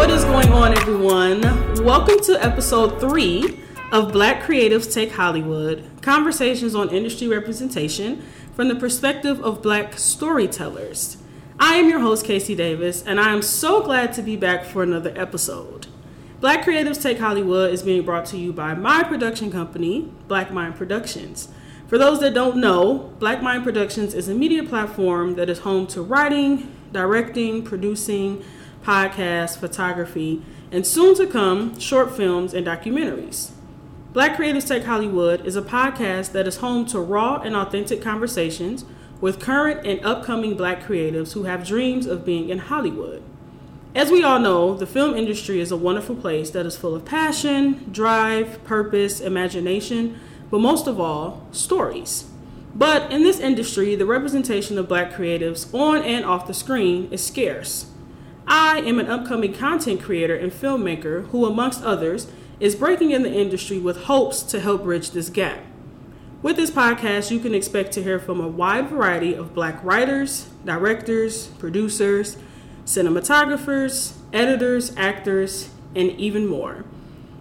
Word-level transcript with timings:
What 0.00 0.08
is 0.08 0.24
going 0.24 0.48
on, 0.48 0.72
everyone? 0.78 1.42
Welcome 1.84 2.20
to 2.20 2.42
episode 2.42 2.98
three 3.00 3.60
of 3.92 4.12
Black 4.14 4.42
Creatives 4.42 4.90
Take 4.90 5.12
Hollywood 5.12 5.84
conversations 6.00 6.74
on 6.74 6.88
industry 6.88 7.28
representation 7.28 8.24
from 8.56 8.68
the 8.68 8.76
perspective 8.76 9.44
of 9.44 9.60
black 9.60 9.98
storytellers. 9.98 11.18
I 11.58 11.74
am 11.74 11.90
your 11.90 12.00
host, 12.00 12.24
Casey 12.24 12.54
Davis, 12.54 13.02
and 13.02 13.20
I 13.20 13.30
am 13.30 13.42
so 13.42 13.82
glad 13.82 14.14
to 14.14 14.22
be 14.22 14.36
back 14.36 14.64
for 14.64 14.82
another 14.82 15.12
episode. 15.14 15.88
Black 16.40 16.64
Creatives 16.64 17.02
Take 17.02 17.18
Hollywood 17.18 17.70
is 17.70 17.82
being 17.82 18.02
brought 18.02 18.24
to 18.26 18.38
you 18.38 18.54
by 18.54 18.72
my 18.72 19.02
production 19.02 19.52
company, 19.52 20.10
Black 20.28 20.50
Mind 20.50 20.76
Productions. 20.76 21.48
For 21.88 21.98
those 21.98 22.20
that 22.20 22.32
don't 22.32 22.56
know, 22.56 23.12
Black 23.18 23.42
Mind 23.42 23.64
Productions 23.64 24.14
is 24.14 24.28
a 24.28 24.34
media 24.34 24.64
platform 24.64 25.34
that 25.34 25.50
is 25.50 25.58
home 25.58 25.86
to 25.88 26.00
writing, 26.00 26.74
directing, 26.90 27.62
producing, 27.62 28.42
podcasts, 28.84 29.56
photography, 29.56 30.42
and 30.72 30.86
soon 30.86 31.14
to 31.16 31.26
come, 31.26 31.78
short 31.78 32.14
films 32.16 32.54
and 32.54 32.66
documentaries. 32.66 33.50
Black 34.12 34.36
Creatives 34.36 34.66
Take 34.66 34.84
Hollywood 34.84 35.46
is 35.46 35.54
a 35.54 35.62
podcast 35.62 36.32
that 36.32 36.46
is 36.46 36.56
home 36.56 36.84
to 36.86 36.98
raw 36.98 37.36
and 37.36 37.54
authentic 37.54 38.02
conversations 38.02 38.84
with 39.20 39.38
current 39.38 39.86
and 39.86 40.04
upcoming 40.04 40.56
black 40.56 40.82
creatives 40.82 41.34
who 41.34 41.44
have 41.44 41.66
dreams 41.66 42.06
of 42.06 42.24
being 42.24 42.48
in 42.48 42.58
Hollywood. 42.58 43.22
As 43.94 44.10
we 44.10 44.22
all 44.22 44.38
know, 44.38 44.74
the 44.74 44.86
film 44.86 45.14
industry 45.14 45.60
is 45.60 45.70
a 45.70 45.76
wonderful 45.76 46.14
place 46.14 46.50
that 46.50 46.64
is 46.64 46.76
full 46.76 46.94
of 46.94 47.04
passion, 47.04 47.88
drive, 47.92 48.62
purpose, 48.64 49.20
imagination, 49.20 50.18
but 50.50 50.60
most 50.60 50.86
of 50.86 51.00
all, 51.00 51.46
stories. 51.50 52.30
But 52.74 53.12
in 53.12 53.22
this 53.22 53.40
industry, 53.40 53.96
the 53.96 54.06
representation 54.06 54.78
of 54.78 54.88
black 54.88 55.12
creatives 55.12 55.72
on 55.74 56.02
and 56.02 56.24
off 56.24 56.46
the 56.46 56.54
screen 56.54 57.08
is 57.12 57.24
scarce. 57.24 57.89
I 58.52 58.80
am 58.80 58.98
an 58.98 59.06
upcoming 59.06 59.54
content 59.54 60.02
creator 60.02 60.34
and 60.34 60.50
filmmaker 60.50 61.28
who, 61.28 61.46
amongst 61.46 61.84
others, 61.84 62.26
is 62.58 62.74
breaking 62.74 63.12
in 63.12 63.22
the 63.22 63.32
industry 63.32 63.78
with 63.78 64.04
hopes 64.04 64.42
to 64.42 64.58
help 64.58 64.82
bridge 64.82 65.12
this 65.12 65.30
gap. 65.30 65.60
With 66.42 66.56
this 66.56 66.72
podcast, 66.72 67.30
you 67.30 67.38
can 67.38 67.54
expect 67.54 67.92
to 67.92 68.02
hear 68.02 68.18
from 68.18 68.40
a 68.40 68.48
wide 68.48 68.88
variety 68.88 69.34
of 69.34 69.54
black 69.54 69.78
writers, 69.84 70.48
directors, 70.64 71.46
producers, 71.60 72.38
cinematographers, 72.84 74.16
editors, 74.32 74.92
actors, 74.96 75.70
and 75.94 76.10
even 76.18 76.48
more. 76.48 76.84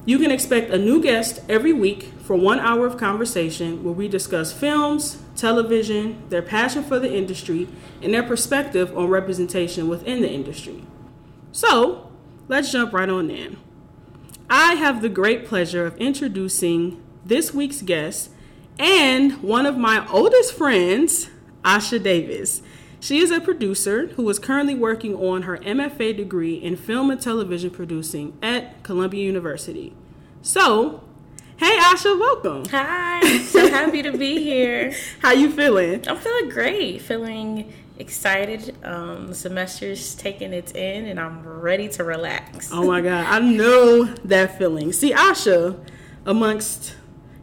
You 0.05 0.19
can 0.19 0.29
expect 0.29 0.69
a 0.69 0.77
new 0.77 1.01
guest 1.01 1.41
every 1.49 1.73
week 1.73 2.13
for 2.21 2.35
one 2.35 2.59
hour 2.59 2.85
of 2.85 2.97
conversation 2.97 3.83
where 3.83 3.93
we 3.93 4.07
discuss 4.07 4.53
films, 4.53 5.23
television, 5.35 6.21
their 6.29 6.43
passion 6.43 6.83
for 6.83 6.99
the 6.99 7.11
industry, 7.11 7.67
and 7.99 8.13
their 8.13 8.21
perspective 8.21 8.95
on 8.95 9.07
representation 9.07 9.87
within 9.87 10.21
the 10.21 10.29
industry. 10.29 10.83
So, 11.51 12.11
let's 12.47 12.71
jump 12.71 12.93
right 12.93 13.09
on 13.09 13.29
in. 13.29 13.57
I 14.49 14.75
have 14.75 15.01
the 15.01 15.09
great 15.09 15.45
pleasure 15.45 15.85
of 15.85 15.97
introducing 15.97 17.01
this 17.25 17.53
week's 17.53 17.81
guest 17.81 18.31
and 18.77 19.41
one 19.43 19.65
of 19.65 19.77
my 19.77 20.07
oldest 20.09 20.53
friends, 20.53 21.29
Ahsha 21.63 22.01
Davis. 22.01 22.61
She 22.99 23.19
is 23.19 23.31
a 23.31 23.39
producer 23.39 24.07
who 24.07 24.27
is 24.29 24.39
currently 24.39 24.75
working 24.75 25.15
on 25.15 25.43
her 25.43 25.57
MFA 25.57 26.15
degree 26.15 26.55
in 26.55 26.75
film 26.75 27.09
and 27.09 27.21
television 27.21 27.71
producing 27.71 28.37
at 28.41 28.83
Columbia 28.83 29.23
University. 29.23 29.93
So, 30.41 31.03
hey 31.57 31.77
Ahsha, 31.79 32.17
welcome. 32.19 32.65
Hi, 32.71 33.39
so 33.39 33.69
happy 33.69 34.01
to 34.03 34.17
be 34.17 34.43
here. 34.43 34.93
How 35.19 35.31
you 35.31 35.51
feeling? 35.51 36.07
I'm 36.07 36.17
feeling 36.17 36.49
great. 36.49 37.01
Feeling 37.01 37.73
excited. 37.99 38.75
Um, 38.83 39.27
the 39.27 39.35
semester's 39.35 40.15
taking 40.15 40.53
its 40.53 40.71
end, 40.73 41.07
and 41.07 41.19
I'm 41.19 41.45
ready 41.45 41.87
to 41.89 42.03
relax. 42.03 42.71
Oh 42.71 42.87
my 42.87 43.01
god, 43.01 43.25
I 43.27 43.39
know 43.39 44.05
that 44.05 44.57
feeling. 44.57 44.91
See, 44.93 45.11
Ahsha, 45.11 45.79
amongst 46.25 46.95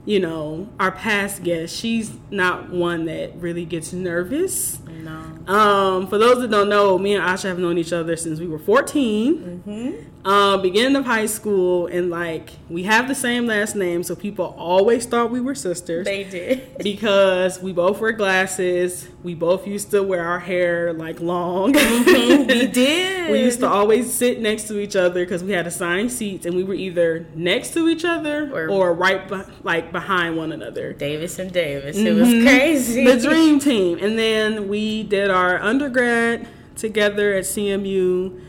you 0.04 0.18
know 0.18 0.68
our 0.80 0.90
past 0.90 1.42
guests, 1.42 1.76
she's 1.76 2.16
not 2.30 2.70
one 2.70 3.04
that 3.04 3.36
really 3.36 3.64
gets 3.64 3.92
nervous. 3.92 4.80
No. 5.04 5.52
Um, 5.52 6.06
for 6.08 6.18
those 6.18 6.40
that 6.40 6.50
don't 6.50 6.68
know, 6.68 6.98
me 6.98 7.14
and 7.14 7.24
Ahsha 7.24 7.44
have 7.44 7.58
known 7.58 7.78
each 7.78 7.92
other 7.92 8.16
since 8.16 8.40
we 8.40 8.46
were 8.46 8.58
14. 8.58 9.62
Mm-hmm. 9.66 10.26
Um, 10.28 10.60
beginning 10.60 10.96
of 10.96 11.04
high 11.04 11.26
school, 11.26 11.86
and 11.86 12.10
like 12.10 12.50
we 12.68 12.82
have 12.82 13.06
the 13.06 13.14
same 13.14 13.46
last 13.46 13.76
name, 13.76 14.02
so 14.02 14.16
people 14.16 14.56
always 14.58 15.06
thought 15.06 15.30
we 15.30 15.40
were 15.40 15.54
sisters. 15.54 16.04
They 16.04 16.24
did. 16.24 16.78
because 16.82 17.62
we 17.62 17.72
both 17.72 18.00
wear 18.00 18.10
glasses. 18.10 19.06
We 19.22 19.34
both 19.34 19.68
used 19.68 19.92
to 19.92 20.02
wear 20.02 20.24
our 20.26 20.40
hair 20.40 20.92
like 20.92 21.20
long. 21.20 21.74
Mm-hmm. 21.74 22.48
we 22.48 22.66
did. 22.72 23.30
we 23.30 23.38
used 23.40 23.60
to 23.60 23.68
always 23.68 24.12
sit 24.12 24.40
next 24.40 24.64
to 24.64 24.80
each 24.80 24.96
other 24.96 25.24
because 25.24 25.44
we 25.44 25.52
had 25.52 25.64
assigned 25.68 26.10
seats, 26.10 26.44
and 26.44 26.56
we 26.56 26.64
were 26.64 26.74
either 26.74 27.24
next 27.36 27.72
to 27.74 27.88
each 27.88 28.04
other 28.04 28.50
or, 28.52 28.68
Or- 28.68 28.92
right 28.94 29.28
be- 29.28 29.42
like 29.62 29.92
behind 29.92 30.36
one 30.36 30.50
another. 30.50 30.92
Davis 30.92 31.38
and 31.38 31.52
Davis. 31.52 31.96
It 31.96 32.14
was 32.14 32.28
crazy. 32.42 33.04
Mm-hmm. 33.04 33.16
The 33.18 33.28
dream 33.28 33.58
team. 33.60 33.98
And 34.02 34.18
then 34.18 34.66
we 34.68 34.85
did 35.02 35.30
our 35.30 35.58
undergrad 35.60 36.48
together 36.76 37.34
at 37.34 37.44
CMU. 37.44 38.40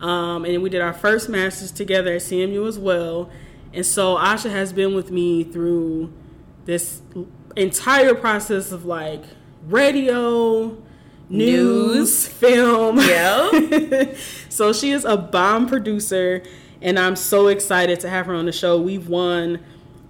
Um, 0.00 0.44
and 0.44 0.62
we 0.62 0.70
did 0.70 0.80
our 0.80 0.94
first 0.94 1.28
master's 1.28 1.72
together 1.72 2.14
at 2.14 2.22
CMU 2.22 2.66
as 2.66 2.78
well. 2.78 3.30
And 3.72 3.84
so 3.84 4.16
Ahsha 4.16 4.50
has 4.50 4.72
been 4.72 4.94
with 4.94 5.10
me 5.10 5.44
through 5.44 6.12
this 6.64 7.02
entire 7.56 8.14
process 8.14 8.72
of 8.72 8.84
like 8.84 9.22
radio, 9.66 10.76
news, 11.28 11.94
News. 11.96 12.26
film. 12.28 12.98
Yep. 12.98 14.16
so 14.48 14.72
she 14.72 14.90
is 14.90 15.04
a 15.04 15.16
bomb 15.16 15.68
producer, 15.68 16.42
and 16.82 16.98
I'm 16.98 17.14
so 17.16 17.48
excited 17.48 18.00
to 18.00 18.08
have 18.08 18.26
her 18.26 18.34
on 18.34 18.46
the 18.46 18.52
show. 18.52 18.80
We've 18.80 19.08
won 19.08 19.60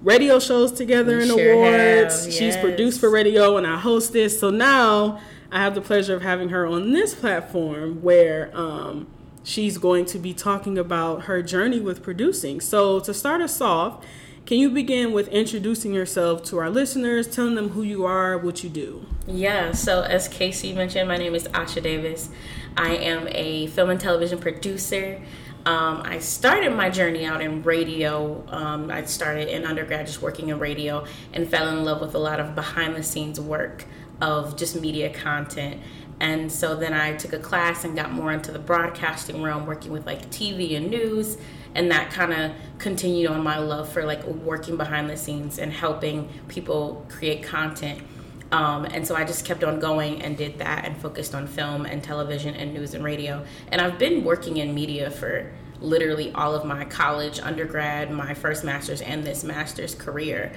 radio 0.02 0.38
shows 0.38 0.72
together 0.72 1.16
We 1.18 1.22
and 1.24 1.32
sure 1.32 1.52
awards. 1.52 2.24
have, 2.24 2.34
She's 2.34 2.56
produced 2.56 3.00
for 3.00 3.10
radio, 3.10 3.56
and 3.56 3.66
I 3.66 3.76
host 3.78 4.12
this. 4.12 4.38
So 4.40 4.50
now 4.50 5.20
I 5.52 5.58
have 5.58 5.74
the 5.74 5.80
pleasure 5.80 6.14
of 6.14 6.22
having 6.22 6.50
her 6.50 6.66
on 6.66 6.92
this 6.92 7.14
platform 7.14 8.02
where 8.02 8.50
um, 8.54 9.08
she's 9.42 9.78
going 9.78 10.04
to 10.06 10.18
be 10.18 10.32
talking 10.32 10.78
about 10.78 11.22
her 11.22 11.42
journey 11.42 11.80
with 11.80 12.02
producing. 12.02 12.60
So 12.60 13.00
to 13.00 13.12
start 13.12 13.40
us 13.40 13.60
off, 13.60 14.04
can 14.46 14.58
you 14.58 14.70
begin 14.70 15.12
with 15.12 15.28
introducing 15.28 15.92
yourself 15.92 16.44
to 16.44 16.58
our 16.58 16.70
listeners, 16.70 17.28
telling 17.28 17.56
them 17.56 17.70
who 17.70 17.82
you 17.82 18.04
are, 18.04 18.38
what 18.38 18.64
you 18.64 18.70
do? 18.70 19.06
Yeah, 19.26 19.72
so 19.72 20.02
as 20.02 20.28
Casey 20.28 20.72
mentioned, 20.72 21.08
my 21.08 21.16
name 21.16 21.34
is 21.34 21.46
Ahsha 21.48 21.82
Davis. 21.82 22.30
I 22.76 22.96
am 22.96 23.28
a 23.30 23.66
film 23.68 23.90
and 23.90 24.00
television 24.00 24.38
producer. 24.38 25.20
Um, 25.66 26.02
I 26.04 26.20
started 26.20 26.74
my 26.74 26.90
journey 26.90 27.26
out 27.26 27.42
in 27.42 27.62
radio. 27.62 28.44
Um, 28.48 28.90
I 28.90 29.04
started 29.04 29.48
in 29.48 29.66
undergrad 29.66 30.06
just 30.06 30.22
working 30.22 30.48
in 30.48 30.58
radio 30.58 31.04
and 31.32 31.48
fell 31.48 31.68
in 31.68 31.84
love 31.84 32.00
with 32.00 32.14
a 32.14 32.18
lot 32.18 32.40
of 32.40 32.54
behind 32.54 32.96
the 32.96 33.02
scenes 33.02 33.38
work 33.38 33.84
of 34.20 34.56
just 34.56 34.80
media 34.80 35.10
content. 35.10 35.80
And 36.20 36.52
so 36.52 36.76
then 36.76 36.92
I 36.92 37.16
took 37.16 37.32
a 37.32 37.38
class 37.38 37.84
and 37.84 37.96
got 37.96 38.12
more 38.12 38.30
into 38.32 38.52
the 38.52 38.58
broadcasting 38.58 39.42
realm, 39.42 39.66
working 39.66 39.90
with 39.90 40.04
like 40.04 40.30
TV 40.30 40.76
and 40.76 40.90
news. 40.90 41.38
And 41.74 41.90
that 41.90 42.10
kind 42.10 42.32
of 42.32 42.52
continued 42.78 43.30
on 43.30 43.42
my 43.42 43.58
love 43.58 43.90
for 43.90 44.04
like 44.04 44.24
working 44.24 44.76
behind 44.76 45.08
the 45.08 45.16
scenes 45.16 45.58
and 45.58 45.72
helping 45.72 46.28
people 46.48 47.06
create 47.08 47.42
content. 47.42 48.02
Um, 48.52 48.84
and 48.84 49.06
so 49.06 49.14
I 49.14 49.24
just 49.24 49.44
kept 49.44 49.62
on 49.62 49.78
going 49.78 50.22
and 50.22 50.36
did 50.36 50.58
that 50.58 50.84
and 50.84 50.96
focused 50.96 51.34
on 51.34 51.46
film 51.46 51.86
and 51.86 52.02
television 52.02 52.54
and 52.54 52.74
news 52.74 52.94
and 52.94 53.04
radio. 53.04 53.44
And 53.70 53.80
I've 53.80 53.98
been 53.98 54.24
working 54.24 54.56
in 54.56 54.74
media 54.74 55.10
for 55.10 55.52
literally 55.80 56.32
all 56.32 56.54
of 56.54 56.64
my 56.64 56.84
college, 56.84 57.40
undergrad, 57.40 58.10
my 58.10 58.34
first 58.34 58.64
master's, 58.64 59.00
and 59.00 59.24
this 59.24 59.44
master's 59.44 59.94
career. 59.94 60.52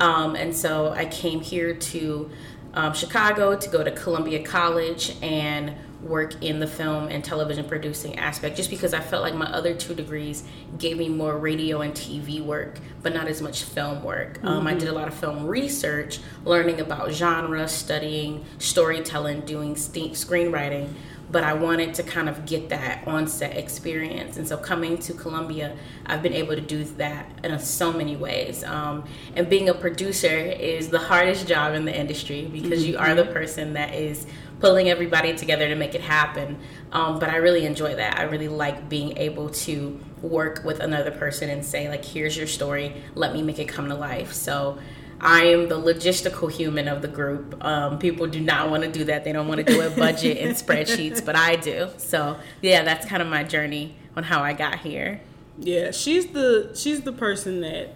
Um, 0.00 0.36
and 0.36 0.54
so 0.54 0.90
I 0.90 1.06
came 1.06 1.40
here 1.40 1.74
to 1.74 2.30
um, 2.74 2.92
Chicago 2.92 3.56
to 3.56 3.68
go 3.68 3.82
to 3.82 3.90
Columbia 3.90 4.42
College 4.42 5.16
and 5.22 5.74
work 6.02 6.42
in 6.42 6.60
the 6.60 6.66
film 6.66 7.08
and 7.08 7.24
television 7.24 7.64
producing 7.64 8.18
aspect 8.18 8.56
just 8.56 8.70
because 8.70 8.94
I 8.94 9.00
felt 9.00 9.22
like 9.22 9.34
my 9.34 9.50
other 9.50 9.74
two 9.74 9.94
degrees 9.94 10.44
gave 10.78 10.96
me 10.96 11.08
more 11.08 11.36
radio 11.36 11.80
and 11.80 11.92
TV 11.92 12.40
work, 12.40 12.78
but 13.02 13.12
not 13.12 13.26
as 13.26 13.42
much 13.42 13.64
film 13.64 14.04
work. 14.04 14.38
Um, 14.44 14.66
I 14.66 14.74
did 14.74 14.88
a 14.88 14.92
lot 14.92 15.08
of 15.08 15.14
film 15.14 15.46
research, 15.46 16.20
learning 16.44 16.80
about 16.80 17.10
genre, 17.10 17.66
studying 17.66 18.44
storytelling, 18.58 19.40
doing 19.40 19.76
st- 19.76 20.12
screenwriting. 20.12 20.92
But 21.30 21.44
I 21.44 21.52
wanted 21.52 21.92
to 21.94 22.02
kind 22.02 22.28
of 22.28 22.46
get 22.46 22.70
that 22.70 23.06
on-set 23.06 23.56
experience, 23.56 24.38
and 24.38 24.48
so 24.48 24.56
coming 24.56 24.96
to 24.98 25.12
Columbia, 25.12 25.76
I've 26.06 26.22
been 26.22 26.32
able 26.32 26.54
to 26.54 26.60
do 26.60 26.84
that 26.84 27.26
in 27.44 27.58
so 27.58 27.92
many 27.92 28.16
ways. 28.16 28.64
Um, 28.64 29.04
and 29.36 29.48
being 29.48 29.68
a 29.68 29.74
producer 29.74 30.26
is 30.26 30.88
the 30.88 30.98
hardest 30.98 31.46
job 31.46 31.74
in 31.74 31.84
the 31.84 31.94
industry 31.94 32.48
because 32.50 32.86
you 32.86 32.96
are 32.96 33.14
the 33.14 33.26
person 33.26 33.74
that 33.74 33.94
is 33.94 34.26
pulling 34.60 34.88
everybody 34.88 35.36
together 35.36 35.68
to 35.68 35.74
make 35.74 35.94
it 35.94 36.00
happen. 36.00 36.58
Um, 36.92 37.18
but 37.18 37.28
I 37.28 37.36
really 37.36 37.64
enjoy 37.64 37.94
that. 37.94 38.18
I 38.18 38.22
really 38.22 38.48
like 38.48 38.88
being 38.88 39.16
able 39.18 39.50
to 39.50 40.00
work 40.22 40.64
with 40.64 40.80
another 40.80 41.10
person 41.10 41.50
and 41.50 41.64
say, 41.64 41.88
like, 41.88 42.04
here's 42.04 42.36
your 42.36 42.46
story, 42.46 43.02
let 43.14 43.32
me 43.32 43.42
make 43.42 43.58
it 43.58 43.68
come 43.68 43.88
to 43.88 43.94
life. 43.94 44.32
So 44.32 44.78
I 45.20 45.44
am 45.46 45.68
the 45.68 45.76
logistical 45.76 46.50
human 46.50 46.88
of 46.88 47.02
the 47.02 47.08
group. 47.08 47.62
Um, 47.64 47.98
people 47.98 48.26
do 48.26 48.40
not 48.40 48.70
want 48.70 48.84
to 48.84 48.90
do 48.90 49.04
that. 49.04 49.24
They 49.24 49.32
don't 49.32 49.48
want 49.48 49.58
to 49.58 49.64
do 49.64 49.80
a 49.80 49.90
budget 49.90 50.38
and 50.38 50.56
spreadsheets, 50.56 51.24
but 51.24 51.36
I 51.36 51.56
do. 51.56 51.88
So 51.96 52.38
yeah, 52.62 52.82
that's 52.82 53.06
kind 53.06 53.22
of 53.22 53.28
my 53.28 53.44
journey 53.44 53.96
on 54.16 54.24
how 54.24 54.42
I 54.42 54.52
got 54.52 54.80
here. 54.80 55.20
Yeah, 55.58 55.90
she's 55.90 56.26
the 56.28 56.72
she's 56.74 57.02
the 57.02 57.12
person 57.12 57.60
that. 57.62 57.94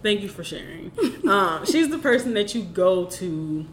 Thank 0.00 0.20
you 0.20 0.28
for 0.28 0.44
sharing. 0.44 0.92
um, 1.28 1.66
she's 1.66 1.88
the 1.88 1.98
person 1.98 2.34
that 2.34 2.54
you 2.54 2.62
go 2.62 3.06
to 3.06 3.66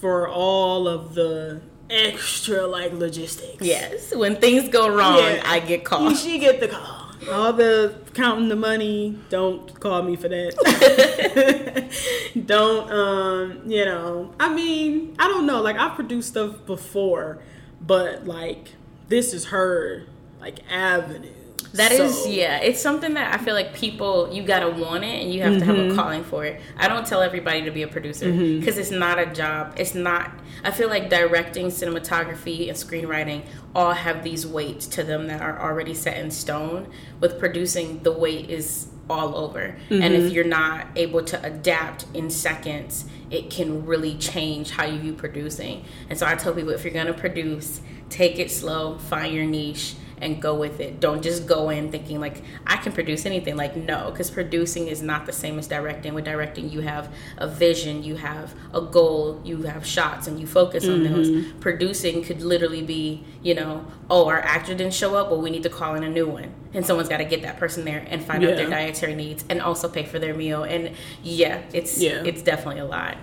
for 0.00 0.26
all 0.26 0.88
of 0.88 1.14
the 1.14 1.60
extra 1.90 2.66
like 2.66 2.92
logistics. 2.92 3.62
Yes, 3.64 4.14
when 4.14 4.36
things 4.36 4.68
go 4.70 4.88
wrong, 4.88 5.18
yeah. 5.18 5.42
I 5.44 5.60
get 5.60 5.84
called. 5.84 6.16
She 6.16 6.38
get 6.38 6.60
the 6.60 6.68
call. 6.68 7.03
All 7.30 7.52
the 7.52 7.94
counting 8.14 8.48
the 8.48 8.56
money. 8.56 9.18
Don't 9.30 9.78
call 9.80 10.02
me 10.02 10.16
for 10.16 10.28
that. 10.28 11.90
don't 12.46 12.90
um, 12.90 13.62
you 13.66 13.84
know? 13.84 14.34
I 14.38 14.52
mean, 14.52 15.16
I 15.18 15.28
don't 15.28 15.46
know. 15.46 15.60
Like 15.62 15.76
I've 15.76 15.94
produced 15.94 16.28
stuff 16.28 16.64
before, 16.66 17.38
but 17.80 18.26
like 18.26 18.72
this 19.08 19.32
is 19.32 19.46
her 19.46 20.06
like 20.40 20.60
avenue. 20.70 21.43
That 21.74 21.90
so. 21.90 22.04
is, 22.04 22.28
yeah, 22.28 22.58
it's 22.58 22.80
something 22.80 23.14
that 23.14 23.34
I 23.34 23.44
feel 23.44 23.54
like 23.54 23.74
people 23.74 24.32
you 24.32 24.44
gotta 24.44 24.70
want 24.70 25.02
it 25.02 25.22
and 25.22 25.34
you 25.34 25.42
have 25.42 25.54
mm-hmm. 25.54 25.58
to 25.58 25.64
have 25.64 25.76
a 25.76 25.78
mm-hmm. 25.80 25.96
calling 25.96 26.22
for 26.22 26.44
it. 26.44 26.60
I 26.76 26.86
don't 26.86 27.04
tell 27.04 27.20
everybody 27.20 27.62
to 27.62 27.72
be 27.72 27.82
a 27.82 27.88
producer 27.88 28.26
because 28.26 28.74
mm-hmm. 28.74 28.80
it's 28.80 28.92
not 28.92 29.18
a 29.18 29.26
job. 29.26 29.74
It's 29.76 29.92
not. 29.92 30.30
I 30.62 30.70
feel 30.70 30.88
like 30.88 31.10
directing, 31.10 31.66
cinematography, 31.66 32.68
and 32.68 32.76
screenwriting 32.76 33.44
all 33.74 33.92
have 33.92 34.22
these 34.22 34.46
weights 34.46 34.86
to 34.86 35.02
them 35.02 35.26
that 35.26 35.42
are 35.42 35.60
already 35.60 35.94
set 35.94 36.16
in 36.18 36.30
stone. 36.30 36.88
With 37.18 37.40
producing, 37.40 38.04
the 38.04 38.12
weight 38.12 38.50
is 38.50 38.86
all 39.10 39.36
over, 39.36 39.76
mm-hmm. 39.90 40.00
and 40.00 40.14
if 40.14 40.22
mm-hmm. 40.22 40.32
you're 40.32 40.44
not 40.44 40.86
able 40.94 41.24
to 41.24 41.44
adapt 41.44 42.06
in 42.14 42.30
seconds, 42.30 43.06
it 43.32 43.50
can 43.50 43.84
really 43.84 44.14
change 44.14 44.70
how 44.70 44.84
you 44.84 45.00
view 45.00 45.12
producing. 45.12 45.84
And 46.08 46.16
so 46.16 46.24
I 46.24 46.36
tell 46.36 46.54
people 46.54 46.70
if 46.70 46.84
you're 46.84 46.94
gonna 46.94 47.12
produce, 47.12 47.80
take 48.10 48.38
it 48.38 48.52
slow, 48.52 48.96
find 48.98 49.34
your 49.34 49.44
niche 49.44 49.96
and 50.24 50.40
go 50.40 50.54
with 50.54 50.80
it. 50.80 51.00
Don't 51.00 51.22
just 51.22 51.46
go 51.46 51.68
in 51.68 51.90
thinking 51.90 52.18
like 52.18 52.42
I 52.66 52.76
can 52.78 52.92
produce 52.92 53.26
anything. 53.26 53.56
Like 53.56 53.76
no, 53.76 54.10
because 54.10 54.30
producing 54.30 54.88
is 54.88 55.02
not 55.02 55.26
the 55.26 55.32
same 55.32 55.58
as 55.58 55.68
directing. 55.68 56.14
With 56.14 56.24
directing, 56.24 56.70
you 56.70 56.80
have 56.80 57.14
a 57.36 57.46
vision, 57.46 58.02
you 58.02 58.16
have 58.16 58.54
a 58.72 58.80
goal, 58.80 59.40
you 59.44 59.62
have 59.62 59.86
shots, 59.86 60.26
and 60.26 60.40
you 60.40 60.46
focus 60.46 60.84
on 60.86 61.00
mm-hmm. 61.00 61.12
those. 61.14 61.52
Producing 61.60 62.24
could 62.24 62.40
literally 62.42 62.82
be, 62.82 63.22
you 63.42 63.54
know, 63.54 63.86
oh, 64.08 64.26
our 64.26 64.40
actor 64.40 64.74
didn't 64.74 64.94
show 64.94 65.14
up, 65.14 65.30
well, 65.30 65.40
we 65.40 65.50
need 65.50 65.62
to 65.62 65.68
call 65.68 65.94
in 65.94 66.02
a 66.02 66.08
new 66.08 66.26
one, 66.26 66.52
and 66.72 66.84
someone's 66.84 67.10
got 67.10 67.18
to 67.18 67.24
get 67.24 67.42
that 67.42 67.58
person 67.58 67.84
there 67.84 68.04
and 68.08 68.24
find 68.24 68.42
yeah. 68.42 68.50
out 68.50 68.56
their 68.56 68.70
dietary 68.70 69.14
needs 69.14 69.44
and 69.50 69.60
also 69.60 69.88
pay 69.88 70.04
for 70.04 70.18
their 70.18 70.34
meal. 70.34 70.64
And 70.64 70.92
yeah, 71.22 71.62
it's 71.72 72.00
yeah. 72.00 72.22
it's 72.24 72.42
definitely 72.42 72.80
a 72.80 72.86
lot. 72.86 73.18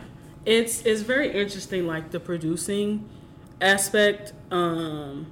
It's 0.46 0.86
it's 0.86 1.02
very 1.02 1.32
interesting, 1.32 1.88
like 1.88 2.12
the 2.12 2.20
producing 2.20 3.10
aspect. 3.60 4.34
Um, 4.52 5.28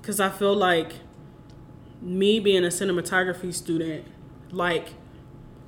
because 0.00 0.20
I 0.20 0.30
feel 0.30 0.54
like 0.54 0.94
me 2.00 2.40
being 2.40 2.64
a 2.64 2.68
cinematography 2.68 3.52
student, 3.52 4.06
like 4.50 4.94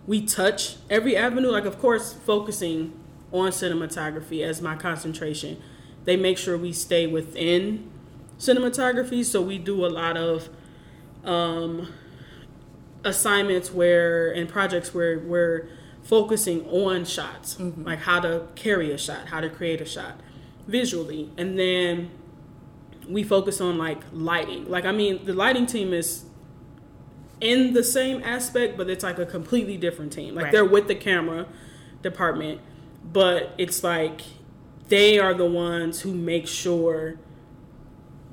we 0.07 0.25
touch 0.25 0.77
every 0.91 1.17
avenue. 1.17 1.51
Like, 1.51 1.65
of 1.65 1.79
course, 1.79 2.13
focusing 2.13 2.99
on 3.31 3.51
cinematography 3.51 4.43
as 4.43 4.61
my 4.61 4.77
concentration, 4.77 5.61
they 6.05 6.17
make 6.17 6.39
sure 6.39 6.59
we 6.59 6.73
stay 6.73 7.07
within 7.07 7.91
cinematography. 8.39 9.25
So 9.25 9.41
we 9.41 9.59
do 9.59 9.85
a 9.85 9.89
lot 9.89 10.17
of 10.17 10.49
um, 11.25 11.93
assignments 13.05 13.71
where 13.71 14.31
and 14.33 14.49
projects 14.49 14.93
where 14.93 15.19
we're 15.19 15.69
focusing 16.03 16.67
on 16.69 17.05
shots, 17.05 17.55
mm-hmm. 17.55 17.85
like 17.85 18.01
how 18.01 18.21
to 18.21 18.49
carry 18.55 18.91
a 18.91 18.99
shot, 18.99 19.29
how 19.29 19.41
to 19.41 19.49
create 19.49 19.81
a 19.81 19.85
shot 19.85 20.21
visually, 20.67 21.31
and 21.37 21.59
then 21.59 22.11
we 23.09 23.23
focus 23.23 23.61
on 23.61 23.79
like 23.79 24.03
lighting. 24.13 24.69
Like 24.69 24.85
I 24.85 24.93
mean, 24.93 25.25
the 25.25 25.33
lighting 25.33 25.67
team 25.67 25.93
is 25.93 26.25
in 27.41 27.73
the 27.73 27.83
same 27.83 28.23
aspect, 28.23 28.77
but 28.77 28.89
it's 28.89 29.03
like 29.03 29.19
a 29.19 29.27
completely 29.27 29.77
different 29.77 30.13
team. 30.13 30.35
Like 30.35 30.45
right. 30.45 30.53
they're 30.53 30.65
with 30.65 30.89
the 30.89 30.95
camera 30.95 31.47
department, 32.03 32.61
but 33.05 33.55
it's 33.59 33.83
like 33.83 34.23
they 34.89 35.19
are 35.19 35.35
the 35.35 35.47
ones 35.47 36.03
who 36.03 36.15
make 36.15 36.47
sure 36.47 37.19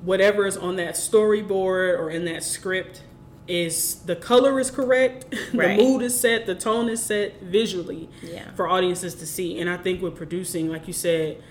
whatever 0.02 0.46
is 0.46 0.56
on 0.56 0.76
that 0.76 0.94
storyboard 0.94 1.98
or 1.98 2.10
in 2.10 2.24
that 2.24 2.42
script 2.42 3.02
is 3.48 3.96
the 4.02 4.14
color 4.14 4.60
is 4.60 4.70
correct, 4.70 5.34
right. 5.54 5.76
the 5.76 5.82
mood 5.82 6.02
is 6.02 6.18
set, 6.18 6.46
the 6.46 6.54
tone 6.54 6.88
is 6.88 7.02
set 7.02 7.40
visually 7.42 8.08
yeah. 8.22 8.50
for 8.52 8.68
audiences 8.68 9.14
to 9.16 9.26
see. 9.26 9.58
And 9.58 9.68
I 9.68 9.76
think 9.76 10.00
with 10.00 10.14
producing, 10.14 10.68
like 10.68 10.86
you 10.86 10.92
said, 10.92 11.42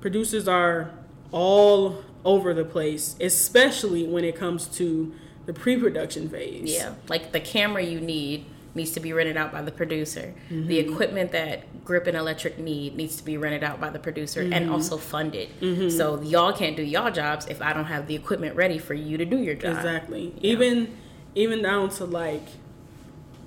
producers 0.00 0.48
are 0.48 0.90
all 1.30 2.02
over 2.24 2.54
the 2.54 2.64
place, 2.64 3.16
especially 3.20 4.06
when 4.06 4.24
it 4.24 4.36
comes 4.36 4.66
to 4.66 5.14
the 5.46 5.52
pre-production 5.52 6.28
phase. 6.28 6.72
Yeah, 6.72 6.94
like 7.08 7.32
the 7.32 7.40
camera 7.40 7.82
you 7.82 8.00
need 8.00 8.46
needs 8.74 8.92
to 8.92 9.00
be 9.00 9.12
rented 9.12 9.36
out 9.36 9.52
by 9.52 9.62
the 9.62 9.72
producer. 9.72 10.34
Mm-hmm. 10.50 10.66
The 10.66 10.78
equipment 10.78 11.32
that 11.32 11.84
Grip 11.84 12.06
and 12.06 12.16
Electric 12.16 12.58
need 12.58 12.96
needs 12.96 13.16
to 13.16 13.24
be 13.24 13.36
rented 13.36 13.62
out 13.62 13.80
by 13.80 13.90
the 13.90 13.98
producer 13.98 14.42
mm-hmm. 14.42 14.52
and 14.52 14.70
also 14.70 14.96
funded. 14.96 15.50
Mm-hmm. 15.60 15.90
So 15.90 16.20
y'all 16.22 16.52
can't 16.52 16.76
do 16.76 16.82
y'all 16.82 17.10
jobs 17.10 17.46
if 17.46 17.60
I 17.60 17.72
don't 17.72 17.86
have 17.86 18.06
the 18.06 18.14
equipment 18.14 18.56
ready 18.56 18.78
for 18.78 18.94
you 18.94 19.18
to 19.18 19.24
do 19.24 19.38
your 19.38 19.54
job. 19.54 19.76
Exactly. 19.76 20.34
Yeah. 20.36 20.52
Even 20.52 20.96
even 21.34 21.62
down 21.62 21.88
to 21.90 22.04
like 22.04 22.46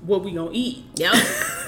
what 0.04 0.24
we 0.24 0.32
gonna 0.32 0.52
eat. 0.54 0.86
Yep. 0.96 1.14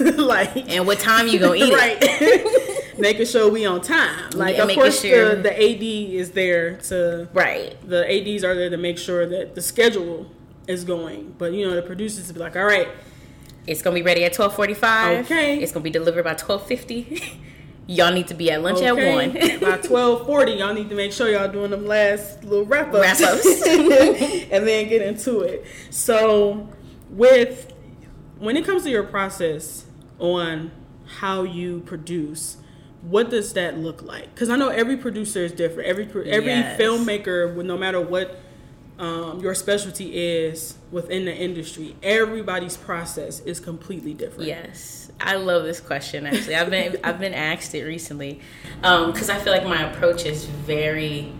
like 0.18 0.56
and 0.70 0.86
what 0.86 0.98
time 0.98 1.26
you 1.28 1.38
gonna 1.38 1.56
eat 1.56 1.72
right. 1.74 1.98
it. 2.00 2.77
Making 2.98 3.26
sure 3.26 3.50
we 3.50 3.66
on 3.66 3.80
time. 3.80 4.30
Like 4.34 4.56
yeah, 4.56 4.64
of 4.64 4.70
course 4.70 5.02
sure. 5.02 5.36
the, 5.36 5.42
the 5.42 5.52
AD 5.52 5.82
is 5.82 6.32
there 6.32 6.76
to 6.76 7.28
right. 7.32 7.76
The 7.88 8.34
ADs 8.34 8.44
are 8.44 8.54
there 8.54 8.70
to 8.70 8.76
make 8.76 8.98
sure 8.98 9.26
that 9.26 9.54
the 9.54 9.62
schedule 9.62 10.30
is 10.66 10.84
going. 10.84 11.34
But 11.38 11.52
you 11.52 11.66
know 11.68 11.74
the 11.74 11.82
producers 11.82 12.30
be 12.30 12.38
like, 12.38 12.56
all 12.56 12.64
right, 12.64 12.88
it's 13.66 13.82
gonna 13.82 13.94
be 13.94 14.02
ready 14.02 14.24
at 14.24 14.32
twelve 14.32 14.54
forty 14.54 14.74
five. 14.74 15.24
Okay, 15.24 15.58
it's 15.58 15.72
gonna 15.72 15.82
be 15.82 15.90
delivered 15.90 16.24
by 16.24 16.34
twelve 16.34 16.66
fifty. 16.66 17.22
y'all 17.86 18.12
need 18.12 18.28
to 18.28 18.34
be 18.34 18.50
at 18.50 18.62
lunch 18.62 18.78
okay. 18.78 18.86
at 18.88 19.14
one. 19.14 19.60
by 19.60 19.78
twelve 19.78 20.26
forty, 20.26 20.52
y'all 20.52 20.74
need 20.74 20.88
to 20.90 20.94
make 20.94 21.12
sure 21.12 21.28
y'all 21.28 21.50
doing 21.50 21.70
them 21.70 21.86
last 21.86 22.44
little 22.44 22.66
wrap 22.66 22.94
ups, 22.94 23.20
wrap 23.20 23.20
ups, 23.20 23.62
and 23.66 24.66
then 24.66 24.88
get 24.88 25.02
into 25.02 25.40
it. 25.40 25.64
So 25.90 26.68
with 27.10 27.72
when 28.38 28.56
it 28.56 28.64
comes 28.64 28.84
to 28.84 28.90
your 28.90 29.02
process 29.02 29.86
on 30.18 30.70
how 31.18 31.42
you 31.42 31.80
produce 31.80 32.58
what 33.02 33.30
does 33.30 33.52
that 33.52 33.78
look 33.78 34.02
like? 34.02 34.34
Because 34.34 34.50
I 34.50 34.56
know 34.56 34.68
every 34.68 34.96
producer 34.96 35.44
is 35.44 35.52
different. 35.52 35.88
Every 35.88 36.04
every 36.04 36.48
yes. 36.48 36.80
filmmaker, 36.80 37.54
no 37.64 37.76
matter 37.76 38.00
what 38.00 38.40
um, 38.98 39.40
your 39.40 39.54
specialty 39.54 40.16
is 40.16 40.76
within 40.90 41.24
the 41.24 41.34
industry, 41.34 41.96
everybody's 42.02 42.76
process 42.76 43.40
is 43.40 43.60
completely 43.60 44.14
different. 44.14 44.48
Yes, 44.48 45.12
I 45.20 45.36
love 45.36 45.62
this 45.62 45.80
question. 45.80 46.26
Actually, 46.26 46.56
I've 46.56 46.70
been 46.70 46.96
I've 47.04 47.20
been 47.20 47.34
asked 47.34 47.74
it 47.74 47.84
recently 47.84 48.40
because 48.80 49.30
um, 49.30 49.36
I 49.36 49.38
feel 49.40 49.52
like 49.52 49.64
my 49.64 49.90
approach 49.90 50.26
is 50.26 50.46
very 50.46 51.32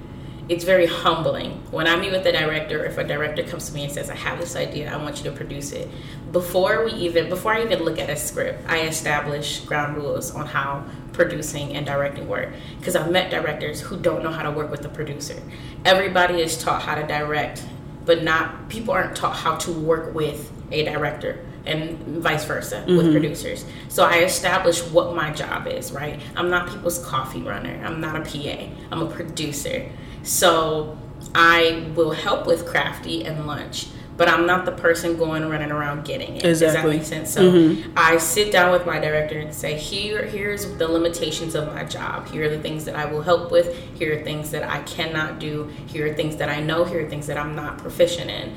it's 0.48 0.64
very 0.64 0.86
humbling 0.86 1.60
when 1.70 1.86
I 1.86 1.96
meet 1.96 2.10
with 2.10 2.24
the 2.24 2.32
director. 2.32 2.84
If 2.84 2.96
a 2.98 3.04
director 3.04 3.42
comes 3.42 3.68
to 3.68 3.74
me 3.74 3.84
and 3.84 3.92
says, 3.92 4.08
"I 4.10 4.14
have 4.14 4.40
this 4.40 4.56
idea, 4.56 4.92
I 4.92 4.96
want 4.96 5.18
you 5.18 5.24
to 5.30 5.36
produce 5.36 5.72
it," 5.72 5.88
before 6.32 6.84
we 6.84 6.92
even 6.92 7.28
before 7.28 7.52
I 7.54 7.62
even 7.64 7.84
look 7.84 7.98
at 7.98 8.08
a 8.08 8.16
script, 8.16 8.62
I 8.68 8.80
establish 8.80 9.60
ground 9.60 9.96
rules 9.96 10.34
on 10.34 10.46
how 10.46 10.84
producing 11.12 11.74
and 11.74 11.84
directing 11.84 12.28
work. 12.28 12.50
Because 12.78 12.96
I've 12.96 13.10
met 13.10 13.30
directors 13.30 13.80
who 13.80 13.98
don't 13.98 14.22
know 14.22 14.30
how 14.30 14.42
to 14.42 14.50
work 14.50 14.70
with 14.70 14.82
the 14.82 14.88
producer. 14.88 15.36
Everybody 15.84 16.40
is 16.40 16.56
taught 16.56 16.82
how 16.82 16.94
to 16.94 17.06
direct, 17.06 17.64
but 18.06 18.22
not 18.22 18.68
people 18.68 18.94
aren't 18.94 19.16
taught 19.16 19.36
how 19.36 19.56
to 19.56 19.72
work 19.72 20.14
with 20.14 20.50
a 20.70 20.84
director 20.84 21.40
and 21.66 21.98
vice 22.22 22.44
versa 22.44 22.76
mm-hmm. 22.76 22.96
with 22.96 23.12
producers. 23.12 23.64
So 23.88 24.04
I 24.04 24.20
establish 24.20 24.82
what 24.82 25.14
my 25.14 25.30
job 25.30 25.66
is, 25.66 25.92
right? 25.92 26.20
I'm 26.36 26.48
not 26.50 26.70
people's 26.70 27.04
coffee 27.04 27.42
runner. 27.42 27.82
I'm 27.84 28.00
not 28.00 28.16
a 28.16 28.20
PA. 28.20 28.70
I'm 28.90 29.02
a 29.02 29.10
producer. 29.10 29.90
So 30.22 30.98
I 31.34 31.90
will 31.94 32.12
help 32.12 32.46
with 32.46 32.66
crafty 32.66 33.24
and 33.24 33.46
lunch, 33.46 33.88
but 34.16 34.28
I'm 34.28 34.46
not 34.46 34.64
the 34.64 34.72
person 34.72 35.16
going 35.16 35.48
running 35.48 35.70
around 35.70 36.04
getting 36.04 36.36
it. 36.36 36.44
Exactly. 36.44 36.52
Does 36.52 36.72
that 36.74 36.86
make 36.86 37.04
sense? 37.04 37.32
So 37.32 37.52
mm-hmm. 37.52 37.92
I 37.96 38.18
sit 38.18 38.50
down 38.50 38.72
with 38.72 38.84
my 38.84 38.98
director 38.98 39.38
and 39.38 39.54
say, 39.54 39.78
here, 39.78 40.24
here's 40.24 40.76
the 40.76 40.88
limitations 40.88 41.54
of 41.54 41.72
my 41.72 41.84
job. 41.84 42.28
Here 42.28 42.46
are 42.46 42.48
the 42.48 42.60
things 42.60 42.84
that 42.86 42.96
I 42.96 43.06
will 43.06 43.22
help 43.22 43.50
with. 43.50 43.76
Here 43.98 44.18
are 44.18 44.24
things 44.24 44.50
that 44.50 44.68
I 44.68 44.82
cannot 44.82 45.38
do. 45.38 45.70
Here 45.86 46.10
are 46.10 46.14
things 46.14 46.36
that 46.36 46.48
I 46.48 46.60
know. 46.60 46.84
Here 46.84 47.06
are 47.06 47.08
things 47.08 47.26
that 47.28 47.36
I'm 47.36 47.54
not 47.54 47.78
proficient 47.78 48.30
in. 48.30 48.54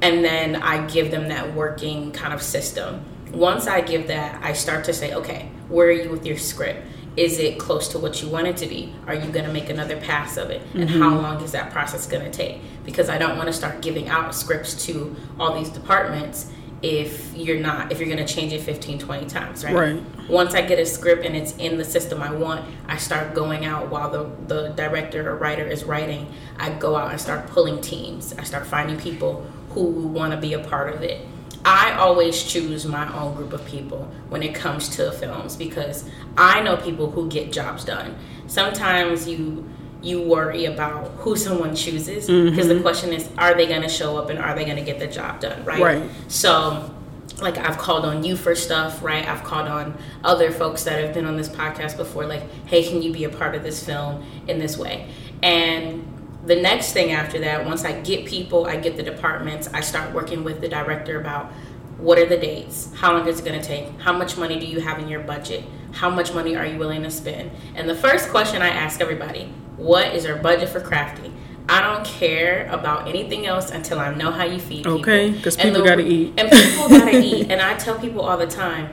And 0.00 0.24
then 0.24 0.56
I 0.56 0.86
give 0.86 1.10
them 1.10 1.28
that 1.28 1.54
working 1.54 2.12
kind 2.12 2.32
of 2.32 2.42
system. 2.42 3.04
Once 3.32 3.66
I 3.66 3.80
give 3.80 4.06
that, 4.08 4.42
I 4.42 4.52
start 4.52 4.84
to 4.84 4.92
say, 4.92 5.12
okay, 5.14 5.50
where 5.68 5.88
are 5.88 5.92
you 5.92 6.10
with 6.10 6.24
your 6.24 6.38
script? 6.38 6.86
Is 7.18 7.38
it 7.38 7.58
close 7.58 7.88
to 7.88 7.98
what 7.98 8.22
you 8.22 8.28
want 8.28 8.46
it 8.46 8.56
to 8.58 8.66
be? 8.66 8.94
Are 9.06 9.14
you 9.14 9.30
going 9.30 9.44
to 9.44 9.52
make 9.52 9.68
another 9.68 10.00
pass 10.00 10.36
of 10.36 10.50
it? 10.50 10.62
And 10.74 10.88
mm-hmm. 10.88 11.00
how 11.00 11.16
long 11.16 11.42
is 11.42 11.52
that 11.52 11.72
process 11.72 12.06
going 12.06 12.24
to 12.24 12.30
take? 12.30 12.60
Because 12.84 13.08
I 13.08 13.18
don't 13.18 13.36
want 13.36 13.48
to 13.48 13.52
start 13.52 13.82
giving 13.82 14.08
out 14.08 14.34
scripts 14.34 14.86
to 14.86 15.16
all 15.38 15.58
these 15.58 15.68
departments 15.68 16.50
if 16.80 17.36
you're 17.36 17.58
not 17.58 17.90
if 17.90 17.98
you're 17.98 18.06
going 18.08 18.24
to 18.24 18.34
change 18.34 18.52
it 18.52 18.60
15 18.60 19.00
20 19.00 19.26
times 19.26 19.64
right? 19.64 19.74
right 19.74 20.02
once 20.30 20.54
i 20.54 20.62
get 20.62 20.78
a 20.78 20.86
script 20.86 21.26
and 21.26 21.34
it's 21.34 21.56
in 21.56 21.76
the 21.76 21.84
system 21.84 22.22
i 22.22 22.30
want 22.30 22.64
i 22.86 22.96
start 22.96 23.34
going 23.34 23.64
out 23.64 23.88
while 23.88 24.08
the, 24.08 24.30
the 24.46 24.68
director 24.76 25.28
or 25.28 25.34
writer 25.34 25.66
is 25.66 25.82
writing 25.82 26.32
i 26.56 26.70
go 26.70 26.94
out 26.94 27.10
and 27.10 27.20
start 27.20 27.48
pulling 27.48 27.80
teams 27.80 28.32
i 28.34 28.44
start 28.44 28.64
finding 28.64 28.96
people 28.96 29.44
who 29.70 30.08
want 30.08 30.32
to 30.32 30.38
be 30.38 30.54
a 30.54 30.58
part 30.58 30.94
of 30.94 31.02
it. 31.02 31.26
I 31.64 31.92
always 31.92 32.42
choose 32.42 32.86
my 32.86 33.12
own 33.16 33.34
group 33.34 33.52
of 33.52 33.64
people 33.66 34.10
when 34.28 34.42
it 34.42 34.54
comes 34.54 34.88
to 34.90 35.10
films 35.12 35.56
because 35.56 36.08
I 36.36 36.60
know 36.60 36.76
people 36.76 37.10
who 37.10 37.28
get 37.28 37.52
jobs 37.52 37.84
done. 37.84 38.16
Sometimes 38.46 39.28
you 39.28 39.68
you 40.00 40.22
worry 40.22 40.64
about 40.64 41.08
who 41.16 41.36
someone 41.36 41.74
chooses 41.74 42.26
because 42.26 42.66
mm-hmm. 42.66 42.68
the 42.68 42.80
question 42.80 43.12
is 43.12 43.28
are 43.36 43.54
they 43.54 43.66
going 43.66 43.82
to 43.82 43.88
show 43.88 44.16
up 44.16 44.30
and 44.30 44.38
are 44.38 44.54
they 44.54 44.64
going 44.64 44.76
to 44.76 44.84
get 44.84 45.00
the 45.00 45.08
job 45.08 45.40
done, 45.40 45.64
right? 45.64 45.82
Right. 45.82 46.10
So 46.28 46.94
like 47.40 47.58
I've 47.58 47.78
called 47.78 48.04
on 48.04 48.24
you 48.24 48.36
for 48.36 48.54
stuff, 48.54 49.02
right? 49.02 49.26
I've 49.26 49.44
called 49.44 49.68
on 49.68 49.96
other 50.24 50.50
folks 50.50 50.84
that 50.84 51.02
have 51.04 51.14
been 51.14 51.26
on 51.26 51.36
this 51.36 51.48
podcast 51.48 51.96
before 51.96 52.26
like, 52.26 52.42
"Hey, 52.66 52.88
can 52.88 53.02
you 53.02 53.12
be 53.12 53.24
a 53.24 53.28
part 53.28 53.54
of 53.54 53.62
this 53.62 53.84
film 53.84 54.24
in 54.46 54.58
this 54.58 54.76
way?" 54.76 55.10
And 55.42 56.17
the 56.46 56.56
next 56.56 56.92
thing 56.92 57.12
after 57.12 57.38
that, 57.40 57.66
once 57.66 57.84
I 57.84 58.00
get 58.00 58.26
people, 58.26 58.66
I 58.66 58.76
get 58.76 58.96
the 58.96 59.02
departments, 59.02 59.68
I 59.72 59.80
start 59.80 60.14
working 60.14 60.44
with 60.44 60.60
the 60.60 60.68
director 60.68 61.20
about 61.20 61.52
what 61.98 62.18
are 62.18 62.26
the 62.26 62.36
dates, 62.36 62.92
how 62.94 63.12
long 63.12 63.26
is 63.26 63.40
it 63.40 63.44
going 63.44 63.60
to 63.60 63.66
take, 63.66 64.00
how 64.00 64.12
much 64.12 64.36
money 64.36 64.58
do 64.58 64.66
you 64.66 64.80
have 64.80 65.00
in 65.00 65.08
your 65.08 65.20
budget, 65.20 65.64
how 65.92 66.08
much 66.08 66.32
money 66.32 66.54
are 66.54 66.64
you 66.64 66.78
willing 66.78 67.02
to 67.02 67.10
spend. 67.10 67.50
And 67.74 67.88
the 67.88 67.94
first 67.94 68.28
question 68.28 68.62
I 68.62 68.68
ask 68.68 69.00
everybody, 69.00 69.52
what 69.76 70.14
is 70.14 70.24
our 70.26 70.36
budget 70.36 70.68
for 70.68 70.80
crafty? 70.80 71.32
I 71.68 71.82
don't 71.82 72.04
care 72.06 72.66
about 72.70 73.08
anything 73.08 73.46
else 73.46 73.70
until 73.70 73.98
I 73.98 74.14
know 74.14 74.30
how 74.30 74.44
you 74.44 74.58
feed 74.58 74.84
people. 74.84 75.00
Okay, 75.00 75.32
because 75.32 75.56
people 75.56 75.84
got 75.84 75.96
to 75.96 76.04
eat. 76.04 76.34
And 76.38 76.50
people 76.50 76.88
got 76.88 77.10
to 77.10 77.18
eat. 77.18 77.50
And 77.50 77.60
I 77.60 77.74
tell 77.76 77.98
people 77.98 78.22
all 78.22 78.38
the 78.38 78.46
time, 78.46 78.90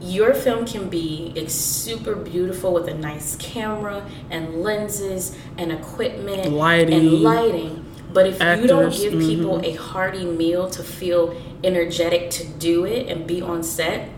your 0.00 0.34
film 0.34 0.66
can 0.66 0.88
be 0.88 1.32
it's 1.36 1.54
super 1.54 2.14
beautiful 2.14 2.72
with 2.72 2.88
a 2.88 2.94
nice 2.94 3.36
camera 3.36 4.08
and 4.30 4.62
lenses 4.62 5.36
and 5.58 5.70
equipment 5.70 6.52
lighting. 6.52 6.94
and 6.94 7.22
lighting. 7.22 7.86
but 8.12 8.26
if 8.26 8.40
Actors, 8.40 8.62
you 8.62 8.68
don't 8.68 8.92
give 8.92 9.12
mm-hmm. 9.12 9.28
people 9.28 9.64
a 9.64 9.74
hearty 9.74 10.24
meal 10.24 10.68
to 10.70 10.82
feel 10.82 11.36
energetic 11.62 12.30
to 12.30 12.46
do 12.46 12.84
it 12.84 13.08
and 13.08 13.26
be 13.26 13.42
on 13.42 13.62
set 13.62 14.08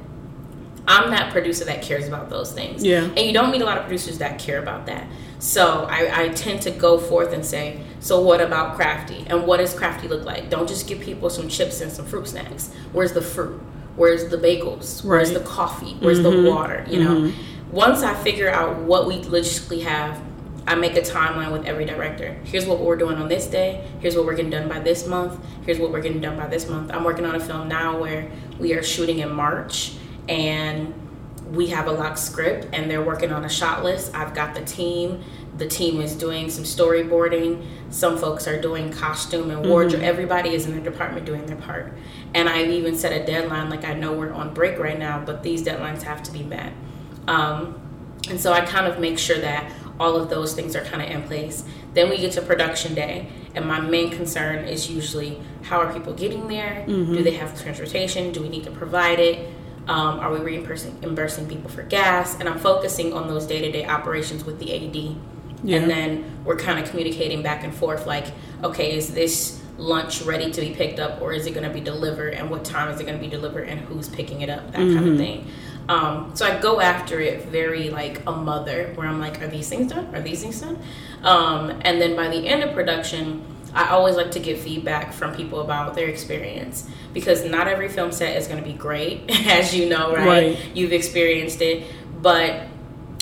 i'm 0.86 1.10
that 1.10 1.32
producer 1.32 1.64
that 1.64 1.82
cares 1.82 2.08
about 2.08 2.28
those 2.30 2.52
things. 2.52 2.84
Yeah. 2.84 3.04
And 3.04 3.20
you 3.20 3.32
don't 3.32 3.50
meet 3.50 3.62
a 3.62 3.64
lot 3.64 3.78
of 3.78 3.84
producers 3.84 4.18
that 4.18 4.38
care 4.38 4.60
about 4.60 4.86
that. 4.86 5.06
So 5.38 5.86
I, 5.88 6.24
I 6.24 6.28
tend 6.30 6.62
to 6.62 6.70
go 6.70 6.98
forth 6.98 7.32
and 7.32 7.44
say 7.44 7.80
so 8.00 8.20
what 8.20 8.40
about 8.40 8.74
crafty? 8.74 9.24
And 9.28 9.46
what 9.46 9.58
does 9.58 9.74
crafty 9.74 10.08
look 10.08 10.24
like? 10.24 10.50
Don't 10.50 10.68
just 10.68 10.88
give 10.88 11.00
people 11.00 11.30
some 11.30 11.48
chips 11.48 11.80
and 11.80 11.90
some 11.92 12.04
fruit 12.04 12.28
snacks. 12.28 12.72
Where's 12.92 13.12
the 13.12 13.22
fruit 13.22 13.60
Where's 13.96 14.28
the 14.28 14.38
bagels? 14.38 15.04
Where's 15.04 15.30
right. 15.30 15.38
the 15.38 15.44
coffee? 15.44 15.96
Where's 16.00 16.20
mm-hmm. 16.20 16.44
the 16.44 16.50
water? 16.50 16.86
You 16.88 17.04
know, 17.04 17.14
mm-hmm. 17.14 17.72
once 17.72 18.02
I 18.02 18.14
figure 18.14 18.48
out 18.48 18.78
what 18.78 19.06
we 19.06 19.22
logistically 19.22 19.82
have, 19.82 20.20
I 20.66 20.76
make 20.76 20.96
a 20.96 21.00
timeline 21.00 21.52
with 21.52 21.66
every 21.66 21.84
director. 21.84 22.34
Here's 22.44 22.66
what 22.66 22.80
we're 22.80 22.96
doing 22.96 23.16
on 23.16 23.28
this 23.28 23.46
day. 23.46 23.86
Here's 24.00 24.16
what 24.16 24.24
we're 24.24 24.36
getting 24.36 24.50
done 24.50 24.68
by 24.68 24.78
this 24.78 25.06
month. 25.06 25.44
Here's 25.66 25.78
what 25.78 25.90
we're 25.90 26.00
getting 26.00 26.20
done 26.20 26.36
by 26.36 26.46
this 26.46 26.68
month. 26.68 26.90
I'm 26.92 27.04
working 27.04 27.24
on 27.24 27.34
a 27.34 27.40
film 27.40 27.68
now 27.68 27.98
where 27.98 28.30
we 28.58 28.72
are 28.74 28.82
shooting 28.82 29.18
in 29.18 29.32
March 29.32 29.94
and 30.28 30.94
we 31.50 31.66
have 31.68 31.86
a 31.88 31.92
locked 31.92 32.18
script 32.18 32.68
and 32.72 32.90
they're 32.90 33.02
working 33.02 33.32
on 33.32 33.44
a 33.44 33.48
shot 33.48 33.82
list. 33.82 34.14
I've 34.14 34.34
got 34.34 34.54
the 34.54 34.64
team. 34.64 35.24
The 35.58 35.66
team 35.66 36.00
is 36.00 36.14
doing 36.14 36.50
some 36.50 36.64
storyboarding. 36.64 37.66
Some 37.90 38.16
folks 38.16 38.48
are 38.48 38.60
doing 38.60 38.90
costume 38.90 39.50
and 39.50 39.66
wardrobe. 39.66 40.00
Mm-hmm. 40.00 40.04
Everybody 40.04 40.54
is 40.54 40.66
in 40.66 40.72
their 40.72 40.80
department 40.80 41.26
doing 41.26 41.44
their 41.46 41.56
part. 41.56 41.92
And 42.34 42.48
I've 42.48 42.70
even 42.70 42.96
set 42.96 43.12
a 43.12 43.24
deadline. 43.26 43.68
Like 43.68 43.84
I 43.84 43.92
know 43.92 44.12
we're 44.12 44.32
on 44.32 44.54
break 44.54 44.78
right 44.78 44.98
now, 44.98 45.22
but 45.24 45.42
these 45.42 45.62
deadlines 45.62 46.02
have 46.02 46.22
to 46.24 46.32
be 46.32 46.42
met. 46.42 46.72
Um, 47.28 47.78
and 48.28 48.40
so 48.40 48.52
I 48.52 48.62
kind 48.62 48.86
of 48.86 48.98
make 48.98 49.18
sure 49.18 49.38
that 49.38 49.70
all 49.98 50.16
of 50.16 50.30
those 50.30 50.54
things 50.54 50.74
are 50.74 50.84
kind 50.84 51.02
of 51.02 51.08
in 51.10 51.22
place. 51.24 51.64
Then 51.94 52.08
we 52.08 52.18
get 52.18 52.32
to 52.32 52.42
production 52.42 52.94
day, 52.94 53.28
and 53.54 53.66
my 53.66 53.80
main 53.80 54.10
concern 54.10 54.64
is 54.64 54.90
usually 54.90 55.40
how 55.62 55.80
are 55.80 55.92
people 55.92 56.14
getting 56.14 56.48
there? 56.48 56.84
Mm-hmm. 56.88 57.12
Do 57.12 57.22
they 57.22 57.32
have 57.32 57.60
transportation? 57.60 58.32
Do 58.32 58.42
we 58.42 58.48
need 58.48 58.64
to 58.64 58.70
provide 58.70 59.20
it? 59.20 59.48
Um, 59.88 60.20
are 60.20 60.32
we 60.32 60.38
reimbursing, 60.38 61.00
reimbursing 61.00 61.48
people 61.48 61.68
for 61.68 61.82
gas? 61.82 62.38
And 62.38 62.48
I'm 62.48 62.58
focusing 62.58 63.12
on 63.12 63.28
those 63.28 63.46
day 63.46 63.60
to 63.60 63.70
day 63.70 63.84
operations 63.84 64.44
with 64.44 64.58
the 64.58 64.74
AD. 64.74 65.16
Yeah. 65.62 65.78
And 65.78 65.90
then 65.90 66.42
we're 66.44 66.58
kind 66.58 66.78
of 66.78 66.90
communicating 66.90 67.42
back 67.42 67.64
and 67.64 67.74
forth 67.74 68.06
like, 68.06 68.26
okay, 68.64 68.96
is 68.96 69.14
this 69.14 69.62
lunch 69.78 70.22
ready 70.22 70.50
to 70.50 70.60
be 70.60 70.74
picked 70.74 71.00
up 71.00 71.20
or 71.20 71.32
is 71.32 71.46
it 71.46 71.54
going 71.54 71.66
to 71.66 71.72
be 71.72 71.80
delivered 71.80 72.34
and 72.34 72.50
what 72.50 72.64
time 72.64 72.88
is 72.90 73.00
it 73.00 73.04
going 73.04 73.16
to 73.16 73.22
be 73.22 73.30
delivered 73.30 73.68
and 73.68 73.80
who's 73.80 74.08
picking 74.08 74.42
it 74.42 74.50
up 74.50 74.70
that 74.72 74.80
mm-hmm. 74.80 74.96
kind 74.96 75.08
of 75.08 75.16
thing 75.16 75.46
um, 75.88 76.30
so 76.34 76.46
i 76.46 76.58
go 76.60 76.80
after 76.80 77.20
it 77.20 77.44
very 77.46 77.90
like 77.90 78.22
a 78.26 78.32
mother 78.32 78.92
where 78.94 79.08
i'm 79.08 79.18
like 79.18 79.40
are 79.42 79.48
these 79.48 79.68
things 79.68 79.90
done 79.90 80.14
are 80.14 80.20
these 80.20 80.42
things 80.42 80.60
done 80.60 80.78
um, 81.22 81.70
and 81.82 82.00
then 82.00 82.14
by 82.14 82.28
the 82.28 82.46
end 82.46 82.62
of 82.62 82.72
production 82.74 83.44
i 83.74 83.88
always 83.88 84.14
like 84.14 84.30
to 84.30 84.38
get 84.38 84.58
feedback 84.58 85.12
from 85.12 85.34
people 85.34 85.60
about 85.60 85.94
their 85.94 86.08
experience 86.08 86.88
because 87.12 87.44
not 87.44 87.66
every 87.66 87.88
film 87.88 88.12
set 88.12 88.36
is 88.36 88.46
going 88.46 88.62
to 88.62 88.68
be 88.68 88.74
great 88.74 89.22
as 89.48 89.74
you 89.74 89.88
know 89.88 90.14
right? 90.14 90.26
right 90.26 90.76
you've 90.76 90.92
experienced 90.92 91.62
it 91.62 91.84
but 92.20 92.66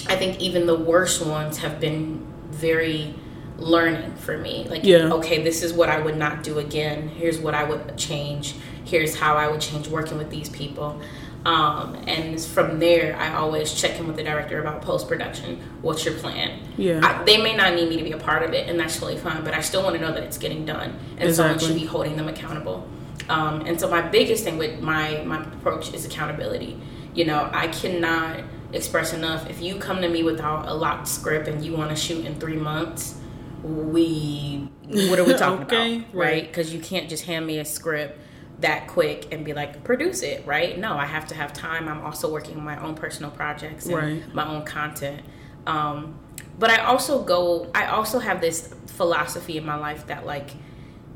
i 0.09 0.17
think 0.17 0.39
even 0.41 0.67
the 0.67 0.77
worst 0.77 1.25
ones 1.25 1.59
have 1.59 1.81
been 1.81 2.27
very 2.61 3.15
learning 3.57 4.15
for 4.17 4.37
me. 4.39 4.67
Like, 4.69 4.85
yeah. 4.85 5.13
okay, 5.13 5.43
this 5.43 5.63
is 5.63 5.73
what 5.73 5.89
I 5.89 6.01
would 6.01 6.17
not 6.17 6.43
do 6.43 6.59
again. 6.59 7.09
Here's 7.09 7.39
what 7.39 7.55
I 7.55 7.65
would 7.65 7.97
change. 7.97 8.55
Here's 8.85 9.17
how 9.17 9.37
I 9.37 9.49
would 9.49 9.61
change 9.61 9.89
working 9.89 10.19
with 10.19 10.31
these 10.31 10.49
people. 10.49 11.01
Um, 11.45 11.95
and 12.07 12.39
from 12.41 12.81
there, 12.81 13.17
I 13.17 13.35
always 13.35 13.73
check 13.73 13.99
in 13.99 14.07
with 14.07 14.17
the 14.17 14.23
director 14.23 14.61
about 14.61 14.83
post 14.83 15.09
production. 15.09 15.59
What's 15.81 16.05
your 16.05 16.15
plan? 16.15 16.61
Yeah, 16.77 17.01
I, 17.03 17.25
they 17.25 17.43
may 17.43 17.57
not 17.57 17.75
need 17.75 17.89
me 17.89 17.97
to 17.97 18.05
be 18.05 18.13
a 18.13 18.19
part 18.19 18.43
of 18.43 18.53
it, 18.53 18.69
and 18.69 18.79
that's 18.79 18.99
totally 18.99 19.17
fine. 19.17 19.43
But 19.43 19.55
I 19.55 19.61
still 19.63 19.83
want 19.83 19.97
to 19.97 20.03
know 20.03 20.13
that 20.13 20.23
it's 20.23 20.37
getting 20.37 20.67
done, 20.67 20.99
and 21.17 21.29
exactly. 21.29 21.33
someone 21.33 21.59
should 21.59 21.81
be 21.81 21.87
holding 21.87 22.17
them 22.17 22.29
accountable. 22.29 22.87
Um, 23.31 23.63
and 23.63 23.81
so 23.81 23.89
my 23.89 24.03
biggest 24.03 24.45
thing 24.45 24.59
with 24.59 24.81
my 24.81 25.23
my 25.25 25.43
approach 25.43 25.95
is 25.95 26.05
accountability. 26.05 26.79
You 27.15 27.25
know, 27.25 27.49
I 27.53 27.69
cannot 27.69 28.41
express 28.73 29.13
enough. 29.13 29.49
If 29.49 29.61
you 29.61 29.77
come 29.77 30.01
to 30.03 30.09
me 30.09 30.23
without 30.23 30.69
a 30.69 30.75
locked 30.75 31.09
script 31.09 31.49
and 31.49 31.65
you 31.65 31.75
want 31.75 31.91
to 31.91 31.97
shoot 31.97 32.25
in 32.25 32.39
three 32.39 32.57
months, 32.57 33.19
we 33.63 34.69
what 34.85 35.19
are 35.19 35.25
we 35.25 35.35
talking 35.37 35.67
okay, 35.67 35.97
about 35.97 36.15
right. 36.15 36.47
because 36.47 36.73
you 36.73 36.81
can't 36.81 37.09
just 37.09 37.25
hand 37.25 37.47
me 37.47 37.59
a 37.59 37.65
script 37.65 38.19
that 38.61 38.87
quick 38.87 39.33
and 39.33 39.45
be 39.45 39.53
like 39.55 39.83
produce 39.85 40.23
it 40.23 40.45
right? 40.47 40.79
No 40.79 40.95
i 40.95 41.07
have 41.07 41.27
to 41.29 41.35
have 41.35 41.53
time. 41.53 41.89
I'm 41.89 42.03
also 42.03 42.31
working 42.33 42.57
on 42.57 42.65
my 42.65 42.83
own 42.83 42.95
personal 42.95 43.31
projects 43.31 43.87
and 43.87 43.95
right. 43.95 44.35
my 44.35 44.47
own 44.47 44.65
content. 44.65 45.23
Um, 45.67 46.19
but 46.59 46.71
i 46.71 46.79
also 46.79 47.23
go 47.23 47.71
i 47.75 47.87
also 47.87 48.19
have 48.19 48.41
this 48.41 48.75
philosophy 48.87 49.57
in 49.57 49.65
my 49.65 49.77
life 49.77 50.07
that 50.07 50.27
like 50.27 50.51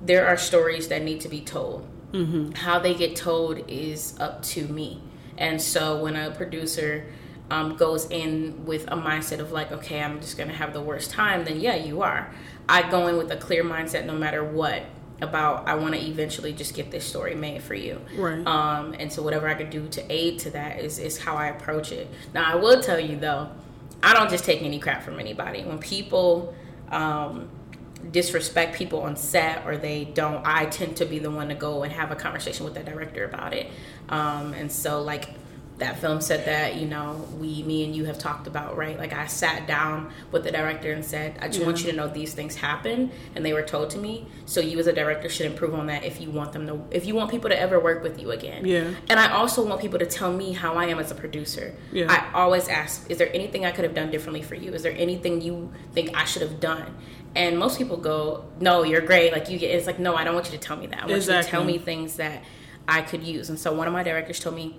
there 0.02 0.26
are 0.26 0.36
stories 0.36 0.88
that 0.88 1.02
need 1.02 1.20
to 1.22 1.28
be 1.28 1.40
told. 1.40 1.88
Mm-hmm. 2.14 2.52
how 2.52 2.78
they 2.78 2.94
get 2.94 3.16
told 3.16 3.68
is 3.68 4.16
up 4.20 4.40
to 4.44 4.68
me. 4.68 5.02
And 5.36 5.60
so 5.60 6.00
when 6.00 6.14
a 6.14 6.30
producer 6.30 7.06
um, 7.50 7.76
goes 7.76 8.06
in 8.10 8.64
with 8.64 8.84
a 8.88 8.96
mindset 8.96 9.38
of 9.38 9.52
like, 9.52 9.70
okay, 9.72 10.02
I'm 10.02 10.20
just 10.20 10.38
gonna 10.38 10.52
have 10.52 10.72
the 10.72 10.80
worst 10.80 11.10
time, 11.10 11.44
then 11.44 11.60
yeah, 11.60 11.76
you 11.76 12.02
are. 12.02 12.32
I 12.68 12.88
go 12.90 13.06
in 13.08 13.16
with 13.16 13.30
a 13.30 13.36
clear 13.36 13.62
mindset, 13.62 14.06
no 14.06 14.14
matter 14.14 14.42
what, 14.42 14.84
about 15.20 15.68
I 15.68 15.74
want 15.74 15.94
to 15.94 16.00
eventually 16.00 16.52
just 16.52 16.74
get 16.74 16.90
this 16.90 17.04
story 17.04 17.34
made 17.34 17.62
for 17.62 17.74
you. 17.74 18.00
Right. 18.16 18.44
Um, 18.46 18.94
and 18.98 19.12
so 19.12 19.22
whatever 19.22 19.48
I 19.48 19.54
could 19.54 19.70
do 19.70 19.88
to 19.88 20.12
aid 20.12 20.38
to 20.40 20.50
that 20.50 20.80
is 20.80 20.98
is 20.98 21.18
how 21.18 21.36
I 21.36 21.48
approach 21.48 21.92
it. 21.92 22.08
Now 22.32 22.50
I 22.50 22.56
will 22.56 22.80
tell 22.82 22.98
you 22.98 23.16
though, 23.16 23.50
I 24.02 24.12
don't 24.12 24.30
just 24.30 24.44
take 24.44 24.62
any 24.62 24.78
crap 24.78 25.02
from 25.02 25.20
anybody. 25.20 25.64
When 25.64 25.78
people 25.78 26.54
um, 26.90 27.48
disrespect 28.10 28.76
people 28.76 29.00
on 29.00 29.16
set 29.16 29.64
or 29.66 29.76
they 29.76 30.04
don't, 30.04 30.44
I 30.44 30.66
tend 30.66 30.96
to 30.96 31.04
be 31.04 31.18
the 31.18 31.30
one 31.30 31.48
to 31.48 31.54
go 31.54 31.82
and 31.82 31.92
have 31.92 32.10
a 32.10 32.16
conversation 32.16 32.64
with 32.64 32.74
the 32.74 32.82
director 32.82 33.24
about 33.24 33.54
it. 33.54 33.70
Um, 34.08 34.52
and 34.52 34.70
so 34.70 35.00
like 35.02 35.30
that 35.78 35.98
film 35.98 36.20
said 36.20 36.44
that 36.44 36.76
you 36.76 36.86
know 36.86 37.26
we 37.38 37.62
me 37.64 37.84
and 37.84 37.96
you 37.96 38.04
have 38.04 38.18
talked 38.18 38.46
about 38.46 38.76
right? 38.76 38.98
Like 38.98 39.12
i 39.12 39.26
sat 39.26 39.66
down 39.66 40.12
with 40.30 40.44
the 40.44 40.52
director 40.52 40.92
and 40.92 41.04
said 41.04 41.36
i 41.40 41.48
just 41.48 41.60
yeah. 41.60 41.66
want 41.66 41.84
you 41.84 41.90
to 41.90 41.96
know 41.96 42.06
these 42.08 42.32
things 42.32 42.54
happen 42.54 43.10
and 43.34 43.44
they 43.44 43.52
were 43.52 43.62
told 43.62 43.90
to 43.90 43.98
me. 43.98 44.26
So 44.46 44.60
you 44.60 44.78
as 44.78 44.86
a 44.86 44.92
director 44.92 45.28
should 45.28 45.46
improve 45.46 45.74
on 45.74 45.86
that 45.86 46.04
if 46.04 46.20
you 46.20 46.30
want 46.30 46.52
them 46.52 46.66
to 46.68 46.80
if 46.90 47.06
you 47.06 47.14
want 47.14 47.30
people 47.30 47.50
to 47.50 47.58
ever 47.58 47.80
work 47.80 48.02
with 48.02 48.20
you 48.20 48.30
again. 48.30 48.64
Yeah. 48.64 48.90
And 49.08 49.18
i 49.18 49.32
also 49.32 49.66
want 49.66 49.80
people 49.80 49.98
to 49.98 50.06
tell 50.06 50.32
me 50.32 50.52
how 50.52 50.74
i 50.74 50.86
am 50.86 50.98
as 50.98 51.10
a 51.10 51.14
producer. 51.14 51.74
Yeah. 51.92 52.06
i 52.08 52.38
always 52.38 52.68
ask 52.68 53.10
is 53.10 53.18
there 53.18 53.30
anything 53.34 53.66
i 53.66 53.72
could 53.72 53.84
have 53.84 53.94
done 53.94 54.10
differently 54.10 54.42
for 54.42 54.54
you? 54.54 54.72
Is 54.72 54.82
there 54.82 54.94
anything 54.96 55.40
you 55.40 55.72
think 55.92 56.16
i 56.16 56.24
should 56.24 56.42
have 56.42 56.60
done? 56.60 56.94
And 57.34 57.58
most 57.58 57.78
people 57.78 57.96
go 57.96 58.44
no 58.60 58.84
you're 58.84 59.00
great. 59.00 59.32
Like 59.32 59.50
you 59.50 59.58
get 59.58 59.74
it's 59.74 59.86
like 59.86 59.98
no 59.98 60.14
i 60.14 60.22
don't 60.22 60.34
want 60.34 60.46
you 60.46 60.56
to 60.56 60.64
tell 60.64 60.76
me 60.76 60.86
that. 60.86 61.02
I 61.02 61.06
want 61.06 61.16
exactly. 61.16 61.36
you 61.36 61.42
to 61.42 61.50
tell 61.50 61.64
me 61.64 61.78
things 61.78 62.16
that 62.16 62.44
i 62.86 63.02
could 63.02 63.24
use. 63.24 63.48
And 63.48 63.58
so 63.58 63.74
one 63.74 63.88
of 63.88 63.92
my 63.92 64.04
directors 64.04 64.38
told 64.38 64.54
me 64.54 64.78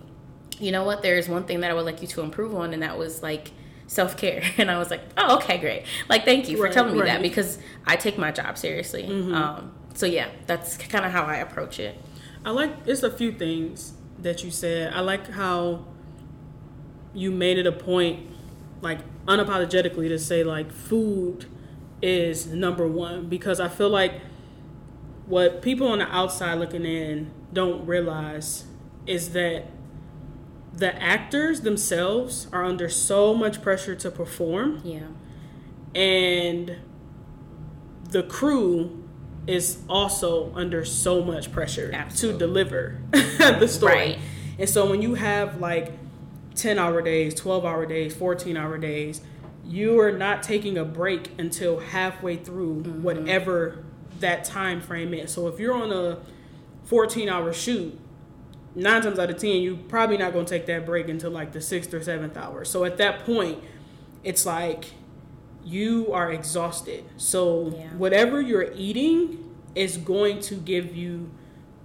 you 0.60 0.72
know 0.72 0.84
what, 0.84 1.02
there's 1.02 1.28
one 1.28 1.44
thing 1.44 1.62
that 1.62 1.72
I 1.72 1.74
would 1.74 1.86
like 1.86 2.02
you 2.02 2.08
to 2.10 2.22
improve 2.22 2.56
on, 2.56 2.74
and 2.74 2.84
that 2.84 2.98
was 2.98 3.22
like 3.24 3.52
self 3.88 4.18
care. 4.18 4.44
And 4.58 4.72
I 4.72 4.78
was 4.78 4.90
like, 4.90 5.02
oh, 5.18 5.38
okay, 5.38 5.58
great. 5.58 5.84
Like, 6.10 6.26
thank 6.26 6.50
you 6.50 6.58
for 6.58 6.64
right, 6.64 6.74
telling 6.74 6.94
me 6.94 7.00
right. 7.00 7.08
that 7.08 7.22
because 7.22 7.60
I 7.86 7.96
take 7.96 8.18
my 8.18 8.32
job 8.32 8.58
seriously. 8.58 9.04
Mm-hmm. 9.04 9.34
Um, 9.34 9.72
so, 9.94 10.06
yeah, 10.06 10.30
that's 10.46 10.78
kind 10.78 11.06
of 11.06 11.12
how 11.12 11.24
I 11.24 11.38
approach 11.38 11.80
it. 11.80 12.00
I 12.44 12.52
like, 12.52 12.72
it's 12.86 13.04
a 13.04 13.12
few 13.12 13.32
things 13.32 13.94
that 14.20 14.44
you 14.44 14.52
said. 14.52 14.94
I 14.94 15.02
like 15.02 15.30
how 15.30 15.86
you 17.14 17.32
made 17.32 17.58
it 17.58 17.68
a 17.68 17.72
point, 17.72 18.28
like, 18.82 19.00
unapologetically 19.26 20.10
to 20.10 20.20
say, 20.20 20.44
like, 20.44 20.72
food 20.72 21.46
is 22.02 22.48
number 22.48 22.88
one 22.88 23.28
because 23.28 23.60
I 23.60 23.70
feel 23.70 23.90
like 23.90 24.22
what 25.26 25.62
people 25.62 25.88
on 25.88 26.00
the 26.00 26.16
outside 26.16 26.56
looking 26.56 26.86
in 26.86 27.32
don't 27.52 27.86
realize 27.86 28.66
is 29.08 29.32
that 29.32 29.66
the 30.76 30.94
actors 31.02 31.62
themselves 31.62 32.48
are 32.52 32.64
under 32.64 32.90
so 32.90 33.34
much 33.34 33.62
pressure 33.62 33.96
to 33.96 34.12
perform 34.12 34.82
Yeah. 34.84 35.00
and 35.94 36.76
the 38.10 38.24
crew 38.24 39.04
is 39.48 39.80
also 39.90 40.52
under 40.56 40.84
so 40.86 41.22
much 41.24 41.52
pressure 41.52 41.92
Absolutely. 41.94 42.40
to 42.40 42.46
deliver 42.48 43.00
the 43.12 43.68
story. 43.68 43.94
Right. 43.94 44.20
And 44.58 44.70
so 44.70 44.90
when 44.90 45.02
you 45.02 45.16
have 45.16 45.60
like 45.60 45.92
10 46.56 46.80
hour 46.80 47.02
days, 47.02 47.36
12 47.36 47.66
hour 47.66 47.86
days, 47.86 48.16
14 48.16 48.58
hour 48.58 48.78
days, 48.78 49.22
you 49.66 50.00
are 50.00 50.12
not 50.12 50.44
taking 50.44 50.78
a 50.78 50.86
break 50.86 51.32
until 51.38 51.80
halfway 51.80 52.36
through 52.38 52.84
Mm-hmm. 52.84 53.04
whatever 53.04 53.84
that 54.20 54.46
time 54.46 54.82
frame 54.82 55.14
is. 55.14 55.32
So 55.34 55.48
if 55.48 55.60
you're 55.60 55.74
on 55.76 55.92
a 55.92 56.20
14 56.86 57.28
hour 57.30 57.52
shoot, 57.54 58.00
nine 58.76 59.02
times 59.02 59.18
out 59.20 59.30
of 59.30 59.38
10, 59.38 59.62
you're 59.62 59.76
probably 59.78 60.18
not 60.18 60.34
going 60.34 60.46
to 60.46 60.50
take 60.50 60.66
that 60.68 60.86
break 60.86 61.08
until 61.10 61.32
like 61.32 61.52
the 61.54 61.62
sixth 61.62 61.94
or 61.94 62.04
seventh 62.04 62.36
hour. 62.38 62.66
So 62.66 62.84
at 62.84 62.98
that 62.98 63.26
point, 63.26 63.64
it's 64.24 64.46
like 64.46 64.86
you 65.64 66.12
are 66.14 66.32
exhausted. 66.32 67.04
So 67.18 67.74
Yeah. 67.76 67.88
whatever 67.98 68.42
you're 68.42 68.72
eating 68.76 69.54
is 69.74 69.98
going 69.98 70.40
to 70.42 70.56
give 70.56 70.96
you 70.96 71.30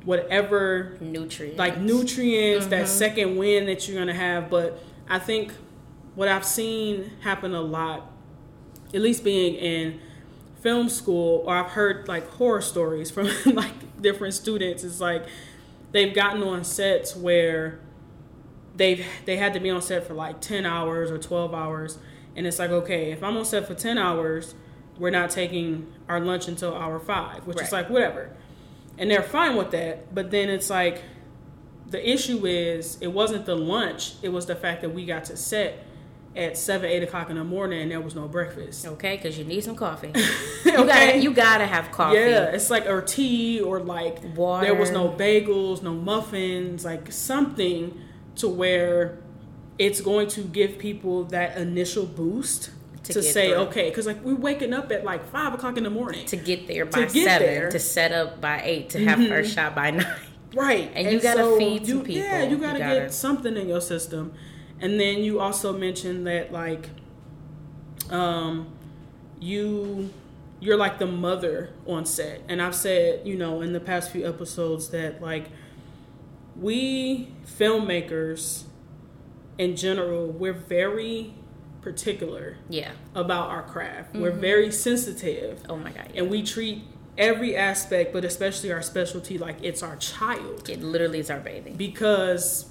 whatever 0.05 0.97
Nutrients. 1.01 1.59
like 1.59 1.79
nutrients, 1.79 2.67
that 2.67 2.85
Mm-hmm. 2.85 2.99
second 2.99 3.37
wind 3.37 3.69
that 3.69 3.87
you're 3.89 3.99
gonna 3.99 4.15
have. 4.15 4.49
But 4.51 4.83
I 5.09 5.19
think 5.19 5.53
what 6.15 6.29
I've 6.29 6.45
seen 6.45 7.11
happen 7.21 7.55
a 7.55 7.61
lot, 7.61 8.11
at 8.95 9.01
least 9.01 9.23
being 9.25 9.55
in 9.55 10.01
film 10.61 10.89
school, 10.89 11.43
or 11.47 11.55
I've 11.57 11.71
heard 11.73 12.09
like 12.09 12.27
horror 12.31 12.61
stories 12.63 13.11
from 13.11 13.29
like 13.47 14.01
different 14.01 14.35
students, 14.35 14.85
is 14.85 15.01
like 15.01 15.27
they've 15.93 16.15
gotten 16.15 16.43
on 16.43 16.65
sets 16.65 17.17
where 17.17 17.81
they've 18.77 19.05
they 19.25 19.37
had 19.37 19.55
to 19.55 19.61
be 19.61 19.71
on 19.71 19.83
set 19.83 20.07
for 20.07 20.15
like 20.15 20.41
10 20.41 20.67
hours 20.67 21.11
or 21.11 21.19
12 21.19 21.55
hours. 21.55 21.99
And 22.37 22.47
it's 22.47 22.59
like 22.59 22.71
okay 22.71 23.11
if 23.11 23.23
i'm 23.23 23.37
on 23.37 23.45
set 23.45 23.67
for 23.67 23.75
10 23.75 23.99
hours 23.99 24.55
we're 24.99 25.11
not 25.11 25.31
taking 25.31 25.93
our 26.09 26.21
lunch 26.21 26.47
until 26.47 26.75
hour 26.75 26.99
5 26.99 27.47
which 27.47 27.61
is 27.61 27.73
like 27.73 27.91
whatever. 27.91 28.35
And 28.99 29.11
they're 29.11 29.23
fine 29.23 29.57
with 29.57 29.71
that 29.73 30.15
but 30.15 30.31
then 30.31 30.49
it's 30.49 30.71
like 30.71 31.03
the 31.89 32.09
issue 32.09 32.47
is 32.47 32.99
it 33.01 33.09
wasn't 33.09 33.47
the 33.47 33.57
lunch 33.57 34.15
it 34.23 34.29
was 34.29 34.47
the 34.47 34.55
fact 34.55 34.83
that 34.83 34.91
we 34.91 35.05
got 35.05 35.25
to 35.25 35.37
set 35.37 35.85
at 36.37 36.57
7 36.57 36.89
8 36.89 37.03
o'clock 37.03 37.29
in 37.29 37.37
the 37.37 37.45
morning 37.45 37.83
and 37.83 37.91
there 37.91 38.01
was 38.01 38.15
no 38.15 38.29
breakfast 38.29 38.87
okay, 38.87 39.17
because 39.17 39.37
you 39.37 39.45
need 39.45 39.63
some 39.65 39.75
coffee. 39.77 40.13
You 40.65 40.87
gotta 40.87 41.19
you 41.19 41.33
gotta 41.33 41.67
have 41.67 41.91
coffee. 41.91 42.19
yeah, 42.19 42.45
it's 42.53 42.71
like 42.71 42.87
or 42.87 43.03
tea 43.03 43.61
or 43.61 43.81
like 43.81 44.19
Water. 44.37 44.67
there 44.67 44.75
was 44.75 44.91
no 44.93 45.09
bagels, 45.09 45.83
no 45.83 45.93
muffins, 45.93 46.85
like 46.85 47.11
something 47.11 47.99
to 48.37 48.49
where 48.49 49.19
it's 49.79 50.01
going 50.01 50.29
to 50.29 50.43
give 50.43 50.79
people 50.79 51.25
that 51.25 51.57
initial 51.59 52.07
boost 52.07 52.71
To 53.05 53.15
to, 53.15 53.23
say 53.23 53.49
through. 53.49 53.57
okay, 53.63 53.89
because 53.89 54.07
like 54.07 54.23
we're 54.23 54.37
waking 54.37 54.73
up 54.73 54.93
at 54.93 55.05
like 55.05 55.27
five 55.31 55.53
o'clock 55.55 55.77
in 55.77 55.85
the 55.85 55.91
morning, 55.91 56.25
To 56.27 56.37
get 56.37 56.69
there 56.69 56.87
by 56.87 57.01
get 57.07 57.11
seven, 57.25 57.47
there. 57.49 57.63
Mm-hmm. 57.63 57.71
to 57.73 57.79
set 57.81 58.13
up 58.13 58.41
by 58.41 58.61
eight, 58.63 58.91
to 58.91 59.05
have 59.05 59.19
first 59.27 59.53
shot 59.55 59.75
by 59.75 59.91
nine. 59.99 60.07
right? 60.55 60.91
And 60.95 61.11
you 61.11 61.21
gotta 61.21 61.57
feed 61.59 61.87
some 61.87 62.07
you- 62.07 62.23
Yeah, 62.23 62.45
you 62.45 62.57
gotta, 62.59 62.79
You 62.79 62.85
gotta- 62.85 63.01
get 63.01 63.13
something 63.13 63.57
in 63.57 63.69
your 63.69 63.81
system, 63.81 64.33
and 64.81 64.99
then 64.99 65.19
you 65.23 65.41
also 65.41 65.77
mentioned 65.77 66.27
that 66.27 66.53
like, 66.53 66.89
um, 68.11 68.69
you 69.39 70.11
you're 70.61 70.77
like 70.77 70.99
the 70.99 71.07
mother 71.07 71.71
on 71.87 72.05
set 72.05 72.43
and 72.49 72.61
i've 72.61 72.75
said 72.75 73.27
you 73.27 73.35
know 73.35 73.63
in 73.63 73.73
the 73.73 73.81
past 73.81 74.11
few 74.11 74.29
episodes 74.29 74.91
that 74.91 75.23
like 75.23 75.47
we 76.57 77.29
filmmakers 77.47 78.65
in 79.57 79.75
general 79.77 80.27
we're 80.27 80.53
very 80.53 81.33
particular 81.81 82.57
Yeah. 82.69 82.91
about 83.15 83.49
our 83.49 83.63
craft 83.63 84.15
we're 84.15 84.31
Mm-hmm. 84.33 84.41
very 84.41 84.71
sensitive 84.73 85.63
Oh 85.69 85.77
my 85.77 85.91
god. 85.93 86.13
and 86.15 86.29
we 86.31 86.43
treat 86.43 86.83
every 87.17 87.57
aspect 87.57 88.13
but 88.13 88.25
especially 88.25 88.71
our 88.71 88.83
specialty 88.83 89.39
like 89.39 89.57
it's 89.63 89.83
our 89.83 89.97
child 89.97 90.69
It 90.69 90.83
literally 90.83 91.21
is 91.21 91.31
our 91.31 91.41
baby. 91.41 91.71
because 91.71 92.70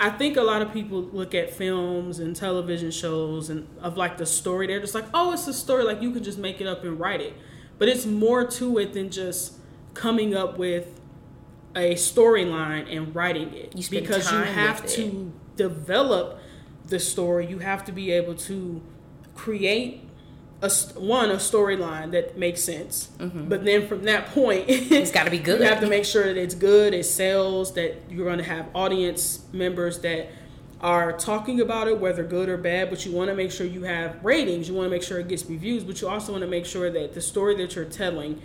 I 0.00 0.10
think 0.10 0.36
a 0.36 0.42
lot 0.42 0.62
of 0.62 0.72
people 0.72 1.02
look 1.02 1.34
at 1.34 1.52
films 1.52 2.20
and 2.20 2.36
television 2.36 2.90
shows 2.90 3.50
and 3.50 3.66
of 3.80 3.96
like 3.96 4.16
the 4.16 4.26
story. 4.26 4.66
They're 4.68 4.80
just 4.80 4.94
like, 4.94 5.06
oh, 5.12 5.32
it's 5.32 5.48
a 5.48 5.54
story. 5.54 5.84
Like 5.84 6.00
you 6.00 6.12
can 6.12 6.22
just 6.22 6.38
make 6.38 6.60
it 6.60 6.66
up 6.66 6.84
and 6.84 6.98
write 6.98 7.20
it. 7.20 7.34
But 7.78 7.88
it's 7.88 8.06
more 8.06 8.46
to 8.46 8.78
it 8.78 8.92
than 8.92 9.10
just 9.10 9.54
coming 9.94 10.34
up 10.34 10.58
with 10.58 11.00
a 11.74 11.94
storyline 11.94 12.94
and 12.94 13.14
writing 13.14 13.52
it. 13.54 13.76
You 13.76 14.00
because 14.00 14.30
you 14.30 14.38
have 14.38 14.86
to 14.86 15.32
develop 15.56 16.40
the 16.86 16.98
story. 16.98 17.46
You 17.46 17.58
have 17.58 17.84
to 17.86 17.92
be 17.92 18.12
able 18.12 18.34
to 18.34 18.80
create 19.34 20.07
a 20.60 20.70
one 20.96 21.30
a 21.30 21.36
storyline 21.36 22.10
that 22.10 22.36
makes 22.36 22.62
sense. 22.62 23.08
But 23.18 23.64
then 23.64 23.86
from 23.86 24.04
that 24.04 24.26
point, 24.28 24.66
Mm-hmm. 24.68 24.94
It's 25.02 25.10
gotta 25.12 25.30
be 25.30 25.38
good. 25.38 25.60
You 25.60 25.66
have 25.66 25.80
to 25.80 25.86
make 25.88 26.04
sure 26.04 26.24
that 26.24 26.36
it's 26.36 26.54
good, 26.54 26.94
it 26.94 27.04
sells, 27.04 27.74
that 27.74 27.96
you're 28.10 28.24
going 28.26 28.38
to 28.38 28.44
have 28.44 28.66
audience 28.74 29.44
members 29.52 30.00
that 30.00 30.30
are 30.80 31.12
talking 31.12 31.60
about 31.60 31.88
it, 31.88 31.98
whether 31.98 32.24
good 32.24 32.48
or 32.48 32.56
bad. 32.56 32.90
But 32.90 33.04
you 33.04 33.12
want 33.12 33.28
to 33.30 33.34
make 33.34 33.50
sure 33.52 33.66
you 33.66 33.82
have 33.84 34.24
ratings. 34.24 34.68
You 34.68 34.74
want 34.74 34.86
to 34.86 34.90
make 34.90 35.02
sure 35.02 35.18
it 35.18 35.28
gets 35.28 35.44
reviews. 35.46 35.84
But 35.84 36.00
you 36.00 36.08
also 36.08 36.32
want 36.32 36.42
to 36.42 36.50
make 36.50 36.66
sure 36.66 36.90
that 36.90 37.14
the 37.14 37.20
story 37.20 37.54
that 37.56 37.74
you're 37.76 37.84
telling, 37.84 38.40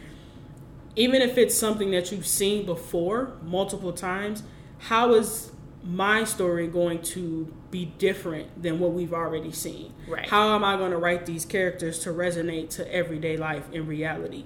even 0.95 1.21
if 1.21 1.37
it's 1.37 1.57
something 1.57 1.91
that 1.91 2.11
you've 2.11 2.27
seen 2.27 2.65
before 2.65 3.33
multiple 3.43 3.93
times, 3.93 4.43
how 4.79 5.13
is 5.13 5.51
my 5.83 6.23
story 6.23 6.67
going 6.67 7.01
to 7.01 7.53
be 7.73 7.85
different 7.85 8.61
than 8.61 8.79
what 8.79 8.93
we've 8.93 9.15
already 9.15 9.51
seen? 9.51 9.91
Right. 10.07 10.29
How 10.29 10.53
am 10.55 10.63
I 10.63 10.77
going 10.77 10.91
to 10.91 10.97
write 10.97 11.25
these 11.25 11.43
characters 11.43 11.97
to 11.99 12.11
resonate 12.11 12.69
to 12.75 12.93
everyday 12.93 13.35
life 13.35 13.65
in 13.73 13.87
reality? 13.87 14.45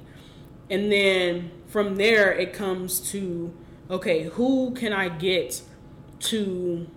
And 0.69 0.89
then 0.89 1.51
from 1.67 1.97
there, 1.97 2.31
it 2.31 2.53
comes 2.53 3.11
to 3.11 3.53
okay, 3.89 4.23
who 4.23 4.71
can 4.71 4.93
I 4.93 5.09
get 5.09 5.61
to 6.19 6.89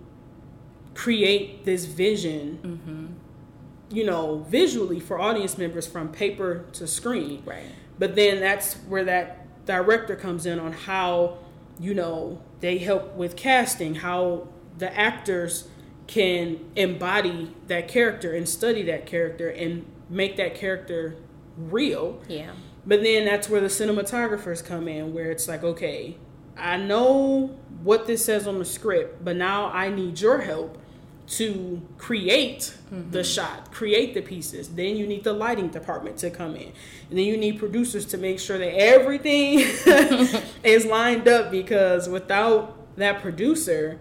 create 0.93 1.63
this 1.63 1.85
vision, 1.85 2.59
mm-hmm. 2.63 3.95
you 3.95 4.05
know, 4.05 4.45
visually 4.49 4.99
for 4.99 5.19
audience 5.19 5.57
members 5.57 5.85
from 5.85 6.09
paper 6.09 6.65
to 6.73 6.87
screen? 6.87 7.43
Right. 7.45 7.63
But 7.99 8.15
then 8.15 8.39
that's 8.39 8.75
where 8.87 9.03
that 9.03 9.65
director 9.65 10.15
comes 10.15 10.45
in 10.45 10.59
on 10.59 10.71
how, 10.71 11.39
you 11.79 11.93
know, 11.93 12.41
they 12.61 12.77
help 12.77 13.15
with 13.15 13.35
casting, 13.35 13.95
how 13.95 14.47
the 14.77 14.97
actors 14.97 15.67
can 16.07 16.59
embody 16.75 17.53
that 17.67 17.87
character 17.87 18.33
and 18.33 18.47
study 18.47 18.83
that 18.83 19.05
character 19.05 19.49
and 19.49 19.85
make 20.09 20.37
that 20.37 20.55
character 20.55 21.15
real. 21.57 22.21
Yeah. 22.27 22.51
But 22.85 23.03
then 23.03 23.25
that's 23.25 23.49
where 23.49 23.61
the 23.61 23.67
cinematographers 23.67 24.65
come 24.65 24.87
in, 24.87 25.13
where 25.13 25.31
it's 25.31 25.47
like, 25.47 25.63
okay, 25.63 26.17
I 26.57 26.77
know 26.77 27.55
what 27.83 28.07
this 28.07 28.25
says 28.25 28.47
on 28.47 28.59
the 28.59 28.65
script, 28.65 29.23
but 29.23 29.35
now 29.35 29.67
I 29.67 29.89
need 29.89 30.19
your 30.19 30.41
help 30.41 30.77
to 31.27 31.81
create 31.97 32.75
the 32.89 32.95
mm-hmm. 32.95 33.21
shot, 33.21 33.71
create 33.71 34.13
the 34.13 34.21
pieces. 34.21 34.69
Then 34.69 34.97
you 34.97 35.07
need 35.07 35.23
the 35.23 35.31
lighting 35.31 35.69
department 35.69 36.17
to 36.17 36.29
come 36.29 36.55
in. 36.55 36.73
And 37.09 37.17
then 37.17 37.25
you 37.25 37.37
need 37.37 37.57
producers 37.57 38.05
to 38.07 38.17
make 38.17 38.39
sure 38.39 38.57
that 38.57 38.73
everything 38.75 39.59
is 40.63 40.85
lined 40.85 41.27
up 41.29 41.49
because 41.49 42.09
without 42.09 42.97
that 42.97 43.21
producer, 43.21 43.99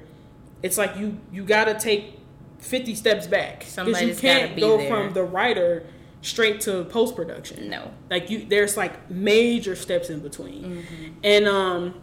it's 0.63 0.77
like 0.79 0.97
you 0.97 1.19
you 1.33 1.45
got 1.45 1.65
to 1.67 1.75
take 1.79 2.19
50 2.59 2.95
steps 2.95 3.27
back 3.27 3.61
because 3.61 3.79
you 4.03 4.09
gotta 4.09 4.21
can't 4.21 4.55
be 4.55 4.61
go 4.61 4.77
there. 4.77 4.89
from 4.89 5.15
the 5.15 5.23
writer 5.25 5.87
straight 6.23 6.61
to 6.63 6.85
post 6.85 7.17
production 7.17 7.71
No. 7.71 7.91
like 8.11 8.29
you 8.29 8.45
there's 8.45 8.77
like 8.77 9.11
major 9.11 9.75
steps 9.75 10.11
in 10.11 10.21
between 10.21 10.63
Mm-hmm. 10.65 11.13
and 11.25 11.49
um 11.49 11.95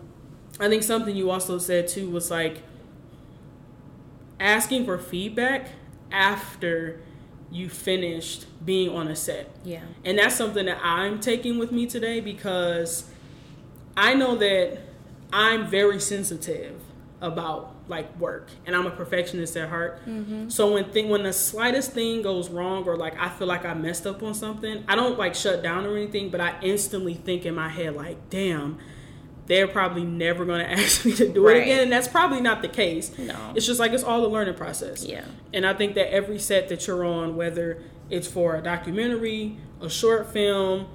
i 0.60 0.68
think 0.68 0.82
something 0.82 1.16
you 1.16 1.30
also 1.30 1.60
said 1.60 1.88
too 1.88 2.10
was 2.10 2.32
like 2.32 2.64
asking 4.40 4.86
for 4.86 4.98
feedback 4.98 5.70
after 6.12 7.00
you 7.52 7.70
finished 7.70 8.46
being 8.66 8.90
on 8.90 9.08
a 9.08 9.16
set 9.16 9.50
Yeah. 9.64 9.82
and 10.04 10.18
that's 10.18 10.36
something 10.36 10.66
that 10.66 10.80
i'm 10.84 11.20
taking 11.20 11.58
with 11.60 11.72
me 11.72 11.86
today 11.86 12.20
because 12.20 13.06
i 13.96 14.14
know 14.14 14.36
that 14.36 14.80
i'm 15.32 15.68
very 15.68 16.00
sensitive 16.00 16.82
about 17.22 17.74
like 17.88 18.18
work 18.20 18.50
and 18.66 18.76
i'm 18.76 18.86
a 18.86 18.92
perfectionist 18.92 19.56
at 19.58 19.70
heart 19.70 20.00
mm-hmm. 20.06 20.50
so 20.50 20.74
when 20.74 20.86
thing 20.92 21.10
when 21.10 21.24
the 21.24 21.32
slightest 21.34 21.92
thing 21.92 22.22
goes 22.22 22.50
wrong 22.50 22.84
or 22.86 22.96
like 22.98 23.18
i 23.20 23.30
feel 23.30 23.48
like 23.48 23.66
i 23.66 23.74
messed 23.74 24.06
up 24.06 24.22
on 24.24 24.34
something 24.34 24.84
i 24.88 24.96
don't 24.96 25.18
like 25.18 25.34
shut 25.36 25.64
down 25.64 25.86
or 25.86 25.96
anything 25.96 26.30
but 26.30 26.42
i 26.42 26.54
instantly 26.62 27.14
think 27.14 27.46
in 27.46 27.56
my 27.56 27.70
head 27.70 27.96
like 27.96 28.30
damn 28.30 28.78
they're 29.46 29.68
probably 29.68 30.04
never 30.04 30.44
going 30.44 30.60
to 30.66 30.70
ask 30.72 31.06
me 31.06 31.14
to 31.14 31.30
do 31.32 31.46
Right. 31.48 31.58
it 31.58 31.62
again 31.64 31.84
and 31.84 31.92
that's 31.92 32.08
probably 32.10 32.42
not 32.42 32.62
the 32.62 32.68
case 32.68 33.18
No. 33.18 33.54
it's 33.56 33.66
just 33.66 33.80
like 33.80 33.92
it's 33.94 34.04
all 34.04 34.26
a 34.26 34.28
learning 34.28 34.56
process 34.56 35.06
Yeah. 35.06 35.24
and 35.54 35.66
I 35.66 35.74
think 35.74 35.96
that 35.96 36.14
every 36.14 36.40
set 36.40 36.68
that 36.70 36.86
you're 36.88 37.06
on, 37.06 37.36
whether 37.38 37.82
it's 38.10 38.28
for 38.28 38.56
a 38.56 38.62
documentary, 38.62 39.58
a 39.82 39.90
short 39.90 40.32
film, 40.32 40.88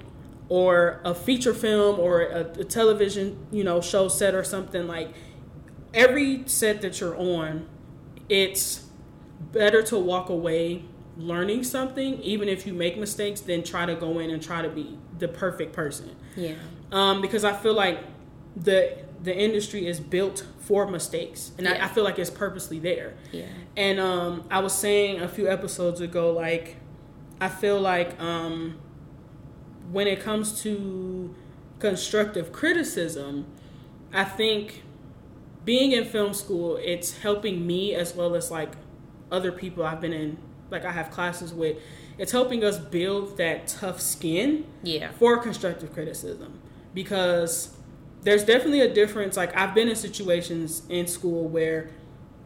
or 0.49 0.99
a 1.05 1.13
feature 1.15 1.53
film 1.53 1.99
or 1.99 2.21
a, 2.21 2.41
a 2.59 2.63
television, 2.63 3.37
you 3.51 3.63
know, 3.63 3.81
show 3.81 4.07
set 4.07 4.35
or 4.35 4.43
something 4.43 4.87
like 4.87 5.09
every 5.93 6.47
set 6.47 6.81
that 6.81 6.99
you're 6.99 7.17
on, 7.17 7.67
it's 8.29 8.85
better 9.51 9.81
to 9.83 9.97
walk 9.97 10.29
away 10.29 10.83
learning 11.17 11.63
something, 11.63 12.19
even 12.21 12.49
if 12.49 12.65
you 12.65 12.73
make 12.73 12.97
mistakes, 12.97 13.41
than 13.41 13.63
try 13.63 13.85
to 13.85 13.95
go 13.95 14.19
in 14.19 14.29
and 14.29 14.41
try 14.41 14.61
to 14.61 14.69
be 14.69 14.97
the 15.19 15.27
perfect 15.27 15.73
person. 15.73 16.15
Yeah. 16.35 16.55
Um, 16.91 17.21
because 17.21 17.43
I 17.43 17.53
feel 17.53 17.73
like 17.73 17.99
the 18.55 18.97
the 19.21 19.35
industry 19.35 19.87
is 19.87 20.01
built 20.01 20.45
for 20.59 20.85
mistakes, 20.85 21.51
and 21.57 21.65
Yeah. 21.65 21.81
I, 21.81 21.85
I 21.85 21.87
feel 21.87 22.03
like 22.03 22.19
it's 22.19 22.29
purposely 22.29 22.79
there. 22.79 23.13
Yeah. 23.31 23.45
And 23.77 23.99
um, 23.99 24.43
I 24.51 24.59
was 24.59 24.73
saying 24.73 25.21
a 25.21 25.27
few 25.29 25.47
episodes 25.47 26.01
ago, 26.01 26.31
like 26.31 26.75
I 27.39 27.47
feel 27.47 27.79
like 27.79 28.19
um, 28.19 28.77
when 29.91 30.07
it 30.07 30.19
comes 30.21 30.61
to 30.63 31.33
constructive 31.79 32.51
criticism, 32.51 33.45
I 34.11 34.23
think 34.23 34.83
being 35.65 35.91
in 35.91 36.05
film 36.05 36.33
school, 36.33 36.77
it's 36.81 37.17
helping 37.19 37.65
me 37.65 37.93
as 37.95 38.13
well 38.15 38.35
as 38.35 38.51
like 38.51 38.73
other 39.31 39.51
people 39.51 39.83
I've 39.85 40.01
been 40.01 40.13
in, 40.13 40.37
like 40.69 40.85
I 40.85 40.91
have 40.91 41.11
classes 41.11 41.53
with. 41.53 41.77
It's 42.17 42.31
helping 42.31 42.63
us 42.63 42.77
build 42.77 43.37
that 43.37 43.67
tough 43.67 43.99
skin 43.99 44.65
Yeah. 44.83 45.11
for 45.13 45.37
constructive 45.37 45.93
criticism 45.93 46.59
because 46.93 47.75
there's 48.21 48.43
definitely 48.43 48.81
a 48.81 48.93
difference. 48.93 49.35
Like 49.35 49.55
I've 49.57 49.73
been 49.73 49.87
in 49.87 49.95
situations 49.95 50.83
in 50.89 51.07
school 51.07 51.47
where 51.47 51.89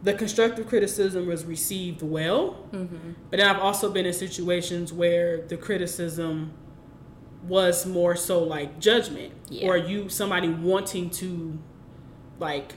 the 0.02 0.14
constructive 0.14 0.68
criticism 0.68 1.26
was 1.26 1.44
received 1.44 2.02
well, 2.02 2.64
mm-hmm. 2.72 3.12
but 3.30 3.38
then 3.38 3.48
I've 3.48 3.60
also 3.60 3.90
been 3.90 4.06
in 4.06 4.12
situations 4.12 4.92
where 4.92 5.42
the 5.42 5.56
criticism 5.56 6.52
was 7.46 7.84
more 7.86 8.14
so 8.16 8.42
like 8.42 8.78
judgment 8.78 9.32
Yeah. 9.50 9.68
or 9.68 9.76
you 9.76 10.08
somebody 10.08 10.48
wanting 10.48 11.10
to 11.10 11.58
like 12.38 12.74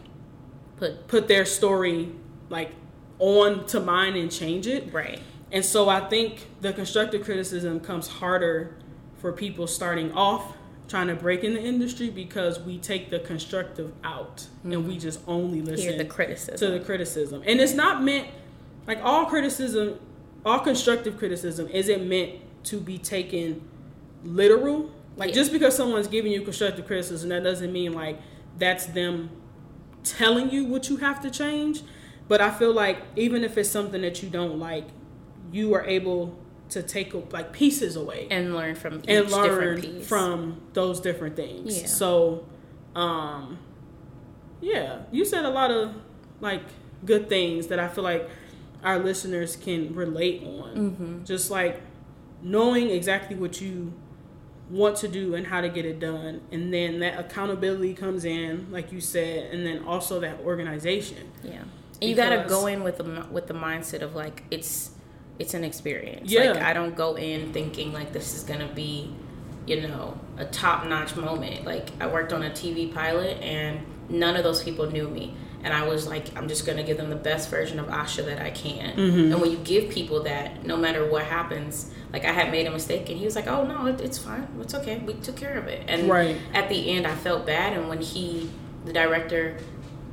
Put 0.81 1.07
put 1.07 1.27
their 1.27 1.45
story 1.45 2.11
like 2.49 2.71
on 3.19 3.65
to 3.67 3.79
mine 3.79 4.17
and 4.17 4.29
change 4.31 4.67
it. 4.67 4.91
right. 4.91 5.21
And 5.53 5.63
so 5.63 5.89
I 5.89 5.99
think 6.09 6.47
the 6.61 6.73
constructive 6.73 7.23
criticism 7.23 7.79
comes 7.79 8.07
harder 8.07 8.75
for 9.19 9.31
people 9.31 9.67
starting 9.67 10.11
off 10.13 10.57
trying 10.91 11.07
to 11.07 11.15
break 11.15 11.43
in 11.43 11.53
the 11.53 11.61
industry 11.61 12.09
because 12.09 12.59
we 12.59 12.77
take 12.77 13.09
the 13.09 13.19
constructive 13.19 13.93
out 14.03 14.47
and 14.63 14.85
we 14.85 14.95
hmm. 14.95 14.99
just 14.99 15.21
only 15.25 15.61
listen 15.61 15.89
Hear 15.89 15.97
the 15.97 16.05
criticism. 16.05 16.57
to 16.57 16.77
the 16.77 16.83
criticism. 16.83 17.43
And 17.45 17.61
it's 17.61 17.73
not 17.73 18.03
meant 18.03 18.27
like 18.87 18.99
all 19.01 19.25
criticism, 19.25 19.99
all 20.45 20.59
constructive 20.59 21.17
criticism 21.17 21.69
isn't 21.69 22.07
meant 22.09 22.39
to 22.65 22.81
be 22.81 22.97
taken 22.97 23.61
literal. 24.23 24.91
Like 25.15 25.29
Yeah. 25.29 25.35
just 25.35 25.53
because 25.53 25.75
someone's 25.75 26.07
giving 26.07 26.31
you 26.33 26.41
constructive 26.41 26.85
criticism, 26.87 27.29
that 27.29 27.43
doesn't 27.43 27.71
mean 27.71 27.93
like 27.93 28.19
that's 28.57 28.87
them 28.87 29.29
telling 30.03 30.51
you 30.51 30.65
what 30.65 30.89
you 30.89 30.97
have 30.97 31.21
to 31.21 31.29
change. 31.29 31.81
But 32.27 32.41
I 32.41 32.51
feel 32.51 32.73
like 32.73 32.99
even 33.15 33.43
if 33.43 33.57
it's 33.57 33.69
something 33.69 34.01
that 34.01 34.23
you 34.23 34.29
don't 34.29 34.59
like, 34.59 34.85
you 35.51 35.73
are 35.73 35.85
able 35.85 36.37
to 36.69 36.81
take 36.81 37.13
like 37.33 37.51
pieces 37.51 37.95
away 37.97 38.27
and 38.31 38.55
learn 38.55 38.75
from 38.75 38.99
each 38.99 39.09
and 39.09 39.29
learn 39.29 40.01
from 40.01 40.61
those 40.73 41.01
different 41.01 41.35
things. 41.35 41.81
Yeah. 41.81 41.87
So, 41.87 42.45
um, 42.95 43.59
yeah, 44.61 44.99
you 45.11 45.25
said 45.25 45.43
a 45.43 45.49
lot 45.49 45.71
of 45.71 45.93
like 46.39 46.63
good 47.05 47.27
things 47.27 47.67
that 47.67 47.79
I 47.79 47.89
feel 47.89 48.03
like 48.03 48.29
our 48.83 48.99
listeners 48.99 49.55
can 49.55 49.93
relate 49.93 50.43
on. 50.43 50.75
Mm-hmm. 50.75 51.23
Just 51.25 51.51
like 51.51 51.81
knowing 52.41 52.89
exactly 52.89 53.35
what 53.35 53.59
you 53.61 53.93
want 54.71 54.97
to 54.97 55.07
do 55.07 55.35
and 55.35 55.45
how 55.47 55.61
to 55.61 55.69
get 55.69 55.85
it 55.85 55.99
done, 55.99 56.41
and 56.51 56.73
then 56.73 56.99
that 56.99 57.19
accountability 57.19 57.93
comes 57.93 58.25
in, 58.25 58.71
like 58.71 58.91
you 58.91 59.01
said, 59.01 59.53
and 59.53 59.65
then 59.65 59.83
also 59.83 60.19
that 60.21 60.39
organization. 60.39 61.31
Yeah, 61.43 61.63
and 62.01 62.09
you 62.09 62.15
gotta 62.15 62.45
go 62.47 62.67
in 62.67 62.83
with 62.83 62.97
the 62.97 63.27
with 63.31 63.47
the 63.47 63.53
mindset 63.53 64.01
of 64.01 64.15
like 64.15 64.43
it's 64.49 64.91
it's 65.39 65.53
an 65.53 65.63
experience. 65.63 66.31
Yeah. 66.31 66.51
Like 66.51 66.61
I 66.61 66.73
don't 66.73 66.95
go 66.95 67.15
in 67.15 67.51
thinking 67.51 67.91
like 67.93 68.13
this 68.13 68.35
is 68.35 68.43
gonna 68.43 68.71
be, 68.73 69.13
you 69.65 69.87
know, 69.87 70.19
a 70.37 70.45
top 70.45 70.85
notch 70.85 71.15
moment. 71.15 71.65
Like 71.65 71.89
I 71.99 72.07
worked 72.07 72.31
on 72.31 72.43
a 72.43 72.49
TV 72.49 72.93
pilot 72.93 73.41
and 73.41 73.79
none 74.09 74.35
of 74.35 74.43
those 74.43 74.63
people 74.63 74.89
knew 74.89 75.07
me. 75.07 75.35
And 75.63 75.73
I 75.73 75.87
was 75.87 76.07
like, 76.07 76.35
I'm 76.37 76.47
just 76.47 76.65
gonna 76.65 76.83
give 76.83 76.97
them 76.97 77.09
the 77.09 77.15
best 77.15 77.49
version 77.49 77.79
of 77.79 77.87
Ahsha 77.87 78.25
that 78.25 78.41
I 78.41 78.49
can. 78.49 78.95
Mm-hmm. 78.95 79.31
And 79.31 79.41
when 79.41 79.51
you 79.51 79.57
give 79.57 79.89
people 79.89 80.23
that, 80.23 80.65
no 80.65 80.75
matter 80.77 81.05
what 81.09 81.23
happens, 81.23 81.91
like 82.11 82.25
I 82.25 82.31
had 82.31 82.51
made 82.51 82.65
a 82.67 82.71
mistake, 82.71 83.09
and 83.09 83.17
he 83.17 83.25
was 83.25 83.35
like, 83.35 83.47
"Oh 83.47 83.63
no, 83.65 83.85
it, 83.87 84.01
it's 84.01 84.17
fine, 84.17 84.47
it's 84.59 84.73
okay, 84.75 84.97
we 84.99 85.13
took 85.13 85.35
care 85.37 85.53
of 85.57 85.67
it." 85.67 85.83
And 85.87 86.09
Right. 86.09 86.37
at 86.53 86.67
the 86.69 86.89
end, 86.91 87.05
I 87.07 87.15
felt 87.15 87.45
bad. 87.45 87.73
And 87.73 87.87
when 87.89 88.01
he, 88.01 88.49
the 88.85 88.93
director, 88.93 89.57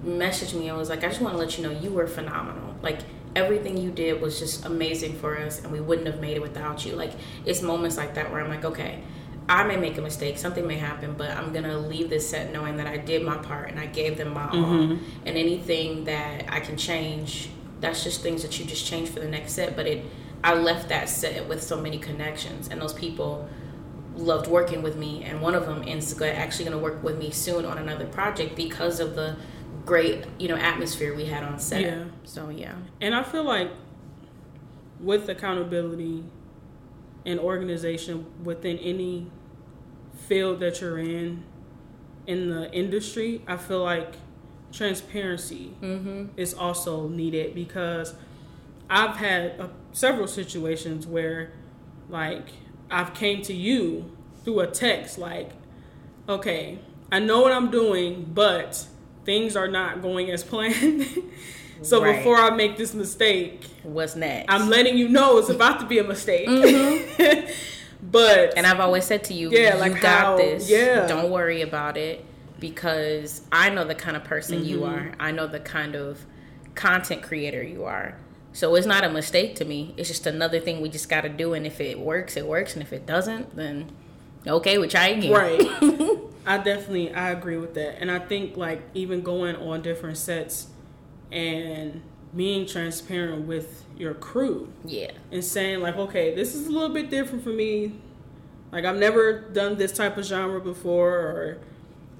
messaged 0.04 0.54
me 0.54 0.68
and 0.68 0.78
was 0.78 0.88
like, 0.90 1.02
I 1.04 1.08
just 1.08 1.20
want 1.20 1.34
to 1.34 1.38
let 1.38 1.58
you 1.58 1.64
know 1.64 1.70
you 1.70 1.90
were 1.90 2.06
phenomenal. 2.06 2.76
Like 2.82 3.00
everything 3.34 3.76
you 3.76 3.90
did 3.90 4.20
was 4.20 4.38
just 4.38 4.64
amazing 4.64 5.14
for 5.18 5.36
us 5.38 5.62
and 5.62 5.72
we 5.72 5.80
wouldn't 5.80 6.06
have 6.06 6.20
made 6.20 6.36
it 6.36 6.42
without 6.42 6.84
you. 6.86 6.94
Like 6.94 7.12
it's 7.44 7.62
moments 7.62 7.96
like 7.96 8.14
that 8.14 8.30
where 8.30 8.40
I'm 8.40 8.48
like, 8.48 8.64
okay, 8.64 9.00
I 9.48 9.64
may 9.64 9.76
make 9.76 9.96
a 9.96 10.02
mistake, 10.02 10.36
something 10.36 10.66
may 10.66 10.76
happen, 10.76 11.14
but 11.16 11.30
I'm 11.30 11.52
gonna 11.52 11.78
leave 11.78 12.10
this 12.10 12.28
set 12.28 12.52
knowing 12.52 12.76
that 12.76 12.86
I 12.86 12.98
did 12.98 13.22
my 13.22 13.36
part 13.38 13.70
and 13.70 13.80
I 13.80 13.86
gave 13.86 14.18
them 14.18 14.34
my 14.34 14.48
all. 14.48 14.54
Mm-hmm. 14.54 15.04
And 15.26 15.38
anything 15.38 16.04
that 16.04 16.44
I 16.52 16.60
can 16.60 16.76
change, 16.76 17.48
that's 17.80 18.04
just 18.04 18.22
things 18.22 18.42
that 18.42 18.58
you 18.58 18.66
just 18.66 18.86
change 18.86 19.08
for 19.08 19.20
the 19.20 19.28
next 19.28 19.52
set. 19.52 19.74
But 19.74 19.86
it 19.86 20.04
I 20.44 20.54
left 20.54 20.90
that 20.90 21.08
set 21.08 21.48
with 21.48 21.62
so 21.62 21.80
many 21.80 21.98
connections 21.98 22.68
and 22.68 22.80
those 22.80 22.92
people 22.92 23.48
loved 24.14 24.48
working 24.48 24.82
with 24.82 24.96
me, 24.96 25.22
and 25.24 25.40
one 25.40 25.54
of 25.54 25.66
them 25.66 25.82
is 25.82 26.20
actually 26.20 26.68
to 26.68 26.78
work 26.78 27.02
with 27.02 27.18
me 27.18 27.30
soon 27.30 27.64
on 27.64 27.78
another 27.78 28.06
project 28.06 28.56
because 28.56 29.00
of 29.00 29.14
the 29.14 29.36
great 29.86 30.24
you 30.38 30.48
know 30.48 30.56
atmosphere 30.56 31.14
we 31.14 31.24
had 31.24 31.42
on 31.42 31.58
set. 31.58 31.80
Yeah. 31.80 32.04
So 32.24 32.50
yeah, 32.50 32.74
And 33.00 33.14
I 33.14 33.22
feel 33.22 33.44
like 33.44 33.70
with 35.00 35.28
accountability 35.28 36.24
and 37.24 37.38
organization 37.40 38.26
within 38.42 38.78
any 38.78 39.30
field 40.26 40.60
that 40.60 40.80
you're 40.80 40.98
in 40.98 41.44
in 42.26 42.50
the 42.50 42.70
industry, 42.72 43.42
I 43.46 43.56
feel 43.56 43.82
like 43.82 44.14
transparency 44.70 45.72
is 46.36 46.52
also 46.54 47.08
needed 47.08 47.54
because 47.54 48.14
I've 48.90 49.16
had 49.16 49.58
uh, 49.58 49.68
several 49.92 50.26
situations 50.26 51.06
where 51.06 51.52
like 52.10 52.48
I've 52.90 53.14
came 53.14 53.42
to 53.42 53.54
you 53.54 54.10
through 54.44 54.60
a 54.60 54.66
text 54.66 55.18
like 55.18 55.50
okay, 56.28 56.78
I 57.10 57.20
know 57.20 57.40
what 57.40 57.52
I'm 57.52 57.70
doing, 57.70 58.30
but 58.34 58.86
things 59.24 59.56
are 59.56 59.68
not 59.68 60.02
going 60.02 60.30
as 60.30 60.44
planned. 60.52 61.06
so 61.80 62.02
Right. 62.02 62.16
before 62.18 62.36
I 62.36 62.50
make 62.50 62.76
this 62.76 62.92
mistake, 62.92 63.64
what's 63.82 64.14
next? 64.16 64.52
I'm 64.52 64.68
letting 64.68 64.98
you 64.98 65.08
know 65.08 65.38
it's 65.38 65.48
about 65.48 65.80
to 65.80 65.86
be 65.86 65.98
a 65.98 66.04
mistake. 66.04 66.46
but 68.02 68.54
and 68.56 68.66
I've 68.66 68.80
always 68.80 69.04
said 69.04 69.24
to 69.24 69.34
you, 69.34 69.50
Yeah, 69.50 69.74
you 69.74 69.80
like 69.80 70.00
got 70.00 70.20
how- 70.20 70.36
this. 70.36 70.70
yeah. 70.70 71.06
Don't 71.06 71.30
worry 71.30 71.62
about 71.62 71.96
it 71.96 72.24
because 72.60 73.42
I 73.52 73.70
know 73.70 73.84
the 73.84 73.94
kind 73.94 74.16
of 74.16 74.24
person 74.24 74.64
you 74.64 74.80
Mm-hmm. 74.80 74.94
are. 74.94 75.12
I 75.20 75.30
know 75.32 75.46
the 75.46 75.60
kind 75.60 75.94
of 75.94 76.24
content 76.74 77.22
creator 77.22 77.62
you 77.62 77.84
are. 77.84 78.16
So 78.52 78.74
it's 78.74 78.86
not 78.86 79.04
a 79.04 79.10
mistake 79.10 79.54
to 79.56 79.64
me. 79.64 79.94
It's 79.96 80.08
just 80.08 80.26
another 80.26 80.58
thing 80.58 80.80
we 80.80 80.88
just 80.88 81.08
got 81.08 81.20
to 81.20 81.28
do. 81.28 81.54
And 81.54 81.66
if 81.66 81.80
it 81.80 81.98
works, 82.00 82.36
it 82.36 82.46
works. 82.46 82.74
And 82.74 82.82
if 82.82 82.92
it 82.92 83.06
doesn't, 83.06 83.54
then 83.54 83.90
okay, 84.46 84.78
we 84.78 84.88
try 84.88 85.08
again. 85.08 85.32
right. 85.32 85.60
I 86.46 86.56
definitely 86.58 87.12
I 87.12 87.30
agree 87.30 87.58
with 87.58 87.74
that. 87.74 88.00
And 88.00 88.10
I 88.10 88.18
think 88.18 88.56
like 88.56 88.82
even 88.94 89.20
going 89.22 89.54
on 89.56 89.82
different 89.82 90.16
sets 90.16 90.68
and 91.30 92.00
being 92.34 92.66
transparent 92.66 93.46
with 93.46 93.84
your 93.98 94.14
crew 94.14 94.72
Yeah. 94.84 95.10
and 95.32 95.44
saying 95.44 95.80
like, 95.80 95.96
okay, 95.96 96.34
this 96.34 96.54
is 96.54 96.66
a 96.66 96.70
little 96.70 96.88
bit 96.94 97.10
different 97.10 97.42
for 97.44 97.50
me. 97.50 97.92
Like 98.72 98.84
I've 98.84 98.96
never 98.98 99.40
done 99.40 99.76
this 99.76 99.92
type 99.92 100.16
of 100.16 100.24
genre 100.24 100.60
before, 100.60 101.10
or 101.10 101.58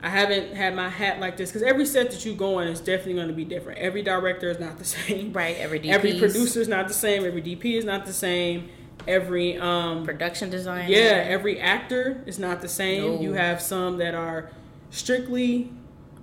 I 0.03 0.09
haven't 0.09 0.55
had 0.55 0.75
my 0.75 0.89
hat 0.89 1.21
like 1.21 1.37
this. 1.37 1.51
Because 1.51 1.63
every 1.63 1.85
set 1.85 2.11
that 2.11 2.25
you 2.25 2.35
go 2.35 2.59
on 2.61 2.67
is 2.69 2.81
definitely 2.81 3.15
going 3.15 3.29
to 3.29 3.35
be 3.35 3.45
different. 3.45 3.79
Every 3.81 4.03
director 4.03 4.49
is 4.51 4.59
not 4.59 4.79
the 4.79 4.85
same. 4.97 5.33
Right. 5.33 5.57
Every 5.59 5.79
DP. 5.81 5.89
Every 5.91 6.19
producer 6.19 6.61
is 6.61 6.69
not 6.69 6.89
the 6.89 6.95
same. 6.95 7.25
Every 7.25 7.43
DP 7.43 7.77
is 7.77 7.85
not 7.85 8.07
the 8.07 8.13
same. 8.13 8.69
Every 9.07 9.57
um, 9.59 10.05
production 10.05 10.51
design. 10.51 10.91
yeah, 10.91 11.25
every 11.29 11.61
actor 11.61 12.23
is 12.27 12.39
not 12.39 12.61
the 12.61 12.69
same. 12.69 13.03
No. 13.17 13.21
You 13.21 13.33
have 13.35 13.61
some 13.63 13.99
that 13.99 14.15
are 14.15 14.51
strictly 14.91 15.71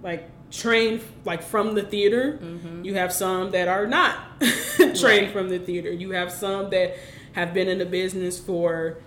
like 0.03 0.29
trained 0.51 1.01
like 1.25 1.41
from 1.43 1.75
the 1.75 1.83
theater. 1.83 2.39
Mm-hmm. 2.41 2.85
You 2.85 2.93
have 2.95 3.11
some 3.11 3.51
that 3.51 3.67
are 3.67 3.87
not 3.87 4.39
trained 4.77 5.01
Right. 5.03 5.31
from 5.31 5.49
the 5.49 5.59
theater. 5.59 5.91
You 5.91 6.11
have 6.11 6.31
some 6.31 6.69
that 6.71 6.95
have 7.33 7.53
been 7.53 7.67
in 7.67 7.79
the 7.79 7.85
business 7.85 8.39
for 8.39 8.97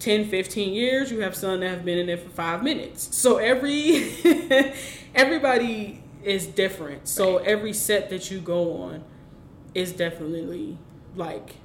10, 0.00 0.28
15 0.28 0.72
years. 0.74 1.10
You 1.10 1.20
have 1.20 1.34
some 1.36 1.60
that 1.60 1.68
have 1.70 1.84
been 1.84 1.98
in 1.98 2.08
it 2.08 2.20
for 2.20 2.30
5 2.30 2.62
minutes. 2.62 3.16
So 3.16 3.36
every 3.38 4.12
everybody 5.14 6.02
is 6.24 6.46
different. 6.46 7.08
So 7.08 7.38
Right. 7.38 7.46
every 7.46 7.72
set 7.72 8.10
that 8.10 8.30
you 8.30 8.40
go 8.40 8.74
on 8.82 9.04
is 9.74 9.92
definitely 9.92 10.78
like 11.14 11.56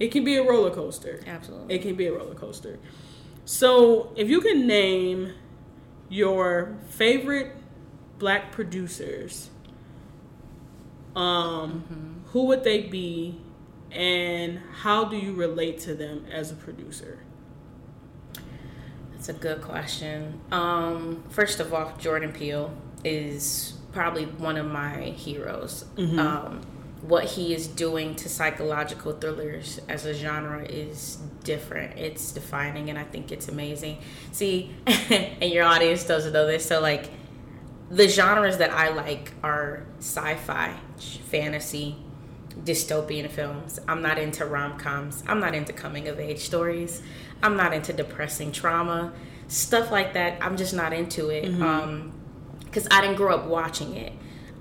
it 0.00 0.10
can 0.10 0.24
be 0.24 0.36
a 0.36 0.42
roller 0.42 0.70
coaster. 0.70 1.20
Absolutely. 1.26 1.74
It 1.74 1.82
can 1.82 1.94
be 1.94 2.06
a 2.06 2.12
roller 2.12 2.34
coaster. 2.34 2.78
So, 3.44 4.12
if 4.16 4.28
you 4.30 4.40
can 4.40 4.66
name 4.68 5.32
your 6.08 6.76
favorite 6.88 7.56
black 8.22 8.52
producers, 8.52 9.50
um, 11.16 11.82
mm-hmm. 11.90 12.28
who 12.28 12.44
would 12.44 12.62
they 12.62 12.82
be, 12.82 13.36
and 13.90 14.60
how 14.82 15.04
do 15.04 15.16
you 15.16 15.32
relate 15.32 15.80
to 15.80 15.92
them 15.92 16.24
as 16.30 16.52
a 16.52 16.54
producer? 16.54 17.18
That's 19.10 19.28
a 19.28 19.32
good 19.32 19.60
question. 19.60 20.40
Um, 20.52 21.24
first 21.30 21.58
of 21.58 21.74
all, 21.74 21.92
Jordan 21.98 22.30
Peele 22.30 22.72
is 23.02 23.74
probably 23.90 24.26
one 24.26 24.56
of 24.56 24.66
my 24.66 25.00
heroes. 25.00 25.84
Mm-hmm. 25.96 26.18
Um, 26.20 26.60
what 27.00 27.24
he 27.24 27.52
is 27.52 27.66
doing 27.66 28.14
to 28.14 28.28
psychological 28.28 29.14
thrillers 29.14 29.80
as 29.88 30.06
a 30.06 30.14
genre 30.14 30.62
is 30.62 31.16
different. 31.42 31.98
It's 31.98 32.30
defining, 32.30 32.88
and 32.88 32.96
I 32.96 33.02
think 33.02 33.32
it's 33.32 33.48
amazing. 33.48 33.98
See, 34.30 34.70
and 34.86 35.52
your 35.52 35.64
audience 35.64 36.04
doesn't 36.04 36.32
know 36.32 36.46
this, 36.46 36.64
so 36.64 36.80
like 36.80 37.10
the 37.92 38.08
genres 38.08 38.56
that 38.56 38.70
I 38.70 38.88
like 38.88 39.32
are 39.42 39.84
sci-fi, 39.98 40.80
fantasy, 40.96 41.96
dystopian 42.64 43.28
films. 43.28 43.78
I'm 43.86 44.00
not 44.00 44.18
into 44.18 44.46
rom-coms. 44.46 45.22
I'm 45.28 45.40
not 45.40 45.54
into 45.54 45.74
coming 45.74 46.08
of 46.08 46.18
age 46.18 46.38
stories. 46.38 47.02
I'm 47.42 47.54
not 47.56 47.74
into 47.74 47.92
depressing 47.92 48.50
trauma, 48.50 49.12
stuff 49.46 49.90
like 49.90 50.14
that. 50.14 50.42
I'm 50.42 50.56
just 50.56 50.72
not 50.72 50.94
into 50.94 51.28
it. 51.28 51.44
Mm-hmm. 51.44 51.62
Um, 51.62 52.12
because 52.64 52.88
I 52.90 53.02
didn't 53.02 53.16
grow 53.16 53.34
up 53.34 53.44
watching 53.44 53.94
it. 53.96 54.14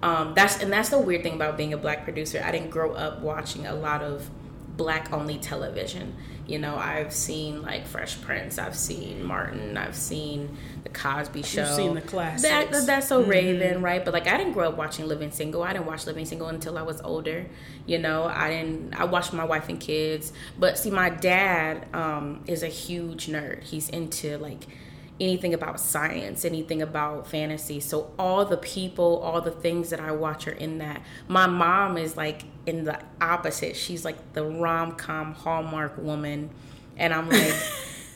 Um, 0.04 0.34
that's 0.36 0.62
and 0.62 0.74
that's 0.74 0.90
the 0.90 1.00
weird 1.00 1.24
thing 1.24 1.36
about 1.36 1.56
being 1.56 1.72
a 1.72 1.78
black 1.78 2.04
producer. 2.04 2.44
I 2.44 2.52
didn't 2.52 2.72
grow 2.72 2.92
up 2.92 3.22
watching 3.22 3.66
a 3.66 3.74
lot 3.74 4.02
of 4.02 4.30
black 4.78 5.12
only 5.14 5.38
television. 5.38 6.16
You 6.48 6.60
know, 6.60 6.76
I've 6.76 7.14
seen 7.14 7.62
like 7.62 7.86
Fresh 7.86 8.22
Prince, 8.22 8.58
I've 8.58 8.76
seen 8.76 9.24
Martin, 9.24 9.78
I've 9.78 9.96
seen 9.96 10.58
the 10.84 10.90
Cosby 10.90 11.44
Show. 11.44 11.62
You've 11.62 11.76
seen 11.76 11.94
the 11.94 12.02
classics. 12.02 12.42
That, 12.42 12.86
that's 12.86 13.08
so 13.08 13.22
mm-hmm. 13.22 13.30
Raven, 13.30 13.82
right? 13.82 14.04
But 14.04 14.14
like, 14.14 14.28
I 14.28 14.38
didn't 14.38 14.54
grow 14.54 14.70
up 14.70 14.78
watching 14.78 15.08
Living 15.08 15.32
Single. 15.32 15.64
I 15.64 15.74
didn't 15.74 15.86
watch 15.86 16.06
Living 16.06 16.26
Single 16.26 16.48
until 16.48 16.78
I 16.78 16.82
was 16.82 17.00
older. 17.02 17.46
You 17.86 18.00
know, 18.00 18.26
I 18.26 18.50
didn't. 18.50 18.94
I 18.96 19.06
watched 19.06 19.34
my 19.34 19.46
wife 19.46 19.70
and 19.70 19.80
kids. 19.80 20.34
But 20.60 20.78
see, 20.78 20.92
my 20.92 21.10
dad 21.10 21.88
um, 21.94 22.44
is 22.48 22.64
a 22.64 22.68
huge 22.68 23.28
nerd. 23.28 23.64
He's 23.64 23.88
into 23.90 24.38
like 24.38 24.66
anything 25.22 25.54
about 25.54 25.80
science, 25.80 26.44
anything 26.44 26.82
about 26.82 27.28
fantasy. 27.28 27.80
So 27.80 28.12
all 28.18 28.44
the 28.44 28.58
people, 28.58 29.20
all 29.20 29.40
the 29.40 29.52
things 29.52 29.92
that 29.92 30.00
I 30.00 30.12
watch 30.12 30.48
are 30.48 30.54
in 30.54 30.80
that. 30.80 31.04
My 31.28 31.46
mom 31.46 31.98
is 31.98 32.18
like 32.18 32.44
in 32.66 32.86
the 32.86 33.00
opposite. 33.20 33.76
She's 33.76 34.06
like 34.06 34.34
the 34.34 34.46
rom 34.46 34.94
com 34.94 35.34
hallmark 35.34 35.98
woman, 35.98 36.50
and 36.98 37.14
I'm 37.14 37.30
like. 37.30 37.54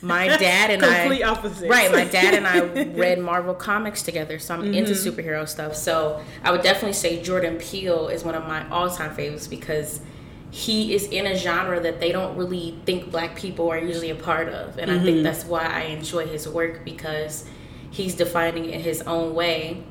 my 0.02 0.28
dad 0.28 0.70
and 0.70 0.82
Complete 0.82 1.22
I 1.22 1.28
opposite. 1.30 1.70
right 1.70 1.90
my 1.90 2.04
dad 2.04 2.34
and 2.34 2.46
i 2.46 2.60
read 2.98 3.18
marvel 3.18 3.54
comics 3.54 4.02
together 4.02 4.38
so 4.38 4.54
i'm 4.54 4.62
mm-hmm. 4.62 4.74
into 4.74 4.92
superhero 4.92 5.48
stuff 5.48 5.74
so 5.74 6.22
i 6.44 6.50
would 6.50 6.60
definitely 6.60 6.92
say 6.92 7.22
jordan 7.22 7.56
peele 7.56 8.08
is 8.08 8.22
one 8.22 8.34
of 8.34 8.46
my 8.46 8.68
all-time 8.68 9.14
favorites 9.14 9.48
because 9.48 10.02
he 10.50 10.94
is 10.94 11.06
in 11.08 11.26
a 11.26 11.36
genre 11.36 11.80
that 11.80 12.00
they 12.00 12.12
don't 12.12 12.36
really 12.36 12.78
think 12.86 13.10
black 13.10 13.36
people 13.36 13.70
are 13.70 13.78
usually 13.78 14.08
a 14.08 14.14
part 14.14 14.48
of. 14.48 14.78
And 14.78 14.90
mm-hmm. 14.90 15.00
I 15.00 15.04
think 15.04 15.14
mm-hmm. 15.16 15.24
that's 15.24 15.44
why 15.44 15.62
I 15.64 15.80
enjoy 15.82 16.26
his 16.26 16.48
work 16.48 16.84
because 16.84 17.44
he's 17.90 18.14
defining 18.14 18.70
it 18.70 18.80
his 18.80 19.02
own 19.02 19.34
way. 19.34 19.84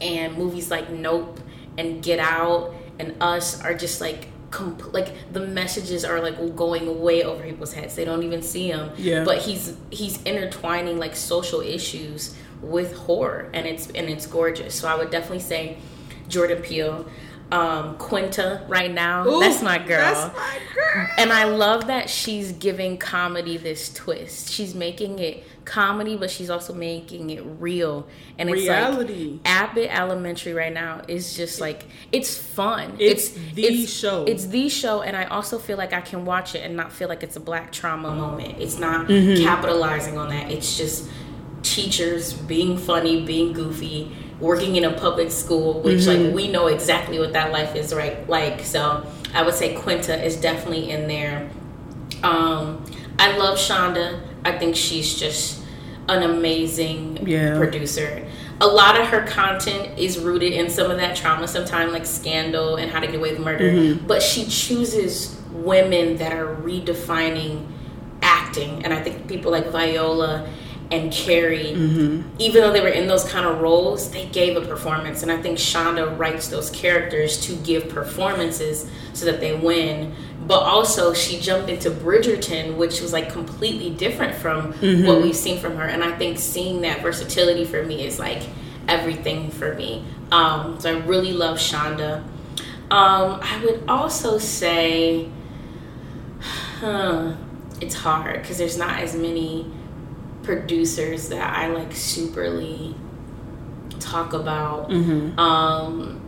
And 0.00 0.36
movies 0.36 0.70
like 0.70 0.90
Nope 0.90 1.40
and 1.76 2.00
Get 2.00 2.20
Out 2.20 2.74
and 2.98 3.14
Us 3.20 3.60
are 3.62 3.74
just 3.74 4.00
like 4.00 4.28
comp- 4.50 4.92
like 4.92 5.12
the 5.32 5.40
messages 5.40 6.04
are 6.04 6.20
like 6.20 6.56
going 6.56 7.00
way 7.00 7.22
over 7.22 7.42
people's 7.42 7.72
heads. 7.72 7.94
They 7.94 8.04
don't 8.04 8.22
even 8.22 8.42
see 8.42 8.70
them. 8.70 8.90
Yeah. 8.96 9.24
But 9.24 9.38
he's 9.38 9.76
he's 9.90 10.22
intertwining 10.24 10.98
like 10.98 11.16
social 11.16 11.60
issues 11.60 12.34
with 12.62 12.94
horror 12.94 13.50
and 13.52 13.66
it's 13.66 13.88
and 13.88 14.08
it's 14.08 14.26
gorgeous. 14.26 14.74
So 14.74 14.88
I 14.88 14.96
would 14.96 15.10
definitely 15.10 15.40
say 15.40 15.78
Jordan 16.28 16.62
Peele 16.62 17.06
um, 17.50 17.96
Quinta 17.96 18.64
right 18.68 18.92
now. 18.92 19.26
Ooh, 19.26 19.40
that's 19.40 19.62
my 19.62 19.78
girl. 19.78 19.98
That's 19.98 20.36
my 20.36 20.58
girl. 20.74 21.08
And 21.16 21.32
I 21.32 21.44
love 21.44 21.86
that 21.86 22.10
she's 22.10 22.52
giving 22.52 22.98
comedy 22.98 23.56
this 23.56 23.92
twist. 23.92 24.52
She's 24.52 24.74
making 24.74 25.18
it 25.18 25.44
comedy, 25.68 26.16
but 26.16 26.30
she's 26.30 26.50
also 26.50 26.72
making 26.72 27.30
it 27.30 27.44
real. 27.58 28.06
And 28.38 28.48
it's 28.48 28.62
Reality. 28.62 29.32
like 29.32 29.40
Abbott 29.44 29.90
Elementary 29.90 30.54
right 30.54 30.72
now 30.72 31.02
is 31.06 31.36
just 31.36 31.60
like 31.60 31.84
it's 32.10 32.36
fun. 32.36 32.96
It's, 32.98 33.36
it's 33.36 33.54
the 33.54 33.62
it's, 33.64 33.92
show. 33.92 34.24
It's 34.24 34.46
the 34.46 34.68
show, 34.68 35.02
and 35.02 35.16
I 35.16 35.24
also 35.24 35.58
feel 35.58 35.76
like 35.76 35.92
I 35.92 36.00
can 36.00 36.24
watch 36.24 36.54
it 36.54 36.60
and 36.60 36.76
not 36.76 36.90
feel 36.90 37.08
like 37.08 37.22
it's 37.22 37.36
a 37.36 37.40
black 37.40 37.70
trauma 37.70 38.14
moment. 38.14 38.58
It's 38.58 38.78
not 38.78 39.06
mm-hmm. 39.06 39.44
capitalizing 39.44 40.18
on 40.18 40.30
that. 40.30 40.50
It's 40.50 40.76
just 40.76 41.08
teachers 41.62 42.32
being 42.32 42.78
funny, 42.78 43.24
being 43.24 43.52
goofy 43.52 44.16
working 44.40 44.76
in 44.76 44.84
a 44.84 44.92
public 44.92 45.30
school, 45.30 45.82
which 45.82 46.00
mm-hmm. 46.00 46.26
like 46.26 46.34
we 46.34 46.48
know 46.48 46.68
exactly 46.68 47.18
what 47.18 47.32
that 47.32 47.52
life 47.52 47.74
is 47.74 47.92
right 47.92 48.28
like. 48.28 48.60
So 48.60 49.04
I 49.34 49.42
would 49.42 49.54
say 49.54 49.74
Quinta 49.74 50.24
is 50.24 50.36
definitely 50.36 50.90
in 50.90 51.08
there. 51.08 51.50
Um, 52.22 52.84
I 53.18 53.36
love 53.36 53.58
Shonda. 53.58 54.27
I 54.48 54.58
think 54.58 54.76
she's 54.76 55.14
just 55.14 55.62
an 56.08 56.22
amazing 56.22 57.26
yeah. 57.26 57.56
producer. 57.56 58.26
A 58.60 58.66
lot 58.66 59.00
of 59.00 59.06
her 59.08 59.24
content 59.26 59.98
is 59.98 60.18
rooted 60.18 60.52
in 60.52 60.68
some 60.70 60.90
of 60.90 60.96
that 60.96 61.14
trauma, 61.16 61.46
sometimes 61.46 61.92
like 61.92 62.06
Scandal 62.06 62.76
and 62.76 62.90
How 62.90 62.98
to 63.00 63.06
Get 63.06 63.16
Away 63.16 63.32
with 63.32 63.40
Murder. 63.40 63.70
Mm-hmm. 63.70 64.06
But 64.06 64.22
she 64.22 64.46
chooses 64.46 65.40
women 65.52 66.16
that 66.16 66.32
are 66.32 66.56
redefining 66.56 67.66
acting, 68.22 68.84
and 68.84 68.92
I 68.92 69.00
think 69.00 69.28
people 69.28 69.52
like 69.52 69.68
Viola 69.68 70.48
and 70.90 71.12
Carrie, 71.12 71.74
mm-hmm. 71.74 72.28
even 72.38 72.62
though 72.62 72.72
they 72.72 72.80
were 72.80 72.88
in 72.88 73.06
those 73.06 73.24
kind 73.30 73.46
of 73.46 73.60
roles, 73.60 74.10
they 74.10 74.26
gave 74.26 74.56
a 74.56 74.62
performance. 74.62 75.22
And 75.22 75.30
I 75.30 75.40
think 75.40 75.58
Shonda 75.58 76.18
writes 76.18 76.48
those 76.48 76.70
characters 76.70 77.38
to 77.46 77.54
give 77.56 77.88
performances 77.90 78.90
so 79.12 79.26
that 79.26 79.40
they 79.40 79.54
win. 79.54 80.14
But 80.48 80.60
also, 80.60 81.12
she 81.12 81.38
jumped 81.38 81.68
into 81.68 81.90
Bridgerton, 81.90 82.78
which 82.78 83.02
was 83.02 83.12
like 83.12 83.30
completely 83.30 83.90
different 83.90 84.34
from 84.34 84.72
mm-hmm. 84.72 85.06
what 85.06 85.20
we've 85.22 85.36
seen 85.36 85.60
from 85.60 85.76
her. 85.76 85.84
And 85.84 86.02
I 86.02 86.16
think 86.16 86.38
seeing 86.38 86.80
that 86.80 87.02
versatility 87.02 87.66
for 87.66 87.84
me 87.84 88.06
is 88.06 88.18
like 88.18 88.42
everything 88.88 89.50
for 89.50 89.74
me. 89.74 90.06
Um, 90.32 90.80
so 90.80 90.96
I 90.96 91.04
really 91.04 91.34
love 91.34 91.58
Shonda. 91.58 92.22
Um, 92.90 93.40
I 93.42 93.62
would 93.62 93.84
also 93.88 94.38
say, 94.38 95.28
huh, 96.40 97.34
it's 97.82 97.94
hard 97.94 98.40
because 98.40 98.56
there's 98.56 98.78
not 98.78 99.00
as 99.00 99.14
many 99.14 99.70
producers 100.44 101.28
that 101.28 101.54
I 101.54 101.66
like 101.66 101.90
superly 101.90 102.94
talk 104.00 104.32
about. 104.32 104.88
Mm-hmm. 104.88 105.38
Um, 105.38 106.22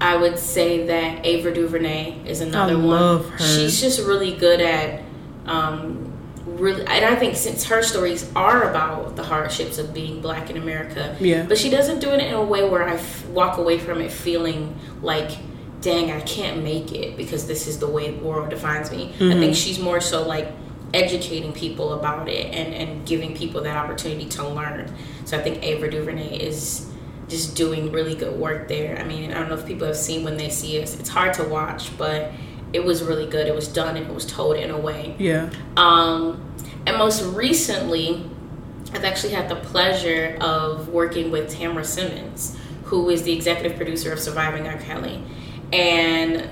I 0.00 0.16
would 0.16 0.38
say 0.38 0.86
that 0.86 1.26
Ava 1.26 1.52
DuVernay 1.52 2.22
is 2.24 2.40
another 2.40 2.74
I 2.74 2.76
one. 2.76 3.24
Her. 3.24 3.38
She's 3.38 3.80
just 3.80 4.06
really 4.06 4.34
good 4.34 4.60
at 4.60 5.02
um, 5.46 6.12
really, 6.46 6.86
and 6.86 7.04
I 7.04 7.16
think 7.16 7.36
since 7.36 7.64
her 7.64 7.82
stories 7.82 8.30
are 8.36 8.70
about 8.70 9.16
the 9.16 9.24
hardships 9.24 9.78
of 9.78 9.92
being 9.92 10.20
black 10.20 10.50
in 10.50 10.56
America, 10.56 11.16
yeah. 11.20 11.44
But 11.46 11.58
she 11.58 11.70
doesn't 11.70 12.00
do 12.00 12.10
it 12.10 12.20
in 12.20 12.34
a 12.34 12.42
way 12.42 12.68
where 12.68 12.84
I 12.84 12.94
f- 12.94 13.26
walk 13.28 13.58
away 13.58 13.78
from 13.78 14.00
it 14.00 14.12
feeling 14.12 14.78
like, 15.02 15.30
dang, 15.80 16.10
I 16.10 16.20
can't 16.20 16.62
make 16.62 16.92
it 16.92 17.16
because 17.16 17.46
this 17.46 17.66
is 17.66 17.78
the 17.78 17.88
way 17.88 18.10
the 18.12 18.24
world 18.24 18.50
defines 18.50 18.90
me. 18.90 19.12
Mm-hmm. 19.18 19.32
I 19.32 19.34
think 19.34 19.56
she's 19.56 19.78
more 19.78 20.00
so 20.00 20.26
like 20.26 20.48
educating 20.94 21.52
people 21.52 21.92
about 21.94 22.28
it 22.28 22.46
and, 22.54 22.74
and 22.74 23.06
giving 23.06 23.36
people 23.36 23.62
that 23.62 23.76
opportunity 23.76 24.26
to 24.26 24.48
learn. 24.48 24.94
So 25.24 25.38
I 25.38 25.42
think 25.42 25.62
Ava 25.62 25.90
DuVernay 25.90 26.38
is 26.38 26.90
just 27.28 27.56
doing 27.56 27.92
really 27.92 28.14
good 28.14 28.38
work 28.38 28.68
there. 28.68 28.98
I 28.98 29.04
mean, 29.04 29.32
I 29.32 29.34
don't 29.34 29.48
know 29.48 29.56
if 29.56 29.66
people 29.66 29.86
have 29.86 29.96
seen 29.96 30.24
when 30.24 30.36
they 30.36 30.48
see 30.48 30.80
us. 30.82 30.98
It's 30.98 31.08
hard 31.08 31.34
to 31.34 31.44
watch, 31.44 31.96
but 31.98 32.32
it 32.72 32.84
was 32.84 33.02
really 33.02 33.26
good. 33.26 33.46
It 33.46 33.54
was 33.54 33.68
done 33.68 33.96
and 33.96 34.06
it 34.06 34.14
was 34.14 34.26
told 34.26 34.56
in 34.56 34.70
a 34.70 34.78
way. 34.78 35.14
Yeah. 35.18 35.50
Um, 35.76 36.52
and 36.86 36.96
most 36.96 37.22
recently, 37.34 38.24
I've 38.92 39.04
actually 39.04 39.34
had 39.34 39.48
the 39.48 39.56
pleasure 39.56 40.36
of 40.40 40.88
working 40.88 41.30
with 41.30 41.54
Tamra 41.54 41.84
Simmons, 41.84 42.58
who 42.84 43.10
is 43.10 43.22
the 43.22 43.32
executive 43.32 43.76
producer 43.76 44.12
of 44.12 44.18
Surviving 44.18 44.66
R. 44.66 44.78
Kelly. 44.78 45.22
And 45.72 46.48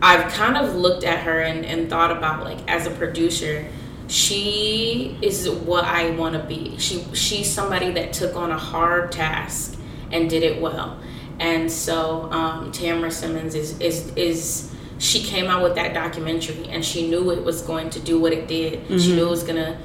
I've 0.00 0.30
kind 0.32 0.56
of 0.56 0.76
looked 0.76 1.04
at 1.04 1.20
her 1.20 1.40
and, 1.40 1.64
and 1.64 1.90
thought 1.90 2.16
about 2.16 2.44
like 2.44 2.58
as 2.68 2.86
a 2.86 2.90
producer, 2.90 3.66
she 4.06 5.18
is 5.22 5.48
what 5.48 5.84
I 5.84 6.10
want 6.10 6.34
to 6.34 6.42
be. 6.42 6.76
She 6.78 7.04
she's 7.14 7.50
somebody 7.50 7.90
that 7.92 8.12
took 8.12 8.36
on 8.36 8.50
a 8.50 8.58
hard 8.58 9.10
task 9.10 9.76
and 10.12 10.28
did 10.28 10.42
it 10.42 10.60
well. 10.60 10.98
And 11.38 11.70
so 11.70 12.30
um, 12.30 12.70
Tamra 12.72 13.12
Simmons 13.12 13.54
is 13.54 13.78
is 13.80 14.12
is 14.16 14.72
she 14.98 15.22
came 15.22 15.46
out 15.46 15.62
with 15.62 15.74
that 15.74 15.92
documentary 15.92 16.68
and 16.68 16.84
she 16.84 17.08
knew 17.08 17.30
it 17.32 17.42
was 17.42 17.62
going 17.62 17.90
to 17.90 18.00
do 18.00 18.20
what 18.20 18.32
it 18.32 18.46
did. 18.46 18.84
Mm-hmm. 18.84 18.98
She 18.98 19.14
knew 19.14 19.26
it 19.26 19.30
was 19.30 19.42
gonna 19.42 19.78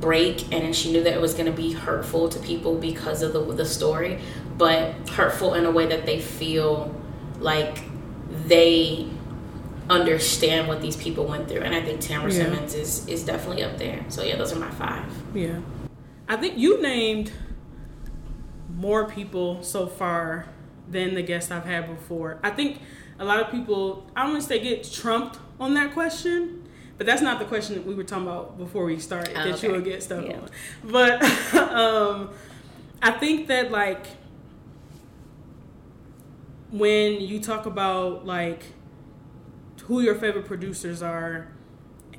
break 0.00 0.52
and 0.52 0.74
she 0.74 0.92
knew 0.92 1.02
that 1.02 1.12
it 1.12 1.20
was 1.20 1.34
going 1.34 1.46
to 1.46 1.52
be 1.52 1.72
hurtful 1.72 2.28
to 2.28 2.38
people 2.40 2.74
because 2.76 3.22
of 3.22 3.32
the 3.32 3.40
the 3.54 3.64
story, 3.64 4.18
but 4.56 4.94
hurtful 5.10 5.54
in 5.54 5.66
a 5.66 5.70
way 5.70 5.86
that 5.86 6.06
they 6.06 6.20
feel 6.20 6.94
like 7.40 7.78
they 8.46 9.08
understand 9.90 10.68
what 10.68 10.80
these 10.80 10.96
people 10.96 11.24
went 11.24 11.48
through. 11.48 11.60
And 11.60 11.74
I 11.74 11.82
think 11.82 12.00
Tamara 12.00 12.32
Yeah. 12.32 12.44
Simmons 12.44 12.74
is 12.74 13.06
is 13.08 13.24
definitely 13.24 13.64
up 13.64 13.78
there. 13.78 14.04
So 14.08 14.22
yeah, 14.22 14.36
those 14.36 14.52
are 14.52 14.58
my 14.58 14.70
five. 14.70 15.04
Yeah. 15.34 15.58
I 16.28 16.36
think 16.36 16.56
you 16.56 16.80
named 16.80 17.32
more 18.82 19.08
people 19.08 19.62
so 19.62 19.86
far 19.86 20.46
than 20.90 21.14
the 21.14 21.22
guests 21.22 21.50
I've 21.52 21.64
had 21.64 21.86
before. 21.86 22.38
I 22.42 22.50
think 22.50 22.80
a 23.20 23.24
lot 23.24 23.38
of 23.40 23.48
people, 23.50 24.04
I 24.16 24.22
don't 24.24 24.32
want 24.32 24.42
to 24.42 24.48
say 24.48 24.58
get 24.58 24.90
trumped 24.90 25.38
on 25.60 25.74
that 25.74 25.92
question, 25.92 26.68
but 26.98 27.06
that's 27.06 27.22
not 27.22 27.38
the 27.38 27.44
question 27.44 27.76
that 27.76 27.86
we 27.86 27.94
were 27.94 28.02
talking 28.02 28.26
about 28.26 28.58
before 28.58 28.84
we 28.84 28.98
started 28.98 29.30
Oh, 29.38 29.44
that 29.44 29.54
okay. 29.54 29.66
you 29.68 29.72
will 29.72 29.80
get 29.80 30.02
stuff 30.02 30.24
Yeah. 30.26 30.38
on. 30.40 30.48
But 30.82 31.54
um, 31.54 32.30
I 33.00 33.12
think 33.12 33.46
that 33.46 33.70
like 33.70 34.04
when 36.70 37.20
you 37.20 37.40
talk 37.40 37.66
about 37.66 38.26
like 38.26 38.64
who 39.84 40.00
your 40.00 40.14
favorite 40.16 40.46
producers 40.46 41.02
are 41.02 41.48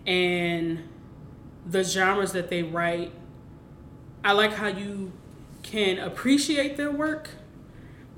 and 0.06 0.80
the 1.66 1.84
genres 1.84 2.32
that 2.34 2.50
they 2.50 2.64
write, 2.64 3.12
I 4.24 4.32
like 4.34 4.54
how 4.54 4.68
you 4.68 5.12
can 5.74 5.98
appreciate 5.98 6.78
their 6.78 6.92
work, 6.92 7.32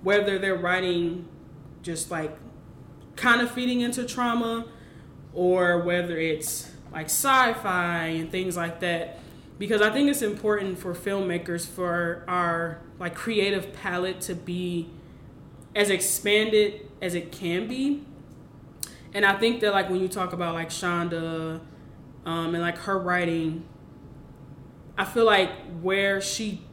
whether 0.04 0.38
they're 0.38 0.58
writing 0.58 1.26
just 1.84 2.12
like 2.12 2.38
kind 3.16 3.40
of 3.40 3.50
feeding 3.50 3.80
into 3.80 4.04
trauma 4.04 4.66
or 5.34 5.80
whether 5.80 6.18
it's 6.18 6.70
like 6.92 7.06
sci-fi 7.06 8.08
and 8.08 8.30
things 8.30 8.58
like 8.58 8.82
that. 8.82 9.20
Because 9.58 9.82
i 9.82 9.90
think 9.90 10.10
it's 10.10 10.22
important 10.22 10.78
for 10.78 10.94
filmmakers 10.94 11.66
for 11.66 12.26
our 12.28 12.82
like 13.00 13.16
creative 13.16 13.72
palette 13.72 14.20
to 14.20 14.36
be 14.36 14.90
as 15.74 15.90
expanded 15.90 16.82
as 17.02 17.16
it 17.16 17.32
can 17.32 17.70
be. 17.70 18.04
And 19.14 19.26
i 19.26 19.40
think 19.40 19.62
that 19.62 19.72
like 19.72 19.90
when 19.90 20.02
you 20.02 20.10
talk 20.10 20.34
about 20.34 20.56
like 20.56 20.72
shonda 20.72 21.62
um, 22.26 22.54
and 22.54 22.62
like 22.62 22.80
her 22.80 23.00
writing 23.00 23.64
i 24.98 25.06
feel 25.06 25.26
like 25.26 25.52
where 25.82 26.20
she 26.20 26.65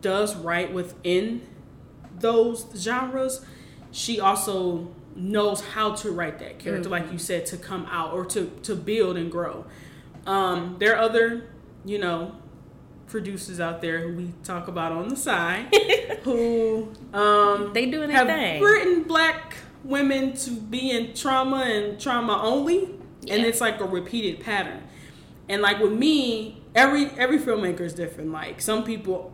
does 0.00 0.36
write 0.36 0.72
within 0.72 1.42
those 2.18 2.66
genres 2.76 3.44
she 3.92 4.20
also 4.20 4.88
knows 5.16 5.60
how 5.60 5.92
to 5.94 6.10
write 6.10 6.38
that 6.38 6.58
character 6.58 6.88
like 6.88 7.10
you 7.10 7.18
said 7.18 7.44
to 7.46 7.56
come 7.56 7.86
out 7.90 8.12
or 8.12 8.24
to 8.24 8.46
to 8.62 8.74
build 8.76 9.16
and 9.16 9.30
grow. 9.32 9.64
Um 10.26 10.76
there 10.78 10.94
are 10.96 11.00
other 11.02 11.50
you 11.84 11.98
know 11.98 12.36
producers 13.08 13.58
out 13.58 13.80
there 13.80 13.98
who 14.00 14.14
we 14.14 14.32
talk 14.44 14.68
about 14.68 14.92
on 14.92 15.08
the 15.08 15.16
side 15.16 15.74
who 16.22 16.88
um 17.12 17.72
They 17.72 17.86
doing 17.86 18.08
their 18.08 18.18
have 18.18 18.28
thing. 18.28 18.62
written 18.62 19.02
black 19.02 19.56
women 19.82 20.34
to 20.34 20.50
be 20.52 20.92
in 20.92 21.12
trauma 21.14 21.62
and 21.62 22.00
trauma 22.00 22.40
only 22.42 22.84
and 23.28 23.44
it's 23.44 23.60
like 23.60 23.80
a 23.80 23.84
repeated 23.84 24.40
pattern. 24.40 24.82
And 25.48 25.60
like 25.62 25.80
with 25.80 25.92
me 25.92 26.62
every 26.76 27.06
every 27.18 27.38
filmmaker 27.38 27.80
is 27.80 27.94
different. 27.94 28.30
Like 28.30 28.60
some 28.60 28.84
people 28.84 29.32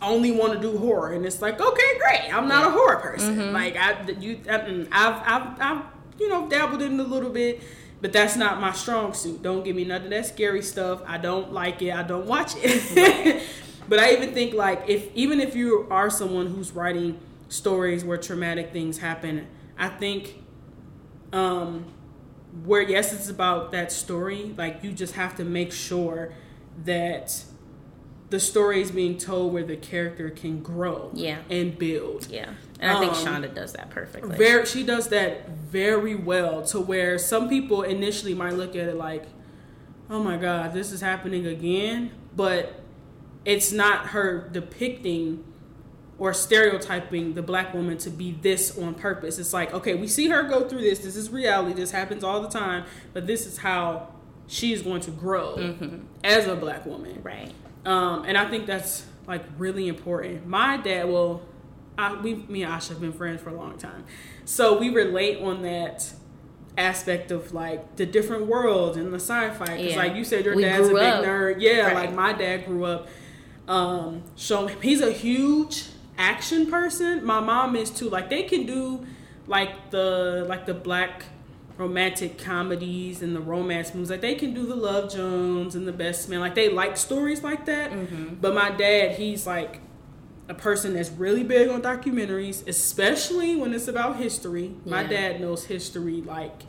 only 0.00 0.30
want 0.30 0.54
to 0.54 0.60
do 0.60 0.78
horror 0.78 1.12
and 1.12 1.26
it's 1.26 1.42
like 1.42 1.60
okay 1.60 1.98
great 1.98 2.34
i'm 2.34 2.48
not 2.48 2.66
a 2.66 2.70
horror 2.70 2.96
person. 2.96 3.52
Like 3.52 3.76
i 3.76 4.08
you 4.18 4.36
mm, 4.36 4.88
I've, 4.90 5.22
I've 5.26 5.60
i've 5.60 5.84
you 6.18 6.28
know 6.28 6.48
dabbled 6.48 6.80
in 6.82 6.98
a 6.98 7.02
little 7.02 7.30
bit 7.30 7.60
but 8.00 8.12
that's 8.12 8.36
not 8.36 8.60
my 8.60 8.72
strong 8.72 9.12
suit. 9.12 9.42
Don't 9.42 9.64
give 9.64 9.74
me 9.74 9.84
none 9.84 10.04
of 10.04 10.10
that 10.10 10.26
scary 10.26 10.62
stuff. 10.62 11.02
I 11.04 11.18
don't 11.18 11.52
like 11.52 11.82
it. 11.82 11.92
I 11.92 12.04
don't 12.04 12.26
watch 12.26 12.52
it. 12.56 13.42
But 13.88 13.98
i 13.98 14.12
even 14.12 14.34
think 14.34 14.54
like 14.54 14.84
if 14.86 15.08
even 15.14 15.40
if 15.40 15.56
you 15.56 15.86
are 15.90 16.10
someone 16.10 16.48
who's 16.48 16.72
writing 16.72 17.18
stories 17.48 18.04
where 18.04 18.18
traumatic 18.18 18.70
things 18.72 18.98
happen 18.98 19.46
i 19.78 19.88
think 19.88 20.42
um 21.32 21.86
where 22.64 22.82
yes 22.82 23.12
it's 23.12 23.30
about 23.30 23.72
that 23.72 23.90
story 23.90 24.54
like 24.58 24.84
you 24.84 24.92
just 24.92 25.14
have 25.14 25.36
to 25.36 25.44
make 25.44 25.72
sure 25.72 26.34
that 26.84 27.42
the 28.30 28.38
story 28.40 28.82
is 28.82 28.90
being 28.90 29.16
told 29.16 29.52
where 29.54 29.64
the 29.64 29.76
character 29.76 30.28
can 30.30 30.60
grow 30.62 31.10
Yeah. 31.14 31.38
and 31.50 31.78
build 31.78 32.26
Yeah. 32.30 32.50
And 32.80 32.90
I 32.92 33.00
think 33.00 33.12
Um, 33.14 33.24
Shonda 33.42 33.54
does 33.54 33.72
that 33.72 33.90
perfectly. 33.90 34.36
very 34.36 34.66
she 34.66 34.82
does 34.84 35.08
that 35.08 35.48
very 35.48 36.14
well 36.14 36.62
to 36.66 36.78
where 36.80 37.18
some 37.18 37.48
people 37.48 37.82
initially 37.82 38.34
might 38.34 38.54
look 38.54 38.76
at 38.76 38.88
it 38.88 38.96
like 38.96 39.24
oh 40.10 40.22
my 40.22 40.36
god 40.36 40.72
this 40.74 40.92
is 40.92 41.00
happening 41.00 41.46
again 41.46 42.10
but 42.36 42.80
it's 43.44 43.72
not 43.72 44.08
her 44.08 44.48
depicting 44.52 45.42
or 46.18 46.32
stereotyping 46.34 47.34
the 47.34 47.42
black 47.42 47.72
woman 47.74 47.96
to 47.98 48.10
be 48.10 48.32
this 48.42 48.76
on 48.78 48.94
purpose 48.94 49.38
it's 49.38 49.52
like 49.52 49.72
okay 49.72 49.94
we 49.94 50.06
see 50.08 50.28
her 50.28 50.42
go 50.44 50.68
through 50.68 50.80
this 50.80 50.98
this 51.00 51.16
is 51.16 51.30
reality 51.30 51.72
this 51.74 51.90
happens 51.92 52.22
all 52.24 52.40
the 52.42 52.48
time 52.48 52.84
but 53.12 53.26
this 53.26 53.46
is 53.46 53.58
how 53.58 54.08
she's 54.46 54.82
going 54.82 55.00
to 55.00 55.10
grow 55.10 55.74
as 56.24 56.46
a 56.46 56.56
black 56.56 56.84
woman 56.86 57.18
right. 57.22 57.52
Um, 57.88 58.24
and 58.26 58.36
I 58.36 58.48
think 58.50 58.66
that's 58.66 59.06
like 59.26 59.44
really 59.56 59.88
important. 59.88 60.46
My 60.46 60.76
dad, 60.76 61.08
well, 61.08 61.42
I, 61.96 62.14
we, 62.14 62.34
me 62.34 62.62
and 62.62 62.72
Ahsha 62.72 62.90
have 62.90 63.00
been 63.00 63.12
friends 63.12 63.40
for 63.42 63.50
a 63.50 63.54
long 63.54 63.78
time, 63.78 64.04
so 64.44 64.78
we 64.78 64.90
relate 64.90 65.42
on 65.42 65.62
that 65.62 66.12
aspect 66.76 67.30
of 67.32 67.52
like 67.52 67.96
the 67.96 68.06
different 68.06 68.46
worlds 68.46 68.96
and 68.96 69.12
the 69.12 69.18
sci-fi. 69.18 69.64
Because 69.64 69.80
Yeah. 69.92 69.96
like 69.96 70.14
you 70.14 70.24
said, 70.24 70.44
your 70.44 70.54
We 70.54 70.62
dad's 70.62 70.88
a 70.88 70.92
big 70.94 71.02
up. 71.02 71.24
nerd. 71.24 71.56
Yeah, 71.60 71.86
Right. 71.86 71.94
like 71.94 72.14
my 72.14 72.32
dad 72.32 72.66
grew 72.66 72.84
up. 72.84 73.08
Um, 73.66 74.22
showing 74.36 74.76
he's 74.80 75.00
a 75.00 75.10
huge 75.12 75.84
action 76.16 76.66
person. 76.66 77.24
My 77.24 77.40
mom 77.40 77.74
is 77.76 77.90
too. 77.90 78.08
Like 78.08 78.30
they 78.30 78.42
can 78.44 78.64
do 78.66 79.04
like 79.46 79.90
the 79.90 80.44
like 80.48 80.66
the 80.66 80.74
black 80.74 81.24
romantic 81.78 82.36
comedies 82.38 83.22
and 83.22 83.34
the 83.34 83.40
romance 83.40 83.94
movies. 83.94 84.10
Like 84.10 84.20
they 84.20 84.34
can 84.34 84.52
do 84.52 84.66
the 84.66 84.74
Love 84.74 85.10
Jones 85.12 85.74
and 85.74 85.86
the 85.88 85.92
Best 85.92 86.28
Man. 86.28 86.40
Like 86.40 86.54
they 86.54 86.68
like 86.68 86.96
stories 86.96 87.42
like 87.42 87.64
that. 87.66 87.90
Mm-hmm. 87.92 88.34
But 88.40 88.54
my 88.54 88.70
dad, 88.70 89.16
he's 89.16 89.46
like 89.46 89.80
a 90.48 90.54
person 90.54 90.94
that's 90.94 91.10
really 91.10 91.44
big 91.44 91.68
on 91.68 91.80
documentaries, 91.80 92.66
especially 92.66 93.54
when 93.56 93.72
it's 93.72 93.86
about 93.88 94.16
history. 94.16 94.74
My 94.84 95.04
dad 95.04 95.40
knows 95.40 95.66
history 95.66 96.20
like 96.20 96.62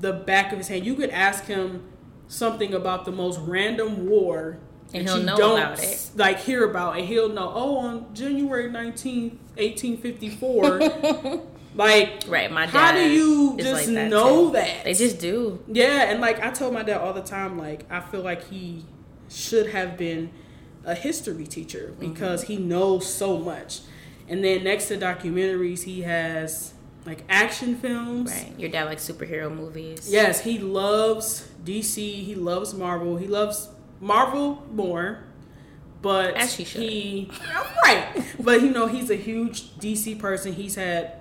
the 0.00 0.12
back 0.12 0.50
of 0.52 0.58
his 0.58 0.68
hand. 0.68 0.84
You 0.86 0.94
could 0.94 1.10
ask 1.10 1.44
him 1.44 1.84
something 2.28 2.72
about 2.72 3.04
the 3.04 3.12
most 3.12 3.38
random 3.40 4.08
war 4.08 4.58
And 4.94 5.06
he'll 5.06 5.18
know 5.22 5.36
don't 5.36 5.58
about 5.58 5.82
it. 5.82 6.10
like 6.16 6.38
hear 6.38 6.64
about 6.64 6.96
and 6.96 7.06
he'll 7.06 7.28
know 7.28 7.52
oh 7.54 7.76
on 7.76 8.14
january 8.14 8.70
19th 8.70 9.36
1854 9.56 11.42
like 11.74 12.24
Right. 12.28 12.50
My 12.50 12.66
dad. 12.66 12.70
how 12.72 12.92
do 12.92 13.08
you 13.10 13.56
just 13.58 13.86
like 13.86 13.94
that, 13.94 14.10
know 14.10 14.46
too. 14.48 14.52
that 14.52 14.84
They 14.84 14.94
just 14.94 15.18
do. 15.18 15.62
yeah 15.68 16.10
and 16.10 16.20
like 16.20 16.42
i 16.42 16.50
told 16.50 16.74
my 16.74 16.82
dad 16.82 17.00
all 17.00 17.12
the 17.12 17.22
time 17.22 17.58
like 17.58 17.84
i 17.90 18.00
feel 18.00 18.22
like 18.22 18.48
he 18.48 18.84
should 19.28 19.70
have 19.70 19.96
been 19.96 20.30
a 20.84 20.94
history 20.94 21.46
teacher 21.46 21.94
Mm-hmm. 21.98 22.12
because 22.12 22.42
he 22.44 22.56
knows 22.56 23.06
so 23.12 23.38
much 23.38 23.80
and 24.28 24.44
then 24.44 24.64
next 24.64 24.88
to 24.88 24.96
documentaries 24.98 25.84
he 25.84 26.02
has 26.02 26.74
like 27.06 27.24
action 27.28 27.76
films 27.76 28.30
Right. 28.32 28.54
Your 28.58 28.70
dad 28.70 28.84
likes 28.84 29.08
superhero 29.08 29.52
movies. 29.54 30.08
Yes, 30.12 30.40
he 30.42 30.58
loves 30.58 31.48
DC. 31.64 31.96
He 31.96 32.34
loves 32.36 32.74
Marvel. 32.74 33.16
He 33.16 33.26
loves 33.26 33.68
Marvel 34.00 34.64
more, 34.72 35.24
but 36.00 36.34
As 36.36 36.54
he 36.54 36.64
should. 36.64 36.82
He 36.82 37.30
right, 37.84 38.24
but 38.38 38.62
you 38.62 38.70
know 38.70 38.86
he's 38.86 39.10
a 39.10 39.16
huge 39.16 39.74
DC 39.78 40.16
person. 40.20 40.52
He's 40.52 40.76
had 40.76 41.14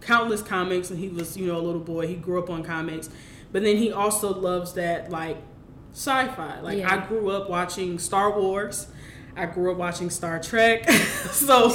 countless 0.00 0.42
comics, 0.42 0.90
and 0.90 0.98
he 0.98 1.08
was 1.08 1.36
you 1.36 1.46
know 1.46 1.58
a 1.58 1.62
little 1.62 1.80
boy. 1.80 2.06
He 2.06 2.14
grew 2.14 2.42
up 2.42 2.50
on 2.50 2.62
comics, 2.62 3.08
but 3.52 3.62
then 3.62 3.76
he 3.76 3.92
also 3.92 4.32
loves 4.34 4.72
that 4.74 5.10
like 5.10 5.36
sci-fi. 5.92 6.60
Like 6.60 6.78
Yeah. 6.78 6.94
I 6.94 7.06
grew 7.06 7.30
up 7.30 7.48
watching 7.50 7.98
Star 7.98 8.38
Wars. 8.38 8.86
I 9.36 9.46
grew 9.46 9.70
up 9.72 9.78
watching 9.78 10.10
Star 10.10 10.40
Trek. 10.40 10.90
so 10.90 11.66
like, 11.66 11.72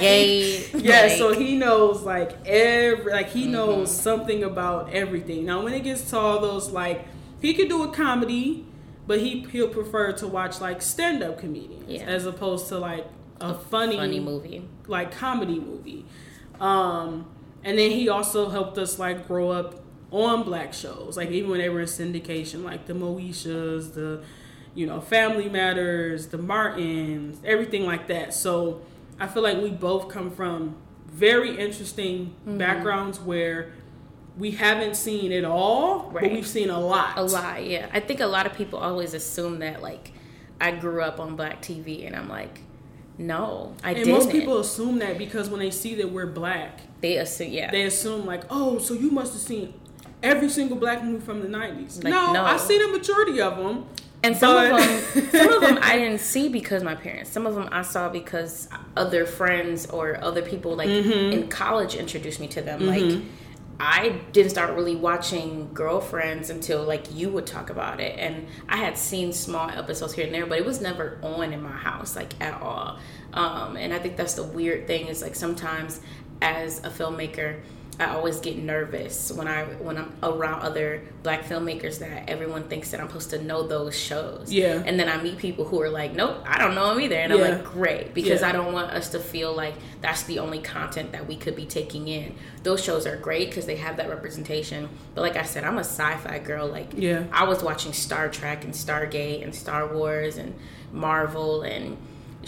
Stargate. 0.00 0.82
yeah, 0.82 1.02
like- 1.02 1.12
so 1.12 1.32
he 1.32 1.56
knows 1.56 2.02
like 2.02 2.32
every 2.46 3.12
like 3.12 3.28
he 3.30 3.46
knows 3.46 3.88
Mm-hmm. 3.90 4.00
something 4.02 4.44
about 4.44 4.92
everything. 4.92 5.44
Now 5.46 5.62
when 5.62 5.72
it 5.74 5.80
gets 5.84 6.08
to 6.10 6.18
all 6.18 6.40
those 6.40 6.70
like 6.70 7.06
he 7.40 7.54
could 7.54 7.68
do 7.68 7.82
a 7.84 7.92
comedy, 7.92 8.66
but 9.06 9.20
he 9.20 9.40
he'll 9.50 9.68
prefer 9.68 10.12
to 10.12 10.26
watch 10.26 10.60
like 10.60 10.82
stand 10.82 11.22
up 11.22 11.38
comedians 11.38 11.84
Yeah. 11.88 12.02
as 12.04 12.26
opposed 12.26 12.68
to 12.68 12.78
like 12.78 13.06
a, 13.40 13.54
funny 13.54 13.96
funny 13.96 14.20
movie. 14.20 14.68
like 14.86 15.10
comedy 15.12 15.58
movie. 15.60 16.04
Um 16.60 17.26
and 17.64 17.78
then 17.78 17.90
he 17.90 18.08
also 18.08 18.48
helped 18.48 18.78
us 18.78 18.98
like 18.98 19.26
grow 19.26 19.50
up 19.50 19.80
on 20.10 20.42
black 20.44 20.72
shows. 20.72 21.16
Like 21.16 21.30
even 21.30 21.50
when 21.50 21.58
they 21.60 21.68
were 21.68 21.80
in 21.80 21.86
syndication, 21.86 22.62
like 22.64 22.86
the 22.86 22.94
Moeshas, 22.94 23.94
the 23.94 24.22
you 24.74 24.86
know, 24.86 25.00
Family 25.00 25.48
Matters, 25.48 26.28
the 26.28 26.38
Martins, 26.38 27.40
everything 27.44 27.84
like 27.84 28.06
that. 28.08 28.32
So 28.32 28.82
I 29.18 29.26
feel 29.26 29.42
like 29.42 29.58
we 29.60 29.70
both 29.70 30.08
come 30.08 30.30
from 30.30 30.76
very 31.06 31.56
interesting 31.58 32.34
Mm-hmm. 32.46 32.58
backgrounds 32.58 33.18
where 33.18 33.72
we 34.36 34.52
haven't 34.52 34.94
seen 34.94 35.32
it 35.32 35.44
all, 35.44 36.10
but 36.12 36.22
we've 36.22 36.46
seen 36.46 36.70
a 36.70 36.78
lot. 36.78 37.18
A 37.18 37.22
lot, 37.24 37.64
yeah. 37.66 37.88
I 37.92 37.98
think 37.98 38.20
a 38.20 38.26
lot 38.26 38.46
of 38.46 38.54
people 38.54 38.78
always 38.78 39.14
assume 39.14 39.58
that 39.58 39.82
like 39.82 40.12
I 40.60 40.70
grew 40.70 41.02
up 41.02 41.18
on 41.18 41.34
black 41.34 41.60
TV, 41.60 42.06
and 42.06 42.14
I'm 42.14 42.28
like, 42.28 42.60
no, 43.18 43.74
I 43.82 43.88
And 43.90 43.96
didn't. 43.98 44.14
And 44.14 44.18
most 44.24 44.30
people 44.32 44.58
assume 44.58 44.98
that 45.00 45.18
because 45.18 45.48
when 45.50 45.60
they 45.60 45.70
see 45.70 45.94
that 45.96 46.10
we're 46.10 46.26
black, 46.26 46.80
they 47.00 47.16
assume, 47.18 47.50
yeah, 47.52 47.70
they 47.70 47.82
assume 47.82 48.24
like, 48.24 48.44
oh, 48.50 48.78
so 48.78 48.94
you 48.94 49.10
must 49.10 49.32
have 49.32 49.42
seen 49.42 49.74
every 50.22 50.48
single 50.48 50.76
black 50.76 51.02
movie 51.04 51.24
from 51.24 51.40
the 51.40 51.48
'90s. 51.48 52.02
Like, 52.02 52.12
no, 52.12 52.32
no. 52.32 52.44
I 52.44 52.56
see 52.56 52.78
the 52.78 52.88
majority 52.88 53.40
of 53.40 53.56
them. 53.56 53.86
And 54.24 54.36
some 54.36 54.52
But- 54.54 54.72
of 54.72 55.14
them, 55.14 55.30
some 55.30 55.52
of 55.52 55.60
them 55.60 55.78
I 55.80 55.96
didn't 55.96 56.18
see 56.20 56.48
because 56.48 56.82
my 56.82 56.96
parents. 56.96 57.30
Some 57.30 57.46
of 57.46 57.54
them 57.54 57.68
I 57.70 57.82
saw 57.82 58.08
because 58.08 58.68
other 58.96 59.24
friends 59.26 59.86
or 59.86 60.18
other 60.22 60.42
people 60.42 60.74
like 60.76 60.88
Mm-hmm. 60.88 61.32
in 61.32 61.48
college 61.48 61.94
introduced 61.94 62.40
me 62.40 62.48
to 62.48 62.60
them. 62.62 62.84
Like 62.86 63.20
I 63.80 64.20
didn't 64.32 64.50
start 64.50 64.74
really 64.74 64.96
watching 64.96 65.72
Girlfriends 65.72 66.50
until 66.50 66.82
like 66.82 67.14
you 67.14 67.28
would 67.30 67.46
talk 67.46 67.70
about 67.70 68.00
it, 68.00 68.18
and 68.18 68.48
I 68.68 68.76
had 68.76 68.98
seen 68.98 69.32
small 69.32 69.70
episodes 69.70 70.14
here 70.14 70.26
and 70.26 70.34
there, 70.34 70.46
but 70.46 70.58
it 70.58 70.66
was 70.66 70.80
never 70.80 71.18
on 71.22 71.52
in 71.52 71.62
my 71.62 71.70
house 71.70 72.16
like 72.16 72.40
at 72.40 72.60
all. 72.60 72.98
Um, 73.32 73.76
and 73.76 73.94
I 73.94 73.98
think 74.00 74.16
that's 74.16 74.34
the 74.34 74.42
weird 74.42 74.86
thing 74.86 75.06
is 75.06 75.22
like 75.22 75.36
sometimes 75.36 76.00
as 76.42 76.78
a 76.80 76.90
filmmaker. 76.90 77.60
I 78.00 78.10
always 78.14 78.38
get 78.38 78.56
nervous 78.56 79.32
when 79.32 79.48
I 79.48 79.64
when 79.64 79.96
I'm 79.98 80.12
around 80.22 80.62
other 80.62 81.02
black 81.24 81.42
filmmakers 81.42 81.98
that 81.98 82.28
everyone 82.30 82.64
thinks 82.68 82.92
that 82.92 83.00
I'm 83.00 83.08
supposed 83.08 83.30
to 83.30 83.42
know 83.42 83.66
those 83.66 83.98
shows. 83.98 84.52
Yeah. 84.52 84.80
And 84.86 85.00
then 85.00 85.08
I 85.08 85.20
meet 85.20 85.38
people 85.38 85.64
who 85.64 85.82
are 85.82 85.88
like, 85.90 86.14
Nope, 86.14 86.36
I 86.46 86.58
don't 86.58 86.76
know 86.76 86.90
them 86.90 87.00
either. 87.00 87.16
And 87.16 87.32
Yeah. 87.32 87.44
I'm 87.44 87.50
like, 87.56 87.64
Great. 87.64 88.14
Because 88.14 88.42
Yeah. 88.42 88.50
I 88.50 88.52
don't 88.52 88.72
want 88.72 88.92
us 88.92 89.08
to 89.10 89.18
feel 89.18 89.52
like 89.52 89.74
that's 90.00 90.22
the 90.24 90.38
only 90.38 90.60
content 90.60 91.10
that 91.10 91.26
we 91.26 91.34
could 91.34 91.56
be 91.56 91.66
taking 91.66 92.06
in. 92.06 92.36
Those 92.62 92.84
shows 92.84 93.04
are 93.04 93.16
great 93.16 93.48
because 93.50 93.66
they 93.66 93.76
have 93.76 93.96
that 93.96 94.08
representation. 94.08 94.88
But 95.16 95.22
like 95.22 95.36
I 95.36 95.42
said, 95.42 95.64
I'm 95.64 95.76
a 95.78 95.80
sci-fi 95.80 96.38
girl. 96.38 96.68
Like 96.68 96.92
Yeah. 96.96 97.24
I 97.32 97.44
was 97.48 97.64
watching 97.64 97.92
Star 97.92 98.28
Trek 98.28 98.62
and 98.62 98.72
Stargate 98.74 99.42
and 99.42 99.52
Star 99.52 99.92
Wars 99.92 100.36
and 100.36 100.54
Marvel 100.92 101.62
and 101.62 101.96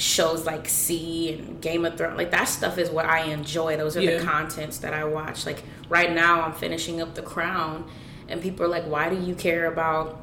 shows 0.00 0.46
like 0.46 0.66
C 0.66 1.34
and 1.34 1.60
Game 1.60 1.84
of 1.84 1.98
Thrones. 1.98 2.16
Like 2.16 2.30
that 2.30 2.46
stuff 2.46 2.78
is 2.78 2.88
what 2.88 3.04
I 3.04 3.24
enjoy. 3.24 3.76
Those 3.76 3.98
are 3.98 4.00
Yeah. 4.00 4.16
the 4.18 4.24
contents 4.24 4.78
that 4.78 4.94
I 4.94 5.04
watch. 5.04 5.44
Like 5.44 5.62
right 5.90 6.10
now 6.12 6.40
I'm 6.40 6.54
finishing 6.54 7.02
up 7.02 7.14
The 7.14 7.22
Crown 7.22 7.84
and 8.26 8.40
people 8.40 8.64
are 8.64 8.68
like, 8.68 8.84
"Why 8.84 9.10
do 9.10 9.16
you 9.16 9.34
care 9.34 9.66
about 9.66 10.18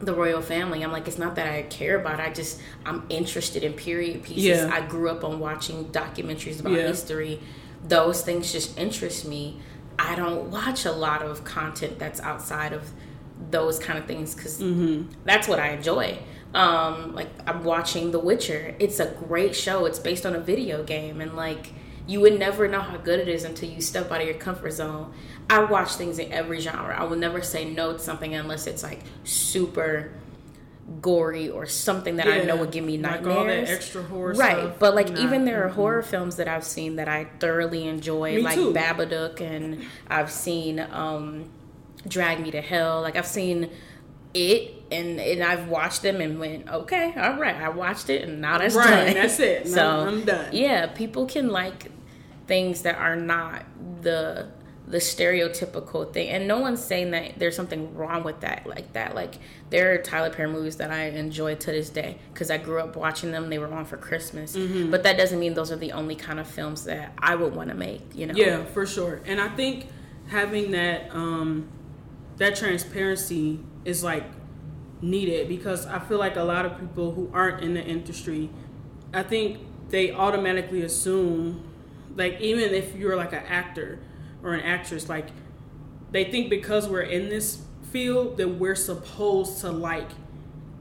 the 0.00 0.12
royal 0.14 0.42
family?" 0.42 0.82
I'm 0.82 0.90
like, 0.90 1.06
"It's 1.06 1.18
not 1.18 1.36
that 1.36 1.46
I 1.46 1.62
care 1.62 2.00
about. 2.00 2.18
it. 2.18 2.26
I 2.26 2.32
just 2.32 2.60
I'm 2.84 3.04
interested 3.08 3.62
in 3.62 3.74
period 3.74 4.24
pieces. 4.24 4.44
Yeah. 4.44 4.70
I 4.72 4.80
grew 4.80 5.08
up 5.08 5.22
on 5.22 5.38
watching 5.38 5.84
documentaries 5.86 6.58
about 6.58 6.72
Yeah. 6.72 6.88
history. 6.88 7.40
Those 7.86 8.22
things 8.22 8.50
just 8.50 8.76
interest 8.76 9.28
me. 9.28 9.60
I 9.96 10.16
don't 10.16 10.50
watch 10.50 10.86
a 10.86 10.92
lot 10.92 11.22
of 11.22 11.44
content 11.44 12.00
that's 12.00 12.20
outside 12.20 12.72
of 12.72 12.90
those 13.50 13.78
kind 13.78 13.96
of 13.96 14.06
things 14.06 14.34
because 14.34 14.60
mm-hmm. 14.60 15.08
that's 15.24 15.46
what 15.46 15.60
I 15.60 15.68
enjoy. 15.68 16.18
Um, 16.54 17.14
like 17.14 17.28
I'm 17.46 17.62
watching 17.64 18.10
The 18.10 18.18
Witcher. 18.18 18.74
It's 18.78 18.98
a 18.98 19.06
great 19.06 19.54
show. 19.54 19.84
It's 19.86 19.98
based 19.98 20.26
on 20.26 20.34
a 20.34 20.40
video 20.40 20.82
game, 20.82 21.20
and 21.20 21.36
like 21.36 21.72
you 22.06 22.20
would 22.20 22.38
never 22.38 22.66
know 22.66 22.80
how 22.80 22.96
good 22.96 23.20
it 23.20 23.28
is 23.28 23.44
until 23.44 23.68
you 23.68 23.80
step 23.80 24.10
out 24.10 24.20
of 24.20 24.26
your 24.26 24.36
comfort 24.36 24.72
zone. 24.72 25.12
I 25.48 25.62
watch 25.64 25.92
things 25.94 26.18
in 26.18 26.32
every 26.32 26.58
genre. 26.60 26.96
I 26.98 27.04
will 27.04 27.16
never 27.16 27.40
say 27.42 27.64
no 27.70 27.92
to 27.92 27.98
something 27.98 28.34
unless 28.34 28.66
it's 28.66 28.82
like 28.82 29.00
super 29.24 30.12
gory 31.00 31.48
or 31.48 31.66
something 31.66 32.16
that 32.16 32.26
I 32.26 32.42
know 32.42 32.56
would 32.56 32.72
give 32.72 32.84
me 32.84 32.98
Like 32.98 33.22
nightmares. 33.22 33.36
all 33.36 33.44
that 33.44 33.68
extra 33.68 34.02
horror 34.02 34.32
right, 34.34 34.56
stuff, 34.58 34.76
but 34.80 34.96
like 34.96 35.08
not- 35.10 35.20
even 35.20 35.44
there 35.44 35.64
are 35.64 35.70
mhm. 35.70 35.74
horror 35.74 36.02
films 36.02 36.34
that 36.36 36.48
I've 36.48 36.64
seen 36.64 36.96
that 36.96 37.06
I 37.08 37.26
thoroughly 37.38 37.86
enjoy, 37.86 38.34
Me 38.36 38.42
like 38.42 38.56
too. 38.56 38.72
Babadook, 38.72 39.40
and 39.40 39.84
I've 40.08 40.32
seen 40.32 40.80
um, 40.80 41.48
Drag 42.08 42.40
Me 42.40 42.50
to 42.50 42.60
Hell. 42.60 43.02
Like 43.02 43.14
I've 43.14 43.26
seen 43.26 43.70
it, 44.34 44.79
and 44.90 45.20
and 45.20 45.42
I've 45.42 45.68
watched 45.68 46.02
them 46.02 46.20
and 46.20 46.38
went, 46.40 46.68
okay, 46.68 47.12
all 47.16 47.38
right, 47.38 47.56
I 47.56 47.68
watched 47.68 48.10
it, 48.10 48.22
and 48.28 48.40
now 48.40 48.58
that's 48.58 48.74
Right, 48.74 49.06
done. 49.06 49.14
that's 49.14 49.38
it. 49.40 49.66
so 49.76 49.76
Now 49.76 50.00
I'm 50.08 50.24
done. 50.24 50.48
Yeah, 50.52 50.86
people 50.86 51.26
can 51.26 51.48
like 51.48 51.90
things 52.46 52.82
that 52.82 52.96
are 52.96 53.16
not 53.16 53.64
the 54.02 54.48
the 54.88 54.98
stereotypical 54.98 56.12
thing 56.12 56.28
and 56.30 56.48
no 56.48 56.58
one's 56.58 56.82
saying 56.82 57.12
that 57.12 57.38
there's 57.38 57.54
something 57.54 57.94
wrong 57.94 58.24
with 58.24 58.40
that 58.40 58.66
like 58.66 58.92
that 58.92 59.14
like 59.14 59.36
there 59.68 59.94
are 59.94 59.98
tyler 59.98 60.30
perry 60.30 60.50
movies 60.50 60.76
that 60.78 60.90
i 60.90 61.04
enjoy 61.04 61.54
to 61.54 61.70
this 61.70 61.90
day 61.90 62.18
because 62.32 62.50
i 62.50 62.58
grew 62.58 62.80
up 62.80 62.96
watching 62.96 63.30
them 63.30 63.48
they 63.50 63.58
were 63.60 63.72
on 63.72 63.84
for 63.84 63.96
christmas 63.96 64.56
Mm-hmm. 64.56 64.90
but 64.90 65.04
that 65.04 65.16
doesn't 65.16 65.38
mean 65.38 65.54
those 65.54 65.70
are 65.70 65.76
the 65.76 65.92
only 65.92 66.16
kind 66.16 66.40
of 66.40 66.46
films 66.48 66.84
that 66.86 67.12
i 67.20 67.36
would 67.36 67.54
want 67.54 67.68
to 67.68 67.76
make 67.76 68.00
you 68.16 68.26
know 68.26 68.34
Yeah, 68.34 68.64
for 68.64 68.84
sure. 68.84 69.20
And 69.26 69.40
I 69.40 69.48
think 69.50 69.86
having 70.26 70.72
that 70.72 71.14
um 71.14 71.68
that 72.38 72.56
transparency 72.56 73.60
is 73.84 74.02
like 74.02 74.24
needed 75.02 75.48
because 75.48 75.86
I 75.86 75.98
feel 75.98 76.18
like 76.18 76.36
a 76.36 76.42
lot 76.42 76.66
of 76.66 76.78
people 76.78 77.12
who 77.12 77.30
aren't 77.32 77.62
in 77.62 77.74
the 77.74 77.82
industry, 77.82 78.50
I 79.12 79.22
think 79.22 79.58
they 79.88 80.12
automatically 80.12 80.82
assume 80.82 81.64
like 82.16 82.40
even 82.40 82.72
if 82.74 82.94
you're 82.96 83.16
like 83.16 83.32
an 83.32 83.42
actor 83.48 83.98
or 84.42 84.54
an 84.54 84.60
actress 84.60 85.08
like 85.08 85.26
they 86.12 86.24
think 86.24 86.50
because 86.50 86.88
we're 86.88 87.00
in 87.02 87.28
this 87.28 87.62
field 87.92 88.36
that 88.36 88.48
we're 88.48 88.74
supposed 88.74 89.60
to 89.60 89.70
like 89.70 90.08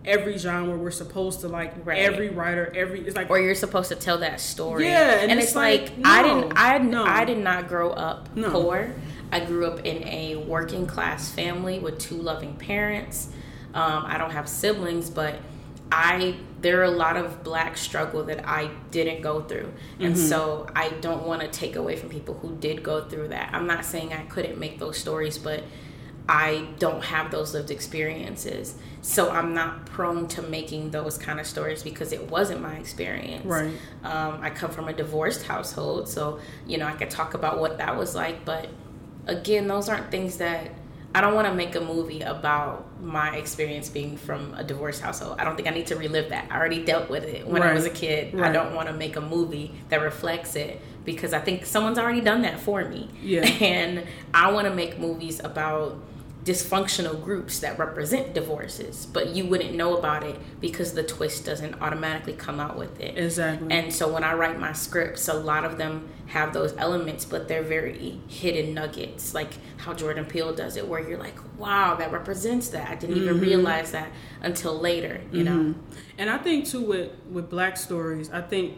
every 0.05 0.37
genre 0.37 0.75
we're 0.77 0.91
supposed 0.91 1.41
to 1.41 1.47
like 1.47 1.73
Right. 1.85 1.99
every 1.99 2.29
writer 2.29 2.71
every 2.75 3.01
it's 3.01 3.15
like 3.15 3.29
or 3.29 3.39
you're 3.39 3.55
supposed 3.55 3.89
to 3.89 3.95
tell 3.95 4.19
that 4.19 4.39
story. 4.39 4.85
Yeah, 4.85 5.21
and 5.21 5.31
and, 5.31 5.39
it's 5.39 5.49
it's, 5.49 5.55
like, 5.55 5.81
like, 5.81 5.91
I 6.05 6.23
didn't, 6.23 6.53
I, 6.55 6.77
no. 6.79 7.03
I 7.03 7.25
did 7.25 7.37
not 7.39 7.67
grow 7.67 7.91
up 7.91 8.35
No. 8.35 8.51
poor. 8.51 8.91
I 9.31 9.39
grew 9.41 9.65
up 9.67 9.85
in 9.85 10.07
a 10.07 10.35
working 10.37 10.87
class 10.87 11.29
family 11.29 11.77
with 11.79 11.99
two 11.99 12.15
loving 12.15 12.55
parents. 12.55 13.29
Um, 13.73 14.03
I 14.05 14.17
don't 14.17 14.31
have 14.31 14.47
siblings, 14.49 15.09
but 15.09 15.35
I 15.91 16.35
there 16.61 16.81
are 16.81 16.83
a 16.85 16.91
lot 16.91 17.15
of 17.17 17.43
black 17.43 17.77
struggle 17.77 18.23
that 18.25 18.47
I 18.47 18.69
didn't 18.91 19.21
go 19.21 19.41
through, 19.41 19.71
and 19.99 20.13
Mm-hmm. 20.15 20.27
so 20.27 20.67
I 20.75 20.89
don't 21.01 21.25
want 21.25 21.41
to 21.41 21.47
take 21.47 21.75
away 21.75 21.95
from 21.95 22.09
people 22.09 22.35
who 22.35 22.55
did 22.57 22.83
go 22.83 23.05
through 23.05 23.29
that. 23.29 23.53
I'm 23.53 23.65
not 23.67 23.85
saying 23.85 24.11
I 24.13 24.23
couldn't 24.23 24.59
make 24.59 24.77
those 24.79 24.97
stories, 24.97 25.37
but 25.37 25.63
I 26.27 26.67
don't 26.77 27.03
have 27.03 27.31
those 27.31 27.53
lived 27.55 27.71
experiences. 27.71 28.75
So 29.01 29.31
I'm 29.31 29.53
not 29.55 29.85
prone 29.87 30.27
to 30.29 30.41
making 30.43 30.91
those 30.91 31.17
kind 31.17 31.39
of 31.39 31.47
stories 31.47 31.81
because 31.81 32.11
it 32.11 32.29
wasn't 32.29 32.61
my 32.61 32.75
experience. 32.75 33.45
Right. 33.45 33.71
Um, 34.03 34.39
I 34.41 34.49
come 34.51 34.69
from 34.69 34.89
a 34.89 34.93
divorced 34.93 35.43
household, 35.43 36.07
so 36.09 36.39
you 36.67 36.77
know 36.77 36.85
I 36.85 36.91
could 36.93 37.09
talk 37.09 37.33
about 37.33 37.59
what 37.59 37.77
that 37.79 37.97
was 37.97 38.13
like. 38.15 38.45
But 38.45 38.67
again, 39.25 39.67
those 39.67 39.87
aren't 39.89 40.11
things 40.11 40.37
that 40.37 40.71
I 41.15 41.21
don't 41.21 41.33
want 41.33 41.47
to 41.47 41.53
make 41.55 41.73
a 41.75 41.81
movie 41.81 42.21
about 42.21 42.85
my 43.01 43.35
experience 43.35 43.89
being 43.89 44.15
from 44.15 44.53
a 44.53 44.63
divorced 44.63 45.01
household. 45.01 45.37
I 45.39 45.43
don't 45.43 45.55
think 45.55 45.67
I 45.67 45.71
need 45.71 45.87
to 45.87 45.95
relive 45.95 46.29
that. 46.29 46.47
I 46.51 46.57
already 46.57 46.85
dealt 46.85 47.09
with 47.09 47.23
it 47.23 47.47
when 47.47 47.63
I 47.63 47.73
was 47.73 47.85
a 47.85 47.89
Right. 47.89 47.97
kid. 47.97 48.39
I 48.39 48.51
don't 48.51 48.75
want 48.75 48.87
to 48.89 48.93
make 48.93 49.15
a 49.15 49.21
movie 49.21 49.73
that 49.89 50.01
reflects 50.01 50.55
it 50.55 50.79
because 51.05 51.33
I 51.33 51.39
think 51.39 51.65
someone's 51.65 51.97
already 51.97 52.21
done 52.21 52.43
that 52.43 52.59
for 52.59 52.85
me. 52.85 53.09
Yeah. 53.23 53.41
And 53.61 54.03
I 54.33 54.51
want 54.51 54.67
to 54.67 54.73
make 54.73 54.99
movies 54.99 55.41
about 55.43 55.97
dysfunctional 56.43 57.21
groups 57.21 57.59
that 57.59 57.77
represent 57.77 58.33
divorces, 58.33 59.05
but 59.05 59.29
you 59.29 59.45
wouldn't 59.45 59.75
know 59.75 59.97
about 59.97 60.23
it 60.23 60.37
because 60.61 60.93
the 60.93 61.03
twist 61.03 61.45
doesn't 61.45 61.81
automatically 61.81 62.33
come 62.33 62.59
out 62.59 62.77
with 62.77 62.99
it. 63.01 63.17
exactly 63.17 63.67
And 63.75 63.93
so 63.93 64.11
when 64.11 64.23
I 64.23 64.33
write 64.33 64.57
my 64.57 64.71
scripts, 64.71 65.27
a 65.27 65.33
lot 65.33 65.65
of 65.65 65.77
them 65.77 66.07
have 66.27 66.53
those 66.53 66.73
elements, 66.77 67.25
but 67.25 67.47
they're 67.47 67.63
very 67.63 68.21
hidden 68.27 68.73
nuggets, 68.73 69.33
like 69.33 69.53
how 69.77 69.93
Jordan 69.93 70.25
Peele 70.25 70.55
does 70.55 70.77
it, 70.77 70.87
where 70.87 71.07
you're 71.07 71.19
like, 71.19 71.37
wow, 71.57 71.95
that 71.95 72.11
represents 72.11 72.69
that. 72.69 72.89
I 72.89 72.95
didn't 72.95 73.17
even 73.17 73.35
mm-hmm. 73.35 73.43
realize 73.43 73.91
that 73.91 74.09
until 74.41 74.79
later, 74.79 75.21
you 75.31 75.43
know? 75.43 75.57
Mm-hmm. 75.57 75.81
And 76.17 76.29
I 76.29 76.37
think 76.37 76.65
too 76.65 76.81
with 76.81 77.11
with 77.29 77.49
black 77.49 77.75
stories, 77.75 78.31
I 78.31 78.41
think 78.41 78.77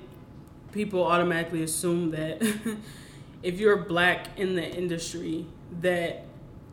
people 0.72 1.03
automatically 1.03 1.62
assume 1.64 2.12
that 2.12 2.41
if 3.43 3.59
you're 3.59 3.78
black 3.78 4.39
in 4.39 4.55
the 4.55 4.68
industry 4.68 5.45
that 5.82 6.26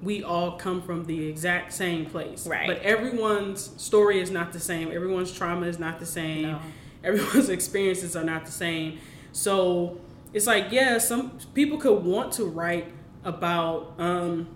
we 0.03 0.23
all 0.23 0.53
come 0.53 0.81
from 0.83 1.05
the 1.07 1.27
exact 1.29 1.73
same 1.73 2.07
place. 2.07 2.47
Right. 2.47 2.67
But 2.69 2.79
everyone's 2.83 3.73
story 3.83 4.21
is 4.21 4.31
not 4.31 4.53
the 4.53 4.61
same. 4.61 4.93
Everyone's 4.93 5.33
trauma 5.33 5.67
is 5.67 5.79
not 5.79 5.99
the 5.99 6.07
same. 6.07 6.43
No. 6.43 6.61
Everyone's 7.05 7.49
experiences 7.49 8.15
are 8.17 8.25
not 8.25 8.45
the 8.45 8.53
same. 8.53 8.99
So 9.33 9.99
it's 10.33 10.47
like, 10.47 10.67
yeah, 10.71 10.99
some 10.99 11.39
people 11.55 11.79
could 11.79 12.05
want 12.05 12.33
to 12.35 12.45
write 12.45 12.93
about 13.25 13.95
um 13.99 14.49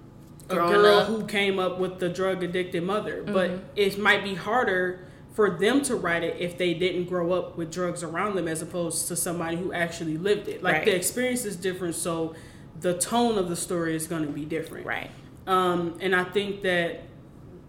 a 0.48 0.54
girl 0.54 0.86
up. 0.86 1.06
who 1.08 1.24
came 1.26 1.58
up 1.58 1.78
with 1.78 1.98
the 1.98 2.08
drug 2.08 2.42
addicted 2.42 2.82
mother, 2.82 3.22
but 3.22 3.50
Mm-hmm. 3.50 3.64
it 3.76 3.98
might 3.98 4.22
be 4.24 4.34
harder 4.34 5.06
for 5.34 5.50
them 5.50 5.80
to 5.82 5.96
write 5.96 6.22
it 6.22 6.36
if 6.38 6.58
they 6.58 6.74
didn't 6.74 7.04
grow 7.06 7.32
up 7.32 7.56
with 7.56 7.72
drugs 7.72 8.02
around 8.02 8.36
them 8.36 8.46
as 8.46 8.60
opposed 8.60 9.08
to 9.08 9.16
somebody 9.16 9.56
who 9.56 9.72
actually 9.72 10.18
lived 10.18 10.46
it. 10.48 10.62
Like 10.62 10.74
Right. 10.74 10.84
the 10.84 10.94
experience 10.94 11.44
is 11.46 11.56
different, 11.56 11.94
so 11.94 12.34
the 12.80 12.94
tone 12.98 13.38
of 13.38 13.48
the 13.48 13.56
story 13.56 13.96
is 13.96 14.06
going 14.06 14.26
to 14.26 14.32
be 14.32 14.44
different. 14.44 14.84
Right. 14.84 15.10
Um, 15.46 15.98
and 16.00 16.14
I 16.14 16.24
think 16.24 16.62
that 16.62 17.02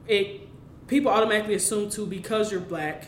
it 0.07 0.41
people 0.87 1.11
automatically 1.11 1.55
assume 1.55 1.89
too 1.89 2.05
because 2.05 2.51
you're 2.51 2.61
black 2.61 3.07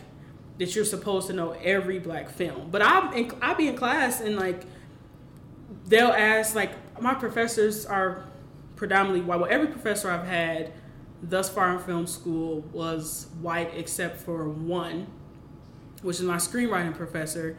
that 0.57 0.73
you're 0.75 0.85
supposed 0.85 1.27
to 1.27 1.33
know 1.33 1.51
every 1.51 1.99
black 1.99 2.29
film. 2.29 2.69
But 2.71 2.81
I 2.81 3.29
I 3.41 3.53
be 3.53 3.67
in 3.67 3.75
class 3.75 4.21
and 4.21 4.37
like 4.37 4.63
they'll 5.87 6.09
ask 6.09 6.55
like 6.55 6.71
my 7.01 7.13
professors 7.13 7.85
are 7.85 8.25
predominantly 8.75 9.21
white. 9.21 9.39
Well, 9.39 9.49
every 9.51 9.67
professor 9.67 10.09
I've 10.09 10.25
had 10.25 10.71
thus 11.21 11.49
far 11.49 11.73
in 11.73 11.79
film 11.79 12.07
school 12.07 12.61
was 12.71 13.27
white 13.41 13.71
except 13.75 14.21
for 14.21 14.47
one, 14.47 15.07
which 16.01 16.17
is 16.17 16.23
my 16.23 16.37
screenwriting 16.37 16.95
professor. 16.95 17.57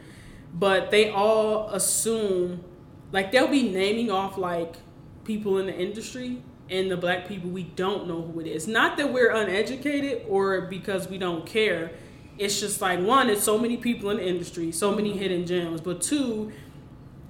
But 0.53 0.91
they 0.91 1.11
all 1.11 1.69
assume 1.69 2.63
like 3.11 3.31
they'll 3.31 3.47
be 3.47 3.69
naming 3.69 4.09
off 4.09 4.37
like 4.37 4.75
people 5.23 5.57
in 5.59 5.67
the 5.67 5.75
industry 5.75 6.41
and 6.69 6.91
the 6.91 6.97
black 6.97 7.27
people 7.27 7.49
we 7.49 7.63
don't 7.63 8.07
know 8.07 8.21
who 8.21 8.39
it 8.39 8.47
is. 8.47 8.67
Not 8.67 8.97
that 8.97 9.11
we're 9.13 9.31
uneducated 9.31 10.25
or 10.27 10.61
because 10.61 11.07
we 11.07 11.17
don't 11.17 11.45
care. 11.45 11.91
It's 12.37 12.59
just 12.59 12.81
like 12.81 12.99
one, 12.99 13.29
it's 13.29 13.43
so 13.43 13.57
many 13.57 13.77
people 13.77 14.09
in 14.11 14.17
the 14.17 14.27
industry, 14.27 14.71
so 14.71 14.93
many 14.93 15.17
hidden 15.17 15.45
gems. 15.45 15.81
But 15.81 16.01
two, 16.01 16.51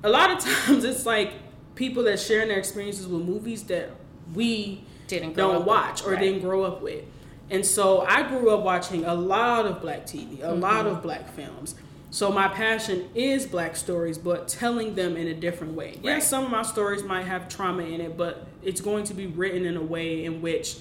a 0.04 0.10
lot 0.10 0.32
of 0.32 0.40
times 0.44 0.84
it's 0.84 1.06
like 1.06 1.34
people 1.76 2.04
that 2.04 2.20
sharing 2.20 2.50
their 2.50 2.60
experiences 2.60 3.08
with 3.08 3.22
movies 3.22 3.64
that 3.64 3.92
we 4.34 4.84
didn't 5.08 5.36
don't 5.36 5.66
watch 5.66 6.02
with. 6.02 6.10
or 6.10 6.16
right. 6.16 6.22
didn't 6.22 6.42
grow 6.42 6.64
up 6.64 6.82
with. 6.82 7.06
And 7.50 7.66
so 7.66 8.02
I 8.02 8.28
grew 8.28 8.50
up 8.50 8.64
watching 8.64 9.06
a 9.06 9.14
lot 9.14 9.66
of 9.66 9.82
black 9.82 10.06
TV, 10.06 10.40
a 10.40 10.48
mm-hmm. 10.48 10.60
lot 10.60 10.86
of 10.86 11.02
black 11.02 11.30
films. 11.30 11.76
So 12.10 12.32
my 12.32 12.48
passion 12.48 13.10
is 13.16 13.46
black 13.46 13.76
stories, 13.76 14.18
but 14.18 14.48
telling 14.48 14.96
them 14.96 15.18
in 15.18 15.28
a 15.28 15.34
different 15.34 15.74
way. 15.74 15.92
Right. 15.96 16.04
Yes, 16.04 16.30
some 16.30 16.46
of 16.46 16.52
my 16.52 16.64
stories 16.64 17.04
might 17.04 17.26
have 17.26 17.50
trauma 17.50 17.84
in 17.84 18.00
it, 18.00 18.16
but 18.18 18.48
it's 18.64 18.82
going 18.82 19.04
to 19.06 19.14
be 19.14 19.28
written 19.28 19.66
in 19.66 19.76
a 19.76 19.82
way 19.82 20.24
in 20.24 20.42
which 20.42 20.78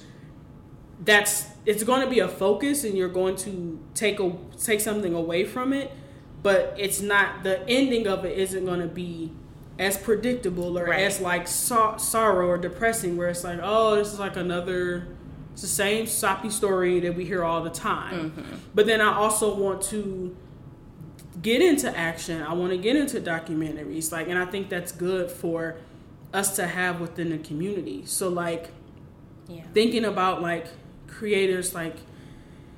that's 1.05 1.47
it's 1.67 1.83
going 1.83 2.01
to 2.01 2.09
be 2.09 2.21
a 2.21 2.29
focus 2.29 2.85
and 2.85 2.97
you're 2.97 3.09
going 3.09 3.37
to 3.37 3.79
take 3.95 4.21
a 4.21 4.33
take 4.59 4.81
something 4.81 5.15
away 5.15 5.45
from 5.45 5.73
it, 5.73 5.91
but 6.43 6.75
it's 6.79 7.01
not 7.01 7.43
the 7.43 7.69
ending 7.69 8.07
of 8.07 8.25
it 8.25 8.39
isn't 8.39 8.65
going 8.65 8.81
to 8.81 8.87
be 8.87 9.33
as 9.79 9.99
predictable 9.99 10.79
or 10.79 10.87
right. 10.87 11.01
as 11.01 11.21
like 11.21 11.47
so- 11.47 11.97
sorrow 11.99 12.47
or 12.47 12.57
depressing 12.57 13.17
where 13.17 13.29
it's 13.29 13.45
like, 13.45 13.59
"Oh, 13.63 13.97
this 13.97 14.13
is 14.13 14.19
like 14.19 14.37
another 14.37 15.09
it's 15.53 15.63
the 15.63 15.69
same 15.69 16.07
soppy 16.07 16.51
story 16.51 17.01
that 17.01 17.15
we 17.17 17.25
hear 17.25 17.45
all 17.45 17.63
the 17.63 17.71
time." 17.71 18.31
Mm-hmm. 18.31 18.57
But 18.75 18.87
then 18.87 19.01
I 19.01 19.13
also 19.15 19.55
want 19.55 19.83
to 19.85 20.37
get 21.43 21.63
into 21.63 21.97
action. 21.97 22.43
I 22.43 22.53
want 22.55 22.73
to 22.73 22.79
get 22.79 22.97
into 22.97 23.21
documentaries. 23.21 24.13
Like, 24.13 24.29
and 24.29 24.39
I 24.39 24.47
think 24.47 24.69
that's 24.69 24.93
good 24.93 25.31
for 25.31 25.77
us 26.33 26.57
to 26.57 26.67
have 26.67 27.01
within 27.01 27.31
the 27.31 27.39
community. 27.39 28.05
So, 28.07 28.29
like, 28.29 28.71
yeah. 29.49 29.63
thinking 29.73 30.05
about 30.05 30.43
like 30.43 30.67
creators 31.07 31.75
like 31.75 31.97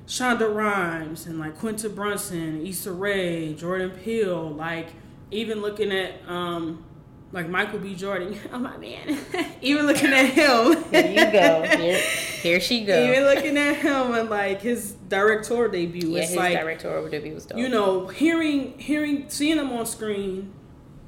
Shonda 0.07 0.53
Rhimes 0.53 1.25
and 1.25 1.39
like 1.39 1.57
Quinta 1.57 1.89
Brunson, 1.89 2.65
Issa 2.65 2.91
Rae, 2.91 3.53
Jordan 3.53 3.91
Peele, 3.91 4.49
like 4.49 4.87
even 5.31 5.61
looking 5.61 5.91
at 5.91 6.13
um 6.27 6.83
like 7.31 7.47
Michael 7.49 7.79
B. 7.79 7.95
Jordan. 7.95 8.37
Oh 8.51 8.59
my 8.59 8.77
man. 8.77 9.17
Even 9.61 9.85
looking 9.85 10.11
at 10.11 10.25
him. 10.25 10.83
Here 10.91 11.07
you 11.07 11.31
go. 11.31 11.63
Here, 11.77 12.01
here 12.41 12.59
she 12.59 12.83
goes. 12.83 13.07
Even 13.07 13.23
looking 13.25 13.57
at 13.57 13.75
him 13.75 14.13
and 14.13 14.29
like 14.29 14.61
his 14.61 14.93
directorial 15.07 15.71
debut. 15.71 16.09
Yeah, 16.09 16.21
his 16.21 16.35
like, 16.35 16.53
directorial 16.53 17.09
debut 17.09 17.35
was 17.35 17.45
dope. 17.45 17.57
You 17.57 17.69
know, 17.69 18.07
hearing 18.07 18.77
hearing 18.79 19.25
seeing 19.29 19.57
them 19.57 19.71
on 19.71 19.85
screen 19.85 20.51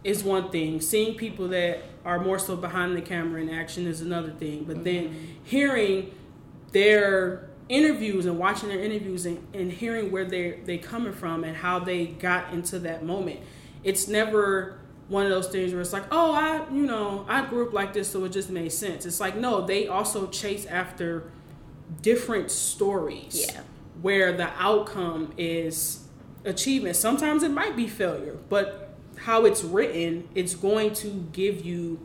is 0.03 0.23
one 0.23 0.51
thing. 0.51 0.81
Seeing 0.81 1.15
people 1.15 1.47
that 1.49 1.81
are 2.05 2.19
more 2.19 2.39
so 2.39 2.55
behind 2.55 2.95
the 2.95 3.01
camera 3.01 3.41
in 3.41 3.49
action 3.49 3.87
is 3.87 4.01
another 4.01 4.31
thing. 4.31 4.65
But 4.65 4.77
mm-hmm. 4.77 4.83
then 4.83 5.37
hearing 5.43 6.13
their 6.71 7.49
interviews 7.69 8.25
and 8.25 8.37
watching 8.37 8.69
their 8.69 8.83
interviews 8.83 9.25
and, 9.25 9.45
and 9.53 9.71
hearing 9.71 10.11
where 10.11 10.25
they 10.25 10.59
they 10.65 10.77
coming 10.77 11.13
from 11.13 11.43
and 11.43 11.57
how 11.57 11.79
they 11.79 12.05
got 12.05 12.53
into 12.53 12.77
that 12.79 13.03
moment. 13.03 13.39
It's 13.83 14.07
never 14.07 14.80
one 15.11 15.25
of 15.25 15.29
those 15.29 15.49
things 15.49 15.73
where 15.73 15.81
it's 15.81 15.91
like, 15.91 16.05
oh, 16.09 16.31
I, 16.31 16.65
you 16.71 16.83
know, 16.83 17.25
I 17.27 17.45
grew 17.45 17.67
up 17.67 17.73
like 17.73 17.91
this, 17.91 18.09
so 18.09 18.23
it 18.23 18.29
just 18.29 18.49
made 18.49 18.71
sense. 18.71 19.05
It's 19.05 19.19
like, 19.19 19.35
no, 19.35 19.59
they 19.59 19.87
also 19.87 20.27
chase 20.27 20.65
after 20.65 21.29
different 22.01 22.49
stories. 22.49 23.51
Yeah. 23.51 23.59
Where 24.01 24.31
the 24.31 24.47
outcome 24.57 25.33
is 25.37 26.05
achievement. 26.45 26.95
Sometimes 26.95 27.43
it 27.43 27.51
might 27.51 27.75
be 27.75 27.89
failure, 27.89 28.37
but 28.47 28.95
how 29.17 29.43
it's 29.43 29.65
written, 29.65 30.29
it's 30.33 30.55
going 30.55 30.93
to 30.93 31.27
give 31.33 31.65
you 31.65 31.99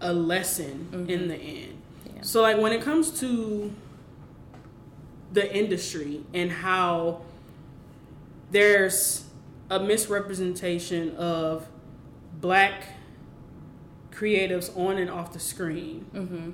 a 0.00 0.14
lesson 0.14 0.88
mm-hmm. 0.90 1.10
in 1.10 1.28
the 1.28 1.36
end. 1.36 1.82
Yeah. 2.06 2.22
So, 2.22 2.40
like, 2.40 2.56
when 2.56 2.72
it 2.72 2.80
comes 2.80 3.20
to 3.20 3.70
the 5.30 5.54
industry 5.54 6.24
and 6.32 6.50
how 6.50 7.20
there's 8.50 9.26
a 9.68 9.78
misrepresentation 9.78 11.14
of 11.16 11.68
black 12.40 12.84
creatives 14.10 14.76
on 14.76 14.98
and 14.98 15.10
off 15.10 15.32
the 15.32 15.40
screen, 15.40 16.06
mm-hmm. 16.14 16.50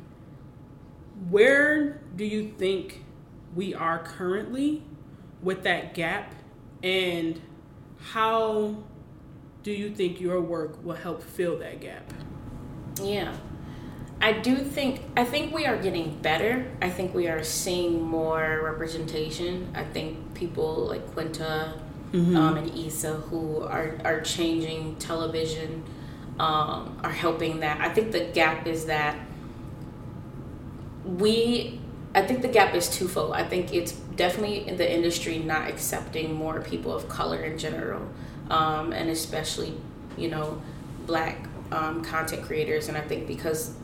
where 1.31 2.01
do 2.15 2.25
you 2.25 2.53
think 2.59 3.05
we 3.55 3.75
are 3.75 3.99
currently 3.99 4.83
with 5.43 5.63
that 5.63 5.95
gap, 5.95 6.35
and 6.83 7.41
how 7.99 8.77
do 9.63 9.73
you 9.73 9.91
think 9.91 10.21
your 10.21 10.41
work 10.41 10.85
will 10.85 10.95
help 10.95 11.23
fill 11.23 11.59
that 11.59 11.81
gap? 11.81 12.13
Yeah. 13.03 13.35
I 14.21 14.33
do 14.33 14.57
think 14.57 15.03
I 15.17 15.25
think 15.25 15.55
we 15.55 15.67
are 15.67 15.77
getting 15.77 16.19
better. 16.23 16.73
I 16.81 16.89
think 16.89 17.15
we 17.15 17.29
are 17.29 17.45
seeing 17.45 18.03
more 18.03 18.63
representation. 18.65 19.71
I 19.75 19.85
think 19.85 20.35
people 20.35 20.87
like 20.87 21.07
Quinta 21.13 21.75
mm-hmm. 22.17 22.37
um, 22.37 22.57
and 22.57 22.79
Issa 22.79 23.15
who 23.15 23.63
are, 23.63 23.97
are 24.05 24.21
changing 24.21 24.97
television, 24.97 25.85
um, 26.39 26.99
are 27.03 27.13
helping 27.13 27.61
that. 27.61 27.81
I 27.81 27.93
think 27.93 28.13
the 28.13 28.25
gap 28.25 28.67
is 28.67 28.87
that 28.87 29.19
we, 31.05 31.81
I 32.15 32.23
think 32.23 32.43
the 32.43 32.49
gap 32.49 32.75
is 32.75 32.89
twofold. 32.89 33.33
I 33.33 33.45
think 33.45 33.73
it's 33.73 33.93
definitely 33.93 34.67
in 34.67 34.77
the 34.77 34.93
industry 34.93 35.39
not 35.39 35.69
accepting 35.69 36.35
more 36.35 36.61
people 36.61 36.93
of 36.93 37.09
color 37.09 37.43
in 37.43 37.59
general, 37.59 38.09
um, 38.51 38.93
and 38.93 39.11
especially, 39.11 39.75
you 40.17 40.29
know, 40.29 40.61
black 41.07 41.47
um, 41.71 42.03
content 42.03 42.43
creators. 42.43 42.89
And 42.89 42.97
I 42.97 43.03
think 43.03 43.27
because 43.27 43.75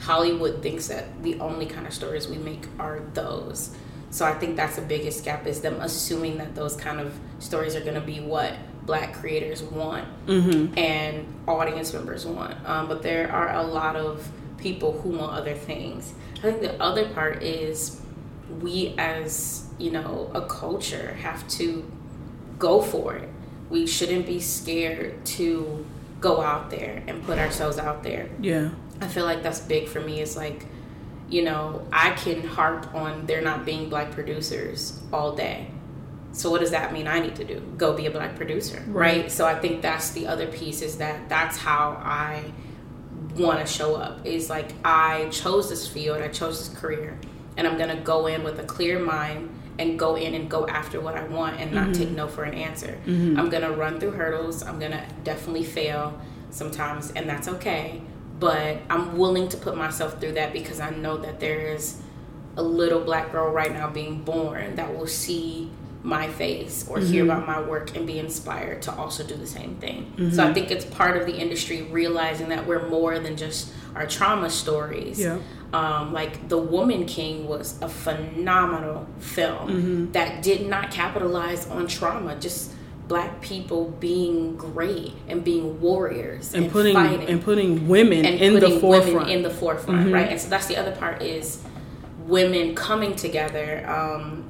Hollywood 0.00 0.62
thinks 0.62 0.88
that 0.88 1.22
the 1.22 1.38
only 1.40 1.66
kind 1.66 1.86
of 1.86 1.94
stories 1.94 2.28
we 2.28 2.36
make 2.36 2.66
are 2.78 3.00
those. 3.14 3.74
So 4.16 4.24
I 4.24 4.32
think 4.32 4.56
that's 4.56 4.76
the 4.76 4.82
biggest 4.82 5.26
gap 5.26 5.46
is 5.46 5.60
them 5.60 5.78
assuming 5.78 6.38
that 6.38 6.54
those 6.54 6.74
kind 6.74 7.00
of 7.00 7.12
stories 7.38 7.76
are 7.76 7.82
going 7.82 7.96
to 7.96 8.00
be 8.00 8.18
what 8.18 8.54
black 8.86 9.12
creators 9.12 9.62
want 9.62 10.06
mm-hmm. 10.26 10.78
and 10.78 11.26
audience 11.46 11.92
members 11.92 12.24
want. 12.24 12.56
Um, 12.66 12.88
but 12.88 13.02
there 13.02 13.30
are 13.30 13.52
a 13.56 13.62
lot 13.62 13.94
of 13.94 14.26
people 14.56 14.98
who 15.02 15.10
want 15.10 15.32
other 15.32 15.52
things. 15.52 16.14
I 16.38 16.40
think 16.40 16.62
the 16.62 16.82
other 16.82 17.10
part 17.10 17.42
is 17.42 18.00
we 18.62 18.94
as, 18.96 19.68
you 19.76 19.90
know, 19.90 20.30
a 20.32 20.40
culture 20.46 21.12
have 21.20 21.46
to 21.48 21.84
go 22.58 22.80
for 22.80 23.16
it. 23.16 23.28
We 23.68 23.86
shouldn't 23.86 24.24
be 24.24 24.40
scared 24.40 25.26
to 25.26 25.84
go 26.22 26.40
out 26.40 26.70
there 26.70 27.02
and 27.06 27.22
put 27.22 27.38
ourselves 27.38 27.76
out 27.76 28.02
there. 28.02 28.30
Yeah. 28.40 28.70
I 28.98 29.08
feel 29.08 29.26
like 29.26 29.42
that's 29.42 29.60
big 29.60 29.88
for 29.88 30.00
me 30.00 30.22
is 30.22 30.38
like 30.38 30.64
you 31.28 31.42
know, 31.42 31.86
I 31.92 32.10
can 32.10 32.46
harp 32.46 32.94
on 32.94 33.26
there 33.26 33.40
not 33.40 33.64
being 33.64 33.88
black 33.88 34.12
producers 34.12 35.00
all 35.12 35.34
day. 35.34 35.68
So 36.32 36.50
what 36.50 36.60
does 36.60 36.70
that 36.70 36.92
mean 36.92 37.08
I 37.08 37.18
need 37.18 37.34
to 37.36 37.44
do? 37.44 37.60
Go 37.76 37.96
be 37.96 38.06
a 38.06 38.10
black 38.10 38.36
producer, 38.36 38.82
right? 38.88 39.22
right? 39.22 39.32
So 39.32 39.46
I 39.46 39.58
think 39.58 39.82
that's 39.82 40.10
the 40.10 40.26
other 40.26 40.46
piece 40.46 40.82
is 40.82 40.98
that 40.98 41.28
that's 41.28 41.56
how 41.56 42.00
I 42.02 42.52
want 43.36 43.60
to 43.60 43.66
show 43.66 43.96
up. 43.96 44.24
Is 44.26 44.50
like 44.50 44.72
I 44.84 45.28
chose 45.30 45.70
this 45.70 45.88
field, 45.88 46.18
I 46.18 46.28
chose 46.28 46.68
this 46.68 46.78
career, 46.78 47.18
and 47.56 47.66
I'm 47.66 47.78
going 47.78 47.96
to 47.96 48.02
go 48.02 48.26
in 48.26 48.44
with 48.44 48.60
a 48.60 48.64
clear 48.64 48.98
mind 48.98 49.50
and 49.78 49.98
go 49.98 50.14
in 50.14 50.34
and 50.34 50.48
go 50.48 50.66
after 50.66 51.00
what 51.00 51.16
I 51.16 51.24
want 51.24 51.58
and 51.58 51.72
not 51.72 51.88
mm-hmm. 51.88 51.92
take 51.92 52.10
no 52.10 52.28
for 52.28 52.44
an 52.44 52.54
answer. 52.54 52.98
Mm-hmm. 53.06 53.38
I'm 53.38 53.48
going 53.48 53.62
to 53.62 53.72
run 53.72 53.98
through 53.98 54.12
hurdles. 54.12 54.62
I'm 54.62 54.78
going 54.78 54.92
to 54.92 55.04
definitely 55.24 55.64
fail 55.64 56.18
sometimes 56.50 57.10
and 57.12 57.28
that's 57.28 57.48
okay 57.48 58.00
but 58.38 58.78
I'm 58.90 59.16
willing 59.16 59.48
to 59.48 59.56
put 59.56 59.76
myself 59.76 60.20
through 60.20 60.32
that 60.32 60.52
because 60.52 60.80
I 60.80 60.90
know 60.90 61.16
that 61.18 61.40
there 61.40 61.58
is 61.74 62.00
a 62.56 62.62
little 62.62 63.00
black 63.00 63.32
girl 63.32 63.50
right 63.50 63.72
now 63.72 63.90
being 63.90 64.22
born 64.22 64.76
that 64.76 64.96
will 64.96 65.06
see 65.06 65.70
my 66.02 66.28
face 66.28 66.86
or 66.88 66.98
mm-hmm. 66.98 67.12
hear 67.12 67.24
about 67.24 67.46
my 67.46 67.60
work 67.60 67.96
and 67.96 68.06
be 68.06 68.18
inspired 68.18 68.80
to 68.80 68.94
also 68.94 69.26
do 69.26 69.34
the 69.34 69.46
same 69.46 69.74
thing. 69.76 70.04
Mm-hmm. 70.12 70.30
So 70.30 70.46
I 70.46 70.52
think 70.54 70.70
it's 70.70 70.84
part 70.84 71.16
of 71.16 71.26
the 71.26 71.36
industry 71.36 71.82
realizing 71.82 72.48
that 72.50 72.66
we're 72.66 72.88
more 72.88 73.18
than 73.18 73.36
just 73.36 73.72
our 73.94 74.06
trauma 74.06 74.48
stories. 74.48 75.18
Yeah. 75.18 75.38
Um, 75.72 76.12
like 76.12 76.48
The 76.48 76.58
Woman 76.58 77.06
King 77.06 77.48
was 77.48 77.80
a 77.82 77.88
phenomenal 77.88 79.08
film 79.18 79.68
mm-hmm. 79.68 80.12
that 80.12 80.42
did 80.42 80.68
not 80.68 80.92
capitalize 80.92 81.66
on 81.66 81.88
trauma, 81.88 82.36
just 82.36 82.72
black 83.08 83.40
people 83.40 83.90
being 84.00 84.56
great 84.56 85.12
and 85.28 85.44
being 85.44 85.80
warriors 85.80 86.54
and, 86.54 86.64
and 86.64 86.72
putting 86.72 86.94
fighting, 86.94 87.28
and 87.28 87.42
putting 87.42 87.86
women 87.88 88.24
and 88.24 88.40
in 88.40 88.54
putting 88.54 88.74
the 88.74 88.80
forefront 88.80 89.30
in 89.30 89.42
the 89.42 89.50
forefront 89.50 90.00
mm-hmm. 90.00 90.14
right 90.14 90.28
and 90.28 90.40
so 90.40 90.48
that's 90.48 90.66
the 90.66 90.76
other 90.76 90.94
part 90.96 91.22
is 91.22 91.62
women 92.20 92.74
coming 92.74 93.14
together 93.14 93.88
um, 93.88 94.44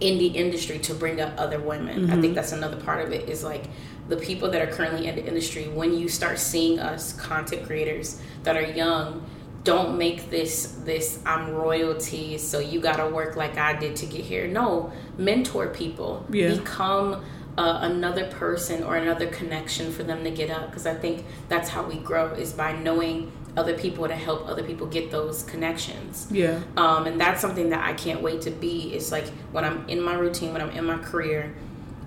in 0.00 0.18
the 0.18 0.28
industry 0.28 0.78
to 0.78 0.94
bring 0.94 1.20
up 1.20 1.34
other 1.36 1.60
women 1.60 2.06
mm-hmm. 2.06 2.12
i 2.12 2.20
think 2.20 2.34
that's 2.34 2.52
another 2.52 2.80
part 2.80 3.04
of 3.04 3.12
it 3.12 3.28
is 3.28 3.44
like 3.44 3.64
the 4.08 4.16
people 4.16 4.50
that 4.50 4.62
are 4.66 4.72
currently 4.72 5.06
in 5.06 5.14
the 5.14 5.24
industry 5.24 5.68
when 5.68 5.92
you 5.96 6.08
start 6.08 6.38
seeing 6.38 6.78
us 6.78 7.12
content 7.12 7.66
creators 7.66 8.20
that 8.42 8.56
are 8.56 8.62
young 8.62 9.24
don't 9.64 9.96
make 9.96 10.28
this 10.28 10.78
this 10.84 11.20
I'm 11.24 11.52
royalty, 11.52 12.36
so 12.38 12.58
you 12.58 12.80
gotta 12.80 13.08
work 13.08 13.36
like 13.36 13.58
I 13.58 13.74
did 13.74 13.94
to 13.96 14.06
get 14.06 14.22
here. 14.22 14.48
No, 14.48 14.92
mentor 15.18 15.68
people. 15.68 16.26
Yeah. 16.30 16.54
Become 16.54 17.24
uh, 17.58 17.80
another 17.82 18.26
person 18.30 18.82
or 18.82 18.96
another 18.96 19.26
connection 19.26 19.92
for 19.92 20.02
them 20.02 20.24
to 20.24 20.30
get 20.30 20.50
up 20.50 20.70
because 20.70 20.86
I 20.86 20.94
think 20.94 21.24
that's 21.48 21.68
how 21.68 21.84
we 21.84 21.96
grow 21.96 22.28
is 22.32 22.52
by 22.52 22.72
knowing 22.72 23.30
other 23.56 23.76
people 23.76 24.08
to 24.08 24.14
help 24.14 24.48
other 24.48 24.62
people 24.62 24.86
get 24.86 25.10
those 25.10 25.42
connections. 25.42 26.26
Yeah. 26.30 26.60
Um, 26.76 27.06
and 27.06 27.20
that's 27.20 27.40
something 27.40 27.68
that 27.70 27.86
I 27.86 27.92
can't 27.92 28.22
wait 28.22 28.40
to 28.42 28.50
be. 28.50 28.94
It's 28.94 29.12
like 29.12 29.28
when 29.52 29.64
I'm 29.64 29.86
in 29.88 30.00
my 30.00 30.14
routine, 30.14 30.52
when 30.52 30.62
I'm 30.62 30.70
in 30.70 30.86
my 30.86 30.98
career, 30.98 31.54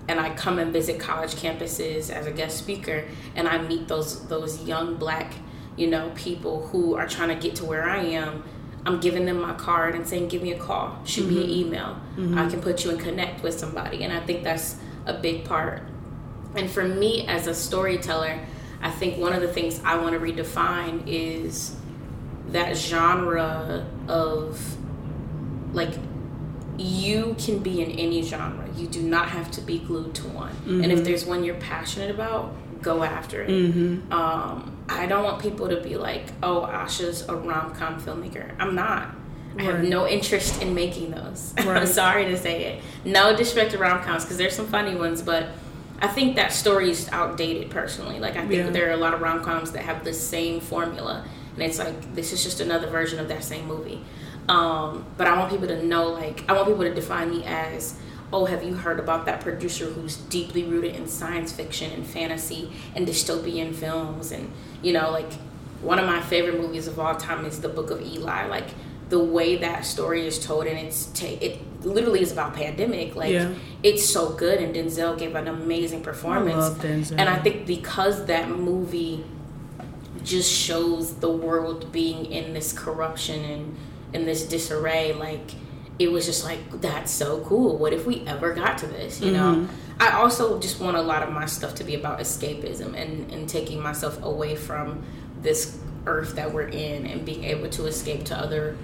and 0.08 0.20
I 0.20 0.34
come 0.34 0.58
and 0.58 0.72
visit 0.72 1.00
college 1.00 1.34
campuses 1.34 2.10
as 2.10 2.26
a 2.26 2.32
guest 2.32 2.58
speaker, 2.58 3.04
and 3.34 3.48
I 3.48 3.58
meet 3.58 3.88
those 3.88 4.26
those 4.28 4.62
young 4.64 4.96
black, 4.96 5.34
you 5.76 5.88
know, 5.88 6.12
people 6.14 6.66
who 6.68 6.94
are 6.94 7.08
trying 7.08 7.28
to 7.28 7.34
get 7.36 7.56
to 7.56 7.64
where 7.64 7.88
I 7.88 7.98
am. 7.98 8.42
I'm 8.84 9.00
giving 9.00 9.24
them 9.24 9.40
my 9.40 9.54
card 9.54 9.96
and 9.96 10.06
saying, 10.06 10.28
"Give 10.28 10.42
me 10.42 10.52
a 10.52 10.58
call, 10.58 10.96
shoot 11.04 11.28
me 11.28 11.42
an 11.42 11.50
email. 11.50 11.96
I 12.38 12.48
can 12.48 12.60
put 12.60 12.84
you 12.84 12.92
in 12.92 12.98
connect 12.98 13.42
with 13.42 13.58
somebody." 13.58 14.04
And 14.04 14.12
I 14.12 14.20
think 14.20 14.44
that's 14.44 14.76
a 15.06 15.14
big 15.14 15.44
part. 15.44 15.82
And 16.54 16.70
for 16.70 16.84
me 16.84 17.26
as 17.26 17.46
a 17.46 17.54
storyteller, 17.54 18.40
I 18.82 18.90
think 18.90 19.18
one 19.18 19.32
of 19.32 19.40
the 19.40 19.48
things 19.48 19.80
I 19.84 19.96
want 19.96 20.14
to 20.14 20.20
redefine 20.20 21.02
is 21.06 21.76
that 22.48 22.76
genre 22.76 23.86
of 24.08 24.76
like 25.72 25.94
you 26.78 27.34
can 27.38 27.58
be 27.60 27.82
in 27.82 27.90
any 27.92 28.22
genre. 28.22 28.68
You 28.76 28.86
do 28.86 29.02
not 29.02 29.30
have 29.30 29.50
to 29.52 29.60
be 29.60 29.78
glued 29.78 30.14
to 30.16 30.28
one. 30.28 30.54
And 30.66 30.92
if 30.92 31.04
there's 31.04 31.24
one 31.24 31.42
you're 31.44 31.54
passionate 31.56 32.10
about, 32.10 32.54
go 32.82 33.02
after 33.02 33.42
it. 33.42 33.48
Um, 34.12 34.76
I 34.88 35.06
don't 35.06 35.24
want 35.24 35.40
people 35.42 35.68
to 35.68 35.80
be 35.80 35.96
like, 35.96 36.26
"Oh, 36.42 36.60
Ahsha's 36.70 37.26
a 37.28 37.34
rom 37.34 37.74
com 37.74 38.00
filmmaker." 38.00 38.52
I'm 38.58 38.74
not. 38.74 39.14
I 39.58 39.62
have 39.62 39.82
no 39.82 40.06
interest 40.06 40.60
in 40.62 40.74
making 40.74 41.10
those. 41.12 41.54
I'm 41.58 41.86
sorry 41.86 42.26
to 42.26 42.36
say 42.36 42.64
it. 42.64 42.82
No 43.04 43.34
disrespect 43.36 43.72
to 43.72 43.78
rom 43.78 44.02
coms 44.02 44.24
because 44.24 44.36
there's 44.38 44.54
some 44.54 44.66
funny 44.66 44.94
ones, 44.94 45.22
but 45.22 45.46
I 46.00 46.08
think 46.08 46.36
that 46.36 46.52
story 46.52 46.90
is 46.90 47.08
outdated 47.10 47.70
personally. 47.70 48.20
Like 48.20 48.36
I 48.36 48.40
think 48.46 48.52
Yeah. 48.64 48.70
there 48.70 48.88
are 48.88 48.92
a 48.92 48.96
lot 48.98 49.14
of 49.14 49.20
rom 49.20 49.42
coms 49.42 49.72
that 49.72 49.82
have 49.82 50.04
the 50.04 50.12
same 50.12 50.60
formula, 50.60 51.24
and 51.54 51.62
it's 51.62 51.78
like 51.78 52.14
this 52.14 52.32
is 52.32 52.42
just 52.44 52.60
another 52.60 52.86
version 52.88 53.18
of 53.18 53.28
that 53.28 53.42
same 53.44 53.66
movie. 53.66 54.02
Um, 54.48 55.04
but 55.16 55.26
I 55.26 55.36
want 55.38 55.50
people 55.50 55.66
to 55.68 55.82
know, 55.84 56.08
like, 56.10 56.44
I 56.48 56.52
want 56.52 56.68
people 56.68 56.84
to 56.84 56.94
define 56.94 57.30
me 57.30 57.42
as, 57.44 57.96
oh, 58.32 58.44
have 58.44 58.62
you 58.62 58.74
heard 58.74 59.00
about 59.00 59.26
that 59.26 59.40
producer 59.40 59.86
who's 59.86 60.16
deeply 60.16 60.62
rooted 60.62 60.94
in 60.94 61.08
science 61.08 61.50
fiction 61.50 61.90
and 61.92 62.06
fantasy 62.06 62.70
and 62.94 63.08
dystopian 63.08 63.74
films? 63.74 64.30
And, 64.30 64.52
you 64.82 64.92
know, 64.92 65.10
like, 65.10 65.32
one 65.82 65.98
of 65.98 66.06
my 66.06 66.20
favorite 66.20 66.60
movies 66.60 66.86
of 66.86 67.00
all 67.00 67.16
time 67.16 67.44
is 67.44 67.60
The 67.60 67.68
Book 67.68 67.90
of 67.90 68.00
Eli. 68.00 68.46
Like, 68.46 68.68
the 69.08 69.18
way 69.18 69.56
that 69.56 69.84
story 69.84 70.26
is 70.26 70.38
told, 70.38 70.66
and 70.66 70.78
it's 70.78 71.06
ta- 71.06 71.38
it 71.40 71.84
literally 71.84 72.20
is 72.20 72.32
about 72.32 72.54
pandemic. 72.54 73.14
Like, 73.14 73.32
Yeah. 73.32 73.52
it's 73.82 74.04
so 74.04 74.30
good, 74.30 74.60
and 74.60 74.74
Denzel 74.74 75.16
gave 75.16 75.34
an 75.36 75.46
amazing 75.46 76.02
performance. 76.02 76.56
love 76.56 76.78
Denzel. 76.78 77.14
And 77.18 77.28
I 77.28 77.38
think 77.38 77.66
because 77.66 78.26
that 78.26 78.48
movie 78.48 79.24
just 80.26 80.52
shows 80.52 81.14
the 81.16 81.30
world 81.30 81.92
being 81.92 82.26
in 82.26 82.52
this 82.52 82.72
corruption 82.72 83.44
and 83.44 83.76
in 84.12 84.24
this 84.24 84.44
disarray 84.46 85.12
like 85.12 85.52
it 85.98 86.10
was 86.10 86.26
just 86.26 86.44
like 86.44 86.58
that's 86.80 87.12
so 87.12 87.40
cool 87.40 87.76
what 87.78 87.92
if 87.92 88.06
we 88.06 88.26
ever 88.26 88.52
got 88.52 88.76
to 88.78 88.86
this 88.86 89.20
you 89.20 89.30
know 89.30 89.54
mm-hmm. 89.54 90.02
i 90.02 90.10
also 90.12 90.58
just 90.58 90.80
want 90.80 90.96
a 90.96 91.00
lot 91.00 91.22
of 91.22 91.32
my 91.32 91.46
stuff 91.46 91.74
to 91.74 91.84
be 91.84 91.94
about 91.94 92.18
escapism 92.18 92.94
and 93.00 93.30
and 93.32 93.48
taking 93.48 93.80
myself 93.80 94.20
away 94.22 94.56
from 94.56 95.02
this 95.42 95.78
earth 96.06 96.34
that 96.34 96.52
we're 96.52 96.68
in 96.68 97.06
and 97.06 97.24
being 97.24 97.44
able 97.44 97.68
to 97.68 97.86
escape 97.86 98.24
to 98.24 98.36
other 98.36 98.76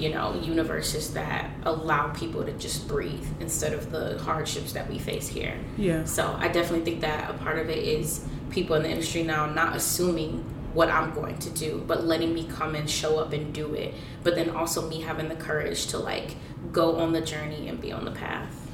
you 0.00 0.12
know 0.14 0.34
universes 0.42 1.12
that 1.14 1.50
allow 1.64 2.08
people 2.08 2.44
to 2.44 2.52
just 2.52 2.88
breathe 2.88 3.26
instead 3.40 3.72
of 3.72 3.90
the 3.90 4.18
hardships 4.18 4.72
that 4.72 4.88
we 4.88 4.98
face 4.98 5.28
here 5.28 5.56
Yeah. 5.76 6.04
so 6.04 6.34
I 6.38 6.48
definitely 6.48 6.84
think 6.84 7.00
that 7.02 7.30
a 7.30 7.34
part 7.34 7.58
of 7.58 7.68
it 7.68 7.78
is 7.78 8.24
people 8.50 8.76
in 8.76 8.82
the 8.82 8.90
industry 8.90 9.22
now 9.22 9.46
not 9.46 9.76
assuming 9.76 10.44
what 10.72 10.88
I'm 10.88 11.12
going 11.12 11.36
to 11.38 11.50
do, 11.50 11.82
but 11.86 12.04
letting 12.04 12.32
me 12.32 12.44
come 12.46 12.76
and 12.76 12.88
show 12.88 13.18
up 13.18 13.32
and 13.32 13.52
do 13.52 13.74
it. 13.74 13.92
But 14.22 14.36
then 14.36 14.50
also 14.50 14.88
me 14.88 15.00
having 15.00 15.28
the 15.28 15.34
courage 15.34 15.88
to 15.88 15.98
like 15.98 16.36
go 16.70 16.96
on 17.00 17.12
the 17.12 17.20
journey 17.20 17.68
and 17.68 17.80
be 17.80 17.90
on 17.90 18.04
the 18.04 18.12
path. 18.12 18.70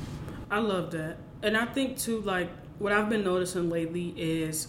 I 0.50 0.58
love 0.58 0.90
that. 0.90 1.16
And 1.42 1.56
I 1.56 1.64
think 1.64 1.96
too, 1.98 2.20
like 2.20 2.50
what 2.78 2.92
I've 2.92 3.08
been 3.08 3.24
noticing 3.24 3.70
lately 3.70 4.12
is 4.16 4.68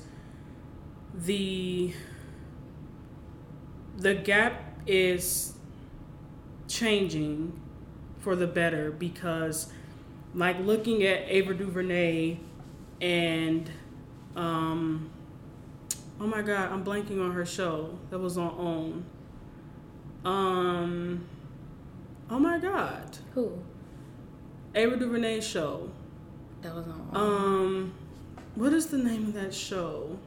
the 1.13 1.93
the 3.97 4.13
gap 4.15 4.79
is 4.85 5.53
changing 6.67 7.59
for 8.19 8.35
the 8.35 8.47
better 8.47 8.91
because 8.91 9.71
like 10.33 10.59
looking 10.59 11.03
at 11.03 11.23
Ava 11.27 11.53
DuVernay 11.53 12.37
and 13.01 13.69
um 14.35 15.09
oh 16.19 16.27
my 16.27 16.41
god, 16.41 16.71
I'm 16.71 16.83
blanking 16.83 17.23
on 17.23 17.31
her 17.31 17.45
show 17.45 17.97
that 18.09 18.19
was 18.19 18.37
on 18.37 18.51
OWN. 18.57 19.05
Um 20.25 21.25
oh 22.29 22.39
my 22.39 22.59
god. 22.59 23.17
Who? 23.33 23.61
Ava 24.75 24.97
DuVernay's 24.97 25.47
show. 25.47 25.89
That 26.61 26.75
was 26.75 26.85
on. 26.87 27.09
Um, 27.13 27.93
what 28.55 28.73
is 28.73 28.87
the 28.87 28.97
name 28.97 29.27
of 29.27 29.33
that 29.33 29.53
show? 29.53 30.17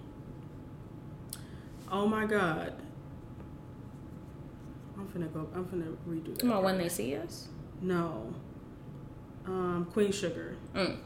Oh 1.91 2.07
my 2.07 2.27
god. 2.27 2.75
I'm 5.01 5.09
finna 5.09 5.33
go. 5.33 5.49
I'm 5.55 5.65
finna 5.65 5.97
redo 6.09 6.35
that. 6.35 6.41
Come 6.41 6.53
on, 6.53 6.63
when 6.65 6.79
they 6.79 6.89
see 6.89 7.17
us. 7.17 7.49
No. 7.81 8.33
Um, 9.47 9.89
Queen 9.93 10.13
Sugar. 10.13 10.57
Mm. 10.75 10.99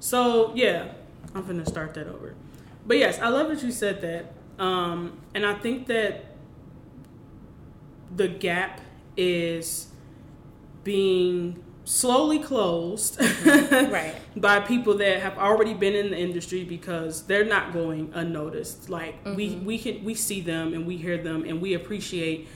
So 0.00 0.52
yeah, 0.54 0.88
I'm 1.34 1.44
finna 1.44 1.66
start 1.66 1.94
that 1.94 2.08
over. 2.08 2.34
But 2.86 2.98
yes, 2.98 3.18
I 3.20 3.28
love 3.28 3.48
that 3.48 3.62
you 3.62 3.70
said 3.72 4.00
that. 4.02 4.32
Um, 4.62 5.18
and 5.34 5.44
I 5.46 5.54
think 5.54 5.86
that 5.86 6.24
the 8.14 8.28
gap 8.28 8.80
is 9.16 9.88
being 10.84 11.62
slowly 11.84 12.38
closed 12.38 13.20
Right. 13.44 14.14
by 14.36 14.60
people 14.60 14.94
that 14.98 15.20
have 15.20 15.38
already 15.38 15.74
been 15.74 15.94
in 15.94 16.10
the 16.10 16.18
industry 16.18 16.64
because 16.64 17.22
they're 17.26 17.44
not 17.44 17.72
going 17.72 18.10
unnoticed. 18.14 18.88
Like 18.90 19.16
we 19.24 19.50
we 19.56 19.78
can 19.78 20.04
we 20.04 20.14
see 20.14 20.40
them 20.40 20.74
and 20.74 20.86
we 20.86 20.96
hear 20.96 21.18
them 21.18 21.44
and 21.44 21.60
we 21.60 21.74
appreciate 21.74 22.48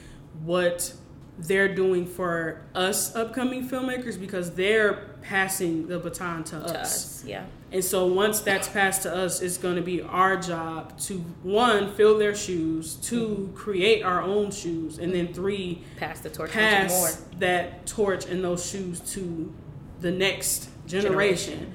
what 0.45 0.93
they're 1.39 1.75
doing 1.75 2.05
for 2.07 2.61
us 2.75 3.15
upcoming 3.17 3.67
filmmakers 3.69 4.21
because 4.21 4.51
they're 4.53 5.09
passing 5.23 5.87
the 5.87 5.99
baton 5.99 6.45
to, 6.45 6.59
To 6.61 6.65
us. 6.67 6.75
us. 6.75 7.25
Yeah. 7.25 7.45
And 7.73 7.85
so 7.85 8.07
once 8.07 8.41
that's 8.41 8.69
passed 8.69 9.03
to 9.03 9.15
us, 9.15 9.41
it's 9.41 9.57
going 9.57 9.77
to 9.77 9.83
be 9.83 10.03
our 10.03 10.37
job 10.37 10.99
to 11.03 11.19
one 11.43 11.93
fill 11.95 12.19
their 12.19 12.35
shoes, 12.35 12.97
2 12.97 13.53
create 13.55 14.03
our 14.03 14.23
own 14.23 14.51
shoes, 14.51 14.99
and 14.99 15.13
then 15.15 15.33
three 15.33 15.83
Pass 15.97 16.21
the 16.21 16.31
torch 16.31 16.51
pass 16.51 17.23
that 17.39 17.87
torch 17.87 18.27
and 18.27 18.43
those 18.43 18.69
shoes 18.69 19.01
to 19.13 19.55
the 20.01 20.11
next 20.11 20.69
generation. 20.87 21.53
Generation. 21.53 21.75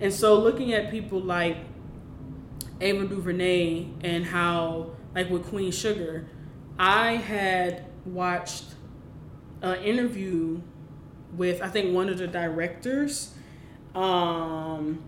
And 0.00 0.12
so 0.12 0.38
looking 0.38 0.72
at 0.72 0.90
people 0.90 1.20
like 1.20 1.56
Ava 2.80 3.06
DuVernay 3.06 3.86
and 4.02 4.24
how, 4.24 4.90
like 5.14 5.28
with 5.28 5.46
Queen 5.46 5.72
Sugar, 5.72 6.26
I 6.78 7.12
had 7.12 7.84
watched 8.04 8.64
an 9.60 9.82
interview 9.82 10.60
with 11.36 11.62
I 11.62 11.68
think 11.68 11.94
one 11.94 12.08
of 12.08 12.18
the 12.18 12.26
directors. 12.26 13.34
Um, 13.94 15.02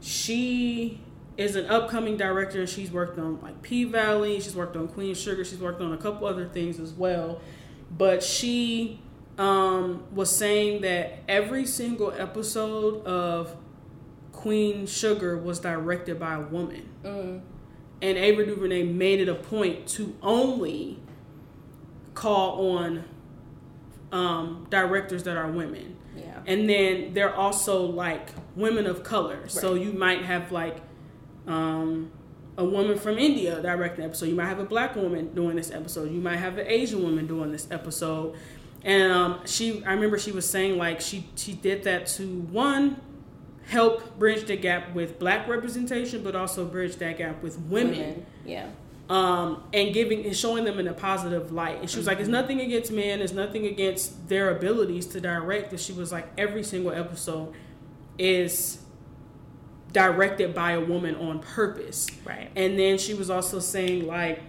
she 0.00 1.00
is 1.36 1.56
an 1.56 1.66
upcoming 1.66 2.16
director 2.16 2.60
and 2.60 2.68
she's 2.68 2.90
worked 2.90 3.18
on 3.18 3.40
like 3.40 3.62
P 3.62 3.84
Valley, 3.84 4.40
she's 4.40 4.54
worked 4.54 4.76
on 4.76 4.88
Queen 4.88 5.14
Sugar, 5.14 5.44
she's 5.44 5.58
worked 5.60 5.80
on 5.80 5.92
a 5.92 5.96
couple 5.96 6.26
other 6.26 6.48
things 6.48 6.78
as 6.78 6.92
well. 6.92 7.40
But 7.90 8.22
she 8.22 9.00
um, 9.38 10.04
was 10.12 10.34
saying 10.34 10.82
that 10.82 11.20
every 11.28 11.66
single 11.66 12.12
episode 12.12 13.04
of 13.06 13.56
Queen 14.32 14.86
Sugar 14.86 15.36
was 15.36 15.60
directed 15.60 16.20
by 16.20 16.34
a 16.34 16.40
woman. 16.40 16.88
Mm. 17.02 17.40
And 18.02 18.18
Ava 18.18 18.46
DuVernay 18.46 18.84
made 18.84 19.20
it 19.20 19.28
a 19.28 19.34
point 19.34 19.86
to 19.88 20.16
only 20.22 20.98
call 22.20 22.76
on 22.76 23.04
um, 24.12 24.66
directors 24.68 25.22
that 25.22 25.38
are 25.38 25.50
women. 25.50 25.96
Yeah. 26.14 26.40
And 26.46 26.68
then 26.68 27.14
they're 27.14 27.34
also 27.34 27.82
like 27.82 28.28
women 28.56 28.86
of 28.86 29.02
color. 29.02 29.48
So 29.48 29.74
you 29.74 29.92
might 29.92 30.22
have 30.22 30.52
like 30.52 30.76
um, 31.46 32.10
a 32.58 32.64
woman 32.64 32.98
from 32.98 33.16
India 33.16 33.62
directing 33.62 34.04
an 34.04 34.10
episode. 34.10 34.26
You 34.26 34.34
might 34.34 34.48
have 34.48 34.58
a 34.58 34.64
black 34.64 34.96
woman 34.96 35.32
doing 35.34 35.56
this 35.56 35.70
episode. 35.70 36.10
You 36.10 36.20
might 36.20 36.36
have 36.36 36.58
an 36.58 36.66
Asian 36.66 37.02
woman 37.02 37.26
doing 37.26 37.52
this 37.52 37.66
episode. 37.70 38.36
And 38.82 39.10
um, 39.12 39.40
she, 39.46 39.82
I 39.84 39.92
remember 39.92 40.18
she 40.18 40.32
was 40.32 40.48
saying 40.48 40.76
like 40.76 41.00
she 41.00 41.26
she 41.36 41.52
did 41.52 41.84
that 41.84 42.06
to 42.18 42.40
one 42.50 43.00
help 43.66 44.18
bridge 44.18 44.46
the 44.46 44.56
gap 44.56 44.94
with 44.94 45.18
black 45.18 45.48
representation, 45.48 46.22
but 46.22 46.34
also 46.36 46.66
bridge 46.66 46.96
that 46.96 47.16
gap 47.16 47.42
with 47.42 47.58
women 47.60 48.26
Yeah. 48.44 48.66
Um, 49.10 49.64
and 49.72 49.92
giving 49.92 50.24
and 50.24 50.36
showing 50.36 50.64
them 50.64 50.78
in 50.78 50.86
a 50.86 50.94
positive 50.94 51.50
light. 51.50 51.80
And 51.80 51.90
she 51.90 51.98
was 51.98 52.06
like, 52.06 52.20
"It's 52.20 52.28
nothing 52.28 52.60
against 52.60 52.92
men. 52.92 53.20
It's 53.20 53.32
nothing 53.32 53.66
against 53.66 54.28
their 54.28 54.56
abilities 54.56 55.04
to 55.08 55.20
direct." 55.20 55.72
And 55.72 55.80
she 55.80 55.92
was 55.92 56.12
like, 56.12 56.28
"Every 56.38 56.62
single 56.62 56.92
episode 56.92 57.52
is 58.18 58.78
directed 59.92 60.54
by 60.54 60.72
a 60.72 60.80
woman 60.80 61.16
on 61.16 61.40
purpose." 61.40 62.06
Right. 62.24 62.50
And 62.54 62.78
then 62.78 62.98
she 62.98 63.12
was 63.12 63.30
also 63.30 63.58
saying 63.58 64.06
like 64.06 64.42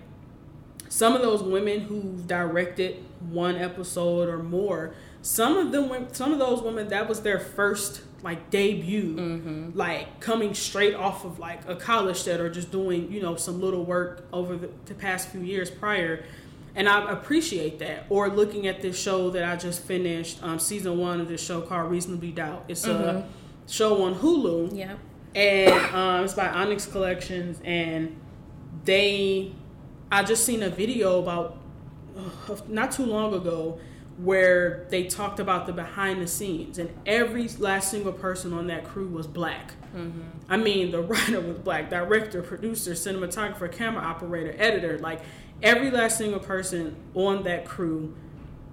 some 0.90 1.16
of 1.16 1.24
those 1.24 1.42
women 1.42 1.82
who 1.82 2.22
directed 2.28 3.04
one 3.30 3.56
episode 3.56 4.28
or 4.30 4.42
more, 4.42 4.94
some 5.22 5.58
of 5.58 5.72
them 5.72 5.90
went, 5.90 6.16
some 6.16 6.34
of 6.34 6.40
those 6.40 6.62
women 6.62 6.88
that 6.90 7.08
was 7.08 7.22
their 7.22 7.40
first 7.40 8.02
like 8.24 8.50
debut, 8.52 9.16
Mm-hmm. 9.16 9.70
like 9.78 10.20
coming 10.20 10.54
straight 10.54 10.94
off 10.94 11.26
of 11.26 11.40
like 11.40 11.68
a 11.68 11.76
college 11.76 12.18
set 12.18 12.40
or 12.40 12.50
just 12.50 12.72
doing 12.72 13.12
you 13.12 13.20
know 13.22 13.36
some 13.36 13.60
little 13.60 13.84
work 13.84 14.28
over 14.32 14.56
the, 14.58 14.70
the 14.86 14.94
past 14.94 15.30
few 15.30 15.42
years 15.42 15.70
prior. 15.72 16.24
And 16.74 16.88
I 16.88 17.12
appreciate 17.12 17.80
that. 17.80 18.06
Or 18.10 18.30
looking 18.30 18.66
at 18.68 18.82
this 18.82 18.98
show 18.98 19.30
that 19.32 19.44
I 19.44 19.58
just 19.58 19.82
finished, 19.84 20.42
um, 20.42 20.58
season 20.58 20.98
one 21.00 21.20
of 21.20 21.28
this 21.28 21.44
show 21.44 21.60
called 21.62 21.92
Reasonably 21.92 22.32
Doubt. 22.32 22.64
It's 22.70 22.86
a 22.88 23.28
show 23.68 24.04
on 24.04 24.16
Hulu 24.16 24.74
Yeah. 24.78 24.96
and 25.36 25.94
um, 25.96 26.24
it's 26.24 26.34
by 26.34 26.48
Onyx 26.48 26.86
Collective, 26.86 27.60
and 27.66 28.16
they, 28.86 29.52
I 30.12 30.24
just 30.24 30.46
seen 30.46 30.64
a 30.64 30.70
video 30.70 31.20
about 31.20 31.58
not 32.68 32.92
too 32.92 33.06
long 33.06 33.34
ago 33.34 33.80
where 34.18 34.86
they 34.90 35.06
talked 35.06 35.40
about 35.40 35.66
the 35.66 35.74
behind 35.74 36.22
the 36.22 36.28
scenes, 36.28 36.78
and 36.78 36.90
every 37.06 37.48
last 37.58 37.90
single 37.90 38.12
person 38.12 38.54
on 38.54 38.68
that 38.68 38.84
crew 38.84 39.08
was 39.08 39.26
black. 39.26 39.74
Mm-hmm. 39.96 40.22
I 40.50 40.58
mean, 40.58 40.92
the 40.92 41.02
writer 41.02 41.42
was 41.42 41.58
black, 41.58 41.90
director, 41.90 42.42
producer, 42.44 42.92
cinematographer, 42.92 43.72
camera 43.72 44.04
operator, 44.04 44.54
editor, 44.58 45.00
like 45.00 45.22
every 45.64 45.90
last 45.90 46.18
single 46.18 46.40
person 46.40 46.96
on 47.16 47.44
that 47.44 47.66
crew 47.66 48.14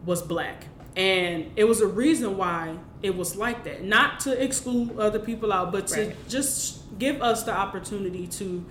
was 0.05 0.23
black. 0.23 0.67
And 0.97 1.53
it 1.57 1.65
was 1.65 1.81
a 1.81 1.87
reason 1.87 2.37
why 2.37 2.77
it 3.03 3.17
was 3.17 3.37
like 3.37 3.65
that. 3.65 3.85
Not 3.85 4.21
to 4.21 4.43
exclude 4.43 4.99
other 4.99 5.21
people 5.21 5.53
out, 5.53 5.71
but 5.71 5.87
to 5.89 6.07
Right. 6.09 6.29
just 6.29 6.99
give 6.99 7.23
us 7.23 7.45
the 7.45 7.53
opportunity 7.53 8.27
to 8.27 8.65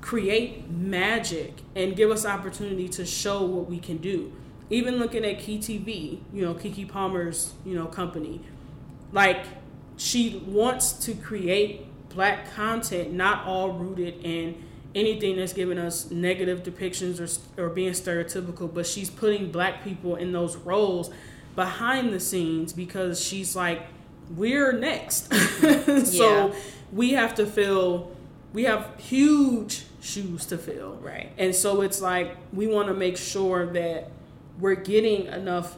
create 0.00 0.68
magic 0.70 1.54
and 1.76 1.94
give 1.94 2.10
us 2.10 2.24
opportunity 2.24 2.88
to 2.88 3.04
show 3.04 3.42
what 3.44 3.68
we 3.68 3.78
can 3.78 3.98
do. 3.98 4.32
Even 4.70 4.96
looking 4.98 5.24
at 5.24 5.40
Key 5.40 5.58
TV, 5.58 6.20
you 6.32 6.42
know, 6.44 6.54
Keke 6.54 6.88
Palmer's, 6.88 7.54
you 7.64 7.74
know, 7.74 7.86
company, 7.86 8.40
like 9.12 9.44
she 9.96 10.42
wants 10.46 10.92
to 10.92 11.14
create 11.14 11.86
black 12.08 12.52
content, 12.54 13.12
not 13.12 13.44
all 13.46 13.72
rooted 13.72 14.14
in 14.24 14.62
anything 14.94 15.36
that's 15.36 15.52
giving 15.52 15.78
us 15.78 16.10
negative 16.10 16.62
depictions 16.62 17.20
or, 17.58 17.62
or 17.64 17.68
being 17.68 17.92
stereotypical, 17.92 18.72
but 18.72 18.86
she's 18.86 19.10
putting 19.10 19.50
black 19.52 19.84
people 19.84 20.16
in 20.16 20.32
those 20.32 20.56
roles 20.56 21.10
behind 21.54 22.12
the 22.12 22.18
scenes 22.20 22.72
because 22.72 23.20
she's 23.20 23.54
like, 23.54 23.82
we're 24.36 24.72
next. 24.72 25.32
so 26.06 26.48
Yeah. 26.48 26.54
we 26.92 27.10
have 27.12 27.34
to 27.36 27.46
fill, 27.46 28.10
we 28.52 28.64
have 28.64 28.88
huge 28.98 29.84
shoes 30.00 30.46
to 30.46 30.58
fill. 30.58 30.94
Right. 30.96 31.32
And 31.38 31.54
so 31.54 31.82
it's 31.82 32.00
like, 32.00 32.36
we 32.52 32.66
want 32.66 32.88
to 32.88 32.94
make 32.94 33.16
sure 33.16 33.66
that 33.72 34.10
we're 34.58 34.74
getting 34.74 35.26
enough, 35.26 35.76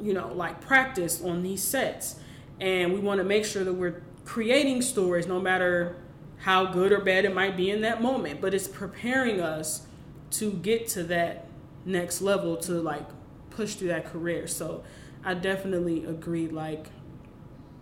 you 0.00 0.14
know, 0.14 0.32
like 0.32 0.60
practice 0.60 1.22
on 1.22 1.42
these 1.42 1.62
sets. 1.62 2.16
And 2.60 2.92
we 2.94 3.00
want 3.00 3.18
to 3.18 3.24
make 3.24 3.44
sure 3.44 3.64
that 3.64 3.74
we're 3.74 4.02
creating 4.24 4.82
stories 4.82 5.26
no 5.26 5.40
matter 5.40 5.96
how 6.38 6.66
good 6.66 6.92
or 6.92 7.00
bad 7.00 7.24
it 7.24 7.34
might 7.34 7.56
be 7.56 7.70
in 7.70 7.80
that 7.82 8.02
moment, 8.02 8.40
but 8.40 8.54
it's 8.54 8.68
preparing 8.68 9.40
us 9.40 9.86
to 10.30 10.52
get 10.52 10.86
to 10.88 11.02
that 11.04 11.46
next 11.84 12.20
level 12.20 12.56
to 12.56 12.72
like 12.72 13.06
push 13.50 13.74
through 13.74 13.88
that 13.88 14.06
career. 14.06 14.46
So 14.46 14.84
I 15.24 15.34
definitely 15.34 16.04
agree 16.04 16.48
like 16.48 16.90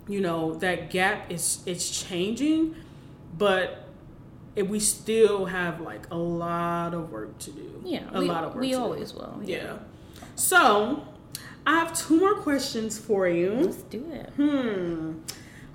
you 0.07 0.21
know 0.21 0.55
that 0.55 0.91
gap 0.91 1.31
is 1.31 1.63
it's 1.67 2.05
changing, 2.05 2.75
but 3.37 3.84
it, 4.57 4.69
we 4.69 4.81
still 4.81 5.47
have 5.47 5.81
like 5.81 6.07
a 6.11 6.17
lot 6.17 6.95
of 6.95 7.11
work 7.11 7.39
to 7.41 7.51
do. 7.51 7.83
Yeah. 7.85 8.05
a 8.13 8.21
we, 8.21 8.27
lot 8.27 8.45
of 8.45 8.55
work. 8.55 8.61
We 8.61 8.71
to 8.71 8.77
do. 8.77 8.83
always 8.83 9.15
will. 9.15 9.41
Yeah. 9.45 9.79
So, 10.37 11.07
I 11.67 11.77
have 11.77 11.97
two 11.97 12.19
more 12.19 12.35
questions 12.35 12.99
for 12.99 13.29
you. 13.29 13.53
Let's 13.53 13.83
do 13.83 14.05
it. 14.13 14.31
Hmm. 14.37 15.21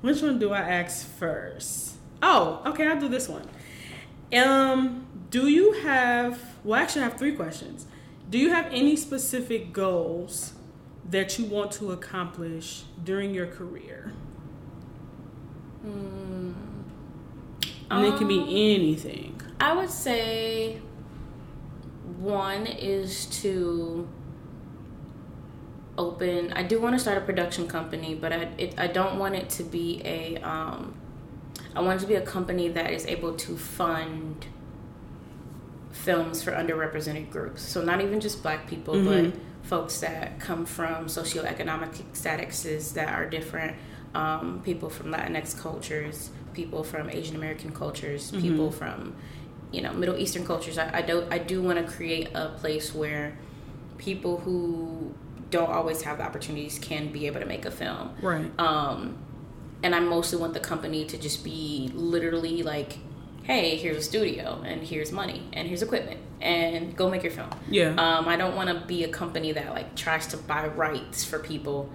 Which 0.01 0.21
one 0.21 0.39
do 0.39 0.51
I 0.53 0.59
ask 0.59 1.07
first? 1.07 1.95
Oh, 2.21 2.61
okay, 2.65 2.87
I'll 2.87 2.99
do 2.99 3.09
this 3.09 3.27
one. 3.27 3.47
Um, 4.33 5.07
do 5.29 5.47
you 5.47 5.73
have 5.81 6.39
well 6.63 6.79
actually 6.79 7.01
I 7.01 7.05
have 7.05 7.17
three 7.17 7.35
questions. 7.35 7.85
Do 8.29 8.37
you 8.37 8.51
have 8.51 8.67
any 8.71 8.95
specific 8.95 9.73
goals 9.73 10.53
that 11.09 11.39
you 11.39 11.45
want 11.45 11.71
to 11.73 11.91
accomplish 11.91 12.83
during 13.03 13.33
your 13.33 13.47
career? 13.47 14.13
Hmm. 15.81 16.38
And 17.91 18.05
it 18.05 18.13
can 18.17 18.23
Um, 18.23 18.27
be 18.27 18.73
anything. 18.75 19.41
I 19.59 19.73
would 19.75 19.89
say 19.89 20.79
one 22.19 22.65
is 22.67 23.25
to 23.41 24.07
open. 25.97 26.53
I 26.53 26.63
do 26.63 26.79
want 26.79 26.95
to 26.95 26.99
start 26.99 27.17
a 27.17 27.21
production 27.21 27.67
company, 27.67 28.15
but 28.15 28.31
I 28.31 28.49
it, 28.57 28.75
I 28.77 28.87
don't 28.87 29.17
want 29.19 29.35
it 29.35 29.49
to 29.51 29.63
be 29.63 30.01
a. 30.05 30.37
Um, 30.37 30.93
I 31.75 31.81
want 31.81 31.99
it 31.99 32.01
to 32.01 32.07
be 32.07 32.15
a 32.15 32.21
company 32.21 32.69
that 32.69 32.91
is 32.91 33.05
able 33.05 33.33
to 33.35 33.57
fund 33.57 34.47
films 35.91 36.41
for 36.43 36.51
underrepresented 36.51 37.29
groups. 37.29 37.61
So 37.61 37.83
not 37.83 38.01
even 38.01 38.19
just 38.19 38.41
Black 38.41 38.67
people, 38.67 38.95
Mhm. 38.95 39.05
but 39.31 39.39
folks 39.63 39.99
that 39.99 40.39
come 40.39 40.65
from 40.65 41.05
socioeconomic 41.07 41.91
statuses 42.13 42.93
that 42.93 43.09
are 43.13 43.25
different. 43.29 43.75
Um, 44.15 44.61
people 44.63 44.89
from 44.89 45.11
Latinx 45.11 45.59
cultures, 45.59 46.29
people 46.53 46.83
from 46.83 47.09
Asian 47.09 47.35
American 47.35 47.71
cultures, 47.71 48.31
people 48.31 48.71
from 48.71 49.15
you 49.71 49.81
know 49.81 49.93
Middle 49.93 50.17
Eastern 50.17 50.45
cultures. 50.45 50.77
I, 50.77 50.97
I 50.97 51.01
do 51.01 51.25
I 51.29 51.37
do 51.37 51.61
want 51.61 51.85
to 51.85 51.91
create 51.91 52.29
a 52.33 52.49
place 52.49 52.93
where 52.93 53.37
people 53.97 54.37
who 54.37 55.13
don't 55.49 55.69
always 55.69 56.01
have 56.03 56.17
the 56.19 56.23
opportunities 56.23 56.79
can 56.79 57.11
be 57.11 57.27
able 57.27 57.39
to 57.39 57.45
make 57.45 57.65
a 57.65 57.71
film. 57.71 58.15
Right. 58.21 58.51
Um, 58.59 59.17
and 59.81 59.95
I 59.95 59.99
mostly 59.99 60.39
want 60.39 60.53
the 60.53 60.59
company 60.59 61.05
to 61.05 61.17
just 61.17 61.43
be 61.43 61.91
literally 61.93 62.63
like, 62.63 62.97
hey, 63.43 63.77
here's 63.77 63.97
a 63.97 64.01
studio, 64.01 64.61
and 64.65 64.83
here's 64.83 65.11
money, 65.11 65.43
and 65.53 65.67
here's 65.67 65.81
equipment, 65.81 66.19
and 66.41 66.95
go 66.95 67.09
make 67.09 67.23
your 67.23 67.31
film. 67.31 67.49
Yeah. 67.69 67.89
Um, 67.91 68.27
I 68.27 68.35
don't 68.35 68.55
want 68.55 68.69
to 68.69 68.85
be 68.85 69.03
a 69.03 69.09
company 69.09 69.51
that 69.53 69.73
like 69.73 69.95
tries 69.95 70.27
to 70.27 70.37
buy 70.37 70.67
rights 70.67 71.23
for 71.23 71.39
people 71.39 71.89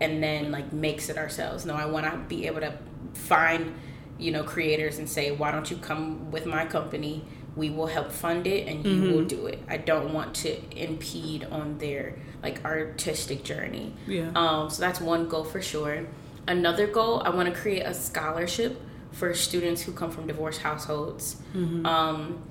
and 0.00 0.22
then 0.22 0.50
like 0.50 0.72
makes 0.72 1.08
it 1.08 1.16
ourselves. 1.16 1.64
No, 1.64 1.74
I 1.74 1.86
want 1.86 2.06
to 2.06 2.16
be 2.28 2.46
able 2.46 2.60
to 2.60 2.74
find, 3.14 3.74
you 4.18 4.30
know, 4.32 4.42
creators 4.44 4.98
and 4.98 5.08
say, 5.08 5.30
why 5.32 5.50
don't 5.50 5.70
you 5.70 5.76
come 5.76 6.30
with 6.30 6.46
my 6.46 6.64
company? 6.66 7.24
We 7.56 7.70
will 7.70 7.86
help 7.86 8.10
fund 8.10 8.46
it 8.46 8.66
and 8.66 8.84
you 8.84 9.12
will 9.12 9.24
do 9.24 9.46
it. 9.46 9.60
I 9.68 9.76
don't 9.76 10.12
want 10.12 10.34
to 10.36 10.58
impede 10.76 11.44
on 11.44 11.78
their 11.78 12.16
like 12.42 12.64
artistic 12.64 13.44
journey. 13.44 13.94
Yeah. 14.06 14.30
Um, 14.34 14.68
so 14.70 14.80
that's 14.80 15.00
one 15.00 15.28
goal 15.28 15.44
for 15.44 15.62
sure. 15.62 16.06
Another 16.48 16.86
goal, 16.86 17.22
I 17.24 17.30
want 17.30 17.48
to 17.52 17.58
create 17.58 17.82
a 17.82 17.94
scholarship 17.94 18.80
for 19.12 19.32
students 19.34 19.82
who 19.82 19.92
come 19.92 20.10
from 20.10 20.26
divorced 20.26 20.60
households. 20.62 21.36
Um, 21.54 22.42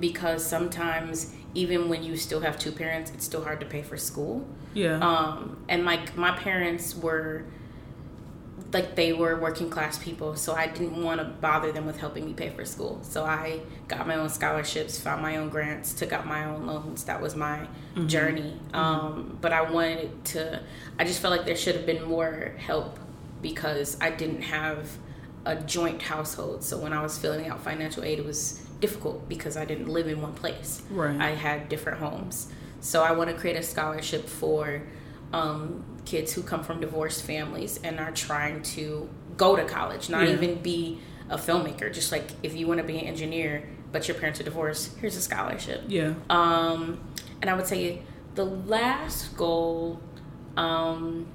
because 0.00 0.44
sometimes, 0.44 1.32
even 1.54 1.88
when 1.88 2.02
you 2.02 2.16
still 2.16 2.40
have 2.40 2.58
two 2.58 2.72
parents, 2.72 3.10
it's 3.12 3.24
still 3.24 3.44
hard 3.44 3.60
to 3.60 3.66
pay 3.66 3.82
for 3.82 3.96
school. 3.96 4.46
yeah. 4.74 4.98
Um, 4.98 5.64
and 5.68 5.84
like 5.84 6.16
my 6.16 6.32
parents 6.36 6.96
were 6.96 7.44
like 8.72 8.94
they 8.94 9.12
were 9.12 9.38
working 9.38 9.68
class 9.68 9.98
people, 9.98 10.34
so 10.36 10.54
I 10.54 10.66
didn't 10.66 11.02
want 11.02 11.20
to 11.20 11.26
bother 11.26 11.72
them 11.72 11.84
with 11.84 11.98
helping 11.98 12.24
me 12.24 12.32
pay 12.32 12.50
for 12.50 12.64
school. 12.64 13.00
So 13.02 13.24
I 13.24 13.60
got 13.88 14.06
my 14.06 14.14
own 14.14 14.28
scholarships, 14.28 14.98
found 14.98 15.20
my 15.20 15.36
own 15.36 15.50
grants, 15.50 15.92
took 15.92 16.12
out 16.12 16.26
my 16.26 16.44
own 16.44 16.66
loans. 16.66 17.04
That 17.04 17.20
was 17.20 17.36
my 17.36 17.66
journey. 18.06 18.58
Um, 18.72 19.36
but 19.40 19.52
I 19.52 19.70
wanted 19.70 20.24
to. 20.26 20.62
I 20.98 21.04
just 21.04 21.20
felt 21.20 21.36
like 21.36 21.44
there 21.46 21.56
should 21.56 21.76
have 21.76 21.86
been 21.86 22.04
more 22.04 22.54
help 22.58 22.98
because 23.42 23.96
I 24.00 24.10
didn't 24.10 24.42
have 24.42 24.88
a 25.44 25.56
joint 25.56 26.02
household. 26.02 26.64
So 26.64 26.78
when 26.78 26.92
I 26.92 27.02
was 27.02 27.18
filling 27.18 27.48
out 27.48 27.62
financial 27.62 28.04
aid, 28.04 28.18
it 28.18 28.24
was 28.24 28.62
difficult 28.80 29.28
because 29.28 29.56
I 29.56 29.64
didn't 29.64 29.88
live 29.88 30.08
in 30.08 30.20
one 30.22 30.32
place. 30.32 30.82
Right. 30.90 31.20
I 31.20 31.30
had 31.30 31.68
different 31.68 31.98
homes. 31.98 32.52
So 32.80 33.02
I 33.02 33.12
want 33.12 33.30
to 33.30 33.36
create 33.36 33.56
a 33.56 33.62
scholarship 33.62 34.28
for 34.28 34.82
um, 35.32 35.84
kids 36.04 36.32
who 36.32 36.42
come 36.42 36.62
from 36.64 36.80
divorced 36.80 37.22
families 37.24 37.78
and 37.84 37.98
are 38.00 38.10
trying 38.12 38.62
to 38.62 39.08
go 39.36 39.56
to 39.56 39.64
college, 39.64 40.08
not 40.10 40.26
Yeah. 40.26 40.34
even 40.34 40.62
be 40.62 40.98
a 41.30 41.36
filmmaker. 41.38 41.92
Just 41.92 42.10
like 42.12 42.30
if 42.42 42.54
you 42.54 42.66
want 42.66 42.78
to 42.78 42.84
be 42.86 42.98
an 42.98 43.06
engineer, 43.06 43.68
but 43.92 44.08
your 44.08 44.16
parents 44.16 44.40
are 44.40 44.44
divorced, 44.44 44.96
here's 44.98 45.16
a 45.16 45.20
scholarship. 45.20 45.82
yeah. 45.88 46.14
Um, 46.30 46.98
and 47.40 47.50
I 47.50 47.54
would 47.54 47.66
say 47.66 48.02
the 48.34 48.44
last 48.44 49.36
goal 49.36 50.00
um, 50.56 51.26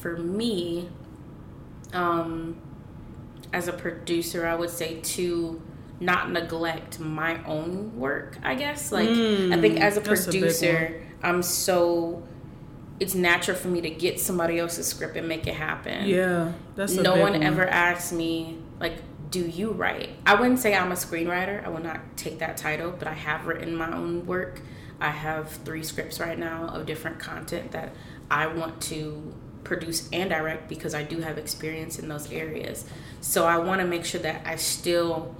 for 0.00 0.16
me 0.16 0.88
um, 1.92 2.56
as 3.52 3.68
a 3.68 3.72
producer, 3.72 4.46
I 4.46 4.54
would 4.54 4.70
say 4.70 5.00
to 5.00 5.60
not 5.98 6.30
neglect 6.30 6.98
my 7.00 7.42
own 7.44 7.96
work, 7.98 8.38
I 8.42 8.54
guess. 8.54 8.90
Like, 8.92 9.08
I 9.10 9.60
think 9.60 9.80
as 9.80 9.96
a 9.96 10.00
Mm, 10.00 10.04
producer, 10.04 11.02
I'm 11.22 11.42
so. 11.42 12.22
It's 13.00 13.14
natural 13.14 13.56
for 13.56 13.68
me 13.68 13.80
to 13.80 13.90
get 13.90 14.20
somebody 14.20 14.58
else's 14.58 14.86
script 14.86 15.16
and 15.16 15.26
make 15.26 15.46
it 15.46 15.54
happen 15.54 16.06
Yeah. 16.06 16.52
That's 16.76 16.94
no 16.94 17.14
big 17.14 17.22
one 17.22 17.42
ever 17.42 17.66
asked 17.66 18.12
me 18.12 18.58
like 18.78 18.98
do 19.30 19.46
you 19.46 19.70
write? 19.70 20.10
I 20.26 20.34
wouldn't 20.34 20.58
say 20.58 20.74
I'm 20.74 20.90
a 20.90 20.96
screenwriter. 20.96 21.64
I 21.64 21.68
will 21.68 21.82
not 21.82 22.00
take 22.16 22.40
that 22.40 22.56
title, 22.56 22.90
but 22.90 23.06
I 23.06 23.12
have 23.12 23.46
written 23.46 23.76
my 23.76 23.94
own 23.94 24.26
work. 24.26 24.60
I 25.00 25.10
have 25.10 25.50
three 25.50 25.82
scripts 25.82 26.20
right 26.20 26.38
now 26.38 26.66
of 26.66 26.84
different 26.84 27.18
content 27.20 27.70
that 27.70 27.94
I 28.30 28.48
want 28.48 28.80
to 28.82 29.32
produce 29.64 30.08
and 30.12 30.30
direct 30.30 30.68
because 30.68 30.94
I 30.94 31.02
do 31.02 31.20
have 31.20 31.38
experience 31.38 31.98
in 31.98 32.08
those 32.08 32.30
areas. 32.32 32.84
So 33.20 33.46
I 33.46 33.58
want 33.58 33.80
to 33.80 33.86
make 33.86 34.04
sure 34.04 34.20
that 34.20 34.42
I 34.44 34.56
still 34.56 35.34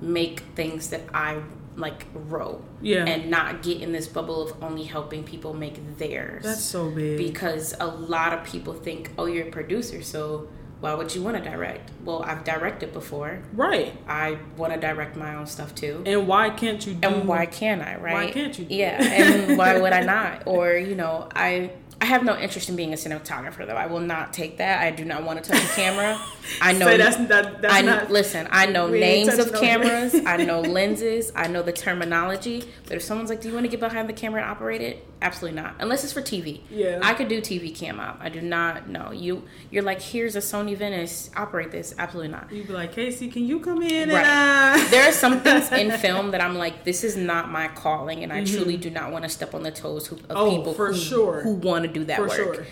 make 0.00 0.40
things 0.54 0.90
that 0.90 1.02
I 1.12 1.40
like 1.76 2.06
row 2.14 2.62
Yeah. 2.80 3.04
and 3.04 3.30
not 3.30 3.62
get 3.62 3.80
in 3.82 3.92
this 3.92 4.08
bubble 4.08 4.42
of 4.48 4.62
only 4.62 4.84
helping 4.84 5.24
people 5.24 5.52
make 5.54 5.98
theirs. 5.98 6.42
That's 6.42 6.62
so 6.62 6.90
big. 6.90 7.18
because 7.18 7.74
a 7.78 7.86
lot 7.86 8.32
of 8.32 8.44
people 8.44 8.72
think 8.72 9.10
oh 9.18 9.26
you're 9.26 9.48
a 9.48 9.50
producer 9.50 10.02
so 10.02 10.48
why 10.78 10.92
would 10.92 11.14
you 11.14 11.22
want 11.22 11.36
to 11.36 11.42
direct? 11.42 11.90
Well 12.04 12.22
i've 12.22 12.44
directed 12.44 12.92
before. 12.92 13.42
Right. 13.54 13.92
i 14.08 14.38
want 14.56 14.72
to 14.74 14.80
direct 14.80 15.16
my 15.16 15.34
own 15.34 15.46
stuff 15.46 15.74
too. 15.74 16.02
And 16.06 16.26
why 16.26 16.50
can't 16.50 16.86
you 16.86 16.94
do 16.94 17.08
and 17.08 17.28
why 17.28 17.46
can't 17.46 17.82
i 17.82 17.96
right? 17.96 18.14
Why 18.14 18.30
can't 18.30 18.58
you 18.58 18.64
do 18.64 18.74
yeah 18.74 19.02
and 19.02 19.58
why 19.58 19.78
would 19.80 19.92
i 19.92 20.00
not? 20.16 20.46
Or 20.46 20.72
you 20.72 20.94
know 20.94 21.28
i 21.34 21.70
i 22.00 22.04
have 22.04 22.22
no 22.24 22.36
interest 22.36 22.68
in 22.68 22.76
being 22.76 22.92
a 22.92 22.96
cinematographer 22.96 23.66
though 23.66 23.74
i 23.74 23.86
will 23.86 24.00
not 24.00 24.32
take 24.32 24.58
that 24.58 24.82
i 24.82 24.90
do 24.90 25.04
not 25.04 25.24
want 25.24 25.42
to 25.42 25.50
touch 25.50 25.62
a 25.64 25.68
camera 25.68 26.20
i 26.60 26.72
know 26.72 26.86
Say 26.86 26.96
that's 26.98 27.16
that, 27.28 27.62
that's 27.62 27.74
I 27.74 27.80
not 27.82 28.10
listen. 28.10 28.46
I 28.50 28.66
know 28.66 28.86
names 28.88 29.36
of 29.38 29.50
no- 29.52 29.60
cameras. 29.60 30.14
I 30.24 30.36
know 30.48 30.60
lenses. 30.60 31.32
I 31.34 31.48
know 31.48 31.62
the 31.62 31.72
terminology. 31.72 32.62
But 32.86 32.96
if 32.98 33.02
someone's 33.02 33.30
like, 33.30 33.40
"Do 33.40 33.48
you 33.48 33.54
want 33.54 33.64
to 33.64 33.68
get 33.68 33.80
behind 33.80 34.08
the 34.08 34.12
camera 34.12 34.42
and 34.42 34.48
operate 34.50 34.80
it?" 34.80 35.04
Absolutely 35.20 35.60
not. 35.60 35.74
Unless 35.80 36.04
it's 36.04 36.12
for 36.12 36.20
TV. 36.22 36.60
Yeah. 36.70 37.00
I 37.02 37.14
could 37.14 37.26
do 37.28 37.40
TV 37.40 37.74
cam 37.74 37.98
op. 37.98 38.18
I 38.20 38.28
do 38.28 38.40
not 38.40 38.88
know. 38.88 39.10
You 39.10 39.42
you're 39.72 39.82
like, 39.82 40.00
"Here's 40.00 40.36
a 40.36 40.40
Sony 40.40 40.76
Venice. 40.76 41.30
Operate 41.36 41.72
this." 41.72 41.94
Absolutely 41.98 42.30
not. 42.30 42.52
You'd 42.52 42.68
be 42.68 42.72
like, 42.74 42.92
Casey, 42.92 43.28
can 43.28 43.44
you 43.44 43.58
come 43.58 43.82
in 43.82 44.08
Right. 44.10 44.24
and 44.24 44.86
uh 44.86 44.90
There 44.90 45.08
are 45.08 45.12
some 45.12 45.40
things 45.40 45.72
in 45.72 45.90
film 46.06 46.30
that 46.30 46.40
I'm 46.40 46.54
like, 46.56 46.84
this 46.84 47.02
is 47.02 47.16
not 47.16 47.50
my 47.50 47.66
calling, 47.68 48.22
and 48.22 48.32
I 48.32 48.44
truly 48.44 48.76
do 48.76 48.90
not 48.90 49.10
want 49.10 49.24
to 49.24 49.28
step 49.30 49.52
on 49.54 49.64
the 49.64 49.72
toes 49.72 50.12
of 50.12 50.18
Mm-hmm. 50.18 50.32
Oh, 50.36 50.56
people 50.56 50.74
for 50.74 50.92
who, 50.92 50.98
sure. 50.98 51.40
who 51.42 51.54
want 51.54 51.85
to 51.86 51.92
do 51.92 52.04
that 52.04 52.16
For 52.16 52.28
work. 52.28 52.36
sure. 52.36 52.66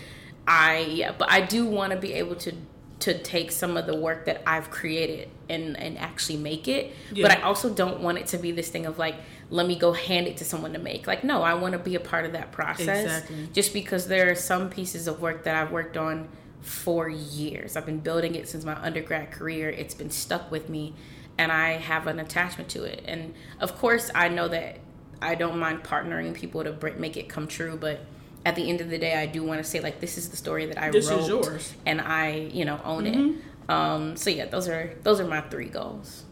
I 0.47 0.79
yeah, 0.79 1.13
but 1.17 1.31
I 1.31 1.41
do 1.41 1.65
want 1.65 1.91
to 1.91 1.97
be 1.97 2.13
able 2.13 2.35
to 2.35 2.53
to 2.97 3.17
take 3.21 3.51
some 3.51 3.75
of 3.77 3.85
the 3.87 3.95
work 3.95 4.25
that 4.25 4.41
I've 4.47 4.69
created 4.69 5.29
and 5.49 5.77
and 5.77 5.97
actually 5.97 6.37
make 6.37 6.67
it. 6.67 6.93
But 7.11 7.31
I 7.31 7.41
also 7.41 7.73
don't 7.73 8.01
want 8.01 8.17
it 8.17 8.27
to 8.27 8.37
be 8.37 8.51
this 8.51 8.69
thing 8.69 8.85
of 8.85 8.97
like, 8.97 9.15
let 9.49 9.67
me 9.67 9.75
go 9.75 9.91
hand 9.93 10.27
it 10.27 10.37
to 10.37 10.45
someone 10.45 10.73
to 10.73 10.79
make. 10.79 11.07
Like, 11.07 11.23
no, 11.23 11.41
I 11.41 11.55
want 11.55 11.73
to 11.73 11.79
be 11.79 11.95
a 11.95 11.99
part 11.99 12.25
of 12.25 12.33
that 12.33 12.51
process. 12.51 13.03
Exactly. 13.03 13.49
Just 13.53 13.73
because 13.73 14.07
there 14.07 14.31
are 14.31 14.35
some 14.35 14.69
pieces 14.69 15.07
of 15.07 15.21
work 15.21 15.43
that 15.43 15.55
I've 15.55 15.71
worked 15.71 15.97
on 15.97 16.29
for 16.61 17.07
years. 17.07 17.75
I've 17.75 17.85
been 17.85 17.99
building 17.99 18.33
it 18.35 18.47
since 18.47 18.65
my 18.65 18.75
undergrad 18.75 19.31
career. 19.31 19.69
It's 19.69 19.93
been 19.93 20.09
stuck 20.09 20.49
with 20.49 20.67
me 20.67 20.95
and 21.37 21.51
I 21.51 21.73
have 21.73 22.07
an 22.07 22.19
attachment 22.19 22.69
to 22.71 22.83
it. 22.83 23.03
And 23.05 23.33
of 23.59 23.77
course, 23.77 24.09
I 24.15 24.29
know 24.29 24.47
that 24.47 24.79
I 25.21 25.35
don't 25.35 25.59
mind 25.59 25.83
partnering 25.83 26.33
people 26.33 26.63
to 26.63 26.93
make 26.97 27.17
it 27.17 27.29
come 27.29 27.47
true, 27.47 27.77
but 27.79 27.99
at 28.45 28.55
the 28.55 28.69
end 28.69 28.79
of 28.79 28.89
the 28.89 28.97
day, 28.99 29.15
I 29.15 29.25
do 29.25 29.43
want 29.43 29.61
to 29.63 29.69
say 29.69 29.79
like 29.81 29.99
this 29.99 30.17
is 30.17 30.29
the 30.29 30.37
story 30.37 30.65
that 30.67 30.77
I 30.81 30.91
This 30.91 31.05
is 31.09 31.29
wrote, 31.29 31.45
yours. 31.45 31.73
and 31.85 31.99
I, 31.99 32.49
you 32.53 32.63
know, 32.65 32.79
own 32.85 33.03
Mm-hmm. 33.05 33.39
it. 33.39 33.43
Um, 33.67 34.15
so 34.15 34.29
yeah, 34.29 34.45
those 34.45 34.67
are 34.67 34.93
those 35.03 35.19
are 35.19 35.25
my 35.27 35.41
three 35.41 35.69
goals. 35.69 36.23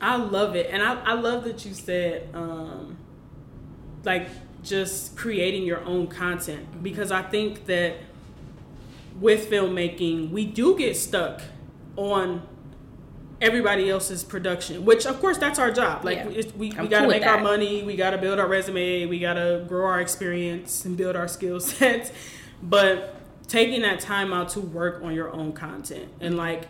I 0.00 0.16
love 0.16 0.56
it. 0.56 0.68
And 0.70 0.82
I, 0.82 0.94
I 1.02 1.12
love 1.12 1.44
that 1.44 1.64
you 1.64 1.72
said 1.74 2.28
um 2.34 2.96
like 4.04 4.28
just 4.64 5.16
creating 5.16 5.62
your 5.64 5.80
own 5.84 6.08
content 6.08 6.82
because 6.82 7.12
I 7.12 7.22
think 7.22 7.66
that 7.66 7.96
with 9.20 9.48
filmmaking, 9.50 10.30
we 10.30 10.44
do 10.44 10.76
get 10.76 10.96
stuck 10.96 11.40
on 11.96 12.42
everybody 13.42 13.90
else's 13.90 14.22
production, 14.24 14.84
which 14.84 15.04
of 15.04 15.20
course 15.20 15.36
that's 15.36 15.58
our 15.58 15.70
job. 15.70 16.04
Like 16.04 16.18
Yeah. 16.18 16.28
we, 16.56 16.68
we 16.70 16.88
got 16.88 17.02
to 17.02 17.08
make 17.08 17.26
our 17.26 17.40
money, 17.40 17.82
we 17.82 17.96
got 17.96 18.10
to 18.10 18.18
build 18.18 18.38
our 18.38 18.46
resume, 18.48 19.06
we 19.06 19.18
got 19.18 19.34
to 19.34 19.64
grow 19.68 19.86
our 19.86 20.00
experience 20.00 20.84
and 20.84 20.96
build 20.96 21.16
our 21.16 21.28
skill 21.28 21.58
sets. 21.72 22.12
But 22.62 23.16
taking 23.48 23.82
that 23.82 24.00
time 24.00 24.32
out 24.32 24.48
to 24.50 24.60
work 24.60 25.02
on 25.02 25.12
your 25.14 25.30
own 25.32 25.52
content 25.52 26.08
and 26.20 26.36
like 26.36 26.68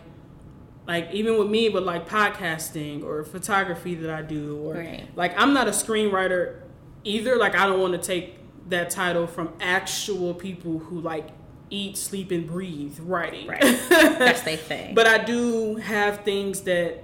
like 0.85 1.09
even 1.13 1.37
with 1.37 1.47
me 1.49 1.69
with 1.69 1.83
like 1.83 2.09
podcasting 2.09 3.03
or 3.05 3.23
photography 3.23 3.95
that 3.95 4.09
I 4.09 4.21
do 4.21 4.57
or 4.65 4.73
Right. 4.73 5.07
like 5.15 5.39
I'm 5.39 5.53
not 5.53 5.67
a 5.67 5.71
screenwriter 5.71 6.59
either 7.05 7.37
like 7.37 7.55
I 7.55 7.67
don't 7.67 7.79
want 7.79 7.93
to 7.93 7.99
take 8.05 8.37
that 8.69 8.89
title 8.89 9.27
from 9.27 9.53
actual 9.61 10.33
people 10.33 10.79
who 10.79 10.99
like 10.99 11.27
eat 11.73 11.97
sleep 11.97 12.31
and 12.31 12.47
breathe 12.47 12.99
writing 12.99 13.47
Right, 13.47 13.61
that's 13.89 14.41
their 14.43 14.57
thing. 14.71 14.93
but 14.93 15.07
I 15.07 15.23
do 15.23 15.75
have 15.77 16.23
things 16.23 16.61
that 16.61 17.03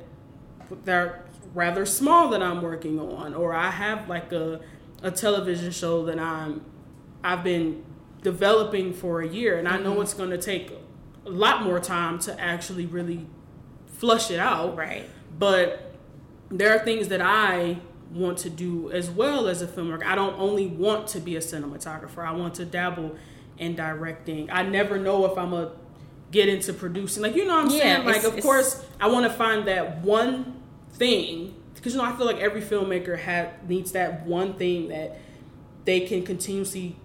that 0.85 0.95
are 0.95 1.25
rather 1.53 1.85
small 1.85 2.29
that 2.29 2.43
I'm 2.43 2.61
working 2.61 2.99
on, 2.99 3.33
or 3.33 3.53
I 3.53 3.71
have 3.71 4.07
like 4.07 4.31
a 4.31 4.61
a 5.01 5.11
television 5.11 5.71
show 5.71 6.05
that 6.05 6.19
I'm 6.19 6.61
I've 7.23 7.43
been 7.43 7.83
developing 8.21 8.93
for 8.93 9.21
a 9.21 9.27
year, 9.27 9.57
and 9.57 9.67
I 9.67 9.77
know 9.77 9.93
mm-hmm. 9.93 10.01
it's 10.01 10.13
going 10.13 10.29
to 10.29 10.37
take 10.37 10.71
a 11.25 11.29
lot 11.29 11.63
more 11.63 11.79
time 11.79 12.19
to 12.19 12.39
actually 12.39 12.85
really 12.85 13.25
flush 13.87 14.31
it 14.31 14.39
out. 14.39 14.75
right, 14.77 15.09
But 15.37 15.93
there 16.49 16.75
are 16.75 16.79
things 16.79 17.09
that 17.09 17.21
I 17.21 17.77
want 18.11 18.37
to 18.39 18.49
do 18.49 18.89
as 18.91 19.09
well 19.09 19.47
as 19.47 19.61
a 19.61 19.67
filmmaker. 19.67 20.03
I 20.03 20.15
don't 20.15 20.37
only 20.39 20.67
want 20.67 21.07
to 21.09 21.19
be 21.19 21.35
a 21.35 21.39
cinematographer. 21.39 22.25
I 22.25 22.31
want 22.31 22.55
to 22.55 22.65
dabble 22.65 23.15
in 23.59 23.75
directing. 23.75 24.49
I 24.51 24.63
never 24.63 24.97
know 24.97 25.25
if 25.25 25.37
I'm 25.37 25.53
a 25.53 25.73
get 26.31 26.49
into 26.49 26.73
producing. 26.73 27.23
Like 27.23 27.35
you 27.35 27.45
know 27.45 27.55
what 27.55 27.65
I'm 27.65 27.71
Yeah, 27.71 28.03
saying? 28.03 28.05
Like 28.05 28.23
of 28.23 28.41
course 28.41 28.83
I 28.99 29.07
want 29.07 29.25
to 29.25 29.33
find 29.33 29.67
that 29.67 29.99
one 30.01 30.61
thing 30.93 31.55
because 31.75 31.93
you 31.93 31.99
know 32.01 32.05
I 32.05 32.15
feel 32.15 32.25
like 32.25 32.37
every 32.39 32.61
filmmaker 32.61 33.17
had 33.19 33.69
needs 33.69 33.91
that 33.93 34.25
one 34.25 34.53
thing 34.55 34.89
that 34.89 35.17
they 35.85 36.01
can 36.01 36.23
continuously 36.23 36.95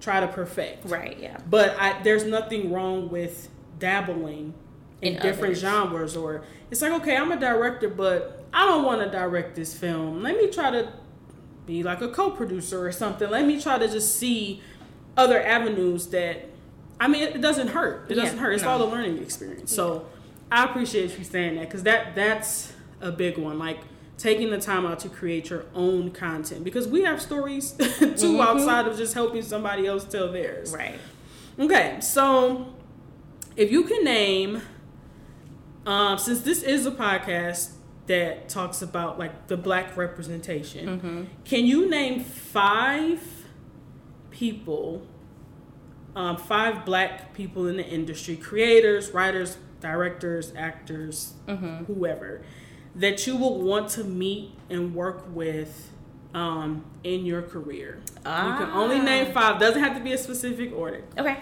try 0.00 0.20
to 0.20 0.28
perfect. 0.28 0.84
right, 0.90 1.18
yeah, 1.18 1.38
But 1.48 1.74
I, 1.80 2.02
there's 2.02 2.24
nothing 2.24 2.70
wrong 2.72 3.08
with 3.08 3.48
dabbling 3.78 4.52
in, 5.00 5.14
In 5.14 5.22
different 5.22 5.52
others. 5.54 5.60
genres. 5.60 6.16
Or 6.16 6.44
it's 6.70 6.82
like, 6.82 6.92
okay, 7.00 7.16
I'm 7.16 7.32
a 7.32 7.40
director, 7.40 7.88
but 7.88 8.44
I 8.52 8.66
don't 8.66 8.84
want 8.84 9.00
to 9.02 9.10
direct 9.10 9.54
this 9.56 9.72
film. 9.74 10.22
Let 10.22 10.36
me 10.36 10.48
try 10.50 10.70
to 10.70 10.92
be 11.66 11.82
like 11.82 12.02
a 12.02 12.08
co-producer 12.08 12.84
or 12.86 12.92
something. 12.92 13.28
Let 13.30 13.46
me 13.46 13.60
try 13.60 13.78
to 13.78 13.88
just 13.88 14.16
see 14.16 14.60
other 15.16 15.42
avenues 15.44 16.08
that. 16.08 16.48
I 16.98 17.08
mean, 17.08 17.22
it, 17.24 17.36
it 17.36 17.40
doesn't 17.42 17.68
hurt. 17.68 18.10
It 18.10 18.14
doesn't 18.14 18.38
hurt. 18.38 18.52
It's 18.54 18.62
no. 18.62 18.70
all 18.70 18.82
a 18.82 18.88
learning 18.90 19.18
experience. 19.22 19.74
So 19.74 20.06
I 20.50 20.64
appreciate 20.64 21.18
you 21.18 21.24
saying 21.24 21.56
that 21.56 21.62
because 21.68 21.82
that 21.82 22.14
that's 22.14 22.72
a 23.00 23.12
big 23.12 23.36
one. 23.38 23.58
Like 23.58 23.80
taking 24.18 24.48
the 24.50 24.58
time 24.58 24.86
out 24.86 24.98
to 25.00 25.08
create 25.10 25.50
your 25.50 25.66
own 25.74 26.10
content 26.10 26.64
because 26.64 26.88
we 26.88 27.02
have 27.02 27.20
stories 27.20 27.72
too 27.78 27.84
Mm-hmm. 27.84 28.40
outside 28.40 28.86
of 28.86 28.96
just 28.96 29.12
helping 29.12 29.42
somebody 29.42 29.86
else 29.86 30.04
tell 30.04 30.32
theirs. 30.32 30.72
right. 30.72 30.98
Okay, 31.58 31.98
so 32.00 32.72
if 33.56 33.70
you 33.70 33.84
can 33.84 34.02
name, 34.04 34.62
um, 35.86 36.18
since 36.18 36.40
this 36.40 36.62
is 36.62 36.86
a 36.86 36.90
podcast 36.90 37.72
that 38.06 38.48
talks 38.48 38.82
about 38.82 39.18
like 39.18 39.48
the 39.48 39.56
black 39.56 39.96
representation, 39.96 40.86
Mm-hmm. 40.98 41.22
can 41.44 41.66
you 41.66 41.88
name 41.90 42.24
five 42.24 43.20
people, 44.40 45.02
um, 46.14 46.36
five 46.36 46.84
black 46.84 47.32
people 47.34 47.66
in 47.66 47.76
the 47.78 47.86
industry, 47.86 48.36
creators, 48.36 49.10
writers, 49.12 49.56
directors, 49.80 50.52
actors, 50.56 51.34
Mm-hmm. 51.48 51.84
whoever, 51.84 52.42
that 52.94 53.26
you 53.26 53.36
will 53.36 53.60
want 53.62 53.88
to 53.90 54.04
meet 54.04 54.50
and 54.70 54.94
work 54.94 55.24
with 55.34 55.90
um, 56.34 56.84
in 57.02 57.24
your 57.24 57.40
career? 57.42 57.98
You 58.18 58.22
can 58.60 58.70
only 58.70 58.98
Ah. 58.98 59.02
name 59.04 59.32
five. 59.32 59.58
Doesn't 59.58 59.82
have 59.82 59.96
to 59.96 60.02
be 60.02 60.12
a 60.12 60.18
specific 60.18 60.72
order. 60.74 61.02
Okay, 61.18 61.38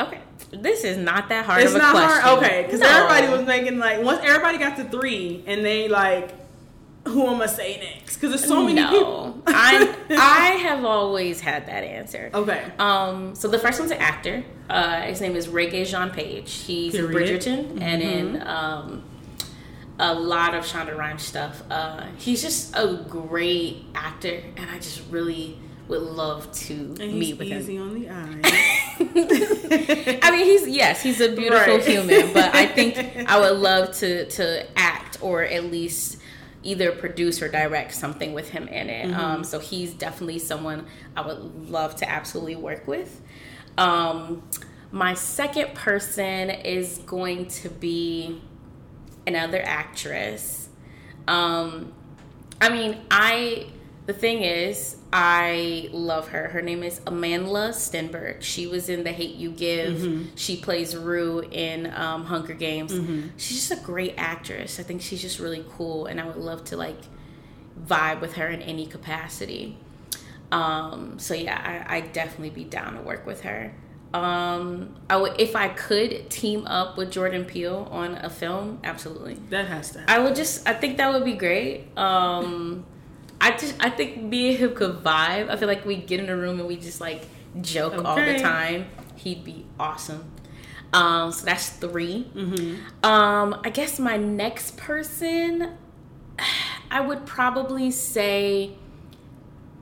okay. 0.00 0.20
This 0.50 0.84
is 0.84 0.96
not 0.96 1.28
that 1.28 1.44
hard 1.44 1.62
It's 1.62 1.72
of 1.72 1.76
a 1.76 1.78
not 1.80 1.92
question. 1.94 2.20
hard. 2.22 2.38
Okay, 2.42 2.62
because 2.62 2.80
No. 2.80 2.86
everybody 2.88 3.28
was 3.36 3.46
making 3.46 3.78
like 3.78 4.02
once 4.02 4.20
everybody 4.22 4.56
got 4.56 4.76
to 4.78 4.84
three, 4.84 5.42
and 5.46 5.62
they 5.64 5.88
like, 5.88 6.32
who 7.08 7.26
am 7.26 7.40
I 7.42 7.46
say 7.46 7.78
next? 7.80 8.16
Because 8.16 8.30
there's 8.30 8.46
so 8.48 8.62
many 8.62 8.74
no. 8.80 8.90
people. 8.90 9.42
I 9.46 9.94
I 10.10 10.48
have 10.62 10.84
always 10.84 11.40
had 11.40 11.66
that 11.66 11.84
answer. 11.84 12.30
okay. 12.34 12.70
Um, 12.78 13.34
so 13.34 13.48
the 13.48 13.58
first 13.58 13.78
one's 13.80 13.90
an 13.92 13.98
actor. 13.98 14.44
Uh, 14.70 15.02
his 15.02 15.20
name 15.20 15.34
is 15.36 15.48
Regé-Jean 15.48 16.10
Page. 16.10 16.52
He's 16.54 16.94
in 16.94 17.08
Period. 17.08 17.40
Bridgerton 17.42 17.80
and 17.82 18.02
in 18.02 18.32
Mm-hmm. 18.34 18.48
um, 18.48 19.04
a 20.00 20.14
lot 20.14 20.54
of 20.54 20.64
Shonda 20.64 20.96
Rhimes 20.96 21.22
stuff. 21.22 21.62
Uh, 21.70 22.06
he's 22.18 22.40
just 22.42 22.74
a 22.76 23.04
great 23.08 23.84
actor, 23.94 24.42
and 24.56 24.70
I 24.70 24.76
just 24.76 25.02
really 25.10 25.58
would 25.88 26.02
love 26.02 26.52
to 26.52 26.74
meet 26.74 27.38
with 27.38 27.48
easy 27.48 27.76
him. 27.76 27.82
on 27.82 28.00
the 28.00 28.08
eye. 28.10 28.40
I 30.22 30.30
mean, 30.30 30.44
he's 30.44 30.68
yes, 30.68 31.02
he's 31.02 31.20
a 31.20 31.34
beautiful 31.34 31.76
Right. 31.78 31.84
human, 31.84 32.32
but 32.32 32.54
I 32.54 32.66
think 32.66 32.96
I 33.28 33.40
would 33.40 33.58
love 33.58 33.92
to 33.98 34.28
to 34.30 34.66
act 34.78 35.18
or 35.22 35.42
at 35.42 35.64
least 35.64 36.17
either 36.62 36.92
produce 36.92 37.40
or 37.40 37.48
direct 37.48 37.94
something 37.94 38.32
with 38.32 38.50
him 38.50 38.66
in 38.68 38.88
it. 38.88 39.06
Mm-hmm. 39.06 39.20
Um, 39.20 39.44
so 39.44 39.58
he's 39.58 39.92
definitely 39.92 40.38
someone 40.38 40.86
I 41.16 41.26
would 41.26 41.70
love 41.70 41.96
to 41.96 42.08
absolutely 42.08 42.56
work 42.56 42.86
with. 42.86 43.20
Um, 43.76 44.42
my 44.90 45.14
second 45.14 45.74
person 45.74 46.50
is 46.50 46.98
going 47.06 47.46
to 47.46 47.68
be 47.68 48.40
another 49.26 49.62
actress. 49.62 50.68
Um, 51.28 51.92
I 52.60 52.70
mean, 52.70 52.98
I 53.10 53.68
the 54.08 54.14
thing 54.14 54.40
is, 54.40 54.96
I 55.12 55.90
love 55.92 56.28
her. 56.28 56.48
Her 56.48 56.62
name 56.62 56.82
is 56.82 57.00
Amandla 57.00 57.74
Stenberg. 57.74 58.40
She 58.40 58.66
was 58.66 58.88
in 58.88 59.04
The 59.04 59.12
Hate 59.12 59.34
You 59.34 59.50
Give. 59.50 59.98
Mm-hmm. 59.98 60.34
She 60.34 60.56
plays 60.56 60.96
Rue 60.96 61.40
in 61.40 61.92
um, 61.94 62.24
Hunger 62.24 62.54
Games. 62.54 62.90
She's 63.36 63.68
just 63.68 63.82
a 63.82 63.84
great 63.84 64.14
actress. 64.16 64.80
I 64.80 64.82
think 64.82 65.02
she's 65.02 65.20
just 65.20 65.38
really 65.38 65.62
cool, 65.76 66.06
and 66.06 66.18
I 66.18 66.26
would 66.26 66.38
love 66.38 66.64
to 66.64 66.76
like 66.78 66.96
vibe 67.84 68.22
with 68.22 68.36
her 68.36 68.48
in 68.48 68.62
any 68.62 68.86
capacity. 68.86 69.76
Um, 70.50 71.18
so 71.18 71.34
yeah, 71.34 71.84
I, 71.86 71.98
I'd 71.98 72.14
definitely 72.14 72.48
be 72.48 72.64
down 72.64 72.94
to 72.94 73.02
work 73.02 73.26
with 73.26 73.42
her. 73.42 73.74
Um, 74.14 74.96
I 75.10 75.18
would 75.18 75.38
if 75.38 75.54
I 75.54 75.68
could 75.68 76.30
team 76.30 76.66
up 76.66 76.96
with 76.96 77.10
Jordan 77.10 77.44
Peele 77.44 77.86
on 77.90 78.14
a 78.14 78.30
film, 78.30 78.80
absolutely. 78.84 79.34
That 79.50 79.66
has 79.66 79.90
to 79.90 79.98
happen. 79.98 80.14
I 80.14 80.18
would 80.24 80.34
just 80.34 80.66
I 80.66 80.72
think 80.72 80.96
that 80.96 81.12
would 81.12 81.26
be 81.26 81.34
great. 81.34 81.88
Um 81.94 82.86
I 83.40 83.52
just 83.52 83.74
I 83.80 83.90
think 83.90 84.20
me 84.22 84.50
and 84.50 84.58
him 84.58 84.74
could 84.74 84.96
vibe. 85.02 85.48
I 85.48 85.56
feel 85.56 85.68
like 85.68 85.84
we 85.84 85.96
get 85.96 86.20
in 86.20 86.28
a 86.28 86.36
room 86.36 86.58
and 86.58 86.68
we 86.68 86.76
just 86.76 87.00
like 87.00 87.22
joke 87.60 87.94
all 88.04 88.16
the 88.16 88.38
time. 88.38 88.86
He'd 89.16 89.44
be 89.44 89.64
awesome. 89.78 90.30
Um 90.92 91.32
so 91.32 91.44
that's 91.44 91.68
3 91.70 92.30
Mm-hmm. 92.34 93.04
Um 93.04 93.60
I 93.64 93.70
guess 93.70 93.98
my 93.98 94.16
next 94.16 94.76
person 94.76 95.74
I 96.90 97.00
would 97.00 97.26
probably 97.26 97.90
say 97.90 98.72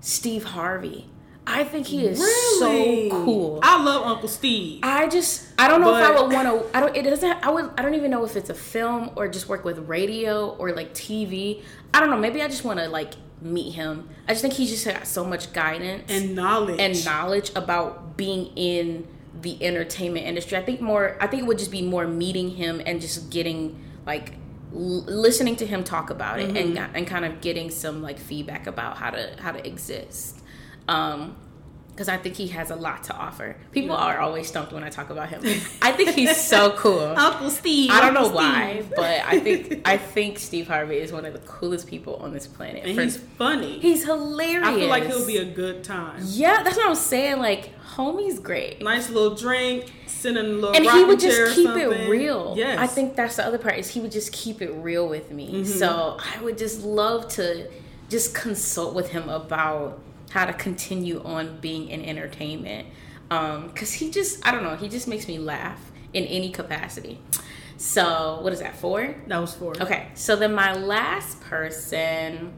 Steve 0.00 0.44
Harvey. 0.44 1.08
I 1.48 1.62
think 1.62 1.86
he 1.86 2.04
is 2.06 2.18
Really? 2.18 3.08
so 3.08 3.24
cool. 3.24 3.60
I 3.62 3.80
love 3.82 4.02
Uncle 4.04 4.28
Steve. 4.28 4.80
I 4.82 5.06
just 5.08 5.46
I 5.58 5.68
don't 5.68 5.80
know 5.80 5.94
if 5.96 6.04
I 6.04 6.10
would 6.20 6.32
want 6.32 6.48
to. 6.72 6.76
I 6.76 6.80
don't. 6.80 6.96
It 6.96 7.02
doesn't. 7.02 7.46
I 7.46 7.50
would. 7.50 7.70
I 7.78 7.82
don't 7.82 7.94
even 7.94 8.10
know 8.10 8.24
if 8.24 8.34
it's 8.34 8.50
a 8.50 8.54
film 8.54 9.10
or 9.14 9.28
just 9.28 9.48
work 9.48 9.64
with 9.64 9.78
radio 9.88 10.56
or 10.56 10.72
like 10.72 10.92
TV. 10.92 11.62
I 11.94 12.00
don't 12.00 12.10
know. 12.10 12.16
Maybe 12.16 12.42
I 12.42 12.48
just 12.48 12.64
want 12.64 12.80
to 12.80 12.88
like 12.88 13.14
meet 13.40 13.72
him. 13.72 14.08
I 14.28 14.32
just 14.32 14.42
think 14.42 14.54
he 14.54 14.66
just 14.66 14.86
got 14.86 15.06
so 15.06 15.24
much 15.24 15.52
guidance 15.52 16.10
and 16.10 16.34
knowledge. 16.34 16.80
and 16.80 17.04
knowledge 17.04 17.50
about 17.54 18.16
being 18.16 18.46
in 18.56 19.06
the 19.42 19.62
entertainment 19.64 20.26
industry. 20.26 20.56
I 20.56 20.62
think 20.62 20.80
more. 20.80 21.16
I 21.20 21.26
think 21.26 21.42
it 21.42 21.46
would 21.46 21.58
just 21.58 21.70
be 21.70 21.82
more 21.82 22.06
meeting 22.06 22.50
him 22.50 22.80
and 22.84 23.00
just 23.00 23.30
getting 23.30 23.78
like 24.06 24.32
l- 24.72 25.04
listening 25.04 25.56
to 25.56 25.66
him 25.66 25.84
talk 25.84 26.10
about 26.10 26.40
it 26.40 26.56
and 26.56 26.78
and 26.78 27.06
kind 27.06 27.24
of 27.24 27.40
getting 27.40 27.70
some 27.70 28.02
like 28.02 28.18
feedback 28.18 28.66
about 28.66 28.96
how 28.96 29.10
to 29.10 29.36
how 29.38 29.52
to 29.52 29.66
exist. 29.66 30.40
Um, 30.88 31.36
because 31.96 32.10
I 32.10 32.18
think 32.18 32.34
he 32.36 32.48
has 32.48 32.70
a 32.70 32.76
lot 32.76 33.04
to 33.04 33.16
offer. 33.16 33.56
People 33.72 33.96
are 33.96 34.18
always 34.18 34.46
stumped 34.48 34.70
when 34.70 34.84
I 34.84 34.90
talk 34.90 35.08
about 35.08 35.30
him. 35.30 35.40
I 35.80 35.92
think 35.92 36.10
he's 36.10 36.36
so 36.36 36.70
cool. 36.76 37.00
Uncle 37.00 37.48
Steve. 37.48 37.90
I 37.90 38.02
don't 38.02 38.12
know 38.12 38.24
Uncle 38.26 38.36
why, 38.36 38.74
Steve. 38.80 38.92
but 38.94 39.22
I 39.24 39.40
think 39.40 39.80
I 39.88 39.96
think 39.96 40.38
Steve 40.38 40.68
Harvey 40.68 40.96
is 40.98 41.10
one 41.10 41.24
of 41.24 41.32
the 41.32 41.38
coolest 41.40 41.88
people 41.88 42.16
on 42.16 42.34
this 42.34 42.46
planet. 42.46 42.84
and 42.84 42.94
For- 42.94 43.02
he's 43.02 43.16
funny. 43.16 43.78
he's 43.80 44.04
hilarious. 44.04 44.68
I 44.68 44.74
feel 44.74 44.88
like 44.88 45.06
he'll 45.06 45.26
be 45.26 45.38
a 45.38 45.44
good 45.46 45.82
time. 45.84 46.20
yeah. 46.26 46.62
That's 46.62 46.76
what 46.76 46.86
I'm 46.86 46.94
saying. 46.94 47.38
Like, 47.38 47.70
homie's 47.94 48.38
great, 48.40 48.82
Nice 48.82 49.08
little 49.08 49.34
drink, 49.34 49.90
sitting 50.06 50.36
in 50.44 50.50
a 50.50 50.54
little 50.54 50.76
and 50.76 50.84
he 50.84 51.02
would 51.04 51.18
just 51.18 51.54
keep 51.56 51.70
it 51.70 52.10
real. 52.10 52.52
Yes. 52.58 52.74
Mm-hmm. 52.74 52.82
I 52.82 52.86
think 52.88 53.16
that's 53.16 53.36
the 53.36 53.46
other 53.46 53.56
part 53.58 53.78
is 53.78 53.88
he 53.88 54.00
would 54.00 54.12
just 54.12 54.32
keep 54.32 54.60
it 54.60 54.70
real 54.72 55.08
with 55.08 55.30
me. 55.30 55.64
So 55.64 56.18
I 56.20 56.42
would 56.42 56.58
just 56.58 56.82
love 56.82 57.28
to 57.36 57.70
just 58.10 58.34
consult 58.34 58.94
with 58.94 59.08
him 59.12 59.28
about 59.30 59.98
how 60.36 60.44
to 60.44 60.52
continue 60.52 61.22
on 61.24 61.58
being 61.60 61.88
in 61.88 62.04
entertainment. 62.04 62.86
Um, 63.30 63.70
cause 63.70 63.94
he 63.94 64.10
just, 64.10 64.46
I 64.46 64.52
don't 64.52 64.62
know, 64.62 64.76
he 64.76 64.86
just 64.86 65.08
makes 65.08 65.26
me 65.26 65.38
laugh 65.38 65.90
in 66.12 66.24
any 66.24 66.50
capacity. 66.50 67.18
So 67.78 68.40
what 68.42 68.52
is 68.52 68.60
that 68.60 68.76
for? 68.76 69.14
that 69.28 69.38
was 69.38 69.54
for. 69.54 69.72
Okay, 69.80 70.08
so 70.12 70.36
then 70.36 70.54
my 70.54 70.74
last 70.74 71.40
person. 71.40 72.52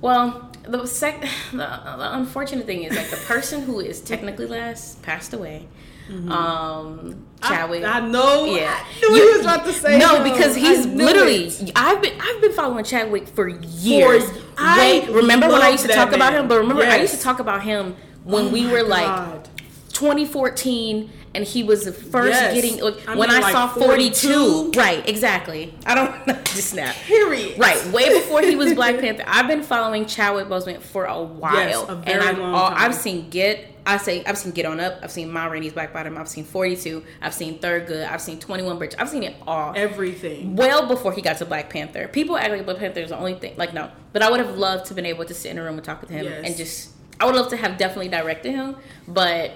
Well, 0.00 0.50
the 0.62 0.84
sec, 0.86 1.20
the, 1.52 1.56
the 1.58 2.16
unfortunate 2.16 2.66
thing 2.66 2.82
is 2.82 2.96
like 2.96 3.10
the 3.10 3.24
person 3.28 3.62
who 3.62 3.78
is 3.78 4.00
technically 4.00 4.46
last 4.46 5.02
passed 5.02 5.32
away. 5.32 5.68
Um, 6.10 7.26
Chadwick. 7.42 7.84
I, 7.84 7.98
I 7.98 8.08
know. 8.08 8.44
yeah, 8.44 8.84
I 8.84 9.00
knew 9.00 9.14
he 9.14 9.32
was 9.36 9.40
about 9.42 9.64
to 9.64 9.72
say 9.72 9.98
no 9.98 10.18
no. 10.18 10.24
because 10.24 10.54
he's 10.54 10.84
literally. 10.86 11.44
it. 11.46 11.72
I've 11.76 12.02
been 12.02 12.14
I've 12.20 12.40
been 12.40 12.52
following 12.52 12.84
Chadwick 12.84 13.28
for 13.28 13.48
years. 13.48 14.24
I 14.58 15.04
Wait, 15.06 15.10
remember 15.14 15.48
when 15.48 15.62
I 15.62 15.70
used 15.70 15.86
to 15.86 15.92
talk 15.92 16.12
about 16.12 16.32
him? 16.34 16.48
But 16.48 16.58
remember, 16.58 16.82
I 16.82 16.96
used 16.96 17.14
to 17.14 17.20
talk 17.20 17.38
about 17.38 17.62
him 17.62 17.96
when 18.24 18.46
Oh 18.46 18.48
we 18.50 18.66
were 18.66 18.82
like 18.82 19.06
God. 19.06 19.48
2014 19.92 21.10
and 21.34 21.44
he 21.44 21.62
was 21.62 21.84
the 21.84 21.92
first 21.92 22.32
Yes. 22.32 22.54
getting 22.54 22.80
like, 22.80 23.08
I 23.08 23.14
when 23.16 23.30
I 23.30 23.38
like 23.38 23.52
saw 23.52 23.68
42, 23.68 24.28
42. 24.72 24.78
right 24.78 25.08
exactly 25.08 25.74
I 25.86 25.94
don't 25.94 26.26
just 26.46 26.70
snap 26.70 26.94
Period. 27.06 27.58
right 27.58 27.84
way 27.92 28.08
before 28.18 28.42
he 28.42 28.56
was 28.56 28.74
Black 28.80 28.98
Panther 28.98 29.22
I've 29.26 29.46
been 29.46 29.62
following 29.62 30.06
Chadwick 30.06 30.48
Boseman 30.48 30.80
for 30.80 31.04
a 31.04 31.22
while 31.22 31.54
Yes, 31.54 31.88
a 31.88 32.02
and 32.06 32.20
I've, 32.22 32.40
all. 32.40 32.72
I've 32.74 32.94
seen 32.94 33.30
Get 33.30 33.69
I 33.86 33.96
say 33.96 34.24
I've 34.24 34.36
seen 34.38 34.52
Get 34.52 34.66
On 34.66 34.78
Up 34.80 34.98
I've 35.02 35.10
seen 35.10 35.30
Ma 35.32 35.46
Rainey's 35.46 35.72
Black 35.72 35.92
Bottom 35.92 36.16
I've 36.18 36.28
seen 36.28 36.44
42 36.44 37.02
I've 37.22 37.34
seen 37.34 37.58
Third 37.58 37.86
Good 37.86 38.04
I've 38.06 38.20
seen 38.20 38.38
21 38.38 38.78
Bridge 38.78 38.94
I've 38.98 39.08
seen 39.08 39.22
it 39.22 39.34
all 39.46 39.72
Everything. 39.76 40.56
well 40.56 40.86
before 40.86 41.12
he 41.12 41.22
got 41.22 41.38
to 41.38 41.46
Black 41.46 41.70
Panther. 41.70 42.08
People 42.08 42.36
act 42.36 42.50
like 42.50 42.64
Black 42.64 42.78
Panther 42.78 43.00
is 43.00 43.10
the 43.10 43.18
only 43.18 43.34
thing. 43.34 43.54
Like 43.56 43.72
no, 43.74 43.90
but 44.12 44.22
I 44.22 44.30
would 44.30 44.40
have 44.40 44.56
loved 44.58 44.84
to 44.86 44.88
have 44.90 44.96
been 44.96 45.06
able 45.06 45.24
to 45.24 45.34
sit 45.34 45.50
in 45.50 45.58
a 45.58 45.62
room 45.62 45.74
and 45.76 45.84
talk 45.84 46.00
with 46.00 46.10
him 46.10 46.24
Yes. 46.24 46.42
and 46.46 46.56
just. 46.56 46.90
I 47.18 47.26
would 47.26 47.34
love 47.34 47.48
to 47.50 47.56
have 47.56 47.76
definitely 47.76 48.08
directed 48.08 48.52
him, 48.52 48.76
but 49.06 49.52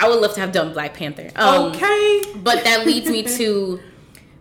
I 0.00 0.08
would 0.08 0.20
love 0.20 0.34
to 0.34 0.40
have 0.40 0.50
done 0.50 0.72
Black 0.72 0.94
Panther. 0.94 1.30
Um, 1.36 1.66
okay. 1.72 2.22
But 2.36 2.64
that 2.64 2.84
leads 2.86 3.08
me 3.08 3.22
to 3.22 3.80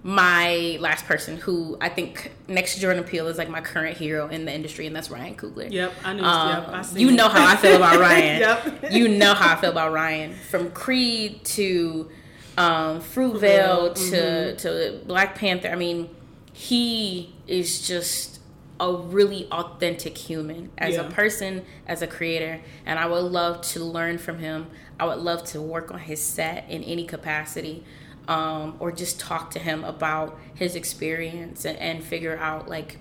my 0.03 0.77
last 0.81 1.05
person, 1.05 1.37
who 1.37 1.77
I 1.79 1.87
think 1.87 2.33
next 2.49 2.75
to 2.75 2.81
Jordan 2.81 3.05
Peele 3.05 3.27
is 3.27 3.37
like 3.37 3.49
my 3.49 3.61
current 3.61 3.97
hero 3.97 4.27
in 4.27 4.43
the 4.43 4.53
industry, 4.53 4.85
and 4.85 4.95
that's 4.95 5.09
Ryan 5.09 5.35
Coogler. 5.35 5.71
Yep, 5.71 5.93
I 6.03 6.13
knew. 6.13 6.23
Um, 6.23 6.49
yep, 6.49 6.69
I 6.69 6.81
seen 6.81 6.99
you 6.99 7.11
know 7.11 7.29
how 7.29 7.47
I 7.47 7.55
feel 7.55 7.77
about 7.77 7.99
Ryan. 7.99 8.39
Yep. 8.41 8.91
You 8.91 9.07
know 9.07 9.33
how 9.33 9.55
I 9.55 9.61
feel 9.61 9.71
about 9.71 9.93
Ryan. 9.93 10.33
From 10.33 10.71
Creed 10.71 11.45
to 11.45 12.11
um, 12.57 12.99
Fruitvale 12.99 13.95
Fruitvale, 13.95 14.09
to 14.11 14.55
to 14.57 15.05
Black 15.05 15.35
Panther. 15.35 15.69
I 15.69 15.75
mean, 15.75 16.09
he 16.51 17.33
is 17.47 17.87
just 17.87 18.41
a 18.81 18.93
really 18.93 19.47
authentic 19.51 20.17
human 20.17 20.69
as 20.77 20.97
a 20.97 21.05
person, 21.05 21.63
as 21.87 22.01
a 22.01 22.07
creator, 22.07 22.59
and 22.85 22.99
I 22.99 23.05
would 23.05 23.23
love 23.23 23.61
to 23.61 23.79
learn 23.83 24.17
from 24.17 24.39
him. 24.39 24.67
I 24.99 25.05
would 25.05 25.19
love 25.19 25.45
to 25.45 25.61
work 25.61 25.91
on 25.91 25.99
his 25.99 26.21
set 26.21 26.69
in 26.69 26.83
any 26.83 27.05
capacity. 27.05 27.83
Um, 28.27 28.77
or 28.79 28.91
just 28.93 29.19
talk 29.19 29.51
to 29.51 29.59
him 29.59 29.83
about 29.83 30.39
his 30.55 30.75
experience 30.75 31.65
and, 31.65 31.77
and 31.79 32.01
figure 32.01 32.37
out 32.37 32.69
like 32.69 32.97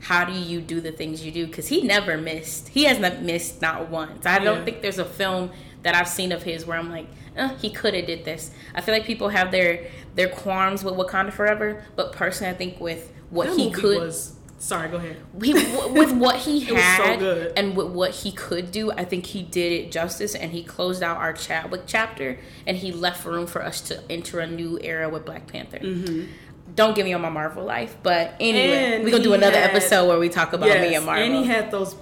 how 0.00 0.24
do 0.24 0.32
you 0.32 0.62
do 0.62 0.80
the 0.80 0.90
things 0.90 1.22
you 1.24 1.30
do 1.32 1.46
because 1.46 1.68
he 1.68 1.82
never 1.82 2.16
missed 2.16 2.68
he 2.68 2.84
has 2.84 2.98
not 2.98 3.20
missed 3.20 3.60
not 3.60 3.90
once 3.90 4.24
i 4.24 4.38
don't 4.38 4.58
Yeah. 4.60 4.64
think 4.64 4.80
there's 4.80 4.98
a 4.98 5.04
film 5.04 5.50
that 5.82 5.94
i've 5.94 6.08
seen 6.08 6.32
of 6.32 6.42
his 6.44 6.64
where 6.64 6.78
i'm 6.78 6.90
like 6.90 7.06
uh, 7.36 7.48
he 7.56 7.68
could 7.68 7.92
have 7.94 8.06
did 8.06 8.24
this 8.24 8.52
i 8.74 8.80
feel 8.80 8.94
like 8.94 9.04
people 9.04 9.28
have 9.28 9.50
their 9.50 9.86
their 10.14 10.28
qualms 10.28 10.82
with 10.82 10.94
wakanda 10.94 11.30
forever 11.32 11.84
but 11.94 12.12
personally 12.12 12.50
i 12.52 12.56
think 12.56 12.80
with 12.80 13.12
what 13.28 13.48
That 13.48 13.58
he 13.58 13.70
could 13.70 14.00
was. 14.00 14.34
Sorry, 14.58 14.88
go 14.88 14.96
ahead. 14.96 15.16
he, 15.42 15.52
with 15.52 16.12
what 16.12 16.36
he 16.36 16.64
so 16.66 16.74
had 16.74 17.18
good. 17.18 17.52
and 17.56 17.76
with 17.76 17.88
what 17.88 18.12
he 18.12 18.32
could 18.32 18.70
do, 18.70 18.90
I 18.92 19.04
think 19.04 19.26
he 19.26 19.42
did 19.42 19.72
it 19.72 19.92
justice 19.92 20.34
and 20.34 20.52
he 20.52 20.62
closed 20.62 21.02
out 21.02 21.18
our 21.18 21.32
Chadwick 21.34 21.82
chapter 21.86 22.38
and 22.66 22.76
he 22.76 22.90
left 22.92 23.24
room 23.26 23.46
for 23.46 23.62
us 23.62 23.80
to 23.82 24.00
enter 24.10 24.40
a 24.40 24.46
new 24.46 24.78
era 24.80 25.08
with 25.10 25.26
Black 25.26 25.46
Panther. 25.48 25.80
Don't 26.74 26.96
get 26.96 27.04
me 27.04 27.12
on 27.12 27.20
my 27.20 27.28
Marvel 27.28 27.62
life, 27.62 27.94
but 28.02 28.34
anyway, 28.40 28.68
Mm-hmm. 28.68 28.94
And 28.94 29.04
we're 29.04 29.10
gonna 29.10 29.22
do 29.22 29.34
another 29.34 29.58
had- 29.60 29.70
episode 29.70 30.08
where 30.08 30.18
we 30.18 30.28
talk 30.30 30.54
about 30.54 30.68
me 30.80 30.94
and 30.94 31.04
Marvel. 31.04 31.22
and 31.24 31.34
he 31.34 31.44
had 31.44 31.70
those 31.70 31.94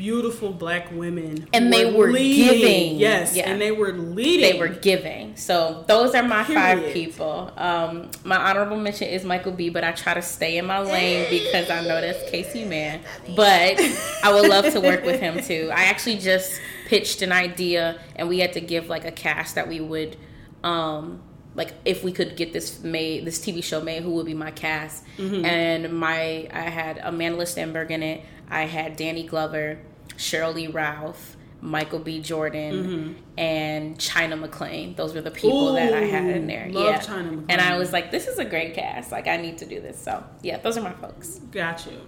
beautiful 0.00 0.50
black 0.50 0.90
women, 0.92 1.46
And 1.52 1.70
they 1.70 1.92
were 1.92 2.10
leading. 2.10 2.58
giving. 2.60 2.96
Yes, 2.98 3.36
Yeah. 3.36 3.50
and 3.50 3.60
they 3.60 3.70
were 3.70 3.92
leading. 3.92 4.50
they 4.52 4.58
were 4.58 4.68
giving. 4.68 5.36
So 5.36 5.84
those 5.88 6.14
are 6.14 6.22
my 6.22 6.42
five 6.42 6.92
people. 6.94 7.52
Um, 7.58 8.10
my 8.24 8.36
honorable 8.36 8.78
mention 8.78 9.08
is 9.08 9.24
Michael 9.24 9.52
B, 9.52 9.68
but 9.68 9.84
I 9.84 9.92
try 9.92 10.14
to 10.14 10.22
stay 10.22 10.56
in 10.56 10.64
my 10.64 10.80
lane 10.80 11.26
because 11.28 11.68
I 11.68 11.82
know 11.82 12.00
that's 12.00 12.30
Casey 12.30 12.64
Man. 12.64 13.00
But 13.36 13.78
I 14.24 14.32
would 14.32 14.48
love 14.48 14.72
to 14.72 14.80
work 14.80 15.04
with 15.04 15.20
him 15.20 15.38
too. 15.42 15.68
I 15.70 15.84
actually 15.84 16.16
just 16.16 16.58
pitched 16.86 17.20
an 17.20 17.30
idea, 17.30 18.00
and 18.16 18.26
we 18.30 18.38
had 18.38 18.54
to 18.54 18.60
give 18.62 18.88
like 18.88 19.04
a 19.04 19.12
cast 19.12 19.54
that 19.56 19.68
we 19.68 19.80
would. 19.80 20.16
Um, 20.64 21.20
like 21.54 21.74
if 21.84 22.02
we 22.04 22.12
could 22.12 22.36
get 22.36 22.54
this 22.54 22.82
made, 22.82 23.26
this 23.26 23.38
TV 23.38 23.62
show 23.62 23.82
made, 23.82 24.02
who 24.02 24.12
would 24.12 24.24
be 24.24 24.34
my 24.34 24.50
cast? 24.52 25.04
And 25.18 25.92
my, 25.92 26.48
I 26.52 26.60
had 26.70 26.96
Amandla 26.98 27.42
Stenberg 27.42 27.90
in 27.90 28.02
it. 28.02 28.22
I 28.48 28.62
had 28.62 28.96
Danny 28.96 29.24
Glover, 29.24 29.78
Cheryl 30.20 30.54
Lee 30.54 30.68
Ralph, 30.68 31.36
Michael 31.62 31.98
B. 31.98 32.20
Jordan, 32.20 32.74
mm-hmm. 32.74 33.12
and 33.38 33.98
China 33.98 34.36
McClain. 34.36 34.94
Those 34.94 35.14
were 35.14 35.22
the 35.22 35.30
people 35.30 35.72
that 35.72 35.94
I 35.94 36.02
had 36.02 36.24
in 36.36 36.46
there. 36.46 36.68
Love 36.70 36.86
yeah, 36.86 37.00
China 37.00 37.42
and 37.48 37.60
I 37.60 37.78
was 37.78 37.92
like, 37.92 38.10
this 38.10 38.28
is 38.28 38.38
a 38.38 38.44
great 38.44 38.74
cast. 38.74 39.10
Like 39.10 39.26
I 39.26 39.38
need 39.38 39.58
to 39.58 39.66
do 39.66 39.80
this. 39.80 39.98
So 39.98 40.22
yeah, 40.42 40.58
those 40.58 40.76
are 40.76 40.82
my 40.82 40.92
folks. 40.92 41.38
Got 41.50 41.86
you. 41.86 42.00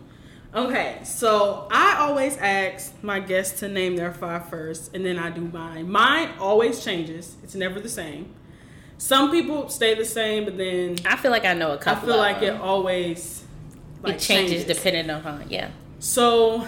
Okay, 0.54 0.98
so 1.02 1.66
I 1.70 1.96
always 2.00 2.36
ask 2.36 2.92
my 3.02 3.20
guests 3.20 3.60
to 3.60 3.68
name 3.68 3.96
their 3.96 4.12
five 4.12 4.50
first, 4.50 4.94
and 4.94 5.04
then 5.04 5.18
I 5.18 5.30
do 5.30 5.40
mine. 5.40 5.90
Mine 5.90 6.28
always 6.38 6.84
changes; 6.84 7.36
it's 7.42 7.54
never 7.54 7.80
the 7.80 7.88
same. 7.88 8.34
Some 8.98 9.30
people 9.30 9.70
stay 9.70 9.94
the 9.94 10.04
same, 10.04 10.44
but 10.44 10.58
then 10.58 10.96
I 11.06 11.16
feel 11.16 11.30
like 11.30 11.46
I 11.46 11.54
know 11.54 11.72
a 11.72 11.78
couple. 11.78 12.10
I 12.10 12.12
feel 12.12 12.18
like 12.18 12.40
them. 12.40 12.56
it 12.56 12.60
always 12.60 13.42
like, 14.02 14.16
it 14.16 14.20
changes, 14.20 14.64
depending 14.64 15.08
on? 15.08 15.46
Yeah. 15.48 15.70
So, 16.00 16.66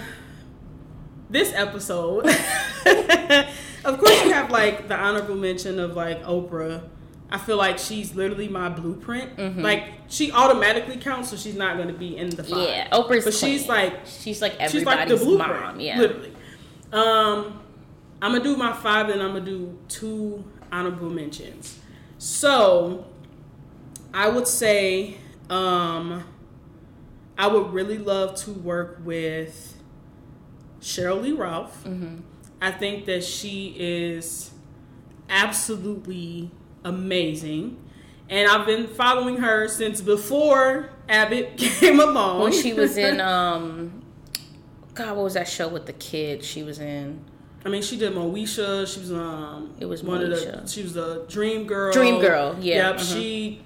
this 1.34 1.52
episode, 1.52 2.26
of 3.84 3.98
course, 3.98 4.24
you 4.24 4.32
have 4.32 4.50
like 4.50 4.88
the 4.88 4.96
honorable 4.96 5.34
mention 5.34 5.78
of 5.78 5.94
like 5.94 6.22
Oprah. 6.24 6.88
I 7.28 7.38
feel 7.38 7.56
like 7.56 7.78
she's 7.78 8.14
literally 8.14 8.48
my 8.48 8.68
blueprint. 8.68 9.36
Mm-hmm. 9.36 9.60
Like 9.60 9.88
she 10.08 10.30
automatically 10.32 10.96
counts, 10.96 11.30
so 11.30 11.36
she's 11.36 11.56
not 11.56 11.76
going 11.76 11.88
to 11.88 11.94
be 11.94 12.16
in 12.16 12.30
the 12.30 12.44
five. 12.44 12.68
Yeah, 12.68 12.88
Oprah's. 12.90 13.24
but 13.24 13.34
she's 13.34 13.68
like 13.68 14.06
she's 14.06 14.40
like 14.40 14.60
she's 14.70 14.84
like 14.84 15.08
the 15.08 15.16
blueprint. 15.16 15.60
mom. 15.60 15.80
Yeah. 15.80 15.98
literally. 15.98 16.32
Um, 16.92 17.60
I'm 18.22 18.32
gonna 18.32 18.44
do 18.44 18.56
my 18.56 18.72
five, 18.72 19.08
and 19.08 19.20
I'm 19.20 19.32
gonna 19.32 19.44
do 19.44 19.76
two 19.88 20.44
honorable 20.70 21.10
mentions. 21.10 21.80
So, 22.18 23.06
I 24.14 24.28
would 24.28 24.46
say, 24.46 25.16
um, 25.50 26.24
I 27.36 27.48
would 27.48 27.72
really 27.72 27.98
love 27.98 28.36
to 28.44 28.52
work 28.52 29.00
with 29.02 29.73
Cheryl 30.84 31.22
Lee 31.22 31.32
Ralph. 31.32 31.82
Mm-hmm. 31.84 32.16
I 32.60 32.70
think 32.70 33.06
that 33.06 33.24
she 33.24 33.74
is 33.78 34.50
absolutely 35.28 36.50
amazing. 36.84 37.78
And 38.28 38.48
I've 38.48 38.66
been 38.66 38.86
following 38.86 39.38
her 39.38 39.68
since 39.68 40.00
before 40.00 40.90
Abbott 41.08 41.56
came 41.58 42.00
along. 42.00 42.40
When 42.42 42.52
she 42.52 42.72
was 42.72 42.96
in 42.96 43.20
um, 43.22 44.02
God, 44.94 45.16
what 45.16 45.24
was 45.24 45.34
that 45.34 45.48
show 45.48 45.68
with 45.68 45.86
the 45.86 45.92
kids? 45.94 46.46
She 46.46 46.62
was 46.62 46.78
in. 46.78 47.24
I 47.66 47.70
mean, 47.70 47.82
she 47.82 47.96
did 47.96 48.12
Moesha. 48.12 48.86
She 48.92 49.00
was 49.00 49.10
um. 49.12 49.74
It 49.80 49.86
was 49.86 50.02
one 50.02 50.22
of 50.22 50.28
the. 50.30 50.36
Moesha. 50.36 50.72
She 50.72 50.82
was 50.82 50.96
a 50.96 51.24
dream 51.28 51.66
girl. 51.66 51.92
Dream 51.92 52.20
Girl, 52.20 52.56
yeah, 52.60 52.90
Yep. 52.90 52.96
mhm. 52.96 53.12
She, 53.12 53.62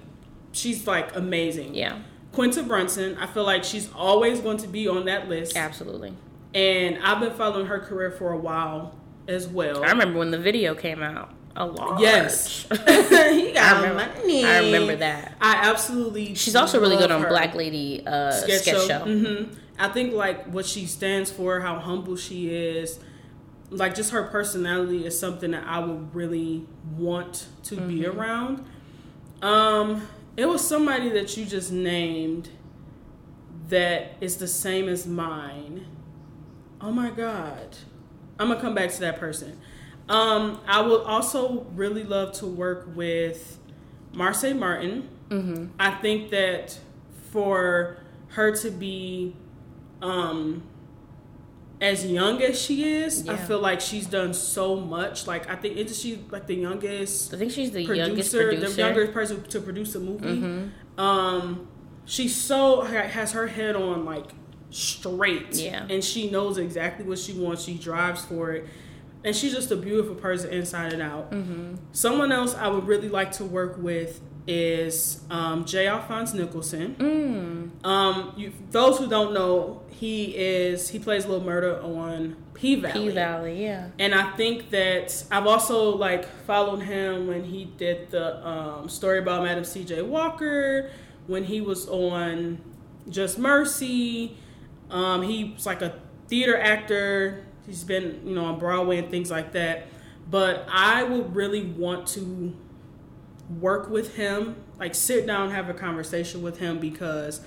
she's 0.53 0.87
like 0.87 1.15
amazing. 1.15 1.75
Yeah, 1.75 1.99
Quinta 2.31 2.63
Brunson. 2.63 3.17
I 3.17 3.27
feel 3.27 3.43
like 3.43 3.63
she's 3.63 3.89
always 3.93 4.39
going 4.39 4.57
to 4.57 4.67
be 4.67 4.87
on 4.87 5.05
that 5.05 5.27
list. 5.29 5.55
absolutely. 5.57 6.13
And 6.53 6.97
I've 7.03 7.19
been 7.19 7.33
following 7.33 7.67
her 7.67 7.79
career 7.79 8.11
for 8.11 8.31
a 8.31 8.37
while 8.37 8.95
as 9.27 9.47
well. 9.47 9.83
I 9.83 9.89
remember 9.89 10.19
when 10.19 10.31
the 10.31 10.39
video 10.39 10.73
came 10.75 11.03
out. 11.03 11.33
A 11.55 11.65
lot. 11.65 11.99
Yes. 11.99 12.65
he 12.69 13.51
got 13.51 13.57
I 13.77 13.81
remember, 13.81 14.13
money. 14.21 14.45
I 14.45 14.59
remember 14.59 14.95
that. 14.97 15.35
I 15.41 15.69
absolutely. 15.69 16.33
She's 16.35 16.55
also 16.55 16.79
really 16.79 16.97
good 16.97 17.11
on 17.11 17.21
her. 17.21 17.27
Black 17.29 17.53
Lady 17.55 18.03
uh, 18.05 18.31
sketch, 18.31 18.63
show. 18.87 18.99
hmm 19.01 19.53
I 19.77 19.87
think 19.89 20.13
like 20.13 20.45
what 20.47 20.65
she 20.65 20.85
stands 20.85 21.31
for, 21.31 21.59
how 21.61 21.79
humble 21.79 22.15
she 22.17 22.49
is, 22.53 22.99
like 23.69 23.95
just 23.95 24.11
her 24.11 24.23
personality 24.23 25.05
is 25.05 25.17
something 25.17 25.51
that 25.51 25.65
I 25.65 25.79
would 25.79 26.13
really 26.15 26.65
want 26.97 27.47
to 27.63 27.75
be 27.77 27.99
Mm-hmm. 28.01 28.19
around. 28.19 28.65
Um, 29.41 30.07
it 30.35 30.45
was 30.47 30.65
somebody 30.67 31.09
that 31.11 31.37
you 31.37 31.45
just 31.45 31.71
named 31.71 32.49
that 33.69 34.13
is 34.21 34.37
the 34.37 34.47
same 34.47 34.87
as 34.89 35.05
mine. 35.07 35.85
Oh 36.81 36.91
my 36.91 37.09
god. 37.09 37.77
I'm 38.39 38.47
gonna 38.47 38.61
come 38.61 38.73
back 38.73 38.91
to 38.91 38.99
that 39.01 39.19
person. 39.19 39.59
Um, 40.07 40.61
I 40.65 40.81
would 40.81 41.01
also 41.01 41.67
really 41.75 42.03
love 42.03 42.31
to 42.33 42.47
work 42.47 42.89
with 42.95 43.59
Marsai 44.13 44.57
Martin. 44.57 45.09
Mm-hmm. 45.29 45.65
I 45.79 45.91
think 45.91 46.31
that 46.31 46.79
for 47.31 47.97
her 48.29 48.55
to 48.55 48.71
be 48.71 49.35
um 50.01 50.63
as 51.81 52.05
young 52.05 52.41
as 52.41 52.59
she 52.61 52.83
is, 52.93 53.27
I 53.29 53.35
feel 53.37 53.59
like 53.59 53.79
she's 53.79 54.05
done 54.05 54.33
so 54.33 54.75
much. 54.77 55.27
Like 55.27 55.49
I 55.49 55.55
think 55.55 55.77
isn't 55.77 55.95
she 55.95 56.23
like 56.31 56.47
the 56.47 56.55
youngest 56.55 57.33
I 57.33 57.37
think 57.37 57.51
she's 57.51 57.71
the 57.71 57.83
youngest 57.83 58.31
producer, 58.31 58.47
producer. 58.49 58.75
the 58.75 58.81
youngest 58.81 59.13
person 59.13 59.43
to 59.43 59.61
produce 59.61 59.95
a 59.95 59.99
movie. 59.99 60.41
Mhm. 60.41 60.71
Um, 60.97 61.67
she's 62.05 62.35
so 62.35 62.81
has 62.81 63.33
her 63.33 63.47
head 63.47 63.75
on 63.75 64.05
like 64.05 64.31
straight, 64.71 65.55
Yeah. 65.55 65.85
and 65.89 66.03
she 66.03 66.29
knows 66.29 66.57
exactly 66.57 67.05
what 67.05 67.17
she 67.19 67.33
wants. 67.33 67.63
She 67.63 67.75
drives 67.75 68.23
for 68.25 68.51
it, 68.51 68.67
and 69.23 69.35
she's 69.35 69.53
just 69.53 69.71
a 69.71 69.75
beautiful 69.75 70.15
person 70.15 70.51
inside 70.51 70.93
and 70.93 71.01
out. 71.01 71.31
Mm-hmm. 71.31 71.75
Someone 71.91 72.31
else 72.31 72.55
I 72.55 72.67
would 72.67 72.87
really 72.87 73.09
like 73.09 73.31
to 73.33 73.45
work 73.45 73.77
with 73.77 74.21
is 74.47 75.21
um, 75.29 75.65
J. 75.65 75.87
Alphonse 75.87 76.33
Nicholson. 76.33 76.95
Mm. 76.97 77.85
Um, 77.85 78.33
you, 78.35 78.51
those 78.71 78.97
who 78.97 79.07
don't 79.07 79.33
know, 79.33 79.81
he 79.89 80.35
is 80.35 80.89
he 80.89 80.97
plays 80.97 81.25
Lil 81.25 81.41
Murda 81.41 81.83
on 81.83 82.35
P 82.53 82.75
Valley. 82.75 82.93
P 82.93 83.09
Valley, 83.09 83.63
yeah. 83.63 83.89
And 83.99 84.15
I 84.15 84.31
think 84.37 84.69
that 84.71 85.23
I've 85.29 85.45
also 85.45 85.95
like 85.95 86.25
followed 86.45 86.81
him 86.81 87.27
when 87.27 87.43
he 87.43 87.65
did 87.65 88.09
the 88.11 88.45
um, 88.47 88.89
story 88.89 89.19
about 89.19 89.43
Madam 89.43 89.63
C.J. 89.65 90.01
Walker, 90.03 90.89
when 91.27 91.43
he 91.43 91.61
was 91.61 91.87
on 91.87 92.59
Just 93.09 93.37
Mercy. 93.37 94.37
Um, 94.89 95.21
he's 95.21 95.65
like 95.65 95.81
a 95.81 95.99
theater 96.27 96.57
actor. 96.59 97.45
He's 97.65 97.83
been 97.83 98.21
you 98.25 98.35
know 98.35 98.45
on 98.45 98.59
Broadway 98.59 98.97
and 98.97 99.09
things 99.09 99.29
like 99.29 99.53
that. 99.53 99.87
But 100.29 100.67
I 100.71 101.03
would 101.03 101.35
really 101.35 101.65
want 101.65 102.07
to 102.09 102.55
work 103.59 103.89
with 103.89 104.15
him, 104.15 104.55
like 104.79 104.93
sit 104.93 105.25
down, 105.25 105.51
have 105.51 105.69
a 105.69 105.73
conversation 105.73 106.41
with 106.41 106.59
him 106.59 106.79
because 106.79 107.41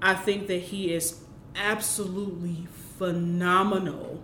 I 0.00 0.14
think 0.14 0.46
that 0.46 0.60
he 0.62 0.92
is 0.92 1.20
absolutely 1.54 2.66
phenomenal 2.98 4.22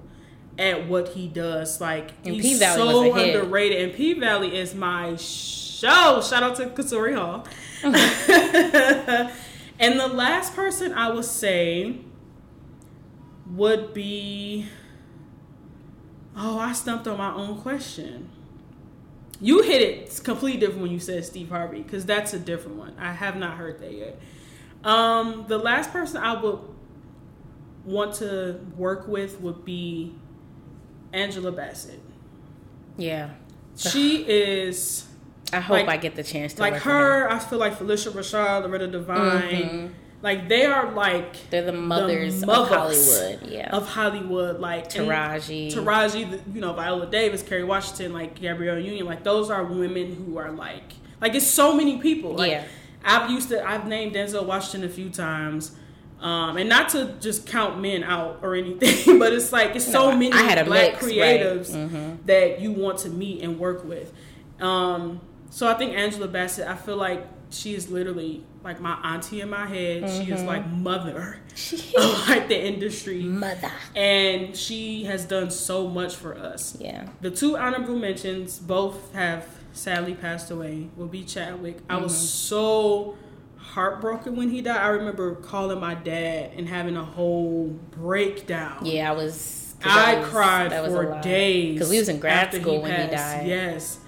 at 0.58 0.88
what 0.88 1.08
he 1.08 1.28
does. 1.28 1.80
Like 1.80 2.12
And 2.24 2.34
he's 2.34 2.58
P-Valley 2.58 2.78
so 2.78 2.86
was 2.86 3.16
a 3.16 3.24
hit. 3.24 3.36
underrated, 3.36 3.82
and 3.82 3.94
P 3.94 4.14
Valley 4.14 4.56
is 4.56 4.74
my 4.74 5.16
show. 5.16 6.22
Shout 6.22 6.42
out 6.42 6.56
to 6.56 6.66
Katori 6.66 7.14
Hall. 7.14 7.46
and 9.78 10.00
the 10.00 10.08
last 10.08 10.56
person 10.56 10.92
I 10.92 11.10
will 11.10 11.22
say 11.22 11.98
would 13.52 13.94
be. 13.94 14.66
Oh, 16.36 16.58
I 16.58 16.72
stumped 16.72 17.06
on 17.08 17.18
my 17.18 17.32
own 17.34 17.60
question. 17.60 18.28
You 19.40 19.62
hit 19.62 19.82
it 19.82 20.20
completely 20.24 20.58
different 20.60 20.82
when 20.82 20.90
you 20.90 21.00
said 21.00 21.24
Steve 21.24 21.48
Harvey 21.48 21.82
because 21.82 22.04
that's 22.04 22.32
a 22.34 22.38
different 22.38 22.76
one. 22.76 22.94
I 22.98 23.12
have 23.12 23.36
not 23.36 23.56
heard 23.56 23.78
that 23.80 23.92
yet. 23.92 24.20
Um, 24.84 25.44
the 25.48 25.58
last 25.58 25.92
person 25.92 26.22
I 26.22 26.40
would 26.40 26.58
want 27.84 28.14
to 28.16 28.60
work 28.76 29.06
with 29.08 29.40
would 29.40 29.64
be 29.64 30.14
Angela 31.12 31.52
Bassett. 31.52 32.00
Yeah. 32.96 33.30
She 33.76 34.24
is 34.28 35.06
I 35.52 35.60
hope 35.60 35.74
Like- 35.78 35.88
I 35.88 35.96
get 35.96 36.14
the 36.16 36.22
chance 36.24 36.54
to 36.54 36.60
like 36.60 36.74
her. 36.82 37.28
I 37.30 37.38
feel 37.38 37.58
like 37.58 37.78
Phylicia 37.78 38.10
Rashad, 38.12 38.62
Loretta 38.64 38.88
Devine. 38.88 39.40
Mhm. 39.52 39.90
Like 40.20 40.48
they 40.48 40.64
are 40.64 40.90
like 40.92 41.48
They're 41.50 41.62
the 41.64 41.72
mothers, 41.72 42.44
mothers 42.44 42.70
of 42.70 43.18
Hollywood. 43.18 43.48
Yeah. 43.50 43.70
of 43.76 43.86
Hollywood. 43.88 44.58
Like 44.60 44.88
Taraji. 44.90 45.72
Taraji, 45.72 46.40
you 46.54 46.60
know, 46.60 46.72
Viola 46.72 47.06
Davis, 47.06 47.42
Kerry 47.42 47.62
Washington, 47.64 48.12
like 48.12 48.40
Gabrielle 48.40 48.78
Union, 48.80 49.06
like 49.06 49.22
those 49.22 49.48
are 49.50 49.64
women 49.64 50.14
who 50.16 50.36
are 50.38 50.50
like, 50.50 50.92
like 51.20 51.34
it's 51.34 51.46
so 51.46 51.74
many 51.76 51.98
people. 51.98 52.32
Like, 52.34 52.50
Yeah. 52.50 52.64
I've 53.04 53.30
used 53.30 53.48
to, 53.50 53.64
I've 53.64 53.86
named 53.86 54.14
Denzel 54.16 54.44
Washington 54.44 54.88
a 54.90 54.92
few 54.92 55.08
times, 55.08 55.70
um, 56.20 56.56
and 56.56 56.68
not 56.68 56.88
to 56.90 57.14
just 57.20 57.46
count 57.46 57.80
men 57.80 58.02
out 58.02 58.40
or 58.42 58.56
anything, 58.56 59.18
but 59.20 59.32
it's 59.32 59.52
like 59.52 59.76
it's 59.76 59.90
so 59.90 60.10
many 60.10 60.32
I 60.32 60.42
had 60.42 60.58
a 60.58 60.64
black 60.64 60.94
mix, 60.94 61.04
right. 61.04 61.12
creatives 61.14 61.70
Mhm. 61.70 62.26
that 62.26 62.60
you 62.60 62.72
want 62.72 62.98
to 62.98 63.08
meet 63.08 63.40
and 63.44 63.56
work 63.60 63.84
with. 63.84 64.12
Um, 64.60 65.20
so 65.50 65.68
I 65.68 65.74
think 65.74 65.94
Angela 65.96 66.26
Bassett, 66.26 66.66
I 66.66 66.74
feel 66.74 66.96
like 66.96 67.24
she 67.50 67.74
is 67.74 67.90
literally 67.90 68.44
like 68.62 68.80
my 68.80 68.94
auntie 69.02 69.40
in 69.40 69.48
my 69.50 69.66
head. 69.66 70.08
She 70.10 70.24
Mm-hmm. 70.24 70.32
is 70.32 70.42
like 70.42 70.66
mother 70.68 71.38
of 71.96 72.28
like 72.28 72.48
the 72.48 72.60
industry 72.66 73.22
Mother. 73.22 73.70
and 73.96 74.56
she 74.56 75.04
has 75.04 75.24
done 75.24 75.50
so 75.50 75.88
much 75.88 76.14
for 76.16 76.36
us. 76.36 76.76
Yeah. 76.80 77.08
The 77.20 77.30
two 77.30 77.56
honorable 77.56 77.96
mentions 77.96 78.58
both 78.58 79.12
have 79.14 79.46
sadly 79.72 80.14
passed 80.14 80.50
away. 80.50 80.88
Will 80.96 81.06
be 81.06 81.24
Chadwick. 81.24 81.78
I 81.88 81.96
was 81.96 82.12
Mm-hmm. 82.12 82.24
so 82.26 83.16
heartbroken 83.56 84.36
when 84.36 84.50
he 84.50 84.60
died. 84.62 84.78
I 84.78 84.88
remember 84.88 85.34
calling 85.36 85.78
my 85.80 85.94
dad 85.94 86.52
and 86.56 86.68
having 86.68 86.96
a 86.96 87.04
whole 87.04 87.68
breakdown. 87.92 88.84
Yeah, 88.84 89.10
I 89.10 89.14
was 89.14 89.74
I 89.84 90.16
was- 90.18 90.28
cried 90.28 90.72
for 90.72 91.20
days. 91.22 91.74
Because 91.74 91.90
we 91.90 91.98
was 91.98 92.08
in 92.08 92.18
grad 92.18 92.52
school 92.52 92.82
when 92.82 92.90
he 93.08 93.14
died. 93.14 93.46
Yes. 93.46 94.00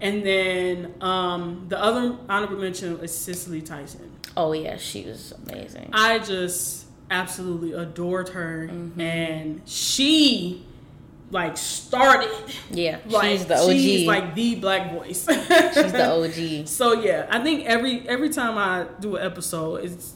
And 0.00 0.24
then 0.24 0.94
um, 1.00 1.66
the 1.68 1.82
other 1.82 2.16
honorable 2.28 2.58
mention 2.58 2.98
is 3.00 3.12
Cicely 3.16 3.60
Tyson. 3.62 4.10
Oh 4.36 4.52
yeah, 4.52 4.76
she 4.76 5.04
was 5.04 5.32
amazing. 5.46 5.90
I 5.92 6.20
just 6.20 6.86
absolutely 7.10 7.72
adored 7.72 8.28
her, 8.30 8.68
Mm-hmm. 8.70 9.00
and 9.00 9.62
she 9.66 10.64
like 11.30 11.56
started. 11.56 12.30
Yeah, 12.70 12.98
Like, 13.06 13.30
she's 13.32 13.46
the 13.46 13.56
OG. 13.56 13.70
She's 13.72 14.06
like 14.06 14.34
the 14.34 14.54
black 14.56 14.92
voice. 14.92 15.26
she's 15.26 15.92
the 15.92 16.10
OG. 16.62 16.66
So 16.68 16.92
yeah, 17.00 17.26
I 17.28 17.42
think 17.42 17.66
every 17.66 18.08
every 18.08 18.30
time 18.30 18.56
I 18.56 18.86
do 19.00 19.16
an 19.16 19.26
episode, 19.26 19.84
it's, 19.84 20.14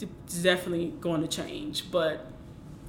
it's 0.00 0.42
definitely 0.42 0.92
going 1.00 1.20
to 1.22 1.28
change. 1.28 1.90
But 1.90 2.26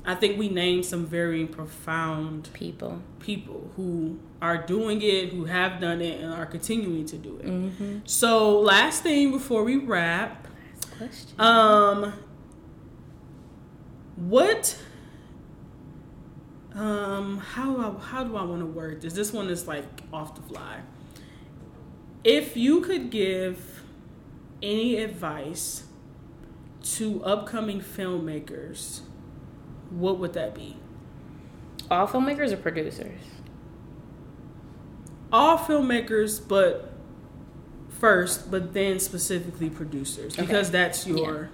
I 0.05 0.15
think 0.15 0.37
we 0.37 0.49
named 0.49 0.85
some 0.85 1.05
very 1.05 1.45
profound 1.45 2.49
People. 2.53 3.01
people 3.19 3.71
who 3.77 4.19
are 4.41 4.57
doing 4.57 5.01
it, 5.01 5.29
who 5.31 5.45
have 5.45 5.79
done 5.79 6.01
it, 6.01 6.19
and 6.21 6.33
are 6.33 6.45
continuing 6.45 7.05
to 7.05 7.17
do 7.17 7.37
it. 7.41 8.01
So, 8.09 8.59
last 8.59 9.03
thing 9.03 9.31
before 9.31 9.63
we 9.63 9.77
wrap, 9.77 10.47
last 10.75 10.97
Question. 10.97 11.39
um, 11.39 12.13
what, 14.17 14.77
um, 16.75 17.37
how 17.37 17.77
I, 17.77 18.03
how 18.03 18.23
do 18.25 18.35
I 18.35 18.43
want 18.43 18.59
to 18.59 18.65
word 18.65 19.01
this? 19.01 19.13
This 19.13 19.31
one 19.31 19.49
is 19.49 19.67
like 19.67 19.85
off 20.11 20.35
the 20.35 20.41
fly. 20.41 20.81
If 22.23 22.57
you 22.57 22.81
could 22.81 23.09
give 23.09 23.83
any 24.61 24.97
advice 24.97 25.83
to 26.83 27.23
upcoming 27.23 27.79
filmmakers, 27.81 29.01
what 29.97 30.19
would 30.19 30.33
that 30.33 30.55
be? 30.55 30.77
All 31.89 32.07
filmmakers 32.07 32.51
or 32.51 32.57
producers? 32.57 33.19
all 35.31 35.57
filmmakers, 35.57 36.47
but 36.47 36.93
first, 37.89 38.51
but 38.51 38.73
then 38.73 38.99
specifically 38.99 39.69
producers 39.69 40.35
because 40.35 40.69
that's 40.69 41.07
your 41.07 41.49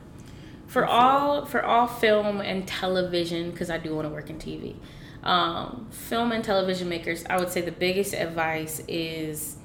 for 0.67 0.85
all 0.85 1.45
for 1.45 1.63
all 1.63 1.87
film 1.87 2.41
and 2.41 2.67
television 2.67 3.51
because 3.51 3.69
i 3.69 3.77
do 3.77 3.95
want 3.95 4.07
to 4.07 4.13
work 4.13 4.29
in 4.29 4.37
tv 4.37 4.75
um, 5.23 5.87
film 5.89 6.31
and 6.31 6.43
television 6.43 6.87
makers 6.87 7.23
i 7.29 7.37
would 7.37 7.49
say 7.49 7.61
the 7.61 7.71
biggest 7.71 8.13
advice 8.13 8.81
is 8.87 9.57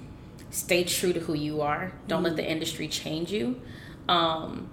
stay 0.55 0.84
true 0.84 1.12
to 1.12 1.20
who 1.20 1.34
you 1.34 1.60
are. 1.60 1.92
Don't 2.06 2.22
let 2.22 2.36
the 2.36 2.48
industry 2.48 2.86
change 2.86 3.32
you. 3.32 3.60
Um, 4.09 4.70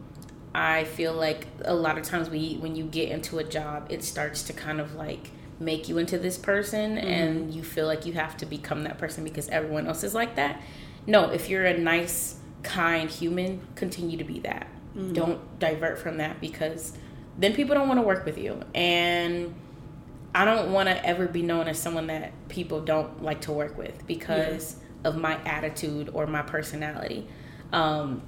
i 0.53 0.83
feel 0.83 1.13
like 1.13 1.47
a 1.65 1.73
lot 1.73 1.97
of 1.97 2.03
times 2.03 2.29
we 2.29 2.55
when 2.55 2.75
you 2.75 2.83
get 2.83 3.09
into 3.09 3.39
a 3.39 3.43
job 3.43 3.85
it 3.89 4.03
starts 4.03 4.43
to 4.43 4.53
kind 4.53 4.81
of 4.81 4.95
like 4.95 5.31
make 5.61 5.87
you 5.87 5.97
into 5.97 6.17
this 6.17 6.37
person 6.37 6.97
and 6.97 7.53
you 7.53 7.63
feel 7.63 7.85
like 7.85 8.05
you 8.05 8.13
have 8.13 8.35
to 8.35 8.45
become 8.45 8.83
that 8.83 8.97
person 8.97 9.23
because 9.23 9.47
everyone 9.49 9.87
else 9.87 10.03
is 10.03 10.13
like 10.13 10.35
that. 10.35 10.59
No 11.05 11.29
if 11.29 11.49
you're 11.49 11.65
a 11.65 11.77
nice 11.77 12.35
kind 12.63 13.09
human 13.09 13.61
continue 13.75 14.17
to 14.17 14.23
be 14.23 14.39
that. 14.39 14.67
Don't 15.13 15.59
divert 15.59 15.99
from 15.99 16.17
that 16.17 16.41
because 16.41 16.97
then 17.37 17.53
people 17.53 17.75
don't 17.75 17.87
want 17.87 17.99
to 17.99 18.05
work 18.05 18.25
with 18.25 18.37
you. 18.37 18.61
And 18.75 19.53
i 20.33 20.45
don't 20.45 20.71
want 20.71 20.87
to 20.87 21.05
ever 21.05 21.27
be 21.27 21.41
known 21.41 21.67
as 21.67 21.77
someone 21.77 22.07
that 22.07 22.31
people 22.47 22.79
don't 22.79 23.21
like 23.21 23.41
to 23.41 23.51
work 23.51 23.77
with 23.77 24.07
because 24.07 24.77
of 25.03 25.17
my 25.17 25.35
attitude 25.43 26.09
or 26.13 26.25
my 26.25 26.41
personality. 26.41 27.27
Um, 27.71 28.21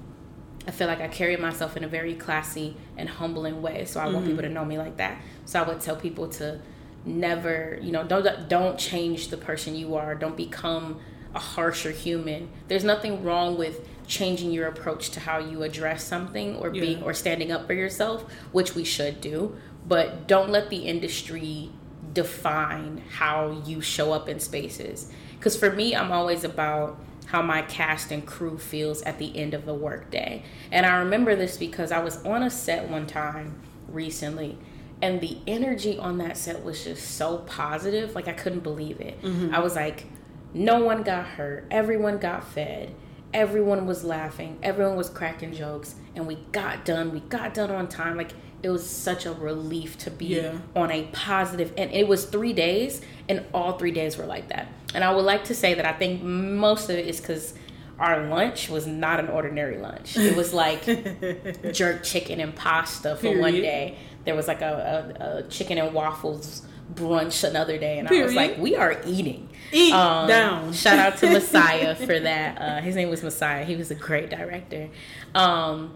I 0.66 0.70
feel 0.70 0.86
like 0.86 1.00
I 1.00 1.08
carry 1.08 1.36
myself 1.36 1.76
in 1.76 1.84
a 1.84 1.88
very 1.88 2.14
classy 2.14 2.76
and 2.96 3.08
humbling 3.08 3.60
way, 3.60 3.84
so 3.84 4.00
I 4.00 4.04
want 4.06 4.18
mm-hmm. 4.18 4.28
people 4.28 4.42
to 4.42 4.48
know 4.48 4.64
me 4.64 4.78
like 4.78 4.96
that. 4.96 5.18
So 5.44 5.62
I 5.62 5.68
would 5.68 5.80
tell 5.80 5.96
people 5.96 6.28
to 6.28 6.60
never, 7.04 7.78
you 7.82 7.92
know, 7.92 8.04
don't 8.04 8.48
don't 8.48 8.78
change 8.78 9.28
the 9.28 9.36
person 9.36 9.74
you 9.74 9.94
are. 9.94 10.14
Don't 10.14 10.36
become 10.36 11.00
a 11.34 11.38
harsher 11.38 11.90
human. 11.90 12.48
There's 12.68 12.84
nothing 12.84 13.22
wrong 13.24 13.58
with 13.58 13.86
changing 14.06 14.52
your 14.52 14.68
approach 14.68 15.10
to 15.10 15.20
how 15.20 15.38
you 15.38 15.62
address 15.62 16.04
something 16.04 16.56
or 16.56 16.70
being 16.70 17.02
or 17.02 17.12
standing 17.12 17.50
up 17.50 17.66
for 17.66 17.74
yourself, 17.74 18.22
which 18.52 18.74
we 18.74 18.84
should 18.84 19.20
do. 19.20 19.56
But 19.86 20.26
don't 20.26 20.50
let 20.50 20.70
the 20.70 20.86
industry 20.86 21.70
define 22.12 23.02
how 23.16 23.62
you 23.66 23.80
show 23.80 24.12
up 24.12 24.28
in 24.28 24.38
spaces. 24.40 25.10
Because 25.36 25.56
for 25.58 25.70
me, 25.70 25.94
I'm 25.94 26.12
always 26.12 26.44
about 26.44 26.98
how 27.34 27.42
my 27.42 27.62
cast 27.62 28.12
and 28.12 28.24
crew 28.24 28.56
feels 28.56 29.02
at 29.02 29.18
the 29.18 29.36
end 29.36 29.54
of 29.54 29.66
the 29.66 29.74
workday. 29.74 30.40
And 30.70 30.86
I 30.86 30.98
remember 30.98 31.34
this 31.34 31.56
because 31.56 31.90
I 31.90 31.98
was 31.98 32.24
on 32.24 32.44
a 32.44 32.48
set 32.48 32.88
one 32.88 33.08
time 33.08 33.60
recently 33.88 34.56
and 35.02 35.20
the 35.20 35.38
energy 35.48 35.98
on 35.98 36.18
that 36.18 36.36
set 36.36 36.62
was 36.62 36.84
just 36.84 37.16
so 37.16 37.38
positive 37.38 38.14
like 38.14 38.28
i 38.28 38.32
couldn't 38.32 38.60
believe 38.60 39.00
it. 39.00 39.20
Mm-hmm. 39.20 39.52
I 39.52 39.58
was 39.58 39.74
like 39.74 40.06
no 40.52 40.84
one 40.84 41.02
got 41.02 41.26
hurt. 41.26 41.66
Everyone 41.72 42.18
got 42.18 42.46
fed. 42.46 42.94
Everyone 43.32 43.84
was 43.84 44.04
laughing. 44.04 44.60
Everyone 44.62 44.96
was 44.96 45.10
cracking 45.10 45.52
jokes. 45.52 45.96
And 46.14 46.28
we 46.28 46.36
got 46.52 46.84
done. 46.84 47.12
We 47.12 47.18
got 47.18 47.52
done 47.52 47.72
on 47.72 47.88
time. 47.88 48.16
Like 48.16 48.30
it 48.64 48.70
was 48.70 48.88
such 48.88 49.26
a 49.26 49.32
relief 49.32 49.98
to 49.98 50.10
be 50.10 50.26
Yeah. 50.36 50.54
on 50.74 50.90
a 50.90 51.02
positive 51.12 51.72
and 51.76 51.90
it 51.92 52.08
was 52.08 52.24
three 52.24 52.52
days 52.52 53.00
and 53.28 53.44
all 53.52 53.78
three 53.78 53.90
days 53.92 54.16
were 54.16 54.26
like 54.26 54.48
that 54.48 54.66
and 54.94 55.04
i 55.04 55.14
would 55.14 55.24
like 55.24 55.44
to 55.44 55.54
say 55.54 55.74
that 55.74 55.84
i 55.86 55.92
think 55.92 56.22
most 56.22 56.88
of 56.90 56.96
it 56.96 57.06
is 57.06 57.20
because 57.20 57.54
our 57.98 58.26
lunch 58.26 58.68
was 58.68 58.86
not 58.86 59.20
an 59.20 59.28
ordinary 59.28 59.78
lunch 59.78 60.16
it 60.16 60.34
was 60.36 60.52
like 60.52 60.82
jerk 61.72 62.02
chicken 62.02 62.40
and 62.40 62.54
pasta 62.56 63.16
for 63.16 63.38
one 63.38 63.52
day. 63.52 63.96
There 64.24 64.34
was 64.34 64.48
like 64.48 64.62
a, 64.62 64.74
a, 65.20 65.38
a 65.38 65.42
chicken 65.50 65.76
and 65.78 65.92
waffles 65.92 66.62
brunch 66.94 67.46
another 67.48 67.76
day, 67.78 67.98
and 67.98 68.08
I 68.08 68.22
was 68.24 68.34
like, 68.34 68.56
"We 68.56 68.74
are 68.74 68.96
eating." 69.06 69.50
eat 69.70 69.92
Um, 69.92 70.26
down. 70.28 70.72
Shout 70.72 70.98
out 70.98 71.18
to 71.18 71.30
Messiah 71.38 71.94
for 71.94 72.18
that. 72.18 72.58
Uh, 72.60 72.80
his 72.80 72.96
name 72.96 73.10
was 73.10 73.22
Messiah. 73.22 73.64
He 73.66 73.76
was 73.76 73.90
a 73.90 73.94
great 73.94 74.30
director. 74.30 74.88
Um, 75.34 75.94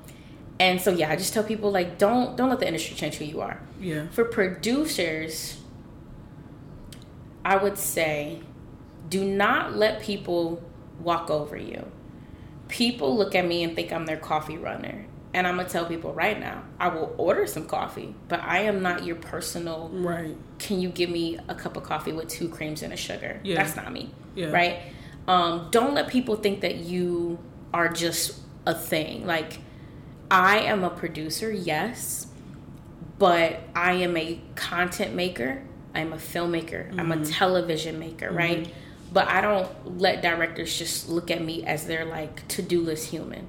and 0.60 0.80
so 0.80 0.90
yeah, 0.90 1.10
I 1.10 1.16
just 1.16 1.32
tell 1.34 1.44
people 1.44 1.70
like, 1.70 1.98
don't 1.98 2.36
don't 2.36 2.48
let 2.50 2.60
the 2.60 2.66
industry 2.66 2.96
change 2.96 3.16
who 3.16 3.24
you 3.24 3.40
are. 3.40 3.60
Yeah. 3.80 4.08
For 4.10 4.24
producers, 4.24 5.58
I 7.44 7.56
would 7.56 7.78
say, 7.78 8.40
do 9.08 9.24
not 9.24 9.76
let 9.76 10.00
people 10.02 10.62
walk 11.00 11.30
over 11.30 11.56
you. 11.56 11.86
People 12.68 13.16
look 13.16 13.34
at 13.34 13.46
me 13.46 13.62
and 13.62 13.74
think 13.74 13.92
I'm 13.92 14.04
their 14.06 14.16
coffee 14.18 14.58
runner. 14.58 15.06
And 15.34 15.46
I'm 15.46 15.56
gonna 15.56 15.68
tell 15.68 15.84
people 15.86 16.12
right 16.12 16.38
now, 16.38 16.64
I 16.80 16.88
will 16.88 17.14
order 17.18 17.46
some 17.46 17.66
coffee, 17.66 18.14
but 18.28 18.40
I 18.42 18.60
am 18.60 18.82
not 18.82 19.04
your 19.04 19.16
personal. 19.16 19.90
Right. 19.92 20.34
Can 20.58 20.80
you 20.80 20.88
give 20.88 21.10
me 21.10 21.38
a 21.48 21.54
cup 21.54 21.76
of 21.76 21.82
coffee 21.84 22.12
with 22.12 22.28
two 22.28 22.48
creams 22.48 22.82
and 22.82 22.92
a 22.92 22.96
sugar? 22.96 23.38
Yeah. 23.44 23.56
That's 23.56 23.76
not 23.76 23.92
me, 23.92 24.10
Yeah. 24.34 24.50
right? 24.50 24.80
Um, 25.28 25.68
don't 25.70 25.94
let 25.94 26.08
people 26.08 26.36
think 26.36 26.62
that 26.62 26.76
you 26.76 27.38
are 27.74 27.88
just 27.88 28.38
a 28.66 28.74
thing. 28.74 29.26
Like, 29.26 29.58
I 30.30 30.58
am 30.58 30.84
a 30.84 30.90
producer, 30.90 31.50
yes, 31.50 32.26
but 33.18 33.60
I 33.74 33.94
am 33.94 34.16
a 34.16 34.40
content 34.54 35.14
maker. 35.14 35.62
I'm 35.94 36.12
a 36.12 36.16
filmmaker. 36.16 36.96
I'm 36.98 37.10
a 37.12 37.24
television 37.24 37.98
maker, 37.98 38.30
right? 38.30 38.72
But 39.12 39.28
I 39.28 39.40
don't 39.40 39.98
let 39.98 40.22
directors 40.22 40.76
just 40.78 41.08
look 41.08 41.30
at 41.30 41.42
me 41.42 41.64
as 41.64 41.86
their 41.86 42.04
like 42.04 42.46
to 42.48 42.62
do 42.62 42.82
list 42.82 43.10
human. 43.10 43.48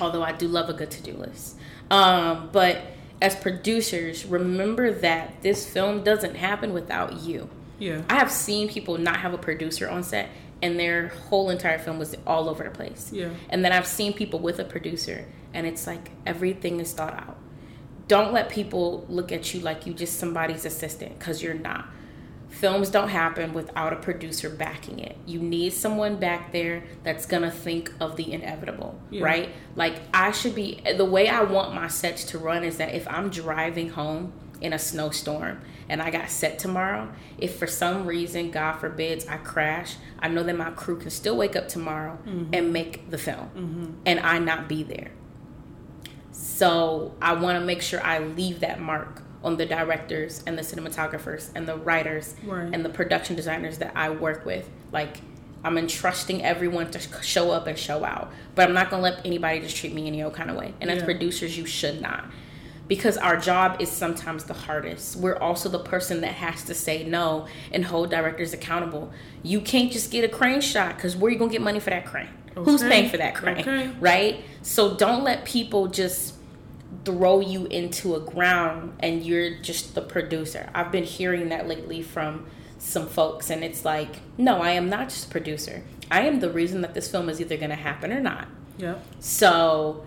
Although 0.00 0.22
I 0.22 0.32
do 0.32 0.48
love 0.48 0.68
a 0.68 0.72
good 0.72 0.90
to 0.92 1.02
do 1.02 1.12
list. 1.12 1.56
Um, 1.90 2.48
but 2.52 2.80
as 3.20 3.36
producers, 3.36 4.24
remember 4.24 4.92
that 4.92 5.42
this 5.42 5.68
film 5.68 6.02
doesn't 6.02 6.36
happen 6.36 6.72
without 6.72 7.20
you. 7.20 7.48
Yeah. 7.78 8.02
I 8.08 8.14
have 8.14 8.30
seen 8.30 8.68
people 8.68 8.96
not 8.96 9.18
have 9.18 9.34
a 9.34 9.38
producer 9.38 9.88
on 9.88 10.02
set 10.02 10.28
and 10.62 10.78
their 10.78 11.08
whole 11.08 11.50
entire 11.50 11.78
film 11.78 11.98
was 11.98 12.14
all 12.26 12.48
over 12.48 12.62
the 12.64 12.70
place. 12.70 13.10
Yeah. 13.12 13.30
And 13.50 13.64
then 13.64 13.72
I've 13.72 13.86
seen 13.86 14.12
people 14.12 14.38
with 14.38 14.58
a 14.60 14.64
producer 14.64 15.26
and 15.52 15.66
it's 15.66 15.86
like 15.86 16.12
everything 16.24 16.80
is 16.80 16.92
thought 16.92 17.14
out. 17.14 17.36
Don't 18.08 18.32
let 18.32 18.48
people 18.48 19.04
look 19.08 19.32
at 19.32 19.52
you 19.52 19.60
like 19.60 19.86
you 19.86 19.92
just 19.92 20.18
somebody's 20.18 20.64
assistant 20.64 21.18
because 21.18 21.42
you're 21.42 21.54
not. 21.54 21.86
Films 22.48 22.90
don't 22.90 23.08
happen 23.08 23.54
without 23.54 23.92
a 23.94 23.96
producer 23.96 24.50
backing 24.50 24.98
it. 24.98 25.16
You 25.26 25.40
need 25.40 25.72
someone 25.72 26.16
back 26.16 26.52
there 26.52 26.84
that's 27.02 27.24
gonna 27.26 27.50
think 27.50 27.90
of 27.98 28.16
the 28.16 28.30
inevitable, 28.32 29.00
Yeah. 29.10 29.24
right? 29.24 29.48
Like 29.74 29.94
I 30.14 30.32
should 30.32 30.54
be 30.54 30.80
the 30.96 31.04
way 31.04 31.28
I 31.28 31.42
want 31.42 31.74
my 31.74 31.88
sets 31.88 32.24
to 32.24 32.38
run 32.38 32.62
is 32.62 32.76
that 32.76 32.94
if 32.94 33.08
I'm 33.08 33.30
driving 33.30 33.90
home 33.90 34.32
in 34.60 34.72
a 34.72 34.78
snowstorm 34.78 35.60
and 35.92 36.00
I 36.00 36.10
got 36.10 36.30
set 36.30 36.58
tomorrow, 36.58 37.12
if 37.36 37.58
for 37.58 37.66
some 37.66 38.06
reason, 38.06 38.50
God 38.50 38.78
forbids, 38.78 39.26
I 39.28 39.36
crash, 39.36 39.96
I 40.18 40.28
know 40.28 40.42
that 40.42 40.56
my 40.56 40.70
crew 40.70 40.98
can 40.98 41.10
still 41.10 41.36
wake 41.36 41.54
up 41.54 41.68
tomorrow 41.68 42.18
mm-hmm. 42.24 42.54
and 42.54 42.72
make 42.72 43.10
the 43.10 43.18
film 43.18 43.50
mm-hmm. 43.54 43.92
and 44.06 44.18
I 44.20 44.38
not 44.38 44.70
be 44.70 44.84
there. 44.84 45.10
So 46.30 47.14
I 47.20 47.34
want 47.34 47.58
to 47.58 47.64
make 47.64 47.82
sure 47.82 48.02
I 48.02 48.20
leave 48.20 48.60
that 48.60 48.80
mark 48.80 49.22
on 49.44 49.58
the 49.58 49.66
directors 49.66 50.42
and 50.46 50.56
the 50.56 50.62
cinematographers 50.62 51.50
and 51.54 51.68
the 51.68 51.76
writers 51.76 52.36
Right. 52.42 52.70
and 52.72 52.82
the 52.82 52.88
production 52.88 53.36
designers 53.36 53.76
that 53.78 53.92
I 53.94 54.08
work 54.08 54.46
with. 54.46 54.70
Like 54.92 55.18
I'm 55.62 55.76
entrusting 55.76 56.42
everyone 56.42 56.90
to 56.92 57.22
show 57.22 57.50
up 57.50 57.66
and 57.66 57.78
show 57.78 58.02
out, 58.02 58.32
but 58.54 58.66
I'm 58.66 58.74
not 58.74 58.88
gonna 58.88 59.02
let 59.02 59.26
anybody 59.26 59.60
just 59.60 59.76
treat 59.76 59.92
me 59.92 60.06
any 60.06 60.22
old 60.22 60.32
kind 60.32 60.50
of 60.50 60.56
way. 60.56 60.72
And 60.80 60.90
as 60.90 61.02
producers, 61.02 61.58
you 61.58 61.66
should 61.66 62.00
not, 62.00 62.24
because 62.92 63.16
our 63.16 63.38
job 63.38 63.80
is 63.80 63.90
sometimes 63.90 64.44
the 64.44 64.52
hardest. 64.52 65.16
We're 65.16 65.38
also 65.38 65.70
the 65.70 65.78
person 65.78 66.20
that 66.20 66.34
has 66.34 66.62
to 66.64 66.74
say 66.74 67.04
no 67.04 67.46
and 67.72 67.86
hold 67.86 68.10
directors 68.10 68.52
accountable. 68.52 69.10
You 69.42 69.62
can't 69.62 69.90
just 69.90 70.10
get 70.10 70.24
a 70.24 70.28
crane 70.28 70.60
shot 70.60 70.96
because 70.96 71.16
where 71.16 71.32
you 71.32 71.38
gonna 71.38 71.50
get 71.50 71.62
money 71.62 71.80
for 71.80 71.88
that 71.88 72.04
crane? 72.04 72.28
Who's 72.54 72.82
paying 72.82 73.08
for 73.08 73.16
that 73.16 73.34
crane? 73.34 73.60
Okay. 73.60 73.90
Right? 73.98 74.44
So 74.60 74.94
don't 74.94 75.24
let 75.24 75.46
people 75.46 75.86
just 75.86 76.34
throw 77.06 77.40
you 77.40 77.64
into 77.64 78.14
a 78.14 78.20
ground 78.20 78.92
and 79.00 79.24
you're 79.24 79.58
just 79.60 79.94
the 79.94 80.02
producer. 80.02 80.68
I've 80.74 80.92
been 80.92 81.04
hearing 81.04 81.48
that 81.48 81.66
lately 81.66 82.02
from 82.02 82.44
some 82.76 83.06
folks 83.06 83.48
and 83.48 83.64
it's 83.64 83.86
like, 83.86 84.16
no, 84.36 84.60
I 84.60 84.72
am 84.72 84.90
not 84.90 85.08
just 85.08 85.28
a 85.28 85.30
producer. 85.30 85.82
I 86.10 86.26
am 86.26 86.40
the 86.40 86.50
reason 86.50 86.82
that 86.82 86.92
this 86.92 87.10
film 87.10 87.30
is 87.30 87.40
either 87.40 87.56
going 87.56 87.70
to 87.70 87.74
happen 87.74 88.12
or 88.12 88.20
not. 88.20 88.48
Yep. 88.76 89.02
So 89.20 90.04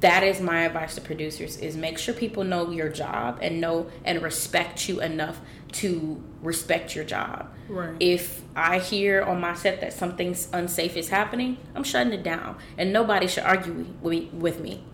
that 0.00 0.22
is 0.22 0.40
my 0.40 0.62
advice 0.62 0.94
to 0.94 1.00
producers 1.00 1.56
is 1.56 1.76
make 1.76 1.98
sure 1.98 2.14
people 2.14 2.44
know 2.44 2.70
your 2.70 2.88
job 2.88 3.38
and 3.40 3.60
know 3.60 3.90
and 4.04 4.22
respect 4.22 4.88
you 4.88 5.00
enough 5.00 5.40
to 5.72 6.22
respect 6.42 6.94
your 6.94 7.04
job. 7.04 7.48
Right. 7.68 7.96
If 8.00 8.42
I 8.54 8.78
hear 8.78 9.22
on 9.22 9.40
my 9.40 9.54
set 9.54 9.80
that 9.80 9.92
something's 9.92 10.48
unsafe 10.52 10.96
is 10.96 11.08
happening, 11.08 11.58
I'm 11.74 11.84
shutting 11.84 12.12
it 12.12 12.22
down. 12.22 12.56
And 12.78 12.92
nobody 12.92 13.26
should 13.26 13.44
argue 13.44 13.86
with 14.02 14.60
me 14.60 14.84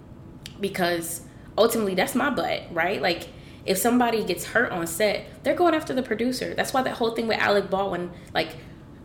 because 0.60 1.22
ultimately 1.56 1.94
that's 1.94 2.14
my 2.14 2.30
butt, 2.30 2.62
right? 2.70 3.00
Like 3.00 3.28
if 3.64 3.78
somebody 3.78 4.24
gets 4.24 4.44
hurt 4.44 4.72
on 4.72 4.86
set, 4.86 5.26
they're 5.44 5.54
going 5.54 5.74
after 5.74 5.94
the 5.94 6.02
producer. 6.02 6.54
That's 6.54 6.72
why 6.72 6.82
that 6.82 6.94
whole 6.94 7.12
thing 7.12 7.28
with 7.28 7.38
Alec 7.38 7.70
Baldwin, 7.70 8.10
like 8.34 8.56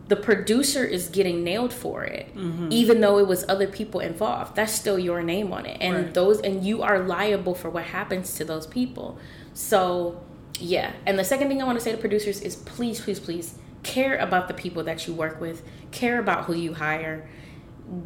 the 0.08 0.16
producer 0.16 0.84
is 0.84 1.08
getting 1.08 1.44
nailed 1.44 1.72
for 1.72 2.02
it 2.02 2.34
mm-hmm. 2.34 2.68
even 2.70 3.00
though 3.00 3.18
it 3.18 3.26
was 3.26 3.44
other 3.48 3.68
people 3.68 4.00
involved. 4.00 4.56
That's 4.56 4.72
still 4.72 4.98
your 4.98 5.22
name 5.22 5.52
on 5.52 5.66
it. 5.66 5.78
And 5.80 5.96
right. 5.96 6.14
those 6.14 6.40
and 6.40 6.64
you 6.64 6.82
are 6.82 7.00
liable 7.00 7.54
for 7.54 7.70
what 7.70 7.84
happens 7.84 8.34
to 8.36 8.44
those 8.44 8.66
people. 8.66 9.18
So 9.52 10.20
yeah. 10.58 10.92
And 11.06 11.18
the 11.18 11.24
second 11.24 11.48
thing 11.48 11.62
i 11.62 11.64
want 11.64 11.78
to 11.78 11.84
say 11.84 11.92
to 11.92 11.98
producers 11.98 12.40
is 12.40 12.56
please 12.56 13.00
please 13.00 13.20
please 13.20 13.58
care 13.82 14.16
about 14.16 14.48
the 14.48 14.54
people 14.54 14.82
that 14.84 15.06
you 15.06 15.14
work 15.14 15.40
with. 15.40 15.62
Care 15.90 16.18
about 16.18 16.46
who 16.46 16.54
you 16.54 16.74
hire. 16.74 17.28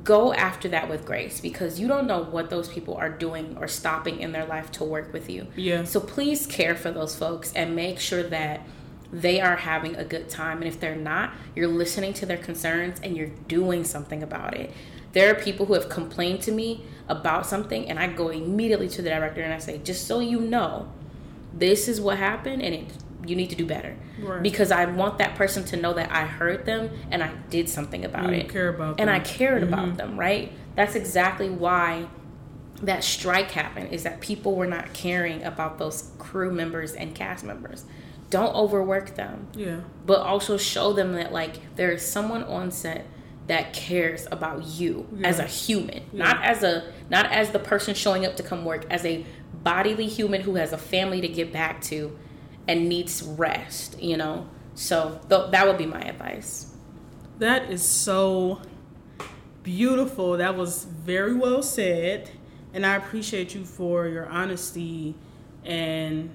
Go 0.05 0.33
after 0.33 0.69
that 0.69 0.89
with 0.89 1.05
grace 1.05 1.41
because 1.41 1.81
you 1.81 1.89
don't 1.89 2.07
know 2.07 2.23
what 2.23 2.51
those 2.51 2.69
people 2.69 2.95
are 2.95 3.11
doing 3.11 3.57
or 3.61 3.67
stopping 3.67 4.21
in 4.21 4.33
their 4.33 4.45
life 4.45 4.71
to 4.73 4.85
work 4.85 5.13
with 5.13 5.31
you. 5.31 5.47
Yeah. 5.57 5.85
So 5.85 5.99
please 5.99 6.47
care 6.47 6.75
for 6.77 6.91
those 6.91 7.17
folks 7.17 7.53
and 7.55 7.75
make 7.75 7.99
sure 7.99 8.23
that 8.25 8.61
they 9.13 9.41
are 9.41 9.57
having 9.57 9.95
a 9.97 10.05
good 10.05 10.29
time. 10.29 10.59
And 10.59 10.67
if 10.67 10.81
they're 10.81 10.97
not, 10.97 11.33
you're 11.55 11.69
listening 11.69 12.15
to 12.15 12.27
their 12.27 12.39
concerns 12.39 12.99
and 13.03 13.17
you're 13.17 13.31
doing 13.47 13.85
something 13.85 14.23
about 14.23 14.57
it. 14.57 14.73
There 15.13 15.31
are 15.31 15.35
people 15.35 15.67
who 15.67 15.75
have 15.75 15.91
complained 15.91 16.41
to 16.43 16.53
me 16.53 16.85
about 17.07 17.47
something, 17.47 17.89
and 17.89 17.99
I 17.99 18.07
go 18.07 18.31
immediately 18.31 18.89
to 18.89 19.03
the 19.03 19.11
director 19.11 19.43
and 19.43 19.53
I 19.53 19.59
say, 19.59 19.79
just 19.85 20.07
so 20.07 20.21
you 20.21 20.41
know, 20.41 20.91
this 21.53 21.87
is 21.87 22.01
what 22.01 22.17
happened, 22.17 22.63
and 22.63 22.75
it, 22.75 22.93
you 23.27 23.37
need 23.37 23.51
to 23.51 23.57
do 23.57 23.67
better. 23.67 23.95
Right. 24.19 24.43
Because 24.43 24.73
I 24.73 24.87
want 24.87 25.19
that 25.19 25.35
person 25.35 25.65
to 25.65 25.77
know 25.77 25.93
that 25.93 26.11
I 26.11 26.25
heard 26.25 26.65
them 26.65 26.91
and 27.11 27.23
I 27.23 27.33
did 27.51 27.69
something 27.69 28.07
about 28.07 28.31
you 28.31 28.37
it. 28.37 28.49
Care 28.49 28.71
about 28.71 28.99
and 28.99 29.09
them. 29.09 29.15
I 29.15 29.21
cared 29.21 29.63
mm-hmm. 29.63 29.75
about 29.75 29.97
them, 29.99 30.19
right? 30.19 30.51
That's 30.75 30.95
exactly 30.95 31.51
why 31.51 32.09
that 32.83 33.05
strike 33.05 33.51
happened 33.51 33.93
is 33.93 34.03
that 34.05 34.21
people 34.21 34.57
were 34.57 34.67
not 34.67 34.93
caring 34.93 35.43
about 35.45 35.79
those 35.79 36.11
crew 36.19 36.51
members 36.51 36.95
and 36.95 37.15
cast 37.15 37.45
members 37.45 37.85
don't 38.33 38.55
overwork 38.57 39.15
them. 39.15 39.47
Yeah. 39.55 39.81
But 40.07 40.21
also 40.21 40.57
show 40.57 40.95
them 40.95 41.13
that 41.13 41.33
like 41.33 41.77
there 41.77 41.93
is 41.93 42.05
someone 42.05 42.43
on 42.43 42.71
set 42.71 43.07
that 43.47 43.75
cares 43.75 44.27
about 44.33 44.65
you 44.65 45.07
yeah. 45.15 45.29
as 45.29 45.39
a 45.39 45.45
human, 45.45 46.03
yeah. 46.13 46.25
not 46.25 46.43
as 46.43 46.63
a 46.63 46.91
not 47.11 47.27
as 47.27 47.51
the 47.51 47.59
person 47.59 47.95
showing 47.95 48.25
up 48.25 48.37
to 48.37 48.43
come 48.43 48.65
work, 48.65 48.87
as 48.91 49.05
a 49.05 49.27
bodily 49.53 50.07
human 50.07 50.41
who 50.41 50.55
has 50.57 50.73
a 50.73 50.79
family 50.79 51.21
to 51.21 51.29
get 51.29 51.53
back 51.53 51.83
to 51.83 52.19
and 52.67 52.89
needs 52.89 53.23
rest, 53.23 54.01
you 54.01 54.17
know? 54.17 54.49
So 54.75 55.21
th- 55.29 55.51
that 55.51 55.67
would 55.67 55.77
be 55.77 55.87
my 55.87 56.01
advice. 56.01 56.75
That 57.39 57.71
is 57.71 57.85
so 57.87 58.63
beautiful. 59.63 60.39
That 60.39 60.57
was 60.57 60.85
very 60.85 61.35
well 61.35 61.63
said. 61.63 62.31
And 62.73 62.87
I 62.87 62.97
appreciate 62.97 63.55
you 63.55 63.65
for 63.65 64.07
your 64.07 64.27
honesty 64.27 65.15
and 65.65 66.31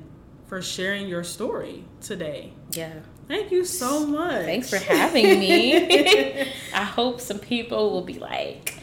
for 0.47 0.61
sharing 0.61 1.07
your 1.07 1.23
story 1.23 1.83
today. 2.01 2.53
Yeah. 2.71 2.93
Thank 3.27 3.51
you 3.51 3.65
so 3.65 4.05
much. 4.07 4.45
Thanks 4.45 4.69
for 4.69 4.77
having 4.77 5.39
me. 5.39 6.41
I 6.73 6.83
hope 6.83 7.19
some 7.19 7.39
people 7.39 7.91
will 7.91 8.01
be 8.01 8.17
like, 8.17 8.75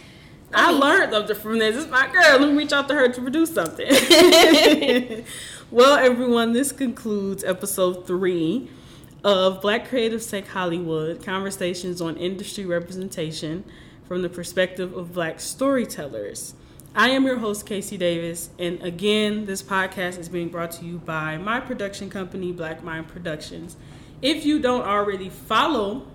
I 0.52 0.70
learned 0.70 1.12
something 1.12 1.36
from 1.36 1.58
this. 1.58 1.76
It's 1.76 1.90
my 1.90 2.06
girl. 2.06 2.38
Let 2.38 2.40
me 2.42 2.56
reach 2.56 2.72
out 2.72 2.86
to 2.88 2.94
her 2.94 3.08
to 3.08 3.20
produce 3.20 3.54
something. 3.54 3.86
well, 5.70 5.96
everyone, 5.96 6.52
this 6.52 6.70
concludes 6.70 7.42
episode 7.42 8.06
three 8.06 8.68
of 9.24 9.62
Black 9.62 9.88
Creative 9.88 10.24
Tech 10.24 10.46
Hollywood 10.46 11.24
Conversations 11.24 12.00
on 12.02 12.16
Industry 12.18 12.66
Representation 12.66 13.64
from 14.06 14.20
the 14.20 14.28
Perspective 14.28 14.94
of 14.94 15.14
Black 15.14 15.40
Storytellers. 15.40 16.54
I 16.96 17.08
am 17.08 17.24
your 17.24 17.38
host, 17.38 17.66
Casey 17.66 17.96
Davis, 17.96 18.50
and 18.56 18.80
again, 18.80 19.46
this 19.46 19.64
podcast 19.64 20.16
is 20.16 20.28
being 20.28 20.48
brought 20.48 20.70
to 20.72 20.84
you 20.84 20.98
by 20.98 21.36
my 21.36 21.58
production 21.58 22.08
company, 22.08 22.52
Black 22.52 22.84
Mind 22.84 23.08
Productions. 23.08 23.76
If 24.22 24.46
you 24.46 24.60
don't 24.60 24.86
already 24.86 25.28
follow 25.28 26.06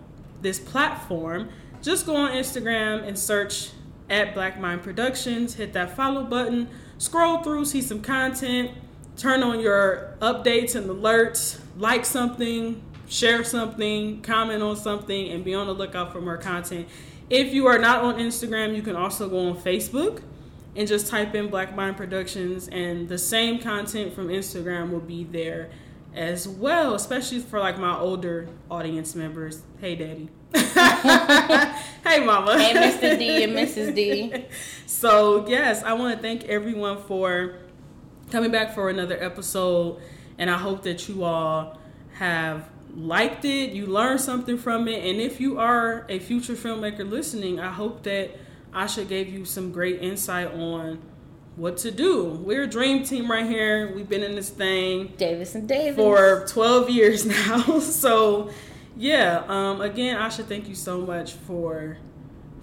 this 0.41 0.57
platform, 0.57 1.49
just 1.81 2.05
go 2.05 2.15
on 2.15 2.31
Instagram 2.31 3.05
and 3.05 3.19
search 3.19 3.71
at 4.09 4.33
Black 4.33 4.57
Mind 4.57 4.81
Productions, 4.81 5.55
hit 5.55 5.73
that 5.73 5.97
follow 5.97 6.23
button, 6.23 6.69
scroll 6.97 7.43
through, 7.43 7.65
see 7.65 7.81
some 7.81 8.01
content, 8.01 8.71
turn 9.17 9.43
on 9.43 9.59
your 9.59 10.15
updates 10.21 10.75
and 10.75 10.89
alerts, 10.89 11.59
like 11.77 12.05
something, 12.05 12.81
share 13.09 13.43
something, 13.43 14.21
comment 14.21 14.63
on 14.63 14.77
something, 14.77 15.27
and 15.27 15.43
be 15.43 15.53
on 15.53 15.67
the 15.67 15.73
lookout 15.73 16.13
for 16.13 16.21
more 16.21 16.37
content. 16.37 16.87
If 17.29 17.53
you 17.53 17.67
are 17.67 17.77
not 17.79 18.01
on 18.01 18.15
Instagram, 18.15 18.77
you 18.77 18.81
can 18.81 18.95
also 18.95 19.27
go 19.27 19.49
on 19.49 19.57
Facebook 19.57 20.21
and 20.75 20.87
just 20.87 21.07
type 21.07 21.35
in 21.35 21.49
Black 21.49 21.75
Mind 21.75 21.97
Productions, 21.97 22.67
and 22.67 23.09
the 23.09 23.17
same 23.17 23.59
content 23.59 24.13
from 24.13 24.27
Instagram 24.27 24.91
will 24.91 24.99
be 24.99 25.23
there 25.23 25.69
as 26.13 26.47
well, 26.47 26.95
especially 26.95 27.39
for 27.39 27.59
like 27.59 27.77
my 27.77 27.97
older 27.97 28.47
audience 28.69 29.15
members. 29.15 29.61
Hey, 29.79 29.95
Daddy. 29.95 30.29
hey, 30.53 32.25
Mama. 32.25 32.59
Hey, 32.59 32.73
Mr. 32.73 33.17
D 33.17 33.43
and 33.43 33.53
Mrs. 33.53 33.95
D. 33.95 34.45
So, 34.85 35.47
yes, 35.47 35.83
I 35.83 35.93
want 35.93 36.17
to 36.17 36.21
thank 36.21 36.45
everyone 36.45 36.97
for 37.03 37.59
coming 38.31 38.51
back 38.51 38.73
for 38.73 38.89
another 38.89 39.21
episode, 39.23 40.01
and 40.37 40.49
I 40.49 40.57
hope 40.57 40.83
that 40.83 41.07
you 41.07 41.23
all 41.23 41.77
have 42.13 42.67
liked 42.93 43.45
it, 43.45 43.71
you 43.71 43.85
learned 43.85 44.19
something 44.19 44.57
from 44.57 44.87
it, 44.87 45.05
and 45.05 45.21
if 45.21 45.39
you 45.39 45.59
are 45.59 46.05
a 46.09 46.19
future 46.19 46.53
filmmaker 46.53 47.09
listening, 47.09 47.59
I 47.59 47.71
hope 47.71 48.03
that 48.03 48.35
Ahsha 48.73 49.07
gave 49.07 49.29
you 49.29 49.45
some 49.45 49.71
great 49.71 50.01
insight 50.01 50.53
on 50.53 50.99
what 51.55 51.77
to 51.77 51.91
do. 51.91 52.25
We're 52.25 52.63
a 52.63 52.67
dream 52.67 53.03
team 53.03 53.29
right 53.29 53.45
here. 53.45 53.93
We've 53.93 54.07
been 54.07 54.23
in 54.23 54.35
this 54.35 54.49
thing 54.49 55.13
Davis 55.17 55.55
and 55.55 55.67
Davis 55.67 55.95
for 55.95 56.45
12 56.47 56.89
years 56.89 57.25
now. 57.47 57.79
so, 57.79 58.49
yeah, 58.95 59.43
um, 59.47 59.81
again, 59.81 60.17
Ahsha, 60.17 60.45
thank 60.45 60.67
you 60.67 60.75
so 60.75 61.01
much 61.01 61.33
for 61.33 61.97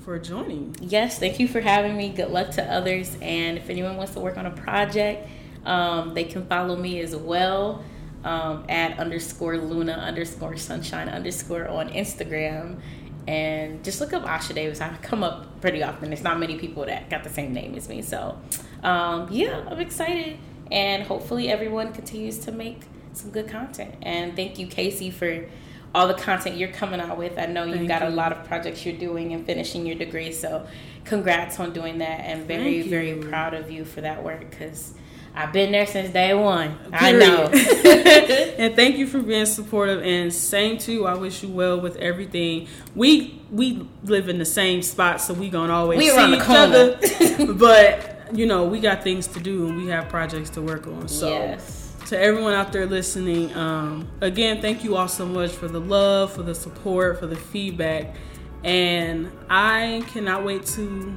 for 0.06 0.18
joining. 0.20 0.76
Yes, 0.80 1.18
thank 1.18 1.40
you 1.40 1.48
for 1.48 1.60
having 1.60 1.96
me. 1.96 2.10
Good 2.10 2.30
luck 2.30 2.52
to 2.52 2.64
others. 2.72 3.16
And 3.20 3.58
if 3.58 3.68
anyone 3.68 3.96
wants 3.96 4.12
to 4.12 4.20
work 4.20 4.36
on 4.38 4.46
a 4.46 4.52
project, 4.52 5.28
um, 5.64 6.14
they 6.14 6.22
can 6.22 6.46
follow 6.46 6.76
me 6.76 7.00
as 7.00 7.16
well 7.16 7.84
um, 8.22 8.64
at 8.68 8.98
underscore 9.00 9.58
Luna 9.58 9.92
underscore 9.92 10.56
Sunshine 10.56 11.08
underscore 11.08 11.68
on 11.68 11.88
Instagram 11.90 12.80
and 13.26 13.82
just 13.84 14.00
look 14.00 14.12
up 14.12 14.24
Ahsha 14.24 14.54
Davis. 14.54 14.80
I 14.80 14.94
come 15.02 15.24
up 15.24 15.60
pretty 15.60 15.82
often. 15.82 16.10
There's 16.10 16.22
not 16.22 16.38
many 16.38 16.56
people 16.58 16.84
that 16.86 17.10
got 17.10 17.24
the 17.24 17.30
same 17.30 17.52
name 17.52 17.74
as 17.74 17.88
me. 17.88 18.02
So, 18.02 18.38
um, 18.82 19.28
yeah, 19.30 19.64
I'm 19.68 19.80
excited. 19.80 20.38
And 20.70 21.02
hopefully, 21.02 21.48
everyone 21.48 21.92
continues 21.92 22.38
to 22.40 22.52
make 22.52 22.82
some 23.12 23.30
good 23.30 23.48
content. 23.48 23.94
And 24.02 24.36
thank 24.36 24.58
you, 24.58 24.66
Casey, 24.66 25.10
for 25.10 25.46
all 25.94 26.08
the 26.08 26.14
content 26.14 26.56
you're 26.56 26.68
coming 26.70 27.00
out 27.00 27.16
with. 27.16 27.38
I 27.38 27.46
know 27.46 27.64
you've 27.64 27.76
thank 27.76 27.88
got 27.88 28.02
you. 28.02 28.08
a 28.08 28.10
lot 28.10 28.32
of 28.32 28.44
projects 28.44 28.84
you're 28.84 28.98
doing 28.98 29.32
and 29.32 29.44
finishing 29.46 29.86
your 29.86 29.96
degree. 29.96 30.32
So, 30.32 30.66
congrats 31.04 31.58
on 31.58 31.72
doing 31.72 31.98
that. 31.98 32.20
And 32.20 32.46
very, 32.46 32.82
very 32.82 33.14
proud 33.14 33.54
of 33.54 33.70
you 33.70 33.84
for 33.84 34.02
that 34.02 34.22
work 34.22 34.50
because 34.50 34.94
I've 35.36 35.52
been 35.52 35.70
there 35.70 35.86
since 35.86 36.10
day 36.10 36.32
one. 36.32 36.76
Period. 36.90 36.94
I 36.94 37.12
know. 37.12 37.44
and 38.58 38.74
thank 38.74 38.96
you 38.96 39.06
for 39.06 39.20
being 39.20 39.44
supportive. 39.44 40.02
And 40.02 40.32
same 40.32 40.78
too. 40.78 41.06
I 41.06 41.14
wish 41.14 41.42
you 41.42 41.50
well 41.50 41.78
with 41.78 41.96
everything. 41.96 42.68
We 42.94 43.42
we 43.50 43.86
live 44.02 44.30
in 44.30 44.38
the 44.38 44.46
same 44.46 44.80
spot, 44.80 45.20
so 45.20 45.34
we 45.34 45.50
gonna 45.50 45.74
always 45.74 45.98
we 45.98 46.08
see 46.08 46.34
each 46.34 46.40
corner. 46.40 46.62
other. 46.62 47.52
but 47.54 48.34
you 48.34 48.46
know, 48.46 48.64
we 48.64 48.80
got 48.80 49.02
things 49.02 49.26
to 49.28 49.40
do 49.40 49.68
and 49.68 49.76
we 49.76 49.88
have 49.88 50.08
projects 50.08 50.50
to 50.50 50.62
work 50.62 50.86
on. 50.86 51.06
So. 51.06 51.28
Yes. 51.28 51.82
To 52.06 52.16
everyone 52.16 52.52
out 52.52 52.72
there 52.72 52.86
listening, 52.86 53.52
um, 53.56 54.08
again, 54.20 54.62
thank 54.62 54.84
you 54.84 54.94
all 54.94 55.08
so 55.08 55.26
much 55.26 55.50
for 55.50 55.66
the 55.66 55.80
love, 55.80 56.32
for 56.32 56.44
the 56.44 56.54
support, 56.54 57.18
for 57.18 57.26
the 57.26 57.34
feedback. 57.34 58.14
And 58.62 59.32
I 59.50 60.04
cannot 60.06 60.44
wait 60.44 60.66
to 60.66 61.16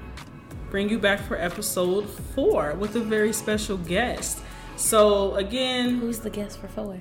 bring 0.69 0.89
you 0.89 0.99
back 0.99 1.19
for 1.19 1.37
episode 1.37 2.09
four 2.09 2.75
with 2.75 2.95
a 2.95 2.99
very 2.99 3.33
special 3.33 3.77
guest. 3.77 4.39
So 4.75 5.35
again, 5.35 5.99
who's 5.99 6.19
the 6.19 6.29
guest 6.29 6.59
for 6.59 6.67
four? 6.67 6.99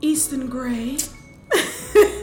Easton 0.00 0.48
Gray. 0.48 0.98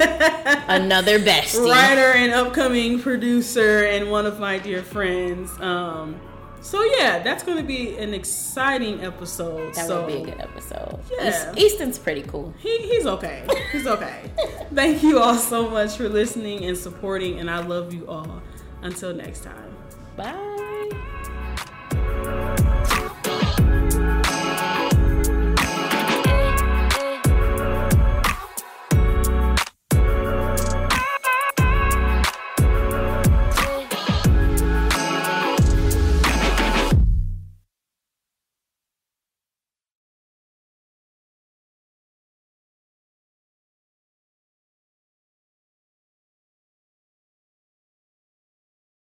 Another 0.68 1.19
bestie. 1.19 1.69
Writer 1.69 2.14
and 2.14 2.34
upcoming 2.34 2.99
producer 3.02 3.86
and 3.86 4.11
one 4.11 4.26
of 4.26 4.40
my 4.40 4.57
dear 4.57 4.84
friends. 4.84 5.52
Um, 5.60 6.19
so 6.61 6.84
yeah, 6.84 7.19
that's 7.19 7.44
going 7.44 7.57
to 7.57 7.64
be 7.64 7.95
an 7.98 8.14
exciting 8.14 9.03
episode. 9.03 9.73
That 9.76 9.88
so, 9.88 10.02
would 10.02 10.07
be 10.07 10.22
a 10.22 10.26
good 10.26 10.41
episode. 10.41 10.99
Yeah, 11.11 11.53
Easton's 11.56 11.98
pretty 11.98 12.23
cool. 12.23 12.53
He, 12.60 12.77
he's 12.80 13.06
okay. 13.06 13.48
He's 13.72 13.88
okay. 13.88 14.30
Thank 14.73 15.02
you 15.03 15.19
all 15.19 15.36
so 15.36 15.69
much 15.69 15.95
for 15.95 16.10
listening 16.10 16.65
and 16.65 16.77
supporting, 16.77 17.40
and 17.40 17.49
I 17.49 17.65
love 17.65 17.94
you 17.94 18.07
all. 18.07 18.41
Until 18.81 19.14
next 19.14 19.44
time. 19.44 19.78
Bye. 20.20 20.49